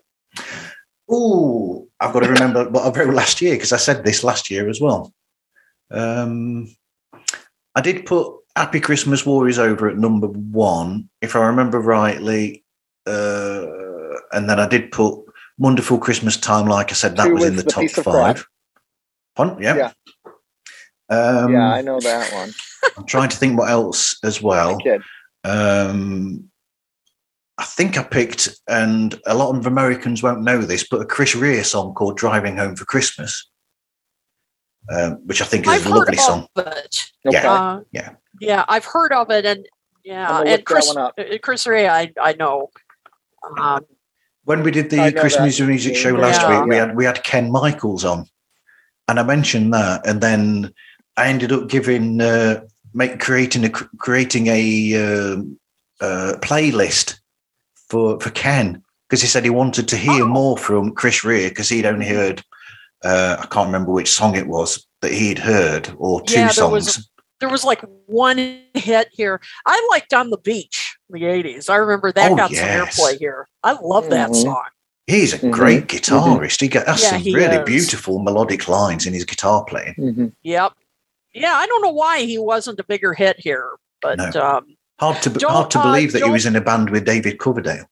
Oh, 1.10 1.88
I've 2.00 2.12
got 2.12 2.20
to 2.20 2.30
remember 2.30 2.68
what 2.70 2.84
I 2.96 3.00
wrote 3.00 3.14
last 3.14 3.40
year 3.40 3.54
because 3.54 3.72
I 3.72 3.76
said 3.76 4.04
this 4.04 4.24
last 4.24 4.50
year 4.50 4.68
as 4.68 4.80
well. 4.80 5.12
Um, 5.90 6.74
I 7.74 7.80
did 7.80 8.06
put 8.06 8.34
Happy 8.56 8.80
Christmas 8.80 9.24
War 9.24 9.48
is 9.48 9.58
Over 9.58 9.88
at 9.88 9.98
number 9.98 10.26
one, 10.26 11.08
if 11.20 11.36
I 11.36 11.46
remember 11.46 11.80
rightly. 11.80 12.64
Uh, 13.06 13.66
and 14.32 14.48
then 14.48 14.58
I 14.58 14.68
did 14.68 14.90
put 14.92 15.20
Wonderful 15.58 15.98
Christmas 15.98 16.36
Time, 16.36 16.66
like 16.66 16.90
I 16.90 16.94
said, 16.94 17.16
that 17.16 17.26
Two 17.26 17.34
was 17.34 17.44
in 17.44 17.56
the, 17.56 17.62
the 17.62 17.70
top 17.70 17.82
piece 17.82 17.96
of 17.98 18.04
crap. 18.04 18.14
five. 18.36 18.46
Pardon? 19.36 19.62
Yeah. 19.62 19.76
Yeah. 19.76 19.92
Um, 21.08 21.52
yeah, 21.52 21.72
I 21.72 21.82
know 21.82 22.00
that 22.00 22.32
one. 22.32 22.52
I'm 22.96 23.04
trying 23.06 23.28
to 23.28 23.36
think 23.36 23.58
what 23.58 23.70
else 23.70 24.16
as 24.24 24.40
well. 24.42 24.78
I. 24.86 24.98
Um, 25.48 26.48
I 27.58 27.64
think 27.64 27.98
I 27.98 28.02
picked, 28.02 28.48
and 28.68 29.20
a 29.26 29.34
lot 29.34 29.54
of 29.56 29.66
Americans 29.66 30.22
won't 30.22 30.42
know 30.42 30.58
this, 30.58 30.86
but 30.88 31.02
a 31.02 31.04
Chris 31.04 31.34
Rea 31.34 31.62
song 31.62 31.94
called 31.94 32.16
"Driving 32.16 32.56
Home 32.56 32.74
for 32.76 32.84
Christmas," 32.86 33.48
um, 34.90 35.14
which 35.26 35.42
I 35.42 35.44
think 35.44 35.66
is 35.66 35.72
I've 35.72 35.86
a 35.86 35.90
heard 35.90 35.98
lovely 35.98 36.16
of 36.16 36.20
song. 36.24 36.48
it. 36.56 37.10
Okay. 37.26 37.46
Uh, 37.46 37.80
Yeah. 37.92 38.14
Yeah, 38.40 38.64
I've 38.68 38.86
heard 38.86 39.12
of 39.12 39.30
it, 39.30 39.44
and 39.44 39.66
yeah, 40.04 40.40
and 40.40 40.64
Chris, 40.64 40.88
one 40.94 41.12
uh, 41.18 41.38
Chris 41.42 41.66
Rea, 41.66 41.88
I 41.88 42.12
I 42.20 42.32
know. 42.32 42.70
Um, 43.60 43.84
When 44.44 44.62
we 44.62 44.70
did 44.70 44.90
the 44.90 44.96
know 45.10 45.20
Christmas 45.20 45.58
that. 45.58 45.66
music 45.66 45.94
show 45.94 46.16
Yeah. 46.16 46.22
last 46.22 46.40
Yeah. 46.40 46.60
week, 46.60 46.68
we 46.70 46.76
had 46.76 46.96
we 46.96 47.04
had 47.04 47.22
Ken 47.22 47.52
Michaels 47.52 48.04
on, 48.04 48.24
and 49.08 49.20
I 49.20 49.22
mentioned 49.22 49.72
that, 49.74 50.06
and 50.06 50.20
then 50.20 50.72
I 51.16 51.28
ended 51.28 51.52
up 51.52 51.68
giving 51.68 52.20
uh, 52.20 52.62
make 52.94 53.20
creating 53.20 53.64
a 53.64 53.70
creating 53.70 54.46
a 54.48 54.94
um 55.34 55.58
uh, 56.00 56.34
playlist 56.40 57.20
for 57.88 58.18
for 58.20 58.30
Ken 58.30 58.82
because 59.08 59.20
he 59.22 59.28
said 59.28 59.44
he 59.44 59.50
wanted 59.50 59.88
to 59.88 59.96
hear 59.96 60.24
Oh. 60.24 60.28
more 60.28 60.56
from 60.56 60.92
Chris 60.92 61.22
Rea 61.24 61.48
because 61.48 61.68
he'd 61.68 61.86
only 61.86 62.06
heard 62.08 62.42
uh, 63.04 63.36
I 63.40 63.46
can't 63.46 63.66
remember 63.66 63.92
which 63.92 64.10
song 64.10 64.36
it 64.36 64.46
was 64.46 64.86
that 65.02 65.12
he'd 65.12 65.38
heard 65.38 65.92
or 65.98 66.22
two 66.22 66.34
Yeah, 66.34 66.44
there 66.46 66.52
songs. 66.52 66.72
was 66.86 67.10
there 67.40 67.48
was 67.50 67.64
like 67.64 67.82
one 68.06 68.38
hit 68.74 69.08
here. 69.12 69.40
I 69.66 69.88
liked 69.90 70.14
"On 70.14 70.30
the 70.30 70.38
Beach" 70.38 70.96
in 71.10 71.20
the 71.20 71.26
'80s. 71.26 71.68
I 71.68 71.76
remember 71.76 72.12
that 72.12 72.30
Oh, 72.32 72.36
got 72.36 72.50
yes. 72.52 72.96
some 72.96 73.06
airplay 73.06 73.18
here. 73.18 73.48
I 73.64 73.72
love 73.82 74.08
that 74.10 74.30
Mhm. 74.30 74.42
song. 74.42 74.64
He's 75.08 75.34
a 75.34 75.38
Mhm. 75.40 75.50
great 75.50 75.88
guitarist. 75.88 76.60
He 76.60 76.68
got 76.68 76.86
has 76.86 77.02
Yeah, 77.02 77.10
some 77.10 77.20
he 77.20 77.34
really 77.34 77.56
is. 77.56 77.64
beautiful 77.66 78.20
melodic 78.20 78.68
lines 78.68 79.04
in 79.06 79.12
his 79.12 79.24
guitar 79.24 79.64
playing. 79.64 79.94
Mhm. 79.98 80.32
Yep. 80.44 80.72
Yeah, 81.34 81.54
I 81.54 81.66
don't 81.66 81.82
know 81.82 81.90
why 81.92 82.20
he 82.22 82.38
wasn't 82.38 82.80
a 82.80 82.84
bigger 82.84 83.14
hit 83.14 83.36
here, 83.40 83.70
but 84.00 84.18
No. 84.18 84.30
um, 84.42 84.76
Hard 85.00 85.20
to 85.22 85.30
hard 85.48 85.70
to 85.72 85.78
uh, 85.80 85.82
believe 85.82 86.12
that 86.12 86.22
he 86.22 86.30
was 86.30 86.46
in 86.46 86.54
a 86.54 86.60
band 86.60 86.90
with 86.90 87.04
David 87.04 87.38
Coverdale. 87.38 87.86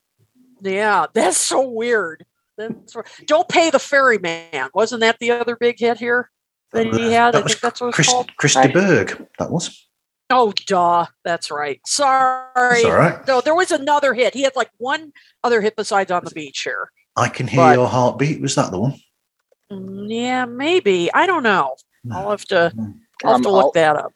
yeah, 0.63 1.07
that's 1.15 1.39
so 1.39 1.69
weird. 1.69 2.25
That's, 2.57 2.95
don't 3.25 3.49
pay 3.49 3.71
the 3.71 3.79
ferryman. 3.79 4.69
Wasn't 4.75 5.01
that 5.01 5.19
the 5.19 5.31
other 5.33 5.57
big 5.57 5.79
hit 5.79 5.99
here 5.99 6.31
that 6.73 6.87
he 6.87 7.13
had? 7.13 7.29
I 7.35 7.39
That 7.39 7.45
was 7.45 7.53
think 7.55 7.63
that's 7.63 7.81
what 7.81 7.89
it's 7.89 7.97
Chris, 7.97 8.09
called. 8.09 8.37
Chris 8.37 8.55
de 8.55 8.61
I- 8.61 8.67
Burgh. 8.73 9.27
That 9.39 9.51
was. 9.51 9.87
Oh, 10.33 10.53
duh. 10.67 11.07
That's 11.25 11.51
right. 11.51 11.81
Sorry. 11.87 12.45
That's 12.55 12.85
all 12.85 12.93
right. 12.93 13.27
No, 13.27 13.41
there 13.41 13.55
was 13.57 13.73
another 13.73 14.15
hit. 14.15 14.35
He 14.35 14.43
had 14.43 14.55
like 14.55 14.71
one 14.77 15.13
other 15.43 15.61
hit 15.61 15.75
besides 15.75 16.11
on 16.13 16.23
the 16.25 16.31
beach 16.31 16.61
here. 16.63 16.91
I 17.17 17.29
can 17.29 17.49
hear 17.49 17.61
But- 17.61 17.77
your 17.77 17.89
heartbeat. 17.89 18.41
Was 18.41 18.55
that 18.55 18.71
the 18.71 18.79
one? 18.79 18.95
Mm, 19.73 20.07
Yeah, 20.09 20.45
maybe. 20.45 21.13
I 21.13 21.27
don't 21.27 21.43
know. 21.43 21.75
No. 22.05 22.17
I'll 22.17 22.31
have 22.31 22.45
to. 22.47 22.73
Mm. 22.77 22.99
I'll 23.25 23.33
have 23.33 23.37
Um, 23.39 23.43
to 23.43 23.51
look 23.51 23.65
I'll- 23.65 23.73
that 23.73 23.97
up. 23.97 24.13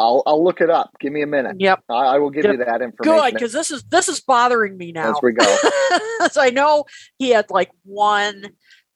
I'll 0.00 0.22
I'll 0.26 0.44
look 0.44 0.60
it 0.60 0.70
up. 0.70 0.92
Give 1.00 1.12
me 1.12 1.22
a 1.22 1.26
minute. 1.26 1.56
Yep. 1.58 1.80
I, 1.88 1.94
I 1.94 2.18
will 2.18 2.30
give 2.30 2.44
you 2.44 2.56
that 2.58 2.82
information. 2.82 3.20
Good, 3.20 3.34
because 3.34 3.52
this 3.52 3.72
is 3.72 3.82
this 3.90 4.08
is 4.08 4.20
bothering 4.20 4.76
me 4.78 4.92
now. 4.92 5.10
as 5.10 5.16
we 5.20 5.32
go. 5.32 5.44
so 6.30 6.40
I 6.40 6.50
know 6.50 6.84
he 7.18 7.30
had 7.30 7.50
like 7.50 7.72
one, 7.82 8.50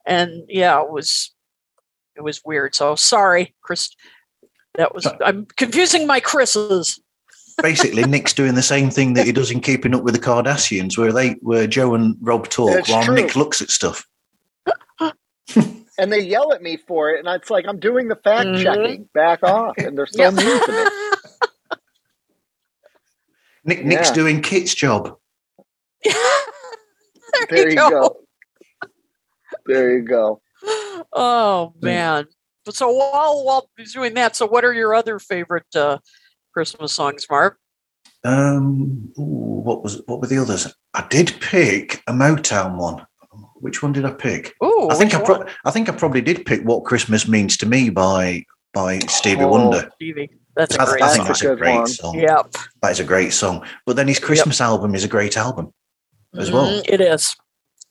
and 0.06 0.44
yeah, 0.48 0.80
it 0.80 0.88
was 0.90 1.34
it 2.14 2.20
was 2.20 2.40
weird. 2.44 2.76
So 2.76 2.94
sorry, 2.94 3.52
Chris. 3.62 3.90
That 4.76 4.94
was 4.94 5.08
I'm 5.24 5.46
confusing 5.56 6.06
my 6.06 6.20
Chris's. 6.20 7.02
Basically, 7.60 8.04
Nick's 8.06 8.32
doing 8.32 8.54
the 8.54 8.62
same 8.62 8.88
thing 8.88 9.14
that 9.14 9.26
he 9.26 9.32
does 9.32 9.50
in 9.50 9.58
Keeping 9.60 9.96
Up 9.96 10.04
with 10.04 10.14
the 10.14 10.20
Cardassians, 10.20 10.96
where 10.96 11.12
they 11.12 11.30
where 11.40 11.66
Joe 11.66 11.94
and 11.94 12.14
Rob 12.20 12.48
talk 12.48 12.70
It's 12.78 12.88
while 12.88 13.02
true. 13.02 13.16
Nick 13.16 13.34
looks 13.34 13.60
at 13.60 13.70
stuff. 13.70 14.06
and 16.02 16.12
they 16.12 16.18
yell 16.20 16.52
at 16.52 16.60
me 16.60 16.76
for 16.88 17.10
it, 17.10 17.24
and 17.24 17.28
it's 17.40 17.48
like 17.48 17.64
I'm 17.68 17.78
doing 17.78 18.08
the 18.08 18.16
fact 18.16 18.48
Mhm. 18.50 18.62
checking. 18.64 19.08
Back 19.14 19.44
off, 19.44 19.76
and 19.78 19.96
they're 19.96 20.06
so 20.08 20.24
Yep. 20.24 20.34
mean 20.34 20.60
to 20.64 20.72
me. 20.72 20.84
Nick 23.64 23.84
Nick's 23.84 24.10
doing 24.10 24.42
Kit's 24.42 24.74
job. 24.74 25.16
there, 26.04 26.16
There 27.48 27.64
you 27.68 27.70
you 27.70 27.76
go. 27.76 27.88
go. 27.90 28.20
There 29.66 29.96
you 29.96 30.02
go. 30.02 30.42
Oh 31.12 31.72
man. 31.80 32.26
But 32.64 32.74
so 32.74 32.90
while 32.90 33.44
while 33.44 33.70
he's 33.76 33.92
doing 33.94 34.14
that, 34.14 34.34
so 34.34 34.46
what 34.46 34.64
are 34.64 34.72
your 34.74 34.94
other 34.94 35.20
favorite 35.20 35.72
uh, 35.76 35.98
Christmas 36.52 36.92
songs, 36.92 37.26
Mark? 37.30 37.58
Um, 38.24 39.12
ooh, 39.18 39.22
what 39.62 39.84
was 39.84 40.02
what 40.06 40.20
were 40.20 40.26
the 40.26 40.38
others? 40.38 40.74
I 40.94 41.06
did 41.08 41.36
pick 41.40 42.02
a 42.08 42.12
Motown 42.12 42.76
one. 42.76 43.06
Which 43.62 43.82
one 43.82 43.92
did 43.92 44.04
I 44.04 44.10
pick? 44.10 44.54
Oh, 44.60 44.88
I 44.90 44.94
think 44.96 45.14
I, 45.14 45.22
pro- 45.22 45.46
I 45.64 45.70
think 45.70 45.88
I 45.88 45.92
probably 45.92 46.20
did 46.20 46.44
pick 46.44 46.62
"What 46.62 46.84
Christmas 46.84 47.28
Means 47.28 47.56
to 47.58 47.66
Me" 47.66 47.90
by 47.90 48.44
by 48.74 48.98
Stevie 49.00 49.44
Oh, 49.44 49.48
Wonder. 49.48 49.88
Stevie. 49.94 50.30
That's 50.56 50.76
I, 50.76 50.82
a 50.82 50.86
great 50.86 51.02
I 51.02 51.06
That's 51.06 51.16
think 51.16 51.26
song. 51.26 51.26
a 51.26 51.28
that's 51.28 51.42
a 51.42 51.56
great 51.56 51.74
one. 51.76 51.86
song. 51.86 52.18
Yep. 52.18 52.54
That 52.82 52.90
is 52.90 53.00
a 53.00 53.04
great 53.04 53.32
song. 53.32 53.64
But 53.86 53.96
then 53.96 54.08
his 54.08 54.18
Christmas 54.18 54.60
album 54.60 54.94
is 54.94 55.04
a 55.04 55.08
great 55.08 55.36
album 55.36 55.72
as 56.36 56.50
well. 56.50 56.66
Mhm, 56.66 56.84
It 56.88 57.00
is. 57.00 57.34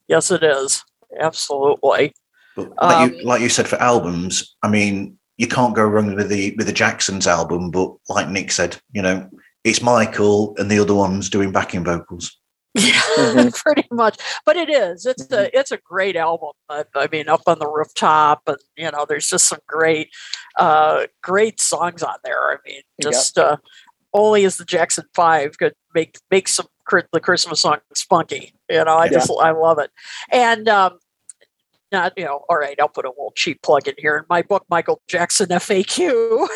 Yes, 0.07 0.29
it 0.29 0.43
is. 0.43 0.83
Absolutely. 1.19 2.13
But 2.55 2.69
like, 2.81 2.95
Um, 2.97 3.13
you, 3.13 3.23
like 3.23 3.41
you 3.41 3.49
said, 3.49 3.67
for 3.67 3.77
albums, 3.81 4.55
I 4.61 4.67
mean, 4.67 5.17
you 5.37 5.47
can't 5.47 5.73
go 5.75 5.85
wrong 5.85 6.15
with 6.15 6.27
the 6.29 6.53
with 6.57 6.67
the 6.67 6.73
Jacksons 6.73 7.27
album. 7.27 7.71
But 7.71 7.93
like 8.09 8.27
Nick 8.27 8.51
said, 8.51 8.75
you 8.91 9.01
know, 9.01 9.29
it's 9.63 9.81
Michael 9.81 10.53
and 10.57 10.69
the 10.69 10.79
other 10.79 10.93
ones 10.95 11.29
doing 11.29 11.51
backing 11.53 11.83
vocals. 11.85 12.37
Yeah, 12.73 13.01
Mhm. 13.17 13.53
pretty 13.53 13.87
much. 13.91 14.17
But 14.45 14.55
it 14.55 14.69
is. 14.69 15.05
It's 15.05 15.29
a 15.31 15.57
it's 15.57 15.71
a 15.71 15.77
great 15.77 16.15
album. 16.15 16.51
I, 16.69 16.85
I 16.95 17.07
mean, 17.11 17.27
up 17.27 17.41
on 17.47 17.59
the 17.59 17.67
rooftop, 17.67 18.43
and 18.47 18.57
you 18.77 18.89
know, 18.91 19.05
there's 19.07 19.27
just 19.27 19.47
some 19.49 19.59
great, 19.67 20.09
uh, 20.57 21.07
great 21.21 21.59
songs 21.59 22.01
on 22.03 22.15
there. 22.23 22.51
I 22.51 22.57
mean, 22.65 22.81
Yep. 22.99 23.11
just 23.11 23.37
uh, 23.37 23.57
only 24.13 24.45
as 24.45 24.57
the 24.57 24.65
Jackson 24.65 25.05
Five 25.13 25.57
could 25.57 25.73
make 25.93 26.17
make 26.29 26.47
some 26.47 26.67
the 27.13 27.21
Christmas 27.21 27.61
song 27.61 27.77
spunky. 27.93 28.53
You 28.69 28.83
know, 28.83 28.95
I 28.97 29.05
Yeah. 29.05 29.11
just 29.19 29.31
I 29.41 29.51
love 29.51 29.79
it. 29.79 29.91
And 30.31 30.67
um, 30.67 30.99
not 31.91 32.13
you 32.17 32.25
know, 32.25 32.45
all 32.49 32.57
right, 32.57 32.75
I'll 32.79 32.89
put 32.89 33.05
a 33.05 33.09
little 33.09 33.33
cheap 33.35 33.61
plug 33.61 33.87
in 33.87 33.95
here. 33.97 34.17
In 34.17 34.23
my 34.29 34.41
book, 34.41 34.65
Michael 34.69 35.01
Jackson 35.07 35.47
FAQ, 35.47 36.09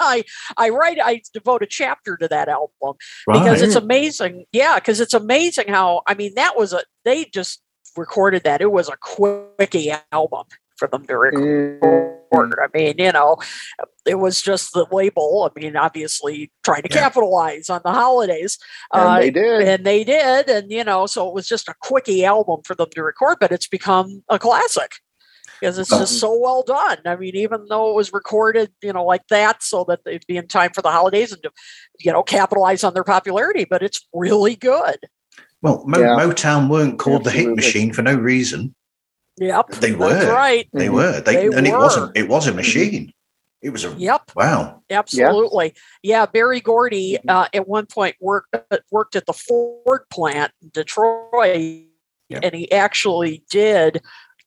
I 0.00 0.24
I 0.56 0.70
write 0.70 0.98
I 1.02 1.22
devote 1.32 1.62
a 1.62 1.66
chapter 1.66 2.16
to 2.18 2.28
that 2.28 2.48
album 2.48 2.96
because 3.26 3.62
it's 3.62 3.74
amazing. 3.74 4.44
Yeah, 4.52 4.76
because 4.76 5.00
it's 5.00 5.14
amazing 5.14 5.68
how 5.68 6.02
I 6.06 6.14
mean 6.14 6.34
that 6.36 6.56
was 6.56 6.72
a 6.72 6.82
they 7.04 7.26
just 7.26 7.62
recorded 7.96 8.44
that. 8.44 8.60
It 8.60 8.72
was 8.72 8.88
a 8.88 8.96
quickie 8.96 9.92
album 10.12 10.44
for 10.76 10.88
them 10.88 11.06
to 11.06 11.16
record. 11.16 11.80
Mm, 11.80 12.15
I 12.44 12.66
mean, 12.76 12.94
you 12.98 13.12
know, 13.12 13.36
it 14.06 14.16
was 14.16 14.40
just 14.42 14.72
the 14.72 14.86
label. 14.92 15.50
I 15.50 15.60
mean, 15.60 15.76
obviously 15.76 16.50
trying 16.64 16.82
to 16.82 16.88
Yeah. 16.90 17.00
capitalize 17.00 17.68
on 17.70 17.80
the 17.84 17.92
holidays. 17.92 18.58
and 18.92 19.02
Uh, 19.02 19.18
they 19.20 19.30
did. 19.30 19.62
and 19.68 19.84
they 19.86 20.04
did, 20.04 20.48
and 20.48 20.70
you 20.70 20.84
know, 20.84 21.06
so 21.06 21.28
it 21.28 21.34
was 21.34 21.48
just 21.48 21.68
a 21.68 21.74
quickie 21.80 22.24
album 22.24 22.60
for 22.64 22.74
them 22.74 22.88
to 22.94 23.02
record, 23.02 23.38
but 23.40 23.52
it's 23.52 23.66
become 23.68 24.22
a 24.28 24.38
classic 24.38 24.92
because 25.60 25.78
it's 25.78 25.88
just 25.90 26.20
so 26.20 26.38
well 26.38 26.62
done. 26.62 26.98
I 27.06 27.16
mean, 27.16 27.34
even 27.34 27.66
though 27.68 27.90
it 27.90 27.94
was 27.96 28.12
recorded, 28.12 28.70
you 28.82 28.92
know, 28.92 29.04
like 29.04 29.26
that, 29.30 29.62
so 29.62 29.84
that 29.88 30.04
they'd 30.04 30.26
be 30.26 30.36
in 30.36 30.46
time 30.48 30.70
for 30.74 30.82
the 30.82 30.90
holidays 30.90 31.32
and 31.32 31.42
to, 31.42 31.50
you 31.98 32.12
know, 32.12 32.22
capitalize 32.22 32.84
on 32.84 32.92
their 32.94 33.04
popularity, 33.04 33.64
but 33.64 33.82
it's 33.82 34.06
really 34.12 34.54
good. 34.54 34.98
Well, 35.62 35.82
Mo- 35.86 35.98
Yeah. 35.98 36.08
Motown 36.18 36.68
weren't 36.68 36.98
called 36.98 37.24
the 37.24 37.30
hit 37.30 37.48
machine 37.56 37.92
for 37.92 38.02
no 38.02 38.14
reason. 38.14 38.74
Yep, 39.38 39.68
They 39.80 39.90
that's 39.92 40.24
were. 40.24 40.32
right. 40.32 40.68
They 40.72 40.88
were. 40.88 41.20
They, 41.20 41.48
They 41.48 41.56
and 41.56 41.66
it 41.66 41.72
wasn't. 41.76 42.16
It 42.16 42.28
was 42.28 42.46
a 42.46 42.54
machine. 42.54 43.12
It 43.62 43.70
was 43.70 43.84
a 43.84 43.90
Yep. 43.90 44.32
wow. 44.36 44.82
Absolutely. 44.90 45.74
Yeah, 46.02 46.26
Berry 46.26 46.60
Gordy 46.60 47.18
uh, 47.28 47.46
at 47.52 47.66
one 47.68 47.86
point 47.86 48.16
worked 48.20 48.54
worked 48.90 49.16
at 49.16 49.26
the 49.26 49.32
Ford 49.32 50.02
plant 50.10 50.52
in 50.62 50.70
Detroit, 50.72 51.84
Yeah. 52.28 52.40
and 52.42 52.54
he 52.54 52.70
actually 52.72 53.42
did 53.50 54.00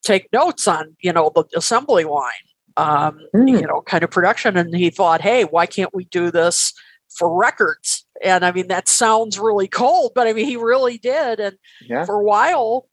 take 0.03 0.32
notes 0.34 0.68
on 0.68 0.95
you 1.02 1.11
know 1.14 1.32
the 1.36 1.44
assembly 1.56 2.03
line, 2.06 2.32
um, 2.78 3.20
Hmm. 3.34 3.48
you 3.48 3.61
know, 3.61 3.82
kind 3.82 4.03
of 4.03 4.10
production, 4.11 4.57
and 4.57 4.74
he 4.76 4.90
thought, 4.90 5.22
hey, 5.22 5.44
why 5.44 5.66
can't 5.66 5.94
we 5.94 6.06
do 6.06 6.32
this 6.32 6.74
for 7.10 7.36
records? 7.36 8.06
And 8.24 8.45
I 8.45 8.52
mean, 8.52 8.68
that 8.68 8.88
sounds 8.88 9.38
really 9.40 9.68
cold, 9.68 10.14
but 10.16 10.28
I 10.28 10.34
mean, 10.34 10.45
he 10.45 10.56
really 10.56 10.98
did, 10.98 11.40
and 11.40 11.57
Yeah. 11.82 12.06
for 12.06 12.16
a 12.16 12.24
while, 12.24 12.88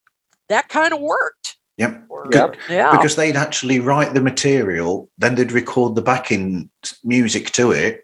that 0.49 0.69
kind 0.69 0.93
of 0.93 1.01
worked. 1.01 1.57
Yep. 1.79 2.05
Yep. 2.33 2.57
Yeah. 2.71 2.91
Because 2.97 3.17
they'd 3.17 3.37
actually 3.37 3.81
write 3.81 4.15
the 4.15 4.21
material, 4.21 5.09
then 5.19 5.35
they'd 5.35 5.53
record 5.53 5.95
the 5.95 6.03
backing 6.03 6.71
music 7.05 7.51
to 7.53 7.71
it, 7.71 8.03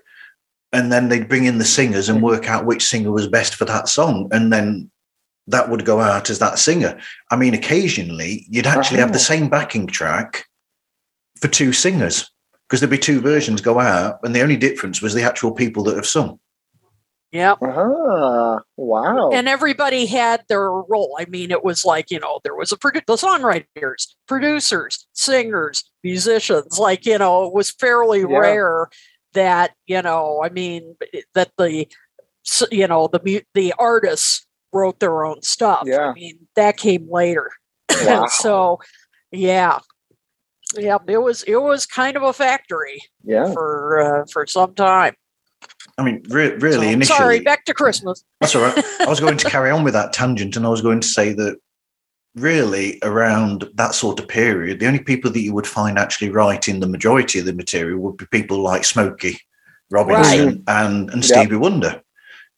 and 0.73 0.93
then 0.93 1.09
they'd 1.09 1.28
bring 1.28 1.44
in 1.44 1.59
the 1.59 1.65
singers 1.65 2.09
and 2.09 2.23
work 2.23 2.49
out 2.49 2.66
which 2.66 2.85
singer 2.86 3.11
was 3.11 3.27
best 3.28 3.55
for 3.55 3.65
that 3.65 3.89
song, 3.89 4.28
and 4.32 4.53
then 4.53 4.90
that 5.49 5.70
would 5.70 5.85
go 5.85 6.01
out 6.01 6.31
as 6.31 6.39
that 6.39 6.59
singer. 6.59 6.99
I 7.31 7.36
mean, 7.36 7.53
occasionally 7.55 8.47
you'd 8.49 8.66
actually 8.66 8.99
have 9.01 9.12
the 9.12 9.19
Oh. 9.19 9.23
same 9.23 9.49
backing 9.49 9.86
track 9.89 10.44
for 11.40 11.49
two 11.49 11.73
singers 11.73 12.31
because 12.69 12.81
there'd 12.81 12.90
be 12.90 12.99
two 12.99 13.20
versions 13.20 13.61
go 13.61 13.81
out, 13.81 14.20
and 14.23 14.35
the 14.36 14.43
only 14.43 14.57
difference 14.57 15.03
was 15.03 15.15
the 15.15 15.23
actual 15.23 15.51
people 15.53 15.82
that 15.85 15.97
have 15.97 16.07
sung. 16.07 16.39
Yeah. 17.32 17.54
Ah, 17.62 18.60
wow. 18.76 19.30
and 19.30 19.48
everybody 19.48 20.06
had 20.06 20.44
their 20.48 20.70
role. 20.70 21.16
I 21.18 21.24
mean, 21.24 21.50
it 21.50 21.64
was 21.64 21.84
like 21.84 22.10
you 22.10 22.20
know 22.20 22.40
there 22.44 22.54
was 22.54 22.72
a 22.72 22.76
produ- 22.76 23.06
the 23.06 23.16
songwriters, 23.16 24.06
producers, 24.28 25.06
singers, 25.14 25.84
musicians. 26.04 26.78
Like 26.78 27.06
you 27.06 27.18
know, 27.18 27.46
it 27.46 27.54
was 27.54 27.70
fairly 27.70 28.20
Yeah. 28.20 28.38
rare 28.38 28.88
that 29.32 29.72
you 29.86 30.02
know. 30.02 30.40
I 30.44 30.50
mean, 30.50 30.94
that 31.34 31.52
the 31.56 31.86
you 32.70 32.86
know 32.86 33.09
the 33.09 33.42
the 33.54 33.74
artists 33.78 34.46
wrote 34.72 35.00
their 35.00 35.24
own 35.24 35.42
stuff. 35.42 35.84
Yeah. 35.86 36.10
I 36.10 36.12
mean, 36.12 36.38
that 36.56 36.76
came 36.76 37.09
later. 37.10 37.50
Wow. 38.04 38.26
so, 38.26 38.80
yeah, 39.30 39.78
yeah, 40.76 40.98
it 41.06 41.18
was 41.18 41.42
it 41.44 41.56
was 41.56 41.86
kind 41.86 42.16
of 42.16 42.22
a 42.22 42.32
factory 42.32 43.00
yeah. 43.22 43.52
for 43.52 44.00
uh, 44.00 44.24
for 44.32 44.46
some 44.46 44.74
time. 44.74 45.14
I 45.98 46.02
mean, 46.02 46.22
re- 46.28 46.54
really, 46.56 46.86
So, 46.86 46.92
initially, 46.92 47.18
sorry, 47.18 47.40
back 47.40 47.64
to 47.66 47.74
Christmas. 47.74 48.24
That's 48.40 48.54
all 48.54 48.62
right. 48.62 48.84
I 49.00 49.06
was 49.06 49.20
going 49.20 49.36
to 49.38 49.50
carry 49.50 49.70
on 49.70 49.84
with 49.84 49.94
that 49.94 50.12
tangent, 50.12 50.56
and 50.56 50.66
I 50.66 50.68
was 50.68 50.82
going 50.82 51.00
to 51.00 51.06
say 51.09 51.32
that 51.34 51.59
really 52.34 52.98
around 53.02 53.68
that 53.74 53.94
sort 53.94 54.18
of 54.18 54.28
period, 54.28 54.80
the 54.80 54.86
only 54.86 55.00
people 55.00 55.30
that 55.30 55.40
you 55.40 55.52
would 55.52 55.66
find 55.66 55.98
actually 55.98 56.30
writing 56.30 56.80
the 56.80 56.86
majority 56.88 57.38
of 57.38 57.44
the 57.44 57.52
material 57.52 57.98
would 58.00 58.16
be 58.16 58.26
people 58.26 58.62
like 58.62 58.84
Smokey 58.84 59.38
Robinson 59.90 60.64
and 60.66 61.10
and 61.10 61.22
Yep. 61.22 61.24
Stevie 61.24 61.56
Wonder. 61.56 62.02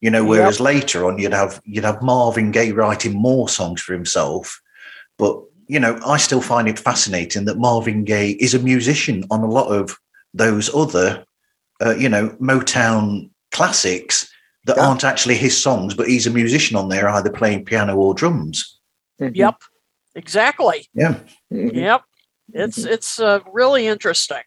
You 0.01 0.10
know, 0.10 0.24
whereas 0.24 0.60
later 0.60 1.06
on 1.06 1.18
you'd 1.18 1.32
have 1.32 1.60
you'd 1.64 1.84
have 1.84 2.02
Marvin 2.02 2.51
Gaye 2.51 2.72
writing 2.72 3.14
more 3.14 3.48
songs 3.48 3.80
for 3.80 3.94
himself, 3.94 4.60
but 5.18 5.40
you 5.66 5.80
know, 5.80 5.98
I 6.06 6.18
still 6.18 6.42
find 6.42 6.68
it 6.68 6.78
fascinating 6.78 7.46
that 7.46 7.56
Marvin 7.59 8.05
Gaye 8.05 8.32
is 8.32 8.52
a 8.55 8.59
musician 8.59 9.24
on 9.30 9.40
a 9.40 9.48
lot 9.48 9.68
of 9.68 9.98
those 10.34 10.72
other 10.74 11.24
uh, 11.85 11.94
you 11.97 12.09
know, 12.09 12.31
Motown 12.40 13.31
classics 13.52 14.31
that 14.66 14.77
Yeah. 14.77 14.86
aren't 14.89 15.05
actually 15.05 15.36
his 15.36 15.61
songs, 15.61 15.94
but 15.94 16.09
he's 16.09 16.27
a 16.27 16.31
musician 16.31 16.77
on 16.77 16.89
there, 16.89 17.09
either 17.09 17.31
playing 17.31 17.65
piano 17.65 17.97
or 17.97 18.15
drums. 18.15 18.78
Mhm. 19.20 19.36
Yep. 19.36 19.56
Exactly. 20.15 20.89
Yeah, 20.94 21.16
Mhm. 21.52 21.74
Yep. 21.74 22.02
It's 22.52 22.78
it's 22.78 23.19
uh, 23.20 23.40
really 23.52 23.86
interesting. 23.86 24.43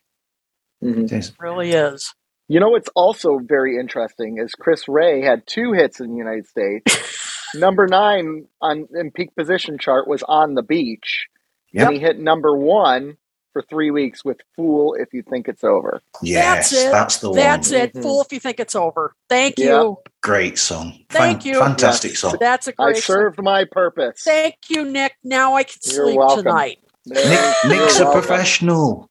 Mhm. 0.84 1.06
it 1.06 1.12
is. 1.12 1.34
Really 1.40 1.72
is. 1.72 2.14
You 2.48 2.60
know 2.62 2.70
what's 2.70 2.90
also 2.96 3.40
very 3.40 3.78
interesting 3.78 4.38
is 4.38 4.54
Chris 4.54 4.88
Rea 4.88 5.22
had 5.22 5.46
two 5.48 5.74
hits 5.74 6.00
in 6.00 6.12
the 6.12 6.18
United 6.18 6.48
States. 6.48 6.86
number 7.56 7.88
nine 7.88 8.46
on 8.62 8.88
in 8.94 9.12
peak 9.12 9.36
position 9.36 9.78
chart 9.78 10.08
was 10.08 10.24
on 10.28 10.56
the 10.56 10.62
beach. 10.64 11.28
Yep. 11.74 11.88
And 11.88 11.96
he 11.96 12.02
hit 12.02 12.20
number 12.20 12.56
one 12.56 13.18
for 13.58 13.64
three 13.64 13.90
weeks 13.90 14.24
with 14.24 14.38
Fool 14.56 14.94
If 14.94 15.12
You 15.14 15.24
Think 15.24 15.48
It's 15.48 15.64
Over. 15.64 16.00
Yes, 16.22 16.70
That's 16.70 16.84
it. 16.86 16.92
that's 16.92 17.18
the 17.18 17.34
That's 17.34 17.72
one. 17.72 17.82
it. 17.82 17.94
Mhm. 17.96 18.02
Fool 18.04 18.22
if 18.22 18.32
you 18.32 18.40
think 18.40 18.60
it's 18.60 18.76
over. 18.76 19.16
Thank 19.30 19.58
Yeah. 19.58 19.66
you. 19.82 19.98
Great 20.22 20.60
song. 20.60 20.94
Thank 21.10 21.44
you. 21.44 21.56
Fantastic 21.60 22.16
song. 22.18 22.38
That's 22.40 22.68
a 22.68 22.74
great. 22.74 22.98
song. 22.98 23.16
served 23.16 23.42
my 23.42 23.66
purpose. 23.66 24.22
Thank 24.24 24.58
you, 24.70 24.86
Nick. 24.86 25.16
Now 25.24 25.56
I 25.56 25.64
can 25.64 25.80
You're 25.86 26.06
sleep 26.06 26.18
welcome. 26.18 26.44
tonight. 26.44 26.78
Nick, 27.08 27.56
Nick's 27.68 28.00
a 28.00 28.12
professional. 28.12 29.10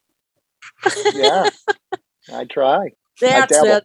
Yeah. 1.13 1.49
I 2.33 2.45
try. 2.45 2.91
That's 3.19 3.51
dabble. 3.51 3.67
it. 3.67 3.83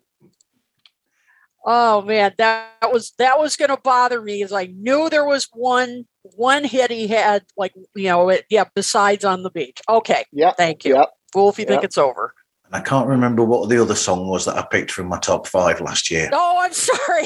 Oh 1.65 2.03
man, 2.03 2.33
that, 2.39 2.73
that 2.81 2.93
was 2.93 3.13
that 3.19 3.39
was 3.39 3.57
going 3.57 3.71
to 3.71 3.77
bother 3.77 4.21
me, 4.21 4.43
as 4.43 4.53
I 4.53 4.67
knew 4.67 5.09
there 5.09 5.25
was 5.25 5.49
one 5.53 6.07
one 6.23 6.65
hit 6.65 6.91
he 6.91 7.07
had, 7.07 7.45
like 7.57 7.73
you 7.95 8.09
know, 8.09 8.29
it, 8.31 8.45
yeah. 8.51 8.65
Besides 8.75 9.25
on 9.25 9.43
the 9.43 9.51
beach. 9.51 9.81
Okay, 9.89 10.25
yeah, 10.33 10.53
thank 10.53 10.85
you. 10.85 10.95
Yep. 10.97 11.11
Fool 11.33 11.49
if 11.51 11.59
you 11.59 11.65
think 11.65 11.85
it's 11.85 11.99
over. 11.99 12.35
I 12.73 12.81
can't 12.81 13.07
remember 13.07 13.45
what 13.45 13.69
the 13.69 13.81
other 13.81 13.95
song 13.95 14.29
was 14.29 14.45
that 14.47 14.57
I 14.57 14.63
picked 14.63 14.91
from 14.91 15.07
my 15.07 15.19
top 15.19 15.47
five 15.47 15.81
last 15.81 16.11
year. 16.11 16.31
Oh, 16.33 16.59
I'm 16.61 16.73
sorry. 16.73 17.25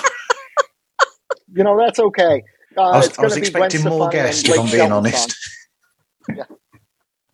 You 1.54 1.64
know, 1.64 1.78
that's 1.78 1.98
okay. 1.98 2.42
Uh, 2.76 2.82
I 2.82 2.96
was, 2.98 3.06
it's 3.06 3.18
I 3.18 3.22
was 3.22 3.34
gonna 3.34 3.46
be 3.46 3.50
Gwen 3.50 3.62
expecting 3.64 3.88
more 3.90 4.10
Stefani 4.10 4.28
guests, 4.28 4.48
if 4.48 4.50
I'm 4.50 4.56
being 4.66 4.68
Shelton 4.76 4.92
honest. 4.92 5.36
song. 6.26 6.58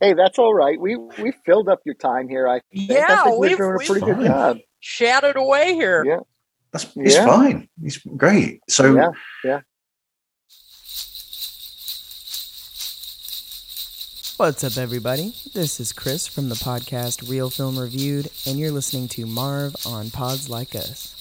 Hey, 0.00 0.12
that's 0.12 0.38
all 0.38 0.54
right. 0.54 0.80
We 0.80 0.96
we 1.18 1.32
filled 1.44 1.68
up 1.68 1.80
your 1.84 1.94
time 1.96 2.28
here. 2.28 2.46
I 2.46 2.60
think. 2.72 2.90
I 2.90 2.94
Yeah, 2.94 3.22
think 3.24 3.38
we're 3.38 3.48
we've, 3.48 3.56
doing 3.56 3.74
a 3.74 3.78
pretty 3.78 4.00
good 4.06 4.16
Fine. 4.16 4.26
job. 4.26 4.56
chatted 4.80 5.36
away 5.36 5.74
here. 5.74 6.04
Yeah. 6.04 6.20
That's 6.74 6.86
it's 6.96 7.14
Yeah. 7.14 7.24
fine. 7.26 7.68
It's 7.84 7.98
great. 7.98 8.60
So 8.68 8.96
Yeah, 8.96 9.10
yeah. 9.44 9.60
What's 14.38 14.64
up, 14.64 14.76
everybody? 14.76 15.32
This 15.54 15.78
is 15.78 15.92
Chris 15.92 16.26
from 16.26 16.48
the 16.48 16.56
podcast 16.56 17.30
Real 17.30 17.48
Film 17.48 17.78
Reviewed, 17.78 18.28
and 18.44 18.58
you're 18.58 18.72
listening 18.72 19.06
to 19.10 19.24
Marv 19.24 19.76
on 19.86 20.10
Pods 20.10 20.50
Like 20.50 20.74
Us. 20.74 21.12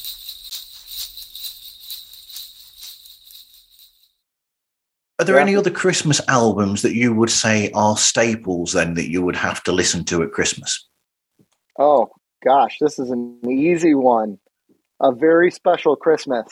are 5.19 5.25
there 5.25 5.35
Yeah. 5.35 5.41
any 5.43 5.55
other 5.55 5.69
Christmas 5.69 6.19
albums 6.27 6.81
that 6.81 6.95
you 6.95 7.13
would 7.13 7.29
say 7.29 7.71
are 7.73 7.95
staples 7.97 8.73
then 8.73 8.95
that 8.95 9.09
you 9.09 9.21
would 9.21 9.35
have 9.35 9.63
to 9.63 9.71
listen 9.71 10.03
to 10.05 10.23
at 10.23 10.31
Christmas? 10.31 10.87
Oh 11.79 12.09
gosh, 12.43 12.77
this 12.81 12.99
is 12.99 13.09
an 13.11 13.39
easy 13.49 13.93
one. 13.93 14.39
A 15.03 15.11
very 15.11 15.51
special 15.51 15.95
Christmas, 15.95 16.47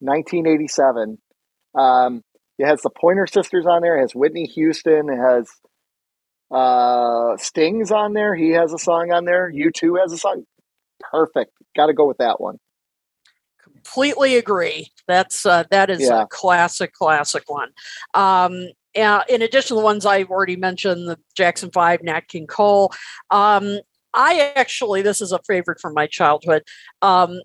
1987. 0.00 1.18
Um, 1.74 2.22
it 2.58 2.66
has 2.66 2.82
the 2.82 2.90
Pointer 2.90 3.26
Sisters 3.26 3.66
on 3.66 3.82
there. 3.82 3.98
It 3.98 4.02
has 4.02 4.14
Whitney 4.14 4.44
Houston. 4.46 5.08
It 5.10 5.16
has 5.18 5.50
uh, 6.50 7.36
Stings 7.36 7.90
on 7.90 8.12
there. 8.12 8.34
He 8.34 8.50
has 8.50 8.72
a 8.72 8.78
song 8.78 9.10
on 9.12 9.24
there. 9.24 9.50
U2 9.52 10.00
has 10.00 10.12
a 10.12 10.18
song. 10.18 10.44
Perfect. 11.10 11.52
Got 11.76 11.86
to 11.86 11.92
go 11.94 12.06
with 12.06 12.18
that 12.18 12.40
one. 12.40 12.58
completely 13.62 14.36
agree. 14.36 14.88
That's 15.08 15.44
uh, 15.44 15.64
that 15.70 15.90
is 15.90 16.00
Yeah. 16.02 16.22
a 16.22 16.26
classic, 16.26 16.92
classic 16.92 17.42
one. 17.48 17.70
Um, 18.14 18.68
yeah, 18.94 19.22
in 19.28 19.42
addition 19.42 19.68
to 19.68 19.74
the 19.74 19.84
ones 19.84 20.06
I've 20.06 20.30
already 20.30 20.56
mentioned, 20.56 21.08
the 21.08 21.18
Jackson 21.36 21.70
Five, 21.72 22.02
Nat 22.02 22.28
King 22.28 22.46
Cole. 22.46 22.92
Um, 23.30 23.80
I 24.14 24.52
actually, 24.54 25.02
this 25.02 25.20
is 25.20 25.32
a 25.32 25.40
favorite 25.46 25.80
from 25.80 25.92
my 25.92 26.06
childhood. 26.06 26.62
Um, 27.02 27.40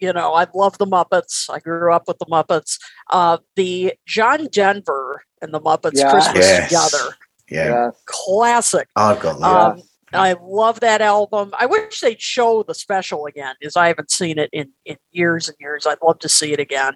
you 0.00 0.12
know, 0.12 0.34
I 0.34 0.46
love 0.54 0.78
the 0.78 0.86
Muppets. 0.86 1.48
I 1.50 1.58
grew 1.58 1.92
up 1.92 2.04
with 2.08 2.18
the 2.18 2.26
Muppets. 2.26 2.78
Uh, 3.10 3.38
the 3.56 3.94
John 4.06 4.46
Denver 4.52 5.22
and 5.42 5.52
the 5.54 5.60
Muppets 5.60 5.92
Yeah. 5.94 6.10
Christmas 6.10 6.46
Yes. 6.46 6.68
Together, 6.68 7.14
Yeah, 7.48 7.64
Yeah. 7.68 7.90
classic. 8.06 8.88
I've 8.96 9.20
got 9.20 9.40
that. 9.40 9.46
Um, 9.46 9.82
I 10.12 10.34
love 10.42 10.80
that 10.80 11.00
album. 11.00 11.52
I 11.58 11.66
wish 11.66 12.00
they'd 12.00 12.20
show 12.20 12.62
the 12.64 12.74
special 12.74 13.26
again, 13.26 13.54
because 13.60 13.76
I 13.76 13.86
haven't 13.88 14.10
seen 14.10 14.38
it 14.38 14.50
in, 14.52 14.70
in 14.84 14.96
years 15.12 15.48
and 15.48 15.56
years. 15.60 15.86
I'd 15.86 16.02
love 16.02 16.18
to 16.20 16.28
see 16.28 16.52
it 16.52 16.58
again. 16.60 16.94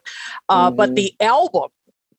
Uh, 0.49 0.71
But 0.71 0.91
Mhm. 0.91 0.95
the 0.97 1.15
album 1.21 1.71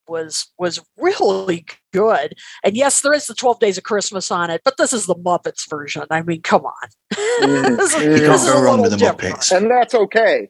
was 0.07 0.53
was 0.59 0.79
really 0.97 1.65
good. 1.91 2.35
And 2.63 2.77
yes, 2.77 3.01
there 3.01 3.11
is 3.13 3.25
the 3.25 3.33
Twelve 3.33 3.59
Days 3.59 3.77
of 3.77 3.83
Christmas 3.83 4.29
on 4.31 4.49
it, 4.51 4.61
but 4.63 4.77
this 4.77 4.93
is 4.93 5.05
the 5.07 5.15
Muppets 5.15 5.67
version. 5.69 6.03
I 6.11 6.21
mean, 6.21 6.41
come 6.43 6.63
on. 6.65 6.89
Mhm. 7.41 7.77
This 7.77 7.93
You 7.97 8.11
you 8.11 8.17
can't 8.19 8.39
can't 8.39 8.45
go 8.45 8.61
wrong 8.61 8.81
with 8.81 8.91
little 8.93 9.09
the 9.09 9.13
different. 9.17 9.37
Muppets. 9.39 9.57
And 9.57 9.69
that's 9.69 9.93
okay. 9.95 10.49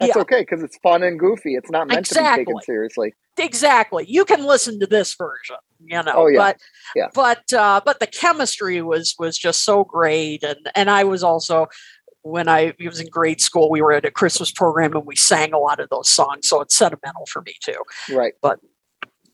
That's 0.00 0.14
Yeah. 0.16 0.22
okay 0.22 0.40
because 0.40 0.62
it's 0.62 0.76
fun 0.78 1.02
and 1.02 1.18
goofy. 1.18 1.54
It's 1.54 1.70
not 1.70 1.88
meant 1.88 2.06
to 2.06 2.14
be 2.14 2.20
taken 2.44 2.60
seriously. 2.62 3.14
exactly 3.38 4.04
you 4.08 4.24
can 4.24 4.44
listen 4.46 4.78
to 4.78 4.86
this 4.86 5.14
version 5.16 5.56
you 5.80 6.00
know 6.02 6.12
Oh, 6.14 6.26
yeah. 6.28 6.38
but 6.38 6.56
Yeah. 6.94 7.08
but 7.14 7.52
uh 7.52 7.80
but 7.84 7.98
the 7.98 8.06
chemistry 8.06 8.80
was 8.80 9.14
was 9.18 9.36
just 9.36 9.64
so 9.64 9.82
great 9.82 10.44
and 10.44 10.58
and 10.76 10.88
i 10.88 11.02
was 11.02 11.24
also 11.24 11.66
when 12.22 12.48
i 12.48 12.72
was 12.84 13.00
in 13.00 13.08
grade 13.08 13.40
school 13.40 13.68
we 13.70 13.82
were 13.82 13.92
at 13.92 14.04
a 14.04 14.10
christmas 14.12 14.52
program 14.52 14.94
and 14.94 15.04
we 15.04 15.16
sang 15.16 15.52
a 15.52 15.58
lot 15.58 15.80
of 15.80 15.88
those 15.90 16.08
songs 16.08 16.46
so 16.48 16.60
it's 16.60 16.76
sentimental 16.76 17.26
for 17.32 17.42
me 17.42 17.54
too 17.60 17.82
Right. 18.14 18.34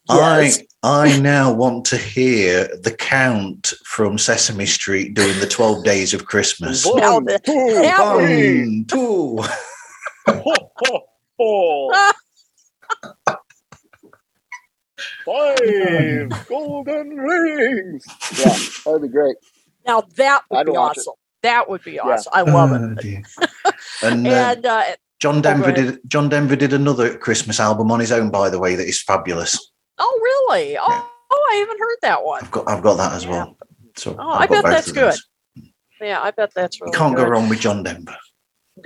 yes. 0.08 0.60
I 0.60 0.66
I 0.82 1.18
now 1.20 1.52
want 1.52 1.84
to 1.86 1.98
hear 1.98 2.68
the 2.82 2.90
count 2.96 3.74
from 3.84 4.16
Sesame 4.16 4.64
Street 4.66 5.12
doing 5.12 5.38
the 5.40 5.46
twelve 5.46 5.84
days 5.84 6.14
of 6.14 6.24
Christmas. 6.24 6.86
Now 6.86 7.14
One, 7.16 7.24
the- 7.26 7.38
two, 7.38 7.52
that 7.82 8.16
three. 8.16 8.60
One, 8.60 8.84
two. 8.88 9.38
Ho, 10.28 10.70
ho, 10.76 11.00
ho. 11.38 12.10
Five 15.24 16.30
golden 16.48 17.08
rings. 17.16 18.04
Yeah, 18.38 18.56
that'd 18.84 19.02
be 19.02 19.08
great. 19.08 19.36
now 19.86 20.02
that 20.16 20.42
would 20.50 20.58
I'd 20.60 20.66
be 20.66 20.72
watch 20.72 20.96
it. 20.96 21.00
awesome 21.00 21.14
that 21.42 21.70
would 21.70 21.82
be 21.84 21.98
awesome 21.98 22.30
i 22.34 22.42
love 22.42 22.70
Oh, 22.72 22.92
it 22.92 22.98
dear. 23.00 23.22
And, 24.02 24.26
uh, 24.26 24.30
and 24.30 24.66
uh 24.66 24.82
John 25.20 25.40
Denver 25.42 25.70
ahead. 25.70 25.74
did 25.74 26.00
John 26.06 26.28
Denver 26.28 26.56
did 26.56 26.72
another 26.72 27.16
Christmas 27.16 27.60
album 27.60 27.90
on 27.92 28.00
his 28.00 28.10
own, 28.12 28.30
by 28.30 28.48
the 28.50 28.58
way, 28.58 28.74
that 28.74 28.86
is 28.86 29.02
fabulous. 29.02 29.58
oh 29.98 30.20
really 30.22 30.76
oh, 30.78 30.86
Yeah. 30.88 31.02
oh 31.32 31.48
i 31.52 31.56
haven't 31.56 31.78
heard 31.78 31.96
that 32.02 32.24
one 32.24 32.42
I've 32.42 32.50
got 32.50 32.68
I've 32.68 32.82
got 32.82 32.96
that 32.96 33.12
as 33.12 33.24
Yeah. 33.24 33.30
well. 33.30 33.56
So 33.96 34.16
Oh, 34.18 34.30
I've 34.32 34.50
I 34.50 34.54
bet 34.54 34.64
that's 34.64 34.92
good. 34.92 35.12
those. 35.12 35.26
yeah 36.00 36.20
i 36.22 36.30
bet 36.30 36.52
that's 36.54 36.80
really 36.80 36.92
You 36.92 36.98
can't 36.98 37.16
good. 37.16 37.24
go 37.24 37.30
wrong 37.30 37.48
with 37.48 37.60
John 37.60 37.82
Denver. 37.82 38.16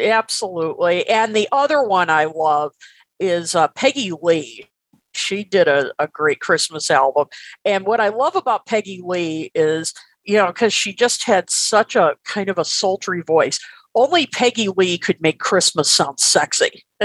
Absolutely. 0.00 1.08
And 1.08 1.34
the 1.34 1.48
other 1.52 1.82
one 1.82 2.10
I 2.10 2.24
love 2.24 2.72
is 3.20 3.54
uh, 3.54 3.68
Peggy 3.68 4.12
Lee. 4.22 4.66
She 5.14 5.44
did 5.44 5.68
a, 5.68 5.92
a 5.98 6.08
great 6.08 6.40
Christmas 6.40 6.90
album. 6.90 7.28
And 7.64 7.86
what 7.86 8.00
I 8.00 8.08
love 8.08 8.34
about 8.36 8.66
Peggy 8.66 9.00
Lee 9.04 9.50
is, 9.54 9.94
you 10.24 10.36
know, 10.36 10.48
because 10.48 10.72
she 10.72 10.92
just 10.92 11.24
had 11.24 11.50
such 11.50 11.94
a 11.94 12.16
kind 12.24 12.48
of 12.48 12.58
a 12.58 12.64
sultry 12.64 13.22
voice. 13.22 13.58
Only 13.94 14.26
Peggy 14.26 14.68
Lee 14.76 14.98
could 14.98 15.20
make 15.20 15.38
Christmas 15.38 15.88
sound 15.88 16.18
sexy. 16.18 16.84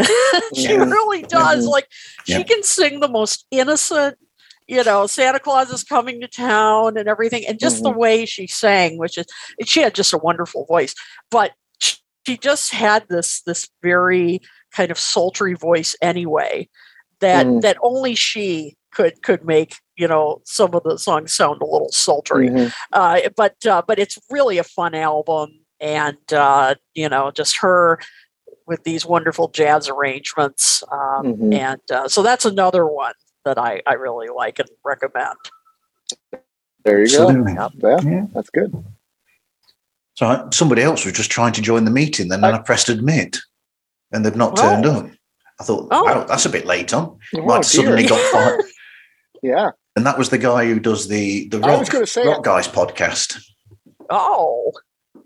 she 0.55 0.69
Mhm. 0.69 0.91
really 0.91 1.21
does. 1.23 1.65
Mhm. 1.67 1.69
Like, 1.69 1.87
she 2.25 2.33
Yeah. 2.33 2.43
can 2.43 2.63
sing 2.63 2.99
the 2.99 3.07
most 3.07 3.45
innocent, 3.51 4.17
you 4.67 4.83
know, 4.83 5.05
Santa 5.05 5.39
Claus 5.39 5.69
is 5.71 5.83
coming 5.83 6.19
to 6.21 6.27
town 6.27 6.97
and 6.97 7.07
everything. 7.07 7.45
And 7.47 7.59
just 7.59 7.83
the 7.83 7.91
way 7.91 8.25
she 8.25 8.47
sang, 8.47 8.97
which 8.97 9.19
is, 9.19 9.25
she 9.65 9.81
had 9.81 9.93
just 9.93 10.13
a 10.13 10.17
wonderful 10.17 10.65
voice. 10.65 10.95
But 11.29 11.51
she 12.29 12.37
just 12.37 12.71
had 12.71 13.07
this 13.09 13.41
this 13.41 13.67
very 13.81 14.39
kind 14.71 14.91
of 14.91 14.99
sultry 14.99 15.55
voice 15.55 15.95
anyway 16.01 16.69
that 17.21 17.45
Mhm. 17.47 17.61
that 17.61 17.77
only 17.81 18.13
she 18.13 18.75
could 18.93 19.21
could 19.23 19.43
make 19.43 19.75
you 19.97 20.07
know 20.07 20.41
some 20.45 20.75
of 20.75 20.83
the 20.83 20.97
songs 20.97 21.33
sound 21.33 21.59
a 21.61 21.65
little 21.65 21.89
sultry 21.91 22.49
Mhm. 22.49 22.71
uh, 22.93 23.19
but 23.35 23.65
uh, 23.65 23.81
but 23.87 23.97
it's 23.97 24.17
really 24.29 24.57
a 24.59 24.63
fun 24.63 24.93
album 24.93 25.59
and 25.79 26.33
uh, 26.33 26.75
you 26.93 27.09
know 27.09 27.31
just 27.31 27.57
her 27.61 27.99
with 28.67 28.83
these 28.83 29.05
wonderful 29.07 29.47
jazz 29.47 29.89
arrangements 29.89 30.83
um, 30.91 31.25
Mhm. 31.25 31.53
and 31.53 31.81
uh, 31.91 32.07
so 32.07 32.21
that's 32.21 32.45
another 32.45 32.85
one 32.85 33.13
that 33.43 33.57
I, 33.57 33.81
I 33.87 33.93
really 33.93 34.27
like 34.29 34.59
and 34.59 34.69
recommend 34.85 35.37
There 36.85 36.99
you 36.99 37.05
Absolutely. 37.05 37.55
go. 37.55 37.69
Yeah, 37.83 37.99
Yeah. 38.03 38.25
that's 38.33 38.49
good. 38.51 38.71
So 40.19 40.49
somebody 40.51 40.81
else 40.81 41.05
was 41.05 41.13
just 41.13 41.31
trying 41.31 41.53
to 41.53 41.61
join 41.61 41.85
the 41.85 41.91
meeting, 41.91 42.27
then 42.27 42.43
and 42.43 42.53
I 42.53 42.59
pressed 42.59 42.89
admit, 42.89 43.37
and 44.11 44.25
they've 44.25 44.35
not 44.35 44.57
turned 44.57 44.85
Oh. 44.85 44.91
up. 44.97 45.09
I 45.61 45.63
thought, 45.63 45.87
Oh. 45.91 46.03
wow, 46.03 46.25
that's 46.25 46.45
a 46.45 46.49
bit 46.49 46.65
late 46.65 46.93
on. 46.93 47.17
Oh, 47.37 47.61
suddenly 47.61 48.05
got 48.05 48.19
fired. 48.33 48.65
Yeah, 49.41 49.69
And 49.95 50.05
that 50.05 50.17
was 50.17 50.29
the 50.29 50.37
guy 50.37 50.65
who 50.65 50.77
does 50.77 51.07
the 51.07 51.47
the 51.47 51.61
rock, 51.61 51.87
rock 51.93 52.43
guys 52.43 52.67
podcast. 52.67 53.41
oh 54.09 54.73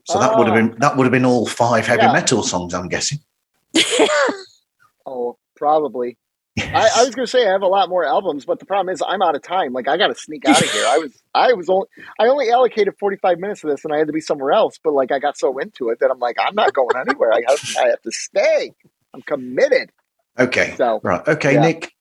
So 0.06 0.20
that 0.20 0.38
would 0.38 0.46
have 0.46 0.56
been 0.56 0.78
that 0.80 0.96
would 0.96 1.06
have 1.06 1.12
been 1.12 1.26
all 1.26 1.48
five 1.48 1.88
heavy 1.88 2.04
Yeah. 2.04 2.14
metal 2.14 2.44
songs. 2.44 2.76
I'm 2.76 2.88
guessing. 2.88 3.18
Oh, 5.08 5.38
probably. 5.56 6.18
I, 6.58 6.90
I 6.98 7.04
was 7.04 7.16
going 7.16 7.26
to 7.26 7.28
say 7.28 7.48
I 7.48 7.52
have 7.52 7.64
a 7.64 7.68
lot 7.68 7.90
more 7.90 8.06
albums, 8.06 8.46
but 8.46 8.60
the 8.60 8.66
problem 8.66 8.94
is 8.94 9.02
I'm 9.06 9.22
out 9.22 9.36
of 9.36 9.42
time. 9.42 9.74
Like 9.74 9.88
I 9.88 9.98
got 9.98 10.08
to 10.08 10.16
sneak 10.16 10.48
out 10.48 10.62
of 10.62 10.70
here. 10.70 10.86
I 10.86 10.98
was 11.00 11.24
I 11.34 11.54
was 11.54 11.70
only 11.70 11.88
I 12.20 12.28
only 12.28 12.52
allocated 12.52 12.94
45 13.00 13.40
minutes 13.40 13.64
of 13.64 13.72
this, 13.72 13.84
and 13.84 13.94
I 13.94 13.98
had 13.98 14.08
to 14.08 14.14
be 14.14 14.22
somewhere 14.22 14.52
else. 14.52 14.80
But 14.84 14.94
like 14.94 15.12
I 15.12 15.20
got 15.20 15.38
so 15.38 15.58
into 15.58 15.90
it 15.90 16.00
that 16.00 16.12
I'm 16.12 16.20
like 16.20 16.38
I'm 16.40 16.54
not 16.54 16.74
going 16.74 16.96
anywhere. 16.96 17.34
I 17.34 17.42
have, 17.48 17.60
I 17.80 17.88
have 17.90 18.02
to 18.04 18.12
stay. 18.12 18.72
I'm 19.14 19.22
committed. 19.24 19.92
Okay. 20.38 20.76
So 20.78 21.00
Right. 21.04 21.28
Okay, 21.28 21.54
Yeah. 21.54 21.62
Nick. 21.62 21.92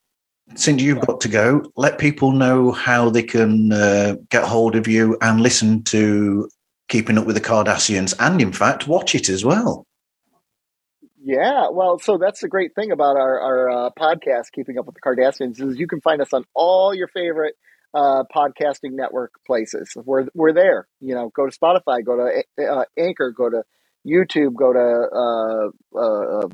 Since 0.54 0.82
you've 0.82 1.00
got 1.00 1.20
to 1.22 1.28
go, 1.28 1.62
let 1.76 1.98
people 1.98 2.32
know 2.32 2.72
how 2.72 3.08
they 3.08 3.22
can 3.22 3.72
uh, 3.72 4.16
get 4.28 4.44
hold 4.44 4.74
of 4.76 4.86
you 4.86 5.16
and 5.22 5.40
listen 5.40 5.82
to 5.84 6.50
Keeping 6.88 7.16
Up 7.16 7.24
with 7.24 7.36
the 7.36 7.40
Cardassians, 7.40 8.12
and 8.18 8.38
in 8.42 8.52
fact, 8.52 8.86
watch 8.86 9.14
it 9.14 9.30
as 9.30 9.46
well. 9.46 9.86
Yeah, 11.24 11.69
well, 11.70 11.99
so 12.01 12.19
that's 12.19 12.40
the 12.40 12.49
great 12.49 12.74
thing 12.74 12.90
about 12.90 13.16
our 13.16 13.40
our 13.40 13.70
uh, 13.70 13.90
podcast, 13.97 14.51
Keeping 14.53 14.77
Up 14.78 14.86
with 14.86 14.97
the 14.97 15.01
Cardassians, 15.01 15.61
is 15.62 15.78
you 15.78 15.86
can 15.86 16.01
find 16.01 16.20
us 16.20 16.32
on 16.32 16.44
all 16.53 16.93
your 16.93 17.07
favorite 17.07 17.55
uh, 17.94 18.24
podcasting 18.35 18.93
network 18.93 19.32
places. 19.47 19.93
We're 19.94 20.27
we're 20.35 20.53
there. 20.53 20.89
You 21.01 21.15
know, 21.15 21.28
go 21.28 21.49
to 21.49 21.57
Spotify, 21.57 22.05
go 22.05 22.16
to 22.16 22.65
uh, 22.69 22.85
Anchor, 22.99 23.31
go 23.31 23.49
to 23.51 23.62
YouTube, 24.05 24.55
go 24.57 24.73
to 24.73 25.73
uh, 25.94 25.99
uh, 26.01 26.49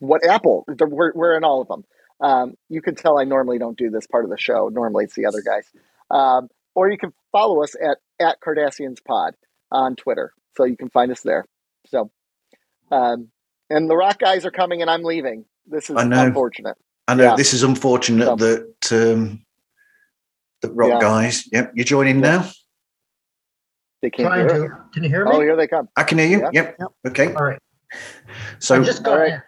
what 0.00 0.26
Apple. 0.26 0.66
We're 0.68 1.12
we're 1.14 1.36
in 1.36 1.44
all 1.44 1.62
of 1.62 1.68
them. 1.68 1.84
Um, 2.20 2.54
you 2.68 2.82
can 2.82 2.96
tell 2.96 3.18
I 3.18 3.24
normally 3.24 3.58
don't 3.58 3.78
do 3.78 3.88
this 3.88 4.06
part 4.06 4.24
of 4.24 4.30
the 4.30 4.38
show. 4.38 4.68
Normally 4.70 5.04
it's 5.04 5.14
the 5.14 5.26
other 5.26 5.40
guys. 5.40 5.64
Um, 6.10 6.48
or 6.74 6.90
you 6.90 6.98
can 6.98 7.14
follow 7.32 7.62
us 7.62 7.74
at 7.74 7.96
at 8.20 8.38
Cardassians 8.42 9.02
Pod 9.02 9.34
on 9.72 9.96
Twitter, 9.96 10.34
so 10.58 10.64
you 10.64 10.76
can 10.76 10.90
find 10.90 11.10
us 11.10 11.22
there. 11.22 11.46
So. 11.86 12.10
Um, 12.92 13.28
and 13.70 13.88
the 13.88 13.96
rock 13.96 14.18
guys 14.18 14.44
are 14.44 14.50
coming 14.50 14.82
and 14.82 14.90
I'm 14.90 15.02
leaving. 15.02 15.44
This 15.66 15.88
is 15.90 15.96
I 15.96 16.04
know. 16.04 16.26
unfortunate. 16.26 16.76
I 17.08 17.14
know 17.14 17.24
Yeah. 17.24 17.36
this 17.36 17.52
is 17.54 17.62
unfortunate 17.62 18.26
So- 18.26 18.36
that 18.36 18.92
um, 18.92 19.44
that 20.62 20.70
rock 20.72 20.90
Yeah. 20.90 21.00
guys. 21.00 21.48
Yep, 21.52 21.72
you're 21.74 21.84
joining 21.84 22.20
now. 22.20 22.44
They 24.02 24.10
can't 24.10 24.28
Trying 24.28 24.48
hear 24.48 24.68
to. 24.68 24.76
Can 24.94 25.02
you 25.04 25.08
hear 25.10 25.24
me? 25.24 25.30
Oh, 25.34 25.40
here 25.40 25.56
they 25.56 25.66
come. 25.66 25.88
I 25.96 26.04
can 26.04 26.18
hear 26.18 26.28
you. 26.28 26.40
Yeah. 26.52 26.72
Yep. 26.78 26.88
Okay. 27.08 27.34
All 27.34 27.44
right. 27.44 27.58
So 28.58 28.80
I 28.80 28.84
just 28.84 29.02
got 29.02 29.12
All 29.14 29.18
right. 29.24 29.40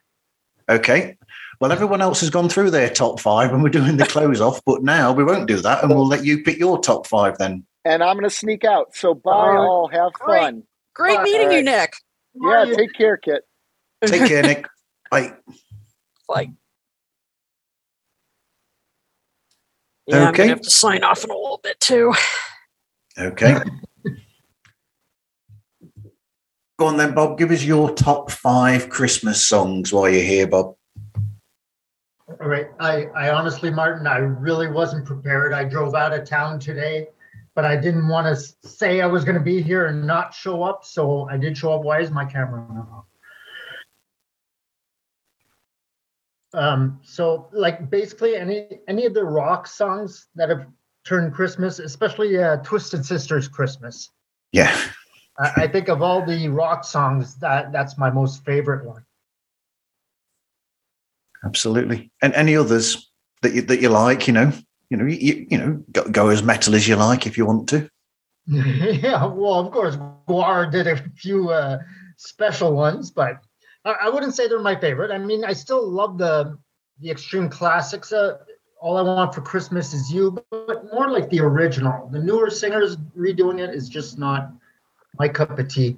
okay. 0.69 1.17
Well, 1.61 1.71
everyone 1.73 2.03
else 2.03 2.21
has 2.21 2.31
gone 2.31 2.49
through 2.49 2.71
their 2.71 2.91
top 2.91 3.21
five, 3.21 3.53
and 3.53 3.63
we're 3.63 3.69
doing 3.71 3.97
the 3.97 4.05
close 4.07 4.41
off. 4.41 4.61
But 4.67 4.83
now 4.83 5.13
we 5.13 5.23
won't 5.25 5.47
do 5.49 5.57
that, 5.61 5.83
and 5.83 5.95
we'll 5.95 6.07
let 6.09 6.25
you 6.25 6.43
pick 6.43 6.59
your 6.59 6.79
top 6.81 7.07
five 7.07 7.39
then. 7.39 7.65
And 7.85 8.03
I'm 8.03 8.17
going 8.17 8.29
to 8.29 8.35
sneak 8.35 8.65
out. 8.65 8.95
So 8.97 9.15
bye 9.15 9.31
All 9.33 9.49
right. 9.53 9.59
all. 9.59 9.89
Have 9.89 10.13
fun. 10.27 10.65
Great 10.95 11.19
All 11.19 11.23
meeting 11.23 11.53
you. 11.53 11.63
Nick. 11.63 11.95
Yeah, 12.35 12.65
take 12.77 12.93
care, 12.95 13.17
Kit. 13.17 13.43
Take 14.07 14.29
care, 14.29 14.43
Nick. 14.43 14.67
Bye. 15.11 15.35
Like, 16.29 16.51
yeah, 20.07 20.29
I'm 20.29 20.35
gonna 20.35 20.49
have 20.49 20.61
to 20.63 20.71
sign 20.71 21.05
off 21.05 21.25
in 21.25 21.31
a 21.31 21.35
little 21.35 21.61
bit 21.63 21.79
too. 21.81 22.15
Okay. 23.19 23.59
Go 26.79 26.87
on 26.87 26.97
then, 26.97 27.15
Bob. 27.15 27.39
Give 27.39 27.51
us 27.51 27.63
your 27.63 27.93
top 27.95 28.31
five 28.31 28.89
Christmas 28.89 29.47
songs 29.47 29.93
while 29.93 30.09
you're 30.09 30.23
here, 30.23 30.47
Bob. 30.47 30.75
All 32.41 32.49
right. 32.49 32.69
I, 32.81 33.05
I 33.15 33.31
honestly, 33.31 33.71
Martin, 33.71 34.07
I 34.07 34.17
really 34.17 34.69
wasn't 34.69 35.05
prepared. 35.05 35.53
I 35.53 35.65
drove 35.65 35.95
out 35.95 36.13
of 36.13 36.27
town 36.27 36.59
today, 36.59 37.09
but 37.55 37.65
I 37.65 37.77
didn't 37.77 38.09
want 38.09 38.27
to 38.27 38.69
say 38.69 39.01
I 39.01 39.07
was 39.07 39.25
going 39.25 39.37
to 39.37 39.45
be 39.45 39.63
here 39.63 39.87
and 39.87 40.07
not 40.07 40.35
show 40.35 40.63
up. 40.63 40.85
So 40.85 41.29
I 41.29 41.37
did 41.37 41.57
show 41.57 41.73
up. 41.73 41.83
Why 41.83 42.01
is 42.01 42.11
my 42.11 42.25
camera 42.25 42.67
not 42.73 42.89
off? 42.91 43.05
Um, 46.55 47.01
so 47.03 47.49
like 47.53 47.89
basically 47.91 48.37
any 48.37 48.81
any 48.87 49.07
of 49.07 49.15
the 49.15 49.25
rock 49.25 49.67
songs 49.67 50.29
that 50.35 50.51
have 50.51 50.67
turned 51.05 51.35
Christmas, 51.35 51.79
especially 51.79 52.39
uh, 52.39 52.59
Twisted 52.59 53.05
Sisters 53.05 53.49
Christmas. 53.49 54.11
Yeah. 54.53 54.77
I, 55.39 55.53
I 55.63 55.69
think 55.69 55.89
of 55.89 56.03
all 56.03 56.25
the 56.25 56.49
rock 56.49 56.85
songs, 56.85 57.37
that 57.37 57.73
that's 57.73 57.99
my 57.99 58.11
most 58.11 58.45
favorite 58.45 58.87
one. 58.87 59.05
Absolutely. 61.45 62.11
And 62.23 62.33
any 62.35 62.57
others 62.57 63.11
that 63.43 63.53
you, 63.53 63.63
that 63.63 63.81
you 63.81 63.89
like, 63.89 64.29
you 64.29 64.33
know, 64.33 64.53
you 64.91 64.97
know, 64.97 65.07
you, 65.07 65.47
you 65.51 65.59
know, 65.59 65.83
go, 65.91 66.05
go 66.05 66.29
as 66.29 66.43
metal 66.43 66.75
as 66.75 66.87
you 66.87 66.97
like 66.97 67.27
if 67.27 67.37
you 67.37 67.47
want 67.47 67.69
to. 67.71 67.89
yeah, 68.47 69.25
well, 69.25 69.55
of 69.55 69.73
course, 69.73 69.97
Gwar 70.29 70.71
did 70.71 70.87
a 70.87 70.97
few 71.17 71.51
uh, 71.51 71.79
special 72.17 72.73
ones, 72.75 73.11
but 73.11 73.41
I, 73.85 74.09
wouldn't 74.09 74.35
say 74.35 74.47
they're 74.47 74.61
my 74.61 74.79
favorite. 74.79 75.11
I 75.11 75.19
mean, 75.19 75.45
I 75.45 75.53
still 75.53 75.89
love 75.89 76.19
the 76.19 76.59
the 77.01 77.11
extreme 77.11 77.49
classics. 77.49 78.13
Uh, 78.13 78.39
All 78.81 78.97
I 78.97 79.03
want 79.03 79.35
for 79.35 79.41
Christmas 79.41 79.93
is 79.93 80.13
you, 80.13 80.39
but 80.51 80.93
more 80.93 81.11
like 81.11 81.31
the 81.31 81.41
original. 81.41 82.09
The 82.09 82.19
newer 82.21 82.51
singers 82.51 82.97
redoing 83.17 83.59
it 83.59 83.75
is 83.75 83.89
just 83.89 84.19
not 84.19 84.53
my 85.19 85.29
cup 85.29 85.59
of 85.59 85.69
tea. 85.69 85.97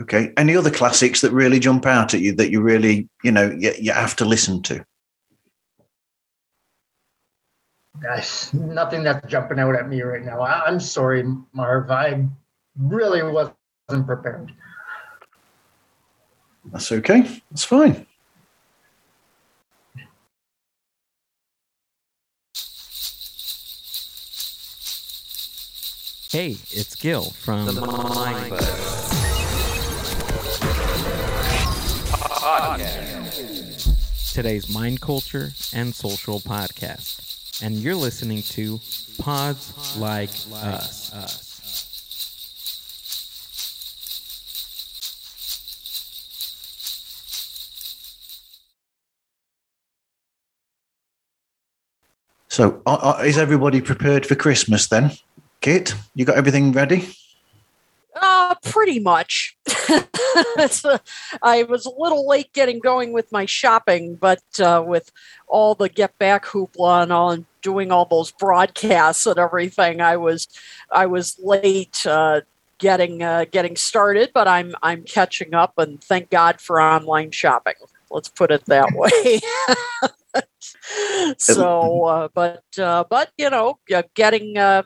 Okay. 0.00 0.32
Any 0.36 0.56
other 0.56 0.70
classics 0.70 1.20
that 1.20 1.32
really 1.32 1.60
jump 1.60 1.84
out 1.84 2.14
at 2.14 2.20
you 2.20 2.34
that 2.36 2.50
you 2.50 2.62
really, 2.62 3.08
you 3.22 3.32
know, 3.32 3.50
you, 3.50 3.72
you 3.78 3.92
have 3.92 4.16
to 4.16 4.24
listen 4.24 4.62
to? 4.62 4.84
Gosh, 8.02 8.54
nothing 8.54 9.02
that's 9.02 9.26
jumping 9.28 9.58
out 9.58 9.74
at 9.74 9.88
me 9.88 10.00
right 10.00 10.24
now. 10.24 10.40
I, 10.40 10.64
I'm 10.64 10.80
sorry, 10.80 11.22
Marv. 11.52 11.90
I 11.90 12.24
really 12.78 13.22
wasn't 13.22 14.06
prepared. 14.06 14.52
That's 16.66 16.92
okay. 16.92 17.40
That's 17.50 17.64
fine. 17.64 18.06
Hey, 26.30 26.50
it's 26.70 26.94
Gil 26.94 27.30
from 27.30 27.66
the 27.66 27.80
Mind 27.80 28.52
Today's 34.32 34.72
mind 34.72 35.00
culture 35.00 35.50
and 35.74 35.92
social 35.92 36.38
podcast. 36.38 37.62
And 37.64 37.74
you're 37.74 37.96
listening 37.96 38.42
to 38.42 38.80
Pods 39.18 39.96
Like 39.98 40.30
Us. 40.52 41.49
So, 52.50 52.82
uh, 52.84 53.14
uh, 53.18 53.22
is 53.22 53.38
everybody 53.38 53.80
prepared 53.80 54.26
for 54.26 54.34
Christmas 54.34 54.88
then? 54.88 55.12
Kit, 55.60 55.94
you 56.16 56.24
got 56.24 56.36
everything 56.36 56.72
ready? 56.72 57.08
Uh, 58.20 58.56
pretty 58.64 58.98
much. 58.98 59.56
I 61.42 61.64
was 61.68 61.86
a 61.86 61.92
little 61.96 62.26
late 62.26 62.52
getting 62.52 62.80
going 62.80 63.12
with 63.12 63.30
my 63.30 63.46
shopping, 63.46 64.16
but 64.16 64.42
uh, 64.58 64.82
with 64.84 65.12
all 65.46 65.76
the 65.76 65.88
get 65.88 66.18
back 66.18 66.44
hoopla 66.44 67.04
and 67.04 67.12
all, 67.12 67.30
and 67.30 67.46
doing 67.62 67.92
all 67.92 68.04
those 68.04 68.32
broadcasts 68.32 69.26
and 69.26 69.38
everything, 69.38 70.00
I 70.00 70.16
was 70.16 70.48
I 70.90 71.06
was 71.06 71.38
late 71.38 72.04
uh, 72.04 72.40
getting 72.78 73.22
uh, 73.22 73.44
getting 73.48 73.76
started. 73.76 74.32
But 74.34 74.48
I'm 74.48 74.74
I'm 74.82 75.04
catching 75.04 75.54
up, 75.54 75.74
and 75.78 76.02
thank 76.02 76.30
God 76.30 76.60
for 76.60 76.80
online 76.80 77.30
shopping. 77.30 77.74
Let's 78.10 78.28
put 78.28 78.50
it 78.50 78.64
that 78.66 78.90
way. 78.92 79.38
so, 81.38 82.04
uh, 82.06 82.28
but 82.34 82.62
uh, 82.78 83.04
but 83.08 83.30
you 83.36 83.50
know, 83.50 83.78
yeah, 83.88 84.02
getting 84.14 84.56
uh, 84.58 84.82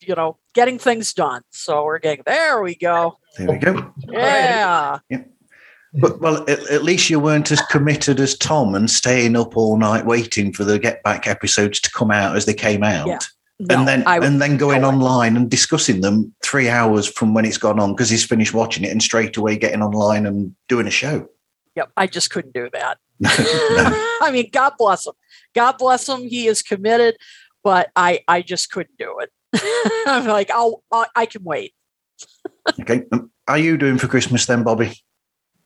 you 0.00 0.14
know 0.14 0.38
getting 0.54 0.78
things 0.78 1.12
done. 1.12 1.42
So 1.50 1.84
we're 1.84 1.98
getting 1.98 2.24
there. 2.26 2.62
We 2.62 2.74
go. 2.74 3.18
There 3.38 3.48
we 3.48 3.58
go. 3.58 3.92
Yeah. 4.08 4.98
But 5.94 6.20
well, 6.20 6.42
at, 6.48 6.70
at 6.70 6.82
least 6.84 7.10
you 7.10 7.20
weren't 7.20 7.50
as 7.52 7.60
committed 7.70 8.18
as 8.18 8.36
Tom 8.36 8.74
and 8.74 8.90
staying 8.90 9.36
up 9.36 9.56
all 9.56 9.76
night 9.76 10.06
waiting 10.06 10.52
for 10.52 10.64
the 10.64 10.78
Get 10.78 11.02
Back 11.02 11.26
episodes 11.26 11.80
to 11.80 11.90
come 11.90 12.10
out 12.10 12.34
as 12.34 12.46
they 12.46 12.54
came 12.54 12.82
out, 12.82 13.06
Yeah. 13.08 13.18
No, 13.58 13.76
and 13.76 13.86
then 13.86 14.02
I- 14.06 14.18
and 14.18 14.40
then 14.40 14.56
going 14.56 14.84
online 14.84 15.36
and 15.36 15.50
discussing 15.50 16.00
them 16.00 16.34
three 16.42 16.68
hours 16.70 17.06
from 17.06 17.34
when 17.34 17.44
it's 17.44 17.58
gone 17.58 17.78
on 17.78 17.92
because 17.92 18.08
he's 18.08 18.24
finished 18.24 18.54
watching 18.54 18.84
it 18.84 18.90
and 18.90 19.02
straight 19.02 19.36
away 19.36 19.56
getting 19.56 19.82
online 19.82 20.24
and 20.26 20.54
doing 20.68 20.86
a 20.86 20.90
show. 20.90 21.28
Yep, 21.76 21.90
I 21.96 22.06
just 22.06 22.30
couldn't 22.30 22.54
do 22.54 22.68
that. 22.72 22.98
I 24.22 24.30
mean, 24.32 24.48
God 24.52 24.74
bless 24.78 25.06
him. 25.06 25.14
God 25.54 25.78
bless 25.78 26.08
him. 26.08 26.22
He 26.22 26.46
is 26.46 26.62
committed, 26.62 27.16
but 27.62 27.90
I 27.96 28.20
I 28.26 28.42
just 28.42 28.70
couldn't 28.70 28.96
do 28.98 29.18
it. 29.20 29.30
I'm 30.06 30.26
like, 30.26 30.50
I'll, 30.50 30.82
i 30.92 31.06
I 31.14 31.26
can 31.26 31.44
wait. 31.44 31.74
Okay, 32.80 33.04
um, 33.12 33.30
are 33.48 33.58
you 33.58 33.76
doing 33.76 33.98
for 33.98 34.08
Christmas 34.08 34.46
then, 34.46 34.62
Bobby? 34.62 34.92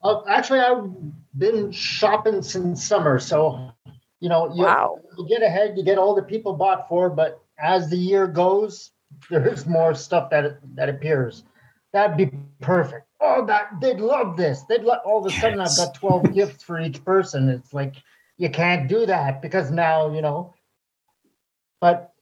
Uh, 0.03 0.23
actually, 0.28 0.61
I've 0.61 0.91
been 1.37 1.70
shopping 1.73 2.43
since 2.43 2.85
summer, 2.85 3.19
so 3.19 3.73
you 4.20 4.28
know, 4.28 4.53
you, 4.55 4.66
you 5.19 5.28
get 5.28 5.43
ahead, 5.43 5.77
you 5.77 5.85
get 5.85 5.99
all 5.99 6.15
the 6.15 6.23
people 6.23 6.55
bought 6.55 6.89
for, 6.89 7.11
but 7.11 7.41
as 7.59 7.91
the 7.91 7.97
year 7.97 8.27
goes, 8.27 8.91
there's 9.31 9.66
more 9.66 9.95
stuff 9.95 10.31
that 10.31 10.59
that 10.74 10.89
appears. 10.89 11.45
That'd 11.97 12.18
be 12.18 12.31
perfect. 12.60 13.06
Oh, 13.23 13.47
that 13.47 13.81
they'd 13.81 14.01
love 14.01 14.36
this. 14.36 14.64
They'd 14.68 14.82
love. 14.82 14.98
All 15.06 15.24
of 15.24 15.32
a 15.32 15.35
sudden, 15.35 15.60
I've 15.60 15.74
got 15.78 15.94
twelve 15.94 16.31
gifts 16.35 16.62
for 16.62 16.78
each 16.78 17.02
person. 17.06 17.48
It's 17.48 17.73
like 17.73 17.94
you 18.36 18.51
can't 18.51 18.86
do 18.86 19.06
that 19.06 19.40
because 19.40 19.70
now 19.70 20.12
you 20.12 20.20
know. 20.20 20.52
But 21.81 22.12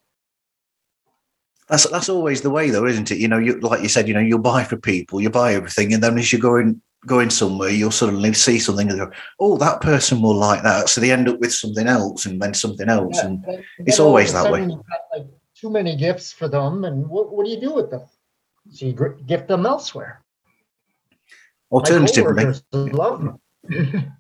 That's 1.68 1.90
that's 1.90 2.08
always 2.08 2.42
the 2.42 2.50
way, 2.50 2.70
though, 2.70 2.86
isn't 2.86 3.10
it? 3.10 3.18
You 3.18 3.26
know, 3.26 3.38
you 3.38 3.58
like 3.58 3.82
you 3.82 3.88
said, 3.88 4.06
you 4.06 4.14
know, 4.14 4.20
you'll 4.20 4.38
buy 4.38 4.62
for 4.62 4.76
people, 4.76 5.20
you 5.20 5.28
buy 5.28 5.54
everything, 5.54 5.92
and 5.92 6.00
then 6.00 6.16
as 6.18 6.32
you're 6.32 6.40
going 6.40 6.80
going 7.04 7.30
somewhere, 7.30 7.70
you'll 7.70 7.90
suddenly 7.90 8.32
see 8.32 8.60
something 8.60 8.88
and 8.88 9.00
go, 9.00 9.10
"Oh, 9.40 9.58
that 9.58 9.80
person 9.80 10.22
will 10.22 10.36
like 10.36 10.62
that." 10.62 10.88
So 10.88 11.00
they 11.00 11.10
end 11.10 11.28
up 11.28 11.40
with 11.40 11.52
something 11.52 11.88
else, 11.88 12.26
and 12.26 12.40
then 12.40 12.54
something 12.54 12.88
else, 12.88 13.16
yeah, 13.16 13.26
and 13.26 13.44
it's 13.78 13.98
always 13.98 14.32
that 14.34 14.52
way. 14.52 14.68
got, 14.68 14.84
like 15.16 15.26
too 15.56 15.68
many 15.68 15.96
gifts 15.96 16.30
for 16.30 16.46
them, 16.46 16.84
and 16.84 17.08
what 17.08 17.32
what 17.32 17.44
do 17.44 17.50
you 17.50 17.60
do 17.60 17.74
with 17.74 17.90
them? 17.90 18.02
So 18.70 18.86
you 18.86 18.92
gr- 18.92 19.08
gift 19.26 19.48
them 19.48 19.66
elsewhere. 19.66 20.22
My 21.70 21.78
Alternatively, 21.78 22.60
love 22.72 23.22
them. 23.22 24.12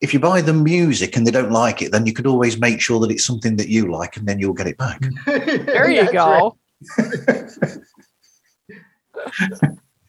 if 0.00 0.12
you 0.14 0.20
buy 0.20 0.40
them 0.40 0.62
music 0.62 1.16
and 1.16 1.26
they 1.26 1.30
don't 1.30 1.50
like 1.50 1.82
it, 1.82 1.92
then 1.92 2.06
you 2.06 2.12
could 2.12 2.26
always 2.26 2.58
make 2.58 2.80
sure 2.80 3.00
that 3.00 3.10
it's 3.10 3.24
something 3.24 3.56
that 3.56 3.68
you 3.68 3.90
like, 3.90 4.16
and 4.16 4.26
then 4.26 4.38
you'll 4.38 4.54
get 4.54 4.66
it 4.66 4.78
back. 4.78 5.00
There 5.26 5.90
you 5.90 6.02
That's 6.02 6.12
go. 6.12 6.56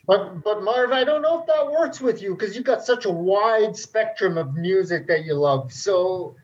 But 0.05 0.43
but 0.43 0.63
Marv, 0.63 0.91
I 0.91 1.05
don't 1.05 1.21
know 1.21 1.39
if 1.39 1.47
that 1.47 1.71
works 1.71 2.01
with 2.01 2.21
you 2.21 2.35
because 2.35 2.55
you've 2.55 2.65
got 2.65 2.83
such 2.83 3.05
a 3.05 3.09
wide 3.09 3.75
spectrum 3.77 4.37
of 4.37 4.53
music 4.53 5.07
that 5.07 5.23
you 5.23 5.33
love. 5.33 5.71
So 5.71 6.35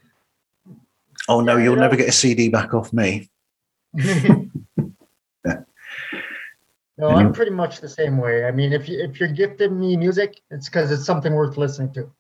Oh 1.27 1.41
no, 1.41 1.57
Yeah, 1.57 1.65
you'll 1.65 1.75
never 1.75 1.97
get 1.97 2.07
a 2.07 2.13
CD 2.13 2.47
back 2.49 2.73
off 2.73 2.93
me. 2.93 3.29
no, 6.99 7.09
I'm 7.09 7.31
pretty 7.31 7.51
much 7.51 7.79
the 7.79 7.89
same 7.89 8.17
way. 8.17 8.45
I 8.45 8.51
mean, 8.51 8.73
if 8.73 8.89
you 8.89 8.99
if 8.99 9.19
you're 9.19 9.29
gifting 9.29 9.79
me 9.79 9.95
music, 9.95 10.41
it's 10.51 10.67
because 10.67 10.91
it's 10.91 11.05
something 11.05 11.33
worth 11.33 11.57
listening 11.57 11.93
to. 11.93 12.11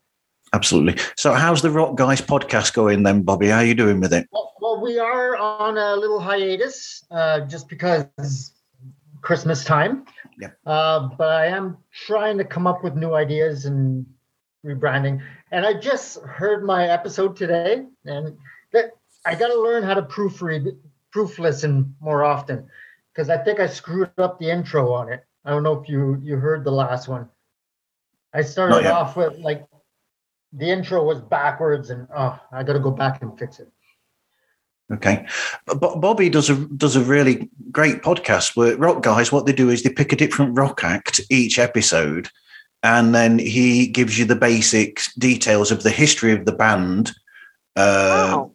Absolutely. 0.53 1.01
So, 1.15 1.33
how's 1.33 1.61
the 1.61 1.69
Rock 1.69 1.95
Guys 1.95 2.21
podcast 2.21 2.73
going 2.73 3.03
then, 3.03 3.21
Bobby? 3.21 3.47
How 3.47 3.57
are 3.57 3.65
you 3.65 3.75
doing 3.75 3.99
with 3.99 4.13
it? 4.13 4.27
Well, 4.31 4.53
well 4.61 4.81
we 4.81 4.97
are 4.97 5.35
on 5.35 5.77
a 5.77 5.95
little 5.95 6.19
hiatus 6.19 7.03
uh, 7.11 7.41
just 7.41 7.67
because 7.67 8.53
Christmas 9.21 9.63
time. 9.63 10.05
Yeah. 10.39 10.51
Uh, 10.65 11.09
but 11.17 11.29
I 11.29 11.47
am 11.47 11.77
trying 11.91 12.37
to 12.37 12.45
come 12.45 12.65
up 12.65 12.83
with 12.83 12.95
new 12.95 13.13
ideas 13.13 13.65
and 13.65 14.05
rebranding. 14.65 15.21
And 15.51 15.65
I 15.65 15.73
just 15.73 16.21
heard 16.21 16.63
my 16.63 16.87
episode 16.87 17.35
today, 17.35 17.85
and 18.05 18.37
that 18.71 18.91
I 19.25 19.35
got 19.35 19.49
to 19.49 19.61
learn 19.61 19.83
how 19.83 19.93
to 19.93 20.03
proofread, 20.03 20.77
proof 21.11 21.37
listen 21.37 21.95
more 21.99 22.23
often, 22.23 22.67
because 23.13 23.29
I 23.29 23.37
think 23.37 23.59
I 23.59 23.67
screwed 23.67 24.11
up 24.17 24.39
the 24.39 24.49
intro 24.49 24.93
on 24.93 25.11
it. 25.11 25.25
I 25.45 25.51
don't 25.51 25.63
know 25.63 25.79
if 25.79 25.89
you 25.89 26.19
you 26.23 26.37
heard 26.37 26.63
the 26.63 26.71
last 26.71 27.07
one. 27.07 27.29
I 28.33 28.41
started 28.41 28.75
Not 28.75 28.83
yet. 28.83 28.93
off 28.93 29.17
with 29.17 29.37
like 29.39 29.65
the 30.53 30.69
intro 30.69 31.03
was 31.03 31.21
backwards, 31.21 31.89
and 31.89 32.07
oh, 32.15 32.39
I 32.51 32.63
got 32.63 32.73
to 32.73 32.79
go 32.79 32.91
back 32.91 33.21
and 33.21 33.37
fix 33.37 33.59
it. 33.59 33.71
Okay, 34.91 35.25
but 35.65 36.01
Bobby 36.01 36.29
does 36.29 36.49
a 36.49 36.55
does 36.55 36.95
a 36.95 37.01
really 37.01 37.49
great 37.71 38.01
podcast 38.01 38.55
where 38.55 38.75
Rock 38.77 39.03
Guys. 39.03 39.31
What 39.31 39.45
they 39.45 39.53
do 39.53 39.69
is 39.69 39.83
they 39.83 39.91
pick 39.91 40.11
a 40.11 40.15
different 40.15 40.57
rock 40.57 40.83
act 40.83 41.21
each 41.29 41.59
episode, 41.59 42.29
and 42.81 43.13
then 43.13 43.37
he 43.37 43.87
gives 43.87 44.17
you 44.17 44.25
the 44.25 44.35
basic 44.35 45.01
details 45.17 45.71
of 45.71 45.83
the 45.83 45.91
history 45.91 46.33
of 46.33 46.45
the 46.45 46.53
band, 46.53 47.11
uh, 47.75 48.45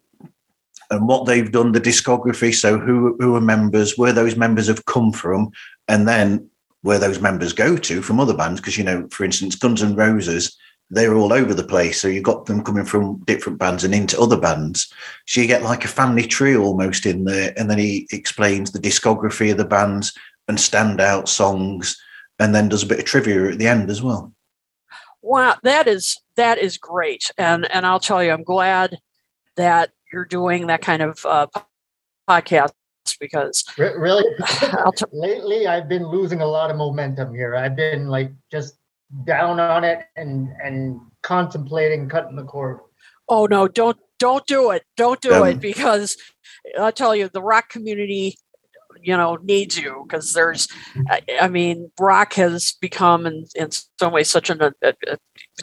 and 0.95 1.09
what 1.09 1.27
they've 1.27 1.51
done, 1.51 1.73
the 1.73 1.81
discography. 1.81 2.55
So 2.55 2.79
who 2.79 3.17
who 3.19 3.35
are 3.37 3.41
members, 3.41 3.99
where 3.99 4.13
those 4.13 4.37
members 4.37 4.69
have 4.69 4.85
come 4.87 5.13
from, 5.13 5.51
and 5.89 6.09
then 6.09 6.49
where 6.83 6.99
those 6.99 7.21
members 7.21 7.53
go 7.53 7.77
to 7.77 8.03
from 8.03 8.21
other 8.21 8.37
bands. 8.37 8.61
Because 8.61 8.79
you 8.79 8.85
know, 8.85 9.09
for 9.11 9.25
instance, 9.25 9.57
Guns 9.57 9.83
and 9.83 9.97
Roses, 9.97 10.57
they're 10.91 11.17
all 11.17 11.33
over 11.33 11.55
the 11.55 11.65
place. 11.65 12.01
So 12.01 12.09
you've 12.09 12.25
got 12.25 12.47
them 12.47 12.63
coming 12.63 12.85
from 12.85 13.19
different 13.25 13.59
bands 13.59 13.85
and 13.85 13.95
into 13.95 14.21
other 14.21 14.39
bands. 14.39 14.93
So 15.27 15.41
you 15.41 15.47
get 15.47 15.63
like 15.63 15.85
a 15.85 15.89
family 15.89 16.27
tree 16.27 16.57
almost 16.57 17.07
in 17.07 17.25
there, 17.25 17.53
and 17.57 17.71
then 17.71 17.79
he 17.79 18.07
explains 18.13 18.71
the 18.71 18.79
discography 18.79 19.51
of 19.51 19.59
the 19.59 19.65
bands 19.65 20.17
and 20.49 20.59
standout 20.59 21.29
songs, 21.29 22.01
and 22.39 22.55
then 22.55 22.69
does 22.69 22.83
a 22.83 22.87
bit 22.87 22.99
of 22.99 23.05
trivia 23.05 23.51
at 23.51 23.59
the 23.59 23.67
end 23.67 23.91
as 23.91 24.03
well. 24.03 24.33
Wow, 25.23 25.57
that 25.63 25.89
is 25.89 26.19
that 26.37 26.59
is 26.59 26.77
great, 26.77 27.31
and 27.39 27.71
and 27.71 27.87
I'll 27.87 28.01
tell 28.01 28.23
you, 28.23 28.31
I'm 28.31 28.45
glad 28.45 28.99
that 29.57 29.91
you're 30.15 30.25
doing 30.25 30.69
that 30.69 30.81
kind 30.81 31.03
of 31.03 31.19
uh, 31.27 31.47
podcast 32.31 32.73
because 33.21 33.65
Really? 33.77 34.25
I'll 34.63 34.93
t- 34.93 35.05
Lately, 35.13 35.67
I've 35.67 35.89
been 35.89 36.07
losing 36.07 36.41
a 36.41 36.47
lot 36.47 36.71
of 36.71 36.77
momentum 36.77 37.35
here. 37.35 37.57
I've 37.57 37.75
been 37.77 38.07
like 38.07 38.31
just 38.51 38.77
down 39.27 39.61
on 39.61 39.83
it 39.85 40.05
and 40.17 40.49
and 40.63 41.01
contemplating 41.23 42.09
cutting 42.09 42.37
the 42.37 42.45
cord. 42.45 42.79
oh 43.29 43.47
no, 43.47 43.67
don't 43.69 43.99
don't 44.21 44.47
do 44.47 44.71
it, 44.71 44.85
don't 44.97 45.21
do 45.21 45.35
Um, 45.35 45.49
it 45.49 45.61
because 45.61 46.17
I'll 46.79 46.93
tell 46.93 47.15
you, 47.15 47.29
the 47.29 47.43
rock 47.43 47.69
community, 47.69 48.39
you 49.05 49.17
know, 49.17 49.37
needs 49.37 49.79
you 49.79 50.05
because 50.07 50.33
there's, 50.33 50.69
I, 51.41 51.49
mean, 51.49 51.91
rock 52.01 52.35
has 52.35 52.73
become 52.81 53.27
in 53.27 53.47
in 53.55 53.71
some 53.71 54.13
ways 54.13 54.31
such 54.31 54.51
an 54.51 54.63
a, 54.63 54.73
a, 54.83 54.95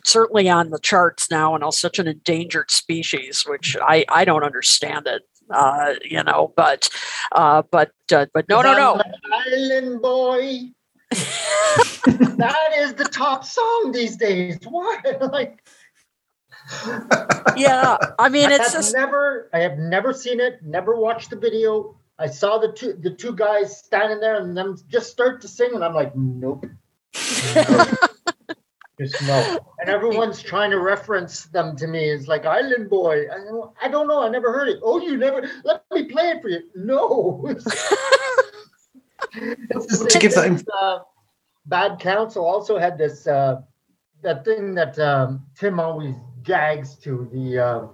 certainly 0.06 0.50
on 0.50 0.70
the 0.70 0.80
charts 0.80 1.30
now 1.30 1.56
and 1.56 1.64
also 1.64 1.88
such 1.88 2.00
an 2.00 2.08
endangered 2.08 2.72
species, 2.72 3.44
which 3.48 3.76
I 3.82 4.06
I 4.10 4.26
don't 4.26 4.44
understand 4.44 5.08
it. 5.08 5.24
Uh, 5.50 5.96
you 6.06 6.24
know, 6.24 6.54
but, 6.56 6.88
uh, 7.34 7.62
but, 7.72 7.92
uh, 8.14 8.26
but 8.34 8.48
no, 8.48 8.62
no, 8.62 8.74
no. 8.74 9.02
Island 9.34 10.02
boy. 10.02 10.62
that 11.10 12.70
is 12.78 12.94
the 12.94 13.04
top 13.04 13.44
song 13.44 13.92
these 13.92 14.16
days. 14.16 14.58
Why? 14.64 15.02
Like, 15.20 15.62
yeah, 17.58 17.98
I 18.18 18.30
mean, 18.30 18.50
I 18.50 18.56
it's 18.56 18.72
just 18.72 18.94
never, 18.94 19.50
I 19.54 19.60
have 19.60 19.78
never 19.78 20.14
seen 20.14 20.40
it. 20.40 20.64
Never 20.64 20.96
watched 20.96 21.32
the 21.32 21.36
video. 21.36 21.98
I 22.20 22.28
saw 22.28 22.58
the 22.58 22.72
two, 22.72 22.94
the 22.94 23.12
two 23.12 23.34
guys 23.34 23.78
standing 23.78 24.20
there 24.20 24.40
and 24.40 24.56
them 24.56 24.78
just 24.88 25.12
start 25.12 25.42
to 25.42 25.48
sing, 25.48 25.72
and 25.74 25.84
I'm 25.84 25.94
like, 25.94 26.16
nope. 26.16 26.66
Just 29.00 29.20
no. 29.24 29.60
And 29.80 29.90
everyone's 29.90 30.44
trying 30.44 30.70
to 30.70 30.80
reference 30.80 31.46
them 31.46 31.76
to 31.78 31.88
me. 31.88 32.12
It's 32.12 32.28
like 32.28 32.46
Island 32.46 32.88
Boy. 32.88 33.26
I 33.32 33.38
don't, 33.38 33.72
I 33.82 33.88
don't 33.88 34.08
know. 34.08 34.22
I 34.22 34.30
never 34.30 34.54
heard 34.54 34.68
it. 34.68 34.80
Oh, 34.84 35.02
you 35.02 35.18
never? 35.18 35.50
Let 35.64 35.84
me 35.92 36.04
play 36.04 36.30
it 36.30 36.42
for 36.42 36.50
you. 36.50 36.62
No. 36.76 37.50
It's 39.34 40.00
the 40.00 40.10
To 40.10 40.20
give 40.20 40.34
that 40.34 40.44
thing 40.44 40.66
uh, 40.82 41.00
Bad 41.66 42.00
Counsel 42.00 42.46
also 42.46 42.78
had 42.78 42.98
this 42.98 43.28
uh, 43.28 43.62
that 44.24 44.44
thing 44.44 44.76
that 44.76 45.00
um, 45.00 45.46
Tim 45.56 45.80
always 45.80 46.16
gags 46.44 46.96
to 46.98 47.30
the 47.32 47.60
uh, 47.60 47.88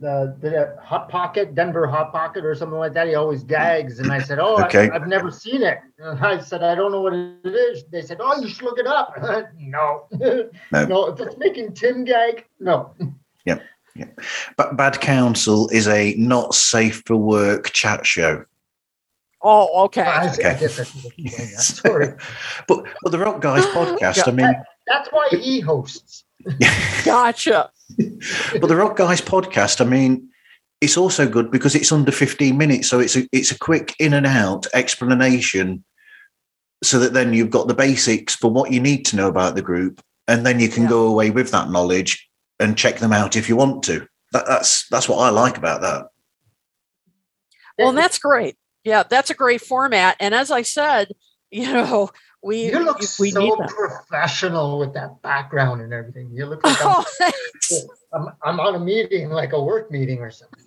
the 0.00 0.36
the 0.40 0.76
Hot 0.82 1.08
Pocket, 1.08 1.54
Denver 1.54 1.86
Hot 1.86 2.12
Pocket, 2.12 2.44
or 2.44 2.54
something 2.54 2.78
like 2.78 2.94
that. 2.94 3.08
He 3.08 3.14
always 3.14 3.42
gags, 3.42 3.98
and 3.98 4.12
I 4.12 4.20
said, 4.20 4.38
"Oh, 4.38 4.62
Okay. 4.64 4.88
I, 4.90 4.94
I've 4.94 5.06
never 5.08 5.30
seen 5.30 5.62
it." 5.62 5.78
And 5.98 6.18
I 6.24 6.40
said, 6.40 6.62
"I 6.62 6.74
don't 6.74 6.92
know 6.92 7.00
what 7.00 7.12
it 7.14 7.38
is." 7.44 7.84
They 7.90 8.02
said, 8.02 8.18
"Oh, 8.20 8.40
you 8.40 8.48
should 8.48 8.62
look 8.62 8.78
it 8.78 8.86
up." 8.86 9.14
no, 9.58 10.06
No. 10.72 10.84
no, 10.86 11.06
if 11.06 11.20
it's 11.20 11.36
making 11.38 11.74
Tim 11.74 12.04
gag, 12.04 12.44
no. 12.60 12.94
Yeah. 13.44 13.58
Yeah. 13.96 14.06
But 14.56 14.76
Bad 14.76 15.00
Counsel 15.00 15.68
is 15.70 15.88
a 15.88 16.14
not 16.14 16.54
safe 16.54 17.02
for 17.06 17.16
work 17.16 17.70
chat 17.72 18.06
show. 18.06 18.44
oh, 19.42 19.84
okay. 19.86 20.02
I, 20.02 20.28
Okay. 20.32 20.54
That's 20.60 20.78
what 20.78 21.12
you're. 21.16 21.32
Sorry, 21.58 22.14
But 22.68 22.84
but 23.02 23.10
the 23.10 23.18
Rock 23.18 23.40
Guys 23.40 23.64
podcast, 23.66 24.28
I 24.28 24.30
mean, 24.30 24.54
that's 24.86 25.08
why 25.10 25.26
he 25.32 25.58
hosts. 25.60 26.24
Gotcha. 27.04 27.70
But 27.96 28.68
the 28.68 28.76
Rock 28.76 28.96
Guys 28.96 29.20
podcast, 29.20 29.80
I 29.80 29.84
mean, 29.84 30.28
it's 30.80 30.96
also 30.96 31.28
good 31.28 31.50
because 31.50 31.74
it's 31.74 31.90
under 31.92 32.12
15 32.12 32.56
minutes. 32.56 32.88
So 32.88 33.00
it's 33.00 33.16
a 33.16 33.26
it's 33.32 33.50
a 33.50 33.58
quick 33.58 33.94
in 33.98 34.12
and 34.14 34.26
out 34.26 34.66
explanation 34.74 35.84
so 36.82 36.98
that 37.00 37.12
then 37.12 37.32
you've 37.32 37.50
got 37.50 37.66
the 37.66 37.74
basics 37.74 38.36
for 38.36 38.50
what 38.50 38.70
you 38.72 38.80
need 38.80 39.04
to 39.06 39.16
know 39.16 39.28
about 39.28 39.56
the 39.56 39.62
group. 39.62 40.00
And 40.28 40.46
then 40.46 40.60
you 40.60 40.68
can 40.68 40.84
Yeah. 40.84 40.90
go 40.90 41.06
away 41.08 41.30
with 41.30 41.50
that 41.50 41.70
knowledge 41.70 42.28
and 42.60 42.76
check 42.76 42.98
them 42.98 43.12
out 43.12 43.34
if 43.34 43.48
you 43.48 43.56
want 43.56 43.82
to. 43.84 44.06
That, 44.32 44.46
that's 44.46 44.86
that's 44.88 45.08
what 45.08 45.18
I 45.18 45.30
like 45.30 45.56
about 45.56 45.80
that. 45.80 46.06
Well, 47.78 47.92
that's 47.92 48.18
great. 48.18 48.56
Yeah, 48.84 49.04
that's 49.04 49.30
a 49.30 49.34
great 49.34 49.60
format. 49.60 50.16
And 50.20 50.34
as 50.34 50.50
I 50.50 50.62
said, 50.62 51.12
you 51.50 51.72
know, 51.72 52.10
we 52.42 52.66
You 52.70 52.78
look 52.84 52.98
we 53.18 53.30
so 53.30 53.56
professional 53.56 54.78
with 54.78 54.94
that 54.94 55.20
background 55.22 55.80
and 55.82 55.92
everything. 55.92 56.30
You 56.32 56.46
look 56.46 56.64
like 56.64 56.76
I'm, 56.84 57.04
Oh. 57.70 57.78
I'm, 58.14 58.28
I'm 58.44 58.60
on 58.60 58.74
a 58.74 58.78
meeting, 58.78 59.30
like 59.30 59.52
a 59.52 59.62
work 59.62 59.90
meeting 59.90 60.20
or 60.20 60.30
something. 60.30 60.64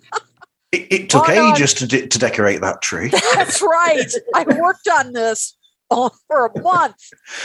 It, 0.70 0.92
it 0.92 1.10
took 1.10 1.28
Oh, 1.28 1.34
no, 1.34 1.52
ages 1.52 1.74
to, 1.74 1.86
de- 1.86 2.06
to 2.06 2.18
decorate 2.18 2.60
that 2.60 2.82
tree. 2.82 3.08
That's 3.34 3.60
right. 3.62 4.10
I 4.34 4.44
worked 4.60 4.88
on 4.88 5.12
this 5.12 5.56
for 5.90 6.46
a 6.46 6.60
month. 6.62 6.96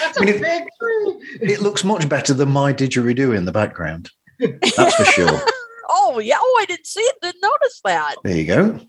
That's 0.01 0.19
I 0.19 0.25
mean, 0.25 0.33
a 0.33 0.37
it- 0.37 0.41
big 0.41 0.63
tree. 0.79 1.49
It 1.53 1.61
looks 1.61 1.83
much 1.83 2.07
better 2.07 2.33
than 2.33 2.49
my 2.49 2.73
didgeridoo 2.73 3.35
in 3.35 3.45
the 3.45 3.51
background. 3.51 4.09
That's 4.39 4.95
for 4.95 5.05
sure. 5.05 5.41
Oh 5.89 6.19
yeah. 6.19 6.35
Oh, 6.37 6.57
I 6.61 6.65
didn't 6.65 6.85
see 6.85 6.99
it. 6.99 7.15
Didn't 7.21 7.41
notice 7.41 7.79
that. 7.85 8.15
There 8.21 8.35
you 8.35 8.45
go. 8.45 8.79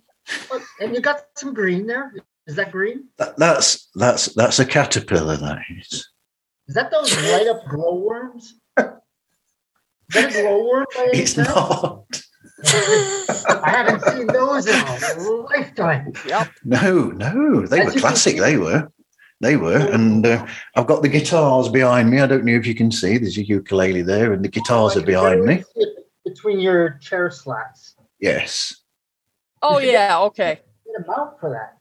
And 0.80 0.92
you 0.92 1.00
got 1.00 1.26
some 1.36 1.54
green 1.54 1.86
there. 1.86 2.12
Is 2.48 2.56
that 2.56 2.72
green? 2.72 3.04
That, 3.18 3.36
that's 3.36 3.88
that's 3.94 4.34
that's 4.34 4.58
a 4.58 4.64
caterpillar. 4.64 5.36
That 5.36 5.58
is. 5.78 6.08
Is 6.66 6.74
that 6.74 6.90
those 6.90 7.14
light 7.30 7.46
up 7.46 7.60
glowworms? 7.68 8.54
Is 8.78 8.84
that 10.14 10.30
a 10.34 10.42
glowworm? 10.42 10.86
by 10.96 11.08
It's 11.12 11.34
chance? 11.34 11.48
not. 11.48 12.22
I 13.64 13.70
haven't 13.70 14.02
seen 14.04 14.26
those 14.28 14.66
in 14.66 14.74
a 14.74 15.20
lifetime. 15.20 16.12
Yep. 16.26 16.48
No, 16.64 17.08
no, 17.10 17.66
they 17.66 17.80
As 17.82 17.94
were 17.94 18.00
classic. 18.00 18.34
see- 18.34 18.40
They 18.40 18.56
were. 18.56 18.90
They 19.40 19.56
were, 19.56 19.76
and 19.78 20.26
uh, 20.26 20.44
I've 20.74 20.88
got 20.88 21.02
the 21.02 21.08
guitars 21.08 21.68
behind 21.68 22.10
me. 22.10 22.18
I 22.20 22.26
don't 22.26 22.44
know 22.44 22.54
if 22.56 22.66
you 22.66 22.74
can 22.74 22.90
see. 22.90 23.18
There's 23.18 23.38
a 23.38 23.46
ukulele 23.46 24.02
there, 24.02 24.32
and 24.32 24.44
the 24.44 24.48
guitars 24.48 24.96
I 24.96 25.00
are 25.00 25.04
behind 25.06 25.44
me. 25.44 25.62
Between 26.24 26.58
your 26.58 26.98
chair 27.00 27.30
slats. 27.30 27.94
Yes. 28.18 28.74
Oh 29.62 29.78
yeah. 29.78 30.18
Okay. 30.22 30.60
Get 30.86 31.04
a 31.04 31.06
mount 31.06 31.38
for 31.38 31.50
that. 31.50 31.77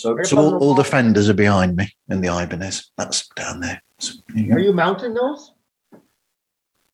So, 0.00 0.16
so 0.22 0.38
all, 0.38 0.50
the 0.50 0.56
all 0.58 0.74
the 0.74 0.84
fenders 0.84 1.28
are 1.28 1.34
behind 1.34 1.76
me, 1.76 1.92
and 2.08 2.24
the 2.24 2.28
Ibanez. 2.28 2.90
That's 2.96 3.28
down 3.36 3.60
there. 3.60 3.82
So, 3.98 4.14
there 4.28 4.44
you. 4.44 4.52
Are 4.54 4.58
you 4.58 4.72
mounting 4.72 5.12
those? 5.12 5.52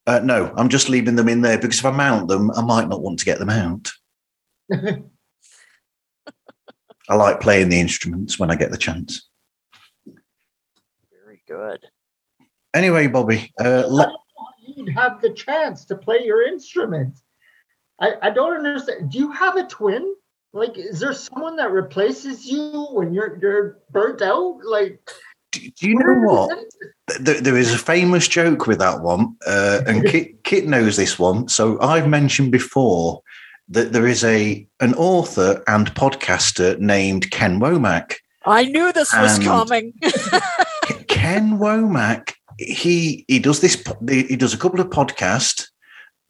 Uh, 0.08 0.20
no, 0.24 0.52
I'm 0.56 0.68
just 0.68 0.88
leaving 0.88 1.14
them 1.14 1.28
in 1.28 1.40
there 1.40 1.58
because 1.58 1.78
if 1.78 1.84
I 1.84 1.92
mount 1.92 2.26
them, 2.28 2.50
I 2.50 2.62
might 2.62 2.88
not 2.88 3.02
want 3.02 3.20
to 3.20 3.24
get 3.24 3.38
them 3.38 3.50
out. 3.50 3.92
I 7.08 7.14
like 7.14 7.40
playing 7.40 7.68
the 7.68 7.78
instruments 7.78 8.38
when 8.38 8.50
I 8.50 8.56
get 8.56 8.72
the 8.72 8.76
chance. 8.76 9.28
Very 10.04 11.42
good. 11.46 11.86
Anyway, 12.74 13.06
Bobby, 13.06 13.52
uh, 13.60 13.84
let, 13.88 14.08
You'd 14.66 14.88
have 14.90 15.20
the 15.20 15.32
chance 15.32 15.84
to 15.86 15.96
play 15.96 16.24
your 16.24 16.42
instrument. 16.42 17.20
I, 18.00 18.14
I 18.20 18.30
don't 18.30 18.56
understand. 18.56 19.10
Do 19.12 19.18
you 19.18 19.30
have 19.30 19.56
a 19.56 19.64
twin? 19.66 20.14
Like, 20.52 20.78
is 20.78 21.00
there 21.00 21.12
someone 21.12 21.56
that 21.56 21.70
replaces 21.70 22.46
you 22.46 22.86
when 22.92 23.12
you're 23.12 23.38
you're 23.40 23.78
burnt 23.90 24.22
out? 24.22 24.60
Like, 24.64 25.10
do 25.52 25.70
you 25.80 25.94
know 25.94 26.20
what? 26.26 26.58
Th- 27.24 27.40
there 27.40 27.56
is 27.56 27.72
a 27.74 27.78
famous 27.78 28.26
joke 28.28 28.66
with 28.66 28.78
that 28.78 29.00
one, 29.00 29.36
uh, 29.46 29.82
and 29.86 30.04
Kit, 30.08 30.42
Kit 30.44 30.66
knows 30.66 30.96
this 30.96 31.18
one. 31.18 31.48
So 31.48 31.78
I've 31.80 32.08
mentioned 32.08 32.52
before 32.52 33.20
that 33.68 33.92
there 33.92 34.06
is 34.06 34.24
a 34.24 34.66
an 34.80 34.94
author 34.94 35.62
and 35.66 35.92
podcaster 35.94 36.78
named 36.78 37.30
Ken 37.30 37.60
Womack. 37.60 38.14
I 38.46 38.64
knew 38.64 38.92
this 38.92 39.12
was 39.12 39.36
And- 39.36 39.44
coming. 39.44 39.92
Ken 41.08 41.58
Womack, 41.58 42.32
he 42.58 43.24
he 43.28 43.38
does 43.38 43.60
this. 43.60 43.82
He 44.08 44.36
does 44.36 44.54
a 44.54 44.58
couple 44.58 44.80
of 44.80 44.88
podcasts, 44.88 45.66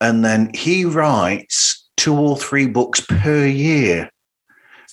and 0.01 0.25
then 0.25 0.51
he 0.55 0.85
writes 0.85 1.86
two 1.97 2.17
or 2.17 2.37
three 2.37 2.67
books 2.67 3.01
per 3.01 3.47
year. 3.47 4.11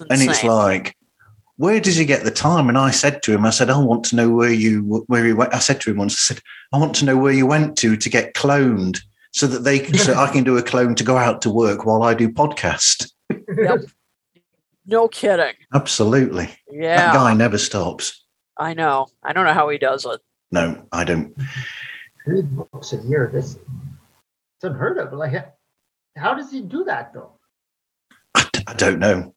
And 0.09 0.21
it's 0.21 0.43
like, 0.43 0.95
where 1.57 1.79
does 1.79 1.95
he 1.95 2.05
get 2.05 2.23
the 2.23 2.31
time? 2.31 2.67
And 2.69 2.77
I 2.77 2.91
said 2.91 3.21
to 3.23 3.33
him, 3.33 3.45
I 3.45 3.51
said, 3.51 3.69
I 3.69 3.77
want 3.77 4.03
to 4.05 4.15
know 4.15 4.29
where 4.31 4.51
you 4.51 5.03
where 5.07 5.25
he 5.25 5.33
went. 5.33 5.53
I 5.53 5.59
said 5.59 5.79
to 5.81 5.91
him 5.91 5.97
once, 5.97 6.13
I 6.15 6.33
said, 6.33 6.43
I 6.73 6.77
want 6.77 6.95
to 6.95 7.05
know 7.05 7.17
where 7.17 7.33
you 7.33 7.45
went 7.45 7.77
to 7.79 7.95
to 7.95 8.09
get 8.09 8.33
cloned, 8.33 8.99
so 9.31 9.45
that 9.47 9.59
they 9.59 9.79
can, 9.79 9.95
so 9.97 10.15
I 10.15 10.31
can 10.31 10.43
do 10.43 10.57
a 10.57 10.63
clone 10.63 10.95
to 10.95 11.03
go 11.03 11.17
out 11.17 11.41
to 11.43 11.51
work 11.51 11.85
while 11.85 12.03
I 12.03 12.13
do 12.15 12.27
podcast. 12.29 13.11
Yep. 13.29 13.81
No 14.85 15.07
kidding. 15.07 15.53
Absolutely, 15.73 16.49
Yeah. 16.69 16.97
that 16.97 17.13
guy 17.13 17.33
never 17.33 17.57
stops. 17.57 18.25
I 18.57 18.73
know. 18.73 19.07
I 19.23 19.31
don't 19.31 19.45
know 19.45 19.53
how 19.53 19.69
he 19.69 19.77
does 19.77 20.05
it. 20.05 20.19
No, 20.51 20.85
I 20.91 21.03
don't. 21.03 21.35
three 22.25 22.41
books 22.41 22.93
a 22.93 22.97
year. 22.97 23.29
This 23.31 23.55
it's 23.55 24.63
unheard 24.63 24.97
of. 24.97 25.13
Like, 25.13 25.53
how 26.15 26.33
does 26.33 26.51
he 26.51 26.61
do 26.61 26.83
that 26.85 27.13
though? 27.13 27.39
I 28.35 28.73
don't 28.75 28.99
know. 28.99 29.33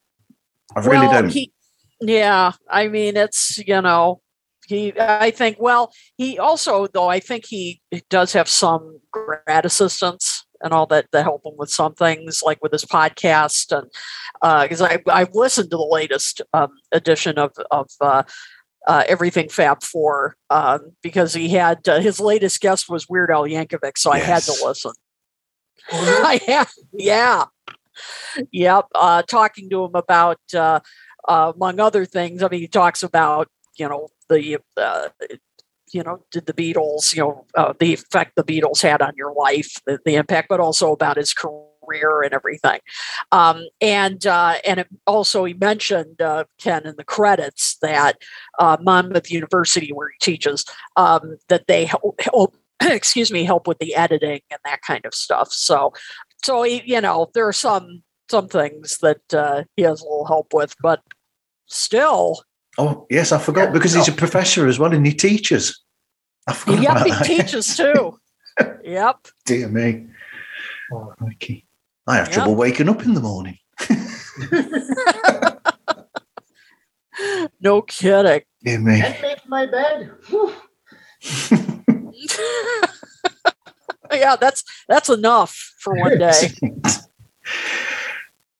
I 0.74 0.80
really 0.80 1.06
well, 1.06 1.22
don't. 1.22 1.30
He, 1.30 1.52
yeah, 2.00 2.52
I 2.68 2.88
mean, 2.88 3.16
it's 3.16 3.58
you 3.66 3.80
know, 3.80 4.20
he. 4.66 4.92
I 4.98 5.30
think. 5.30 5.56
Well, 5.58 5.92
he 6.16 6.38
also 6.38 6.86
though. 6.86 7.08
I 7.08 7.20
think 7.20 7.46
he 7.46 7.80
does 8.10 8.32
have 8.32 8.48
some 8.48 9.00
grad 9.10 9.64
assistants 9.64 10.46
and 10.62 10.72
all 10.72 10.86
that 10.86 11.10
to 11.12 11.22
help 11.22 11.44
him 11.44 11.54
with 11.56 11.70
some 11.70 11.94
things, 11.94 12.42
like 12.44 12.62
with 12.62 12.72
his 12.72 12.84
podcast, 12.84 13.76
and 13.76 13.90
because 14.62 14.82
I 14.82 14.98
I've 15.08 15.34
listened 15.34 15.70
to 15.70 15.76
the 15.76 15.84
latest 15.84 16.42
um, 16.52 16.70
edition 16.92 17.38
of 17.38 17.52
of. 17.70 17.88
Uh, 18.00 18.22
uh, 18.86 19.02
everything 19.08 19.48
Fab 19.48 19.82
Four 19.82 20.36
um, 20.48 20.92
because 21.02 21.34
he 21.34 21.48
had 21.48 21.88
uh, 21.88 21.98
his 21.98 22.20
latest 22.20 22.60
guest 22.60 22.88
was 22.88 23.08
Weird 23.08 23.32
Al 23.32 23.42
Yankovic, 23.42 23.98
so 23.98 24.12
I 24.12 24.20
had 24.20 24.44
to 24.44 24.52
listen. 24.64 24.92
Have, 26.46 26.72
yeah, 26.92 27.44
yep. 28.50 28.86
Uh, 28.94 29.22
talking 29.22 29.70
to 29.70 29.84
him 29.84 29.94
about, 29.94 30.40
uh, 30.54 30.80
uh, 31.28 31.52
among 31.54 31.80
other 31.80 32.04
things. 32.04 32.42
I 32.42 32.48
mean, 32.48 32.60
he 32.60 32.68
talks 32.68 33.02
about 33.02 33.48
you 33.76 33.88
know 33.88 34.08
the 34.28 34.58
uh, 34.76 35.08
you 35.92 36.02
know 36.02 36.24
did 36.30 36.46
the 36.46 36.52
Beatles, 36.52 37.14
you 37.14 37.22
know, 37.22 37.46
uh, 37.54 37.72
the 37.78 37.92
effect 37.92 38.32
the 38.36 38.44
Beatles 38.44 38.82
had 38.82 39.00
on 39.00 39.12
your 39.16 39.32
life, 39.32 39.80
the, 39.86 39.98
the 40.04 40.16
impact, 40.16 40.48
but 40.48 40.60
also 40.60 40.92
about 40.92 41.16
his 41.16 41.32
career 41.32 42.22
and 42.22 42.32
everything. 42.32 42.80
Um, 43.30 43.62
and 43.80 44.26
uh, 44.26 44.56
and 44.66 44.84
also 45.06 45.44
he 45.44 45.54
mentioned 45.54 46.20
Ken 46.58 46.84
in 46.84 46.96
the 46.96 47.04
credits 47.04 47.76
that 47.82 48.18
Monmouth 48.58 49.30
University, 49.30 49.92
where 49.92 50.08
he 50.08 50.18
teaches, 50.20 50.64
um, 50.96 51.36
that 51.48 51.68
they 51.68 51.84
help, 51.84 52.20
help 52.20 52.55
excuse 52.82 53.30
me 53.32 53.44
help 53.44 53.66
with 53.66 53.78
the 53.78 53.94
editing 53.94 54.40
and 54.50 54.60
that 54.64 54.82
kind 54.82 55.04
of 55.06 55.14
stuff. 55.14 55.52
So 55.52 55.92
so 56.44 56.62
he, 56.62 56.82
you 56.84 57.00
know 57.00 57.30
there 57.34 57.46
are 57.48 57.52
some 57.52 58.02
some 58.30 58.48
things 58.48 58.98
that 58.98 59.34
uh, 59.34 59.62
he 59.76 59.82
has 59.82 60.00
a 60.00 60.04
little 60.04 60.26
help 60.26 60.52
with, 60.52 60.74
but 60.82 61.00
still, 61.66 62.42
Oh 62.78 63.06
yes, 63.10 63.32
I 63.32 63.38
forgot 63.38 63.72
because 63.72 63.94
he's 63.94 64.08
a 64.08 64.12
professor 64.12 64.66
as 64.66 64.78
well, 64.78 64.92
and 64.92 65.06
he 65.06 65.14
teaches. 65.14 65.82
I 66.46 66.52
forgot 66.52 66.82
yep, 66.82 66.90
about 66.92 67.04
he 67.06 67.10
that. 67.12 67.24
teaches 67.24 67.76
too. 67.76 68.18
yep. 68.84 69.16
Dear 69.46 69.68
me. 69.68 70.06
Oh, 70.92 71.12
crikey. 71.18 71.66
I 72.06 72.16
have 72.16 72.26
Yep. 72.28 72.34
trouble 72.34 72.54
waking 72.54 72.88
up 72.88 73.02
in 73.04 73.14
the 73.14 73.20
morning. 73.20 73.58
No 77.60 77.80
kidding. 77.82 78.42
Dear 78.62 78.78
me. 78.78 79.00
And 79.00 79.16
make 79.22 79.48
my 79.48 79.64
bed. 79.66 80.10
Yeah, 84.26 84.34
that's 84.34 84.64
that's 84.88 85.08
enough 85.08 85.74
for 85.78 85.94
one 85.94 86.18
day. 86.26 86.50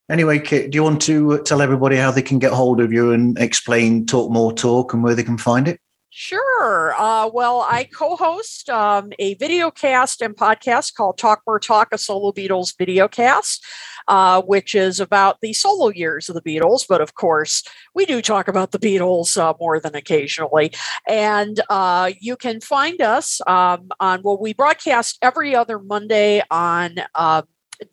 Anyway, 0.09 0.39
Kit, 0.39 0.71
do 0.71 0.77
you 0.77 0.83
want 0.83 1.01
to 1.01 1.43
tell 1.43 1.61
everybody 1.61 1.97
how 1.97 2.11
they 2.11 2.21
can 2.21 2.39
get 2.39 2.53
hold 2.53 2.79
of 2.79 2.93
you 2.93 3.11
and 3.11 3.37
explain 3.37 4.05
Talk 4.05 4.31
More 4.31 4.53
Talk 4.53 4.93
and 4.93 5.03
where 5.03 5.13
they 5.13 5.23
can 5.23 5.37
find 5.37 5.67
it? 5.67 5.81
Sure. 6.19 6.95
Uh, 6.97 7.29
well, 7.31 7.61
I 7.69 7.83
co-host 7.83 8.71
um, 8.71 9.11
a 9.19 9.35
video 9.35 9.69
cast 9.69 10.19
and 10.19 10.35
podcast 10.35 10.95
called 10.95 11.19
Talk 11.19 11.43
More 11.45 11.59
Talk, 11.59 11.89
a 11.91 11.97
solo 11.99 12.31
Beatles 12.31 12.75
video 12.75 13.07
cast, 13.07 13.63
uh, 14.07 14.41
which 14.41 14.73
is 14.73 14.99
about 14.99 15.41
the 15.41 15.53
solo 15.53 15.89
years 15.89 16.27
of 16.27 16.33
the 16.33 16.41
Beatles. 16.41 16.85
But 16.89 17.01
of 17.01 17.13
course, 17.13 17.61
we 17.93 18.07
do 18.07 18.19
talk 18.19 18.47
about 18.47 18.71
the 18.71 18.79
Beatles 18.79 19.37
uh, 19.37 19.53
more 19.59 19.79
than 19.79 19.93
occasionally. 19.93 20.73
And 21.07 21.61
uh, 21.69 22.09
you 22.19 22.35
can 22.35 22.61
find 22.61 22.99
us 22.99 23.39
um, 23.45 23.89
on, 23.99 24.23
well, 24.23 24.39
we 24.41 24.55
broadcast 24.55 25.19
every 25.21 25.55
other 25.55 25.77
Monday 25.77 26.41
on. 26.49 26.95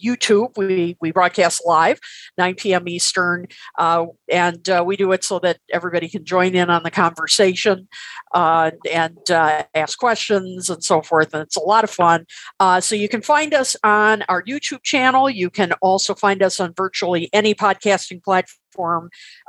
YouTube. 0.04 0.56
We 0.56 0.96
we 1.00 1.12
broadcast 1.12 1.62
live, 1.64 1.98
9 2.38 2.54
p.m. 2.54 2.88
Eastern, 2.88 3.46
uh, 3.78 4.06
and 4.30 4.68
uh, 4.68 4.82
we 4.86 4.96
do 4.96 5.12
it 5.12 5.24
so 5.24 5.38
that 5.40 5.58
everybody 5.72 6.08
can 6.08 6.24
join 6.24 6.54
in 6.54 6.70
on 6.70 6.82
the 6.82 6.90
conversation 6.90 7.88
uh, 8.34 8.70
and 8.90 9.30
uh, 9.30 9.64
ask 9.74 9.98
questions 9.98 10.70
and 10.70 10.82
so 10.82 11.02
forth. 11.02 11.32
And 11.34 11.42
it's 11.42 11.56
a 11.56 11.60
lot 11.60 11.84
of 11.84 11.90
fun. 11.90 12.26
Uh, 12.60 12.80
so 12.80 12.94
you 12.94 13.08
can 13.08 13.22
find 13.22 13.54
us 13.54 13.76
on 13.84 14.22
our 14.28 14.42
YouTube 14.42 14.82
channel. 14.82 15.28
You 15.30 15.50
can 15.50 15.72
also 15.82 16.14
find 16.14 16.42
us 16.42 16.60
on 16.60 16.74
virtually 16.76 17.30
any 17.32 17.54
podcasting 17.54 18.22
platform 18.22 18.58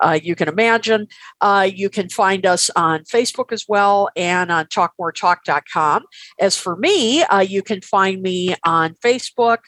uh, 0.01 0.19
you 0.21 0.35
can 0.35 0.47
imagine. 0.47 1.07
Uh, 1.41 1.69
you 1.73 1.89
can 1.89 2.09
find 2.09 2.45
us 2.45 2.69
on 2.75 3.03
Facebook 3.03 3.51
as 3.51 3.65
well 3.67 4.09
and 4.15 4.51
on 4.51 4.65
talkmoretalk.com. 4.65 6.03
As 6.39 6.57
for 6.57 6.75
me, 6.75 7.23
uh, 7.23 7.39
you 7.39 7.63
can 7.63 7.81
find 7.81 8.21
me 8.21 8.55
on 8.63 8.95
Facebook 9.03 9.59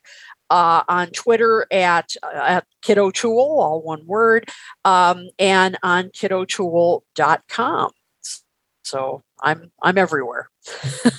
uh, 0.50 0.84
on 0.88 1.08
Twitter 1.08 1.68
at 1.72 2.16
at 2.24 2.66
Kit 2.82 2.98
O'Toole, 2.98 3.60
all 3.60 3.82
one 3.82 4.06
word, 4.06 4.50
um, 4.86 5.30
and 5.40 5.78
on 5.84 6.06
kitotoole.com. 6.10 7.92
So 8.84 9.24
I'm 9.42 9.72
I'm 9.82 9.98
everywhere. 9.98 10.50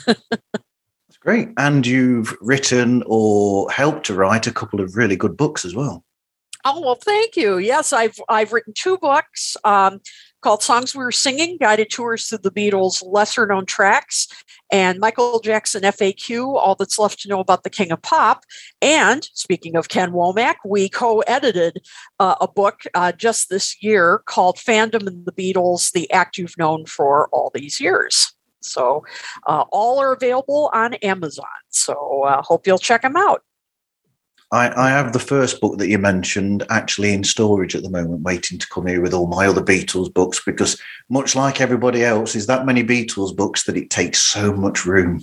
That's 0.06 1.18
great. 1.20 1.50
And 1.59 1.86
you've 1.86 2.34
written 2.40 3.02
or 3.06 3.70
helped 3.70 4.06
to 4.06 4.14
write 4.14 4.46
a 4.46 4.52
couple 4.52 4.80
of 4.80 4.96
really 4.96 5.16
good 5.16 5.36
books 5.36 5.64
as 5.64 5.74
well. 5.74 6.05
Oh 6.64 6.80
well, 6.80 6.96
thank 6.96 7.36
you. 7.36 7.59
Yes, 7.59 7.92
I've 7.92 8.18
I've 8.28 8.52
written 8.52 8.72
two 8.74 8.98
books. 8.98 9.56
Um, 9.64 10.00
called 10.40 10.62
Songs 10.62 10.94
We 10.94 11.05
Were 11.05 11.12
Singing 11.12 11.56
Guided 11.59 11.90
Tours 11.90 12.27
Through 12.27 12.39
the 12.39 12.51
Beatles' 12.51 13.02
Lesser 13.05 13.47
Known 13.47 13.66
Tracks, 13.66 14.28
and 14.70 14.98
Michael 14.98 15.40
Jackson 15.40 15.82
FAQ 15.82 16.56
All 16.56 16.74
That's 16.74 16.98
Left 16.98 17.20
to 17.20 17.28
Know 17.28 17.40
About 17.40 17.65
the 17.65 17.70
King 17.70 17.90
of 17.93 18.02
Pop. 18.02 18.44
And 18.81 19.24
speaking 19.32 19.77
of 19.77 19.89
Ken 19.89 20.12
Womack, 20.12 20.56
we 20.65 20.89
co 20.89 21.20
edited 21.20 21.82
uh, 22.20 22.36
a 22.40 22.48
book 22.48 22.82
uh, 22.94 23.12
just 23.12 23.48
this 23.48 23.82
year 23.82 24.23
called 24.27 24.56
Fandom 24.56 25.06
and 25.06 25.24
the 25.27 25.32
Beatles 25.32 25.93
The 25.93 26.10
Act 26.12 26.39
You've 26.39 26.59
Known 26.59 26.86
for 26.86 27.28
All 27.32 27.51
These 27.55 27.81
Years. 27.81 28.35
So 28.60 29.05
uh, 29.47 29.65
all 29.70 30.01
are 30.01 30.12
available 30.12 30.70
on 30.73 30.94
Amazon. 30.94 31.47
So 31.70 32.24
uh, 32.24 32.43
hope 32.43 32.66
you'll 32.66 32.78
check 32.78 33.02
them 33.02 33.16
out. 33.16 33.43
I, 34.50 34.86
I 34.86 34.88
have 34.88 35.12
the 35.12 35.18
first 35.18 35.60
book 35.60 35.78
that 35.78 35.88
you 35.88 35.98
mentioned 35.98 36.64
actually 36.70 37.12
in 37.12 37.22
storage 37.22 37.76
at 37.76 37.82
the 37.82 37.90
moment, 37.90 38.22
waiting 38.22 38.58
to 38.58 38.68
come 38.68 38.86
here 38.86 39.02
with 39.02 39.12
all 39.12 39.26
my 39.26 39.46
other 39.46 39.60
Beatles 39.60 40.12
books 40.12 40.40
because, 40.44 40.80
much 41.10 41.36
like 41.36 41.60
everybody 41.60 42.02
else, 42.02 42.34
is 42.34 42.46
that 42.46 42.64
many 42.64 42.82
Beatles 42.82 43.36
books 43.36 43.64
that 43.64 43.76
it 43.76 43.90
takes 43.90 44.20
so 44.20 44.52
much 44.54 44.86
room. 44.86 45.20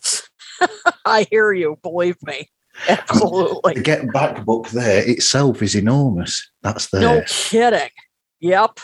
I 1.04 1.26
hear 1.30 1.52
you. 1.52 1.78
Believe 1.82 2.16
me, 2.22 2.48
absolutely. 2.88 3.74
The 3.74 3.82
Get 3.82 4.12
Back 4.12 4.44
book 4.46 4.68
there 4.70 5.08
itself 5.08 5.62
is 5.62 5.74
enormous. 5.74 6.50
That's 6.62 6.88
there. 6.88 7.02
No 7.02 7.22
kidding. 7.26 7.90
Yep, 8.40 8.80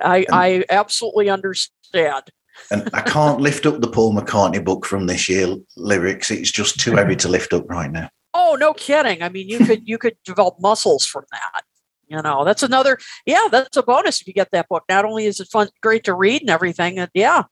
I 0.00 0.26
I 0.30 0.64
absolutely 0.70 1.28
understand. 1.28 2.24
and 2.70 2.88
I 2.92 3.00
can't 3.00 3.40
lift 3.40 3.66
up 3.66 3.80
the 3.80 3.88
Paul 3.88 4.14
McCartney 4.14 4.64
book 4.64 4.86
from 4.86 5.06
this 5.06 5.28
year 5.28 5.56
lyrics. 5.76 6.30
It's 6.30 6.52
just 6.52 6.78
too 6.78 6.94
heavy 6.94 7.16
to 7.16 7.28
lift 7.28 7.52
up 7.52 7.68
right 7.68 7.90
now. 7.90 8.08
Oh, 8.44 8.56
no 8.56 8.74
kidding. 8.74 9.22
I 9.22 9.28
mean, 9.28 9.48
you 9.48 9.58
could 9.64 9.88
you 9.88 9.98
could 9.98 10.16
develop 10.24 10.60
muscles 10.60 11.06
from 11.06 11.24
that. 11.30 11.62
You 12.08 12.20
know, 12.20 12.44
that's 12.44 12.62
another 12.62 12.98
yeah, 13.24 13.46
that's 13.50 13.76
a 13.76 13.82
bonus 13.82 14.20
if 14.20 14.26
you 14.26 14.34
get 14.34 14.50
that 14.50 14.68
book. 14.68 14.84
Not 14.88 15.04
only 15.04 15.26
is 15.26 15.38
it 15.40 15.48
fun 15.48 15.68
great 15.80 16.04
to 16.04 16.14
read 16.14 16.42
and 16.42 16.50
everything, 16.50 16.98
and 16.98 17.10
yeah, 17.14 17.44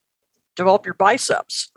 develop 0.57 0.85
your 0.85 0.95
biceps. 0.95 1.71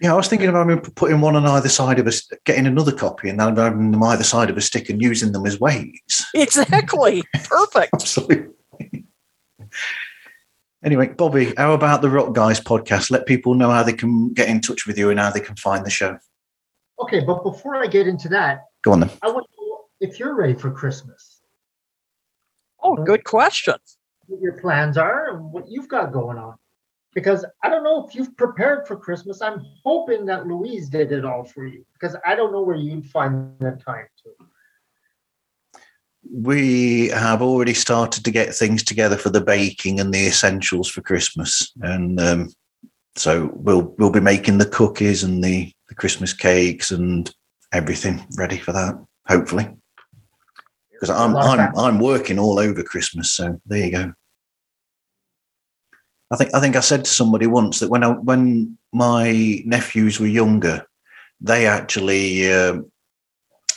Yeah, 0.00 0.12
I 0.12 0.16
was 0.16 0.28
thinking 0.28 0.48
about 0.48 0.94
putting 0.94 1.20
one 1.20 1.34
on 1.34 1.46
either 1.46 1.68
side 1.68 1.98
of 1.98 2.06
us, 2.06 2.28
getting 2.44 2.66
another 2.66 2.92
copy, 2.92 3.28
and 3.28 3.40
then 3.40 3.56
having 3.56 3.90
them 3.90 4.02
either 4.02 4.22
side 4.22 4.50
of 4.50 4.56
a 4.56 4.60
stick 4.60 4.88
and 4.88 5.00
using 5.00 5.32
them 5.32 5.46
as 5.46 5.58
weights. 5.58 6.24
Exactly. 6.34 7.24
Perfect. 7.44 7.94
Absolutely. 7.94 8.48
Anyway, 10.84 11.08
Bobby, 11.08 11.52
how 11.56 11.72
about 11.72 12.02
the 12.02 12.10
Rock 12.10 12.34
Guys 12.34 12.60
podcast? 12.60 13.10
Let 13.10 13.26
people 13.26 13.54
know 13.54 13.70
how 13.70 13.82
they 13.82 13.92
can 13.92 14.32
get 14.32 14.48
in 14.48 14.60
touch 14.60 14.86
with 14.86 14.96
you 14.96 15.10
and 15.10 15.18
how 15.18 15.30
they 15.30 15.40
can 15.40 15.56
find 15.56 15.84
the 15.84 15.90
show. 15.90 16.18
Okay, 17.00 17.20
but 17.20 17.42
before 17.42 17.76
I 17.76 17.86
get 17.86 18.06
into 18.06 18.28
that, 18.30 18.64
go 18.82 18.92
on 18.92 19.00
then. 19.00 19.10
I 19.22 19.30
want 19.30 19.46
to 19.46 19.66
know 19.66 19.84
if 20.00 20.18
you're 20.18 20.34
ready 20.34 20.54
for 20.54 20.70
Christmas. 20.70 21.40
Oh, 22.82 22.96
good 22.96 23.24
question. 23.24 23.74
What 24.26 24.40
your 24.40 24.60
plans 24.60 24.96
are 24.96 25.34
and 25.34 25.52
what 25.52 25.68
you've 25.68 25.88
got 25.88 26.12
going 26.12 26.38
on. 26.38 26.56
Because 27.14 27.44
I 27.64 27.68
don't 27.68 27.82
know 27.82 28.06
if 28.06 28.14
you've 28.14 28.36
prepared 28.36 28.86
for 28.86 28.96
Christmas. 28.96 29.40
I'm 29.42 29.64
hoping 29.84 30.26
that 30.26 30.46
Louise 30.46 30.88
did 30.88 31.10
it 31.10 31.24
all 31.24 31.44
for 31.44 31.66
you 31.66 31.84
because 31.94 32.16
I 32.24 32.34
don't 32.34 32.52
know 32.52 32.62
where 32.62 32.76
you'd 32.76 33.06
find 33.06 33.58
the 33.58 33.80
time 33.84 34.06
to 34.22 34.46
we 36.30 37.08
have 37.08 37.42
already 37.42 37.74
started 37.74 38.24
to 38.24 38.30
get 38.30 38.54
things 38.54 38.82
together 38.82 39.16
for 39.16 39.30
the 39.30 39.40
baking 39.40 40.00
and 40.00 40.12
the 40.12 40.26
essentials 40.26 40.88
for 40.88 41.00
Christmas, 41.00 41.72
and 41.80 42.20
um, 42.20 42.52
so 43.16 43.50
we'll 43.54 43.94
we'll 43.98 44.10
be 44.10 44.20
making 44.20 44.58
the 44.58 44.66
cookies 44.66 45.22
and 45.22 45.42
the, 45.42 45.72
the 45.72 45.77
Christmas 45.98 46.32
cakes 46.32 46.90
and 46.90 47.32
everything 47.72 48.26
ready 48.36 48.58
for 48.58 48.72
that. 48.72 48.98
Hopefully, 49.26 49.68
because 50.92 51.10
I'm 51.10 51.36
I'm 51.36 51.76
I'm 51.76 51.98
working 51.98 52.38
all 52.38 52.58
over 52.58 52.82
Christmas, 52.82 53.32
so 53.32 53.60
there 53.66 53.84
you 53.84 53.92
go. 53.92 54.12
I 56.30 56.36
think 56.36 56.54
I 56.54 56.60
think 56.60 56.76
I 56.76 56.80
said 56.80 57.04
to 57.04 57.10
somebody 57.10 57.46
once 57.46 57.80
that 57.80 57.90
when 57.90 58.04
I 58.04 58.10
when 58.10 58.78
my 58.92 59.62
nephews 59.64 60.18
were 60.18 60.26
younger, 60.26 60.86
they 61.40 61.66
actually. 61.66 62.50
Uh, 62.50 62.80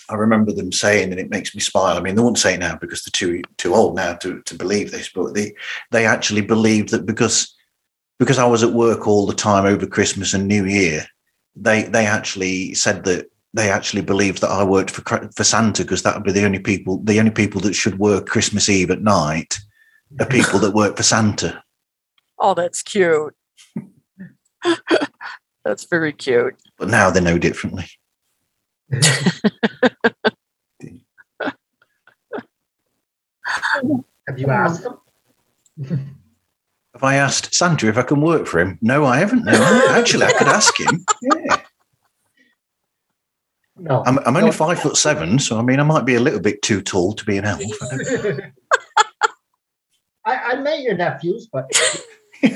I 0.10 0.16
remember 0.16 0.52
them 0.52 0.74
saying, 0.74 1.12
and 1.12 1.22
it 1.22 1.30
makes 1.30 1.56
me 1.56 1.62
smile. 1.62 1.96
I 1.96 2.02
mean, 2.02 2.16
they 2.16 2.22
won't 2.22 2.38
say 2.38 2.56
it 2.56 2.60
now 2.60 2.76
because 2.76 3.02
they're 3.02 3.12
too 3.14 3.42
too 3.58 3.74
old 3.74 3.96
now 3.96 4.16
to, 4.16 4.42
to 4.42 4.56
believe 4.56 4.92
this, 4.92 5.10
but 5.10 5.34
they 5.34 5.54
they 5.92 6.06
actually 6.06 6.42
believed 6.42 6.90
that 6.90 7.06
because 7.06 7.56
because 8.20 8.38
I 8.38 8.46
was 8.46 8.62
at 8.62 8.74
work 8.74 9.08
all 9.08 9.26
the 9.26 9.34
time 9.34 9.66
over 9.66 9.88
Christmas 9.88 10.34
and 10.34 10.48
New 10.48 10.66
Year, 10.66 11.08
they 11.56 11.84
they 11.84 12.06
actually 12.06 12.74
said 12.74 13.04
that 13.06 13.32
they 13.54 13.70
actually 13.70 14.02
believed 14.02 14.42
that 14.42 14.50
I 14.50 14.64
worked 14.64 14.92
for 14.92 15.30
for 15.36 15.44
Santa 15.44 15.84
because 15.84 16.04
that 16.04 16.16
would 16.16 16.24
be 16.24 16.32
the 16.32 16.46
only 16.46 16.60
people 16.60 17.02
the 17.04 17.20
only 17.20 17.32
people 17.32 17.62
that 17.62 17.74
should 17.74 18.00
work 18.00 18.28
Christmas 18.28 18.70
Eve 18.70 18.92
at 18.92 19.02
night 19.02 19.60
are 20.20 20.26
people 20.26 20.60
that 20.60 20.74
work 20.74 20.98
for 20.98 21.04
Santa. 21.04 21.64
Oh, 22.40 22.54
that's 22.54 22.82
cute. 22.82 23.36
that's 25.64 25.86
very 25.86 26.14
cute. 26.14 26.56
But 26.78 26.90
now 26.90 27.10
they 27.10 27.22
know 27.22 27.38
differently. 27.38 27.86
Have 34.28 34.38
you 34.38 34.48
asked 34.48 34.86
him? 34.86 36.12
Have 37.02 37.10
I 37.10 37.16
asked 37.16 37.56
Santa 37.56 37.88
if 37.88 37.98
I 37.98 38.04
can 38.04 38.22
work 38.22 38.46
for 38.46 38.60
him? 38.60 38.78
No, 38.80 39.06
I 39.06 39.18
haven't. 39.18 39.44
No, 39.44 39.88
actually, 39.90 40.26
I 40.26 40.34
could 40.34 40.48
ask 40.48 40.80
him. 40.80 41.04
Yeah. 41.24 41.62
No, 43.76 44.04
I'm, 44.06 44.20
I'm 44.20 44.38
only 44.38 44.52
no. 44.52 44.52
five 44.52 44.80
foot 44.80 44.96
seven, 44.96 45.40
so 45.40 45.58
I 45.58 45.64
mean, 45.64 45.80
I 45.80 45.84
might 45.84 46.06
be 46.06 46.14
a 46.14 46.20
little 46.20 46.40
bit 46.40 46.62
too 46.62 46.80
tall 46.80 47.14
to 47.14 47.26
be 47.26 47.38
an 47.38 47.46
elf. 47.46 47.64
I, 50.24 50.36
I 50.52 50.56
met 50.58 50.82
your 50.82 50.96
nephews, 50.96 51.50
but 51.52 51.72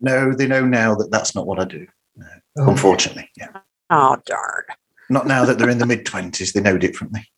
no, 0.00 0.32
they 0.32 0.48
know 0.48 0.66
now 0.66 0.96
that 0.96 1.12
that's 1.12 1.36
not 1.36 1.46
what 1.46 1.60
I 1.60 1.66
do. 1.66 1.86
No, 2.16 2.26
oh. 2.58 2.70
Unfortunately, 2.70 3.30
yeah. 3.36 3.60
Oh 3.90 4.16
darn! 4.26 4.64
Not 5.08 5.28
now 5.28 5.44
that 5.44 5.58
they're 5.58 5.70
in 5.70 5.78
the 5.78 5.86
mid 5.86 6.04
twenties; 6.04 6.52
they 6.52 6.60
know 6.60 6.78
differently. 6.78 7.30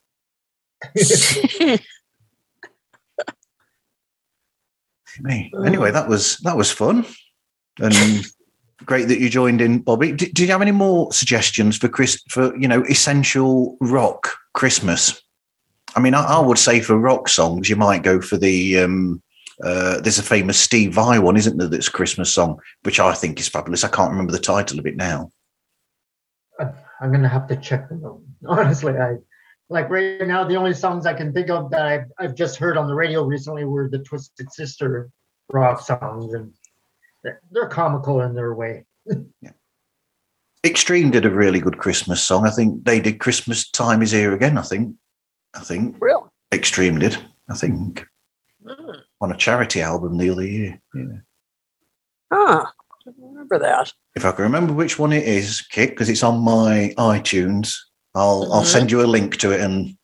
Me. 5.20 5.52
Anyway, 5.66 5.90
that 5.90 6.08
was 6.08 6.38
that 6.38 6.56
was 6.56 6.70
fun, 6.70 7.04
and 7.80 7.94
great 8.84 9.08
that 9.08 9.20
you 9.20 9.28
joined 9.28 9.60
in, 9.60 9.80
Bobby. 9.80 10.12
Do, 10.12 10.26
do, 10.26 10.42
you 10.44 10.50
have 10.50 10.62
any 10.62 10.72
more 10.72 11.12
suggestions 11.12 11.76
for 11.76 11.88
Chris 11.88 12.22
for 12.28 12.56
you 12.56 12.68
know 12.68 12.84
essential 12.84 13.76
rock 13.80 14.32
Christmas? 14.54 15.22
I 15.96 16.00
mean, 16.00 16.14
I, 16.14 16.24
I 16.24 16.40
would 16.40 16.58
say 16.58 16.80
for 16.80 16.98
rock 16.98 17.28
songs, 17.28 17.68
you 17.68 17.76
might 17.76 18.02
go 18.02 18.20
for 18.20 18.36
the. 18.36 18.78
Um, 18.78 19.22
uh, 19.64 20.00
there's 20.00 20.20
a 20.20 20.22
famous 20.22 20.56
Steve 20.58 20.94
Vai 20.94 21.18
one, 21.18 21.36
isn't 21.36 21.56
there? 21.56 21.66
That's 21.66 21.88
Christmas 21.88 22.32
song, 22.32 22.60
which 22.82 23.00
I 23.00 23.12
think 23.12 23.40
is 23.40 23.48
fabulous. 23.48 23.82
I 23.82 23.88
can't 23.88 24.10
remember 24.10 24.30
the 24.30 24.38
title 24.38 24.78
of 24.78 24.86
it 24.86 24.96
now. 24.96 25.32
I'm 27.00 27.12
gonna 27.12 27.28
have 27.28 27.46
to 27.48 27.56
check 27.56 27.88
them. 27.88 28.24
Honestly, 28.46 28.94
I 28.94 29.16
like 29.70 29.90
right 29.90 30.26
now 30.26 30.44
the 30.44 30.56
only 30.56 30.74
songs 30.74 31.06
I 31.06 31.14
can 31.14 31.32
think 31.32 31.50
of 31.50 31.70
that 31.70 31.86
I've, 31.86 32.04
I've 32.18 32.34
just 32.34 32.56
heard 32.56 32.76
on 32.76 32.86
the 32.86 32.94
radio 32.94 33.24
recently 33.24 33.64
were 33.64 33.88
the 33.88 33.98
Twisted 33.98 34.52
Sister 34.52 35.10
rock 35.52 35.80
songs, 35.80 36.32
and 36.34 36.52
they're, 37.22 37.40
they're 37.50 37.68
comical 37.68 38.22
in 38.22 38.34
their 38.34 38.54
way. 38.54 38.84
yeah. 39.06 39.50
Extreme 40.64 41.12
did 41.12 41.24
a 41.24 41.30
really 41.30 41.60
good 41.60 41.78
Christmas 41.78 42.22
song. 42.22 42.44
I 42.44 42.50
think 42.50 42.84
they 42.84 42.98
did 42.98 43.20
"Christmas 43.20 43.70
Time 43.70 44.02
Is 44.02 44.10
Here 44.10 44.34
Again." 44.34 44.58
I 44.58 44.62
think. 44.62 44.96
I 45.54 45.60
think. 45.60 45.96
Real. 46.00 46.32
Extreme 46.52 46.98
did. 46.98 47.16
I 47.48 47.54
think. 47.54 48.04
Mm. 48.64 49.00
On 49.20 49.32
a 49.32 49.36
charity 49.36 49.80
album 49.80 50.18
the 50.18 50.30
other 50.30 50.44
year. 50.44 50.80
Yeah. 50.94 51.04
Huh. 52.32 52.66
I 53.06 53.10
remember 53.18 53.58
that. 53.60 53.92
If 54.16 54.24
I 54.24 54.32
can 54.32 54.42
remember 54.42 54.72
which 54.72 54.98
one 54.98 55.12
it 55.12 55.24
is, 55.24 55.62
Kit, 55.62 55.90
because 55.90 56.08
it's 56.08 56.24
on 56.24 56.40
my 56.40 56.92
iTunes, 56.98 57.76
I'll 58.18 58.42
mm-hmm. 58.42 58.52
I'll 58.52 58.64
send 58.64 58.90
you 58.90 59.02
a 59.02 59.06
link 59.06 59.36
to 59.38 59.52
it 59.52 59.60
and 59.60 59.96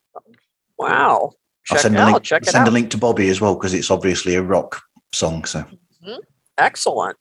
wow. 0.79 1.33
Check 1.65 1.77
I'll 1.77 1.83
send, 1.83 1.97
a 1.97 2.05
link, 2.05 2.23
Check 2.23 2.45
send 2.45 2.69
a 2.69 2.71
link 2.71 2.91
to 2.91 2.99
Bobby 2.99 3.29
as 3.29 3.41
well 3.41 3.55
because 3.55 3.73
it's 3.73 3.91
obviously 3.91 4.35
a 4.35 4.43
rock 4.43 4.83
song. 5.13 5.45
So 5.47 5.61
mm-hmm. 5.61 6.21
excellent. 6.59 7.17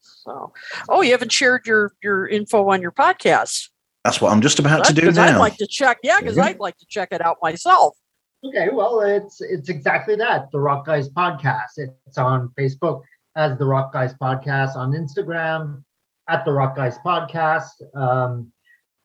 So, 0.00 0.52
oh, 0.88 1.02
you 1.02 1.12
haven't 1.12 1.32
shared 1.32 1.66
your 1.66 1.92
your 2.02 2.26
info 2.26 2.68
on 2.70 2.80
your 2.80 2.92
podcast. 2.92 3.68
That's 4.04 4.20
what 4.20 4.32
I'm 4.32 4.40
just 4.40 4.58
about 4.58 4.84
to 4.86 4.94
do 4.94 5.10
now. 5.12 5.36
I'd 5.36 5.38
like 5.38 5.56
to 5.58 5.66
check. 5.66 5.98
Yeah, 6.02 6.20
because 6.20 6.38
I'd 6.38 6.60
like 6.60 6.78
to 6.78 6.86
check 6.86 7.08
it 7.12 7.20
out 7.20 7.36
myself. 7.42 7.96
Okay, 8.44 8.68
well, 8.72 9.00
it's 9.00 9.40
it's 9.40 9.68
exactly 9.68 10.16
that. 10.16 10.50
The 10.50 10.60
Rock 10.60 10.86
Guys 10.86 11.08
podcast. 11.10 11.76
It's 11.76 12.18
on 12.18 12.50
Facebook 12.58 13.02
as 13.36 13.58
the 13.58 13.66
Rock 13.66 13.92
Guys 13.92 14.14
podcast 14.14 14.76
on 14.76 14.92
Instagram 14.92 15.82
at 16.28 16.44
the 16.44 16.52
Rock 16.52 16.76
Guys 16.76 16.98
podcast. 17.04 17.70
Um, 17.94 18.52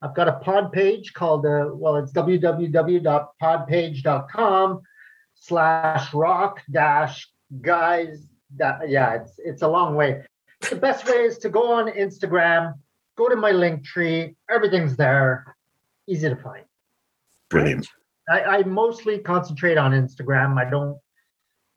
I've 0.01 0.15
got 0.15 0.29
a 0.29 0.39
pod 0.39 0.71
page 0.71 1.13
called, 1.13 1.45
uh, 1.45 1.71
well, 1.73 1.97
it's 1.97 2.13
www.podpage.com 2.13 4.81
slash 5.35 6.13
rock 6.13 6.61
dash 6.71 7.27
guys. 7.61 8.25
yeah, 8.57 9.15
it's, 9.15 9.33
it's 9.37 9.61
a 9.61 9.67
long 9.67 9.95
way. 9.95 10.23
The 10.69 10.75
best 10.75 11.07
way 11.07 11.23
is 11.23 11.37
to 11.39 11.49
go 11.49 11.73
on 11.73 11.91
Instagram, 11.91 12.75
go 13.17 13.27
to 13.29 13.35
my 13.35 13.51
link 13.51 13.83
tree. 13.85 14.35
Everything's 14.49 14.95
there. 14.95 15.55
Easy 16.07 16.29
to 16.29 16.35
find. 16.35 16.63
Brilliant. 17.49 17.87
I, 18.29 18.41
I 18.41 18.63
mostly 18.63 19.19
concentrate 19.19 19.77
on 19.77 19.91
Instagram. 19.91 20.57
I 20.57 20.69
don't 20.69 20.97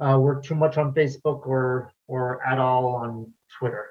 uh, 0.00 0.18
work 0.18 0.44
too 0.44 0.54
much 0.54 0.76
on 0.76 0.94
Facebook 0.94 1.46
or 1.46 1.90
or 2.08 2.46
at 2.46 2.58
all 2.58 2.86
on 2.86 3.32
Twitter. 3.58 3.90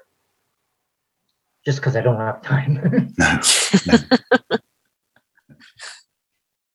Just 1.64 1.78
because 1.78 1.96
I 1.96 2.00
don't 2.00 2.16
have 2.18 2.42
time. 2.42 3.14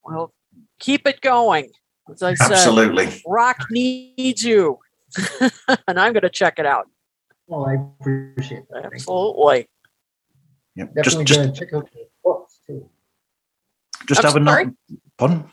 Well, 0.03 0.33
keep 0.79 1.05
it 1.07 1.19
going. 1.21 1.69
As 2.09 2.23
I 2.23 2.33
said, 2.35 2.51
Absolutely. 2.53 3.21
Rock 3.27 3.57
needs 3.69 4.41
you, 4.43 4.79
and 5.87 5.99
I'm 5.99 6.13
going 6.13 6.21
to 6.21 6.29
check 6.29 6.59
it 6.59 6.65
out. 6.65 6.87
well, 7.47 7.65
I 7.65 7.73
appreciate 7.99 8.63
that. 8.69 8.85
Absolutely. 8.85 9.67
Yep. 10.75 10.93
Definitely 10.95 11.25
just 11.25 11.39
gonna 11.39 11.51
check 11.51 11.73
out 11.73 11.89
the 11.91 12.07
books 12.23 12.59
too. 12.65 12.87
just 14.07 14.23
I'm 14.23 14.31
have 14.31 14.41
a 14.41 14.45
sorry? 14.45 14.65
note. 14.65 14.73
Pardon? 15.17 15.49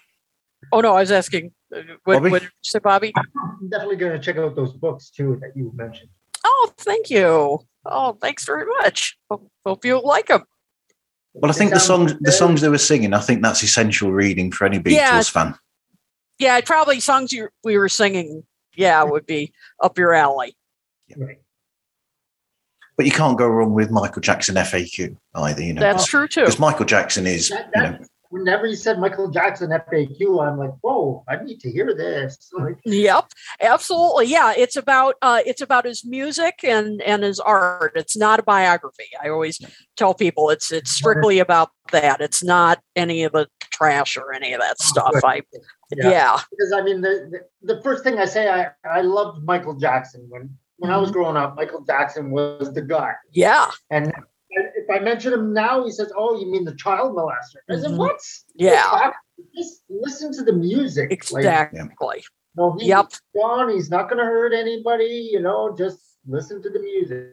Oh 0.71 0.81
no, 0.83 0.95
I 0.95 1.01
was 1.01 1.11
asking. 1.11 1.51
uh, 1.75 1.81
What, 2.05 2.19
Bobby? 2.19 2.31
what 2.31 2.43
did 2.43 2.49
you 2.49 2.51
say, 2.63 2.79
Bobby? 2.79 3.13
I'm 3.17 3.69
definitely 3.71 3.97
gonna 3.97 4.19
check 4.19 4.37
out 4.37 4.55
those 4.55 4.75
books 4.75 5.09
too 5.11 5.39
that 5.41 5.57
you 5.57 5.73
mentioned. 5.75 6.11
Oh, 6.45 6.73
thank 6.77 7.09
you. 7.11 7.59
Oh, 7.87 8.17
thanks 8.21 8.45
very 8.45 8.67
much. 8.67 9.19
Hope, 9.31 9.51
hope 9.65 9.85
you 9.85 10.01
like 10.03 10.27
them. 10.29 10.45
Well, 11.35 11.51
I 11.51 11.55
think 11.55 11.73
the 11.73 11.81
sound 11.81 12.11
songs 12.11 12.21
the 12.21 12.33
songs 12.33 12.61
they 12.61 12.69
were 12.69 12.79
singing, 12.79 13.13
I 13.13 13.21
think 13.21 13.43
that's 13.43 13.63
essential 13.63 14.13
reading 14.13 14.53
for 14.53 14.67
any 14.67 14.79
Beatles 14.79 14.93
Yeah. 14.93 15.23
fan. 15.23 15.55
Yeah, 16.39 16.61
probably 16.63 17.01
songs 17.01 17.33
you 17.33 17.49
we 17.65 17.77
were 17.77 17.89
singing. 17.89 18.45
Yeah, 18.77 19.03
would 19.03 19.27
be 19.27 19.53
up 19.83 19.99
your 19.99 20.15
alley. 20.15 20.57
Right. 21.17 21.39
But 22.97 23.07
you 23.07 23.13
can't 23.13 23.37
go 23.37 23.49
wrong 23.49 23.73
with 23.73 23.91
Michael 23.91 24.23
Jackson 24.23 24.55
FAQ 24.55 25.17
either, 25.35 25.63
you 25.63 25.73
know. 25.75 25.81
That's 25.81 26.07
true 26.07 26.29
too. 26.29 26.43
Because 26.43 26.61
Michael 26.61 26.85
Jackson 26.85 27.27
is, 27.27 27.49
That, 27.49 27.71
you 27.75 27.83
know, 27.83 27.91
that, 27.91 28.09
whenever 28.35 28.67
you 28.67 28.75
said 28.75 28.99
Michael 28.99 29.31
Jackson 29.31 29.71
FAQ, 29.71 30.45
I'm 30.45 30.59
like, 30.59 30.73
whoa, 30.81 31.25
I 31.29 31.37
need 31.37 31.61
to 31.61 31.71
hear 31.71 31.95
this. 31.95 32.51
Like, 32.59 32.79
Yep, 32.85 33.33
absolutely. 33.61 34.27
Yeah, 34.27 34.53
it's 34.57 34.77
about 34.77 35.15
uh, 35.23 35.41
it's 35.47 35.61
about 35.61 35.85
his 35.85 36.05
music 36.05 36.61
and 36.65 37.01
and 37.03 37.23
his 37.23 37.39
art. 37.41 37.93
It's 37.95 38.17
not 38.17 38.41
a 38.41 38.43
biography. 38.43 39.07
I 39.23 39.29
always 39.29 39.61
tell 39.97 40.15
people 40.15 40.51
it's 40.51 40.73
it's 40.73 40.91
strictly 40.91 41.39
about 41.39 41.71
that. 41.93 42.21
It's 42.21 42.43
not 42.43 42.81
any 42.97 43.23
of 43.25 43.33
the 43.33 43.49
trash 43.61 44.17
or 44.17 44.33
any 44.33 44.53
of 44.53 44.61
that 44.61 44.81
stuff. 44.81 45.15
I 45.25 45.43
yeah, 45.95 46.41
because 46.51 46.73
I 46.73 46.83
mean, 46.83 47.01
the, 47.03 47.29
the 47.63 47.75
the 47.75 47.83
first 47.83 48.03
thing 48.03 48.19
I 48.19 48.25
say, 48.25 48.49
I 48.49 48.71
I 48.89 49.03
loved 49.03 49.45
Michael 49.45 49.75
Jackson 49.75 50.27
when 50.29 50.51
when 50.79 50.91
I 50.91 50.97
was 50.97 51.11
Mm-hmm. 51.11 51.13
growing 51.19 51.37
up. 51.37 51.57
Michael 51.57 51.85
Jackson 51.85 52.31
was 52.31 52.73
the 52.73 52.83
guy, 52.83 53.13
yeah, 53.33 53.71
and 53.91 54.13
if 54.57 54.91
I 54.91 54.99
mention 55.01 55.33
him 55.33 55.53
now, 55.53 55.85
he 55.85 55.91
says, 55.91 56.13
"Oh, 56.17 56.39
you 56.39 56.51
mean 56.51 56.65
the 56.65 56.75
child 56.77 57.15
molester?" 57.17 57.59
I 57.71 57.77
said, 57.77 57.91
Mhm. 57.93 57.97
"What? 57.99 58.21
yeah, 58.55 59.13
Just 59.57 59.83
listen 59.89 60.33
to 60.35 60.43
the 60.45 60.53
music. 60.53 61.11
Like, 61.31 61.41
exactly. 61.45 62.25
no, 62.57 62.73
he's 62.79 62.89
Yep. 62.89 63.13
gone. 63.35 63.69
He's 63.71 63.91
not 63.91 64.09
going 64.09 64.19
to 64.19 64.25
hurt 64.25 64.53
anybody. 64.53 65.29
You 65.33 65.41
know, 65.41 65.75
just 65.77 66.19
listen 66.27 66.63
to 66.63 66.71
the 66.71 66.79
music." 66.81 67.33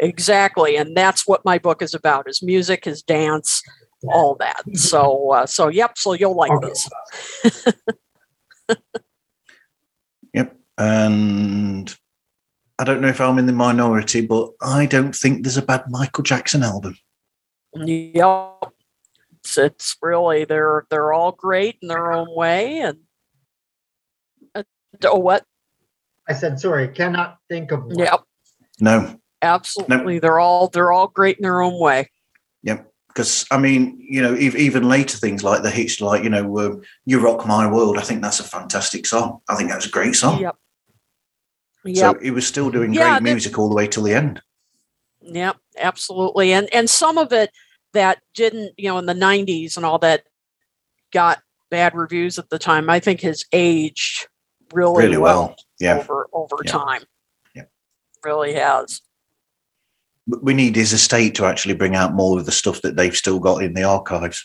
Exactly, 0.00 0.76
and 0.76 0.96
that's 0.96 1.26
what 1.26 1.44
my 1.44 1.58
book 1.58 1.82
is 1.82 1.94
about: 1.94 2.28
is 2.28 2.42
music, 2.42 2.84
his 2.84 3.02
dance, 3.02 3.62
all 4.08 4.36
that. 4.36 4.62
So, 4.74 5.30
uh, 5.32 5.46
so 5.46 5.68
yep. 5.68 5.98
So 5.98 6.12
you'll 6.12 6.36
like 6.36 6.52
this. 6.60 6.88
Yep. 10.34 10.54
And 10.76 11.97
I 12.78 12.84
don't 12.84 13.00
know 13.00 13.08
if 13.08 13.20
I'm 13.20 13.38
in 13.38 13.46
the 13.46 13.52
minority, 13.52 14.20
but 14.20 14.50
I 14.62 14.86
don't 14.86 15.14
think 15.14 15.42
there's 15.42 15.56
a 15.56 15.62
bad 15.62 15.84
Michael 15.88 16.22
Jackson 16.22 16.62
album. 16.62 16.96
Yeah, 17.74 18.50
It's, 19.40 19.58
it's 19.58 19.96
really 20.00 20.44
they're 20.44 20.86
they're 20.88 21.12
all 21.12 21.32
great 21.32 21.78
in 21.82 21.88
their 21.88 22.12
own 22.12 22.28
way, 22.34 22.78
and 22.78 22.98
uh, 24.54 24.62
oh, 25.04 25.18
what? 25.18 25.44
I 26.28 26.34
said, 26.34 26.60
"Sorry, 26.60 26.88
cannot 26.88 27.38
think 27.48 27.72
of." 27.72 27.84
One. 27.84 27.98
Yep, 27.98 28.22
No. 28.80 29.18
absolutely. 29.42 30.18
They're 30.20 30.38
all 30.38 30.68
they're 30.68 30.92
all 30.92 31.08
great 31.08 31.38
in 31.38 31.42
their 31.42 31.60
own 31.60 31.78
way. 31.80 32.10
Yep. 32.62 32.90
Because 33.08 33.44
I 33.50 33.58
mean, 33.58 33.98
you 34.00 34.22
know, 34.22 34.36
even 34.36 34.88
later 34.88 35.18
things 35.18 35.42
like 35.42 35.62
the 35.62 35.70
hits, 35.70 36.00
like 36.00 36.22
you 36.22 36.30
know, 36.30 36.58
uh, 36.58 36.76
"You 37.04 37.18
Rock 37.18 37.44
My 37.46 37.70
World." 37.70 37.98
I 37.98 38.02
think 38.02 38.22
that's 38.22 38.40
a 38.40 38.44
fantastic 38.44 39.04
song. 39.04 39.40
I 39.48 39.56
think 39.56 39.70
that's 39.70 39.86
a 39.86 39.90
great 39.90 40.14
song. 40.14 40.40
Yep. 40.40 40.56
So 41.94 42.14
he 42.20 42.30
was 42.30 42.46
still 42.46 42.70
doing 42.70 42.92
Yeah, 42.92 43.18
great 43.18 43.24
the- 43.28 43.32
music 43.34 43.58
all 43.58 43.68
the 43.68 43.74
way 43.74 43.86
till 43.86 44.02
the 44.02 44.14
end. 44.14 44.42
Yep, 45.22 45.56
absolutely. 45.78 46.52
And 46.52 46.72
and 46.74 46.88
some 46.88 47.18
of 47.18 47.32
it 47.32 47.50
that 47.92 48.18
didn't, 48.34 48.72
you 48.76 48.88
know, 48.88 48.98
in 48.98 49.06
the 49.06 49.14
90s 49.14 49.76
and 49.76 49.84
all 49.86 49.98
that 49.98 50.24
got 51.12 51.42
bad 51.70 51.94
reviews 51.94 52.38
at 52.38 52.48
the 52.50 52.58
time, 52.58 52.88
I 52.90 53.00
think 53.00 53.20
has 53.22 53.44
aged 53.52 54.28
really, 54.72 55.04
Really 55.04 55.16
well. 55.18 55.56
Yeah. 55.80 55.98
over 55.98 56.28
over 56.32 56.56
Yeah. 56.64 56.70
time. 56.72 57.02
Yeah. 57.54 57.64
Really 58.24 58.54
has. 58.54 59.00
We 60.26 60.52
need 60.54 60.76
his 60.76 60.92
estate 60.92 61.34
to 61.36 61.46
actually 61.46 61.74
bring 61.74 61.94
out 61.96 62.12
more 62.14 62.38
of 62.38 62.44
the 62.46 62.52
stuff 62.52 62.82
that 62.82 62.96
they've 62.96 63.16
still 63.16 63.38
got 63.38 63.62
in 63.62 63.72
the 63.74 63.84
archives. 63.84 64.44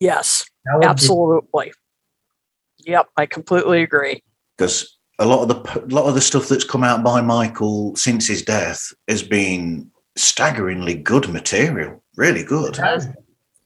Yes. 0.00 0.44
That 0.64 0.74
would 0.76 0.80
be- 0.82 0.86
Absolutely. 0.86 1.72
Yep, 2.78 3.08
I 3.16 3.26
completely 3.26 3.82
agree. 3.82 4.22
because 4.56 4.93
a 5.18 5.26
lot 5.26 5.42
of 5.42 5.48
the 5.48 5.84
a 5.84 5.94
lot 5.94 6.06
of 6.06 6.14
the 6.14 6.20
stuff 6.20 6.48
that's 6.48 6.64
come 6.64 6.84
out 6.84 7.04
by 7.04 7.20
Michael 7.20 7.94
since 7.96 8.26
his 8.26 8.42
death 8.42 8.92
has 9.08 9.22
been 9.22 9.90
staggeringly 10.16 10.94
good 10.94 11.28
material, 11.28 12.02
really 12.16 12.44
good. 12.44 12.74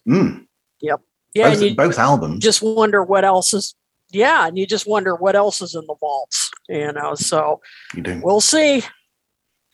Mm. 0.06 0.46
Yep. 0.80 1.00
Yeah, 1.34 1.50
both, 1.50 1.62
you 1.62 1.74
both 1.74 1.98
albums. 1.98 2.42
just 2.42 2.62
wonder 2.62 3.04
what 3.04 3.24
else 3.24 3.52
is 3.52 3.74
yeah, 4.10 4.46
and 4.46 4.58
you 4.58 4.66
just 4.66 4.86
wonder 4.86 5.14
what 5.14 5.36
else 5.36 5.60
is 5.60 5.74
in 5.74 5.86
the 5.86 5.94
vaults, 6.00 6.50
you 6.68 6.92
know. 6.92 7.14
So 7.14 7.60
you 7.94 8.02
do. 8.02 8.20
we'll 8.22 8.40
see. 8.40 8.82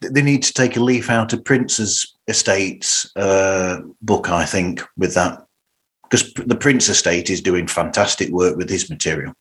They 0.01 0.23
need 0.23 0.43
to 0.43 0.53
take 0.53 0.77
a 0.77 0.81
leaf 0.81 1.09
out 1.09 1.33
of 1.33 1.45
Prince's 1.45 2.17
estate's 2.27 3.11
uh, 3.17 3.81
book, 4.03 4.29
I 4.29 4.45
think, 4.45 4.83
with 4.97 5.15
that, 5.15 5.47
because 6.03 6.35
the 6.35 6.57
Prince 6.57 6.89
estate 6.89 7.31
is 7.31 7.41
doing 7.41 7.67
fantastic 7.67 8.31
work 8.31 8.57
with 8.57 8.69
his 8.69 8.91
material. 8.91 9.33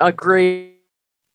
Agreed. 0.00 0.75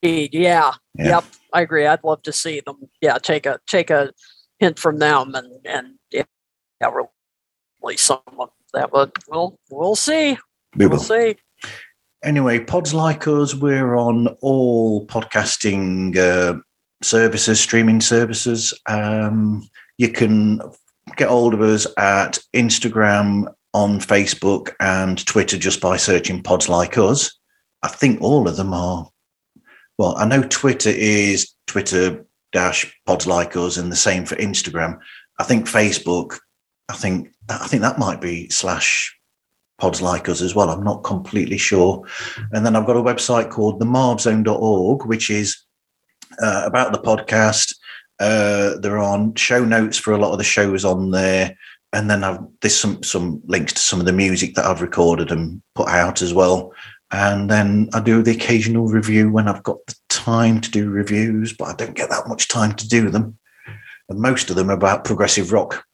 Yeah. 0.01 0.27
Yeah. 0.31 0.73
Yep. 0.97 1.23
I 1.53 1.61
agree. 1.61 1.85
I'd 1.85 2.03
love 2.03 2.21
to 2.23 2.31
see 2.33 2.61
them. 2.65 2.77
Yeah. 3.01 3.17
Take 3.17 3.45
a 3.45 3.59
take 3.67 3.89
a 3.89 4.11
hint 4.59 4.79
from 4.79 4.99
them 4.99 5.35
and 5.35 5.47
and 5.65 5.95
yeah, 6.11 6.23
release 7.81 8.01
some 8.01 8.19
of 8.39 8.49
that. 8.73 8.91
But 8.91 9.17
we'll 9.27 9.59
we'll 9.69 9.95
see. 9.95 10.37
We 10.75 10.85
We'll 10.87 10.97
will. 10.97 10.99
see. 10.99 11.35
Anyway, 12.23 12.59
pods 12.59 12.93
like 12.93 13.27
us, 13.27 13.55
we're 13.55 13.95
on 13.95 14.27
all 14.41 15.07
podcasting 15.07 16.15
uh, 16.17 16.59
services, 17.01 17.59
streaming 17.59 17.99
services. 17.99 18.73
Um, 18.87 19.67
you 19.97 20.09
can 20.09 20.61
get 21.17 21.29
hold 21.29 21.55
of 21.55 21.61
us 21.61 21.87
at 21.97 22.37
Instagram, 22.53 23.51
on 23.73 23.99
Facebook, 23.99 24.73
and 24.79 25.25
Twitter 25.25 25.57
just 25.57 25.81
by 25.81 25.97
searching 25.97 26.43
pods 26.43 26.69
like 26.69 26.95
us. 26.97 27.35
I 27.81 27.87
think 27.87 28.21
all 28.21 28.47
of 28.47 28.55
them 28.55 28.73
are. 28.73 29.09
Well, 30.01 30.17
I 30.17 30.25
know 30.25 30.41
Twitter 30.41 30.89
is 30.89 31.53
Twitter 31.67 32.25
dash 32.51 32.91
pods 33.05 33.27
like 33.27 33.55
us, 33.55 33.77
and 33.77 33.91
the 33.91 33.95
same 33.95 34.25
for 34.25 34.35
Instagram. 34.37 34.97
I 35.37 35.43
think 35.43 35.67
Facebook. 35.67 36.39
I 36.89 36.93
think 36.93 37.31
I 37.47 37.67
think 37.67 37.83
that 37.83 37.99
might 37.99 38.19
be 38.19 38.49
slash 38.49 39.15
pods 39.77 40.01
like 40.01 40.27
us 40.27 40.41
as 40.41 40.55
well. 40.55 40.71
I'm 40.71 40.83
not 40.83 41.03
completely 41.03 41.59
sure. 41.59 42.03
And 42.51 42.65
then 42.65 42.75
I've 42.75 42.87
got 42.87 42.97
a 42.97 43.03
website 43.03 43.51
called 43.51 43.79
themarvzone.org, 43.79 45.05
which 45.05 45.29
is 45.29 45.55
uh, 46.41 46.63
about 46.65 46.93
the 46.93 46.99
podcast. 46.99 47.75
Uh, 48.19 48.79
there 48.79 48.97
are 48.97 49.31
show 49.35 49.63
notes 49.63 49.99
for 49.99 50.13
a 50.13 50.17
lot 50.17 50.31
of 50.31 50.39
the 50.39 50.43
shows 50.43 50.83
on 50.83 51.11
there. 51.11 51.55
And 51.93 52.09
then 52.09 52.23
I've 52.23 52.39
there's 52.61 52.75
some 52.75 53.03
some 53.03 53.39
links 53.45 53.73
to 53.73 53.79
some 53.79 53.99
of 53.99 54.07
the 54.07 54.13
music 54.13 54.55
that 54.55 54.65
I've 54.65 54.81
recorded 54.81 55.31
and 55.31 55.61
put 55.75 55.89
out 55.89 56.23
as 56.23 56.33
well. 56.33 56.73
And 57.11 57.49
then 57.49 57.89
I 57.93 57.99
do 57.99 58.21
the 58.21 58.31
occasional 58.31 58.88
review 58.88 59.29
when 59.31 59.47
I've 59.47 59.63
got 59.63 59.85
the 59.85 59.95
time 60.09 60.61
to 60.61 60.71
do 60.71 60.89
reviews, 60.89 61.53
but 61.53 61.65
I 61.65 61.73
don't 61.73 61.95
get 61.95 62.09
that 62.09 62.27
much 62.27 62.47
time 62.47 62.73
to 62.75 62.88
do 62.88 63.09
them. 63.09 63.38
And 64.07 64.19
most 64.19 64.49
of 64.49 64.55
them 64.55 64.69
are 64.69 64.75
about 64.75 65.03
progressive 65.03 65.51
rock, 65.51 65.85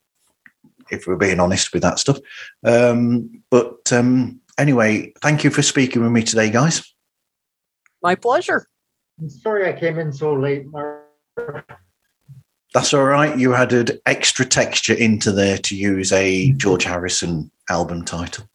if 0.92 1.08
we're 1.08 1.16
being 1.16 1.40
honest 1.40 1.74
with 1.74 1.82
that 1.82 2.00
stuff. 2.00 2.20
Um, 2.64 3.44
but 3.50 3.92
um, 3.92 4.42
anyway, 4.60 5.14
thank 5.22 5.44
you 5.44 5.50
for 5.50 5.64
speaking 5.64 6.04
with 6.04 6.12
me 6.12 6.24
today, 6.24 6.52
guys. 6.52 6.84
My 8.04 8.14
pleasure. 8.16 8.68
I'm 9.20 9.30
sorry 9.30 9.68
I 9.68 9.80
came 9.80 9.98
in 9.98 10.14
so 10.14 10.34
late. 10.34 10.68
Mark. 10.68 11.04
That's 12.74 12.94
all 12.94 13.06
right. 13.06 13.36
You 13.38 13.56
added 13.56 14.00
extra 14.06 14.46
texture 14.46 14.94
into 14.94 15.32
there 15.32 15.58
to 15.58 15.76
use 15.76 16.12
a 16.12 16.52
George 16.54 16.84
Harrison 16.84 17.50
album 17.70 18.06
title. 18.06 18.48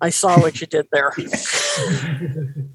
I 0.00 0.10
saw 0.10 0.40
what 0.40 0.60
you 0.60 0.66
did 0.66 0.86
there. 0.92 1.12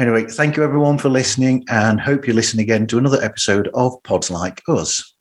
Anyway, 0.00 0.24
thank 0.24 0.56
you 0.56 0.64
everyone 0.64 0.96
for 0.96 1.10
listening 1.10 1.62
and 1.68 2.00
hope 2.00 2.26
you 2.26 2.32
listen 2.32 2.58
again 2.58 2.86
to 2.86 2.96
another 2.96 3.22
episode 3.22 3.68
of 3.74 4.02
Pods 4.02 4.30
Like 4.30 4.62
Us. 4.66 5.14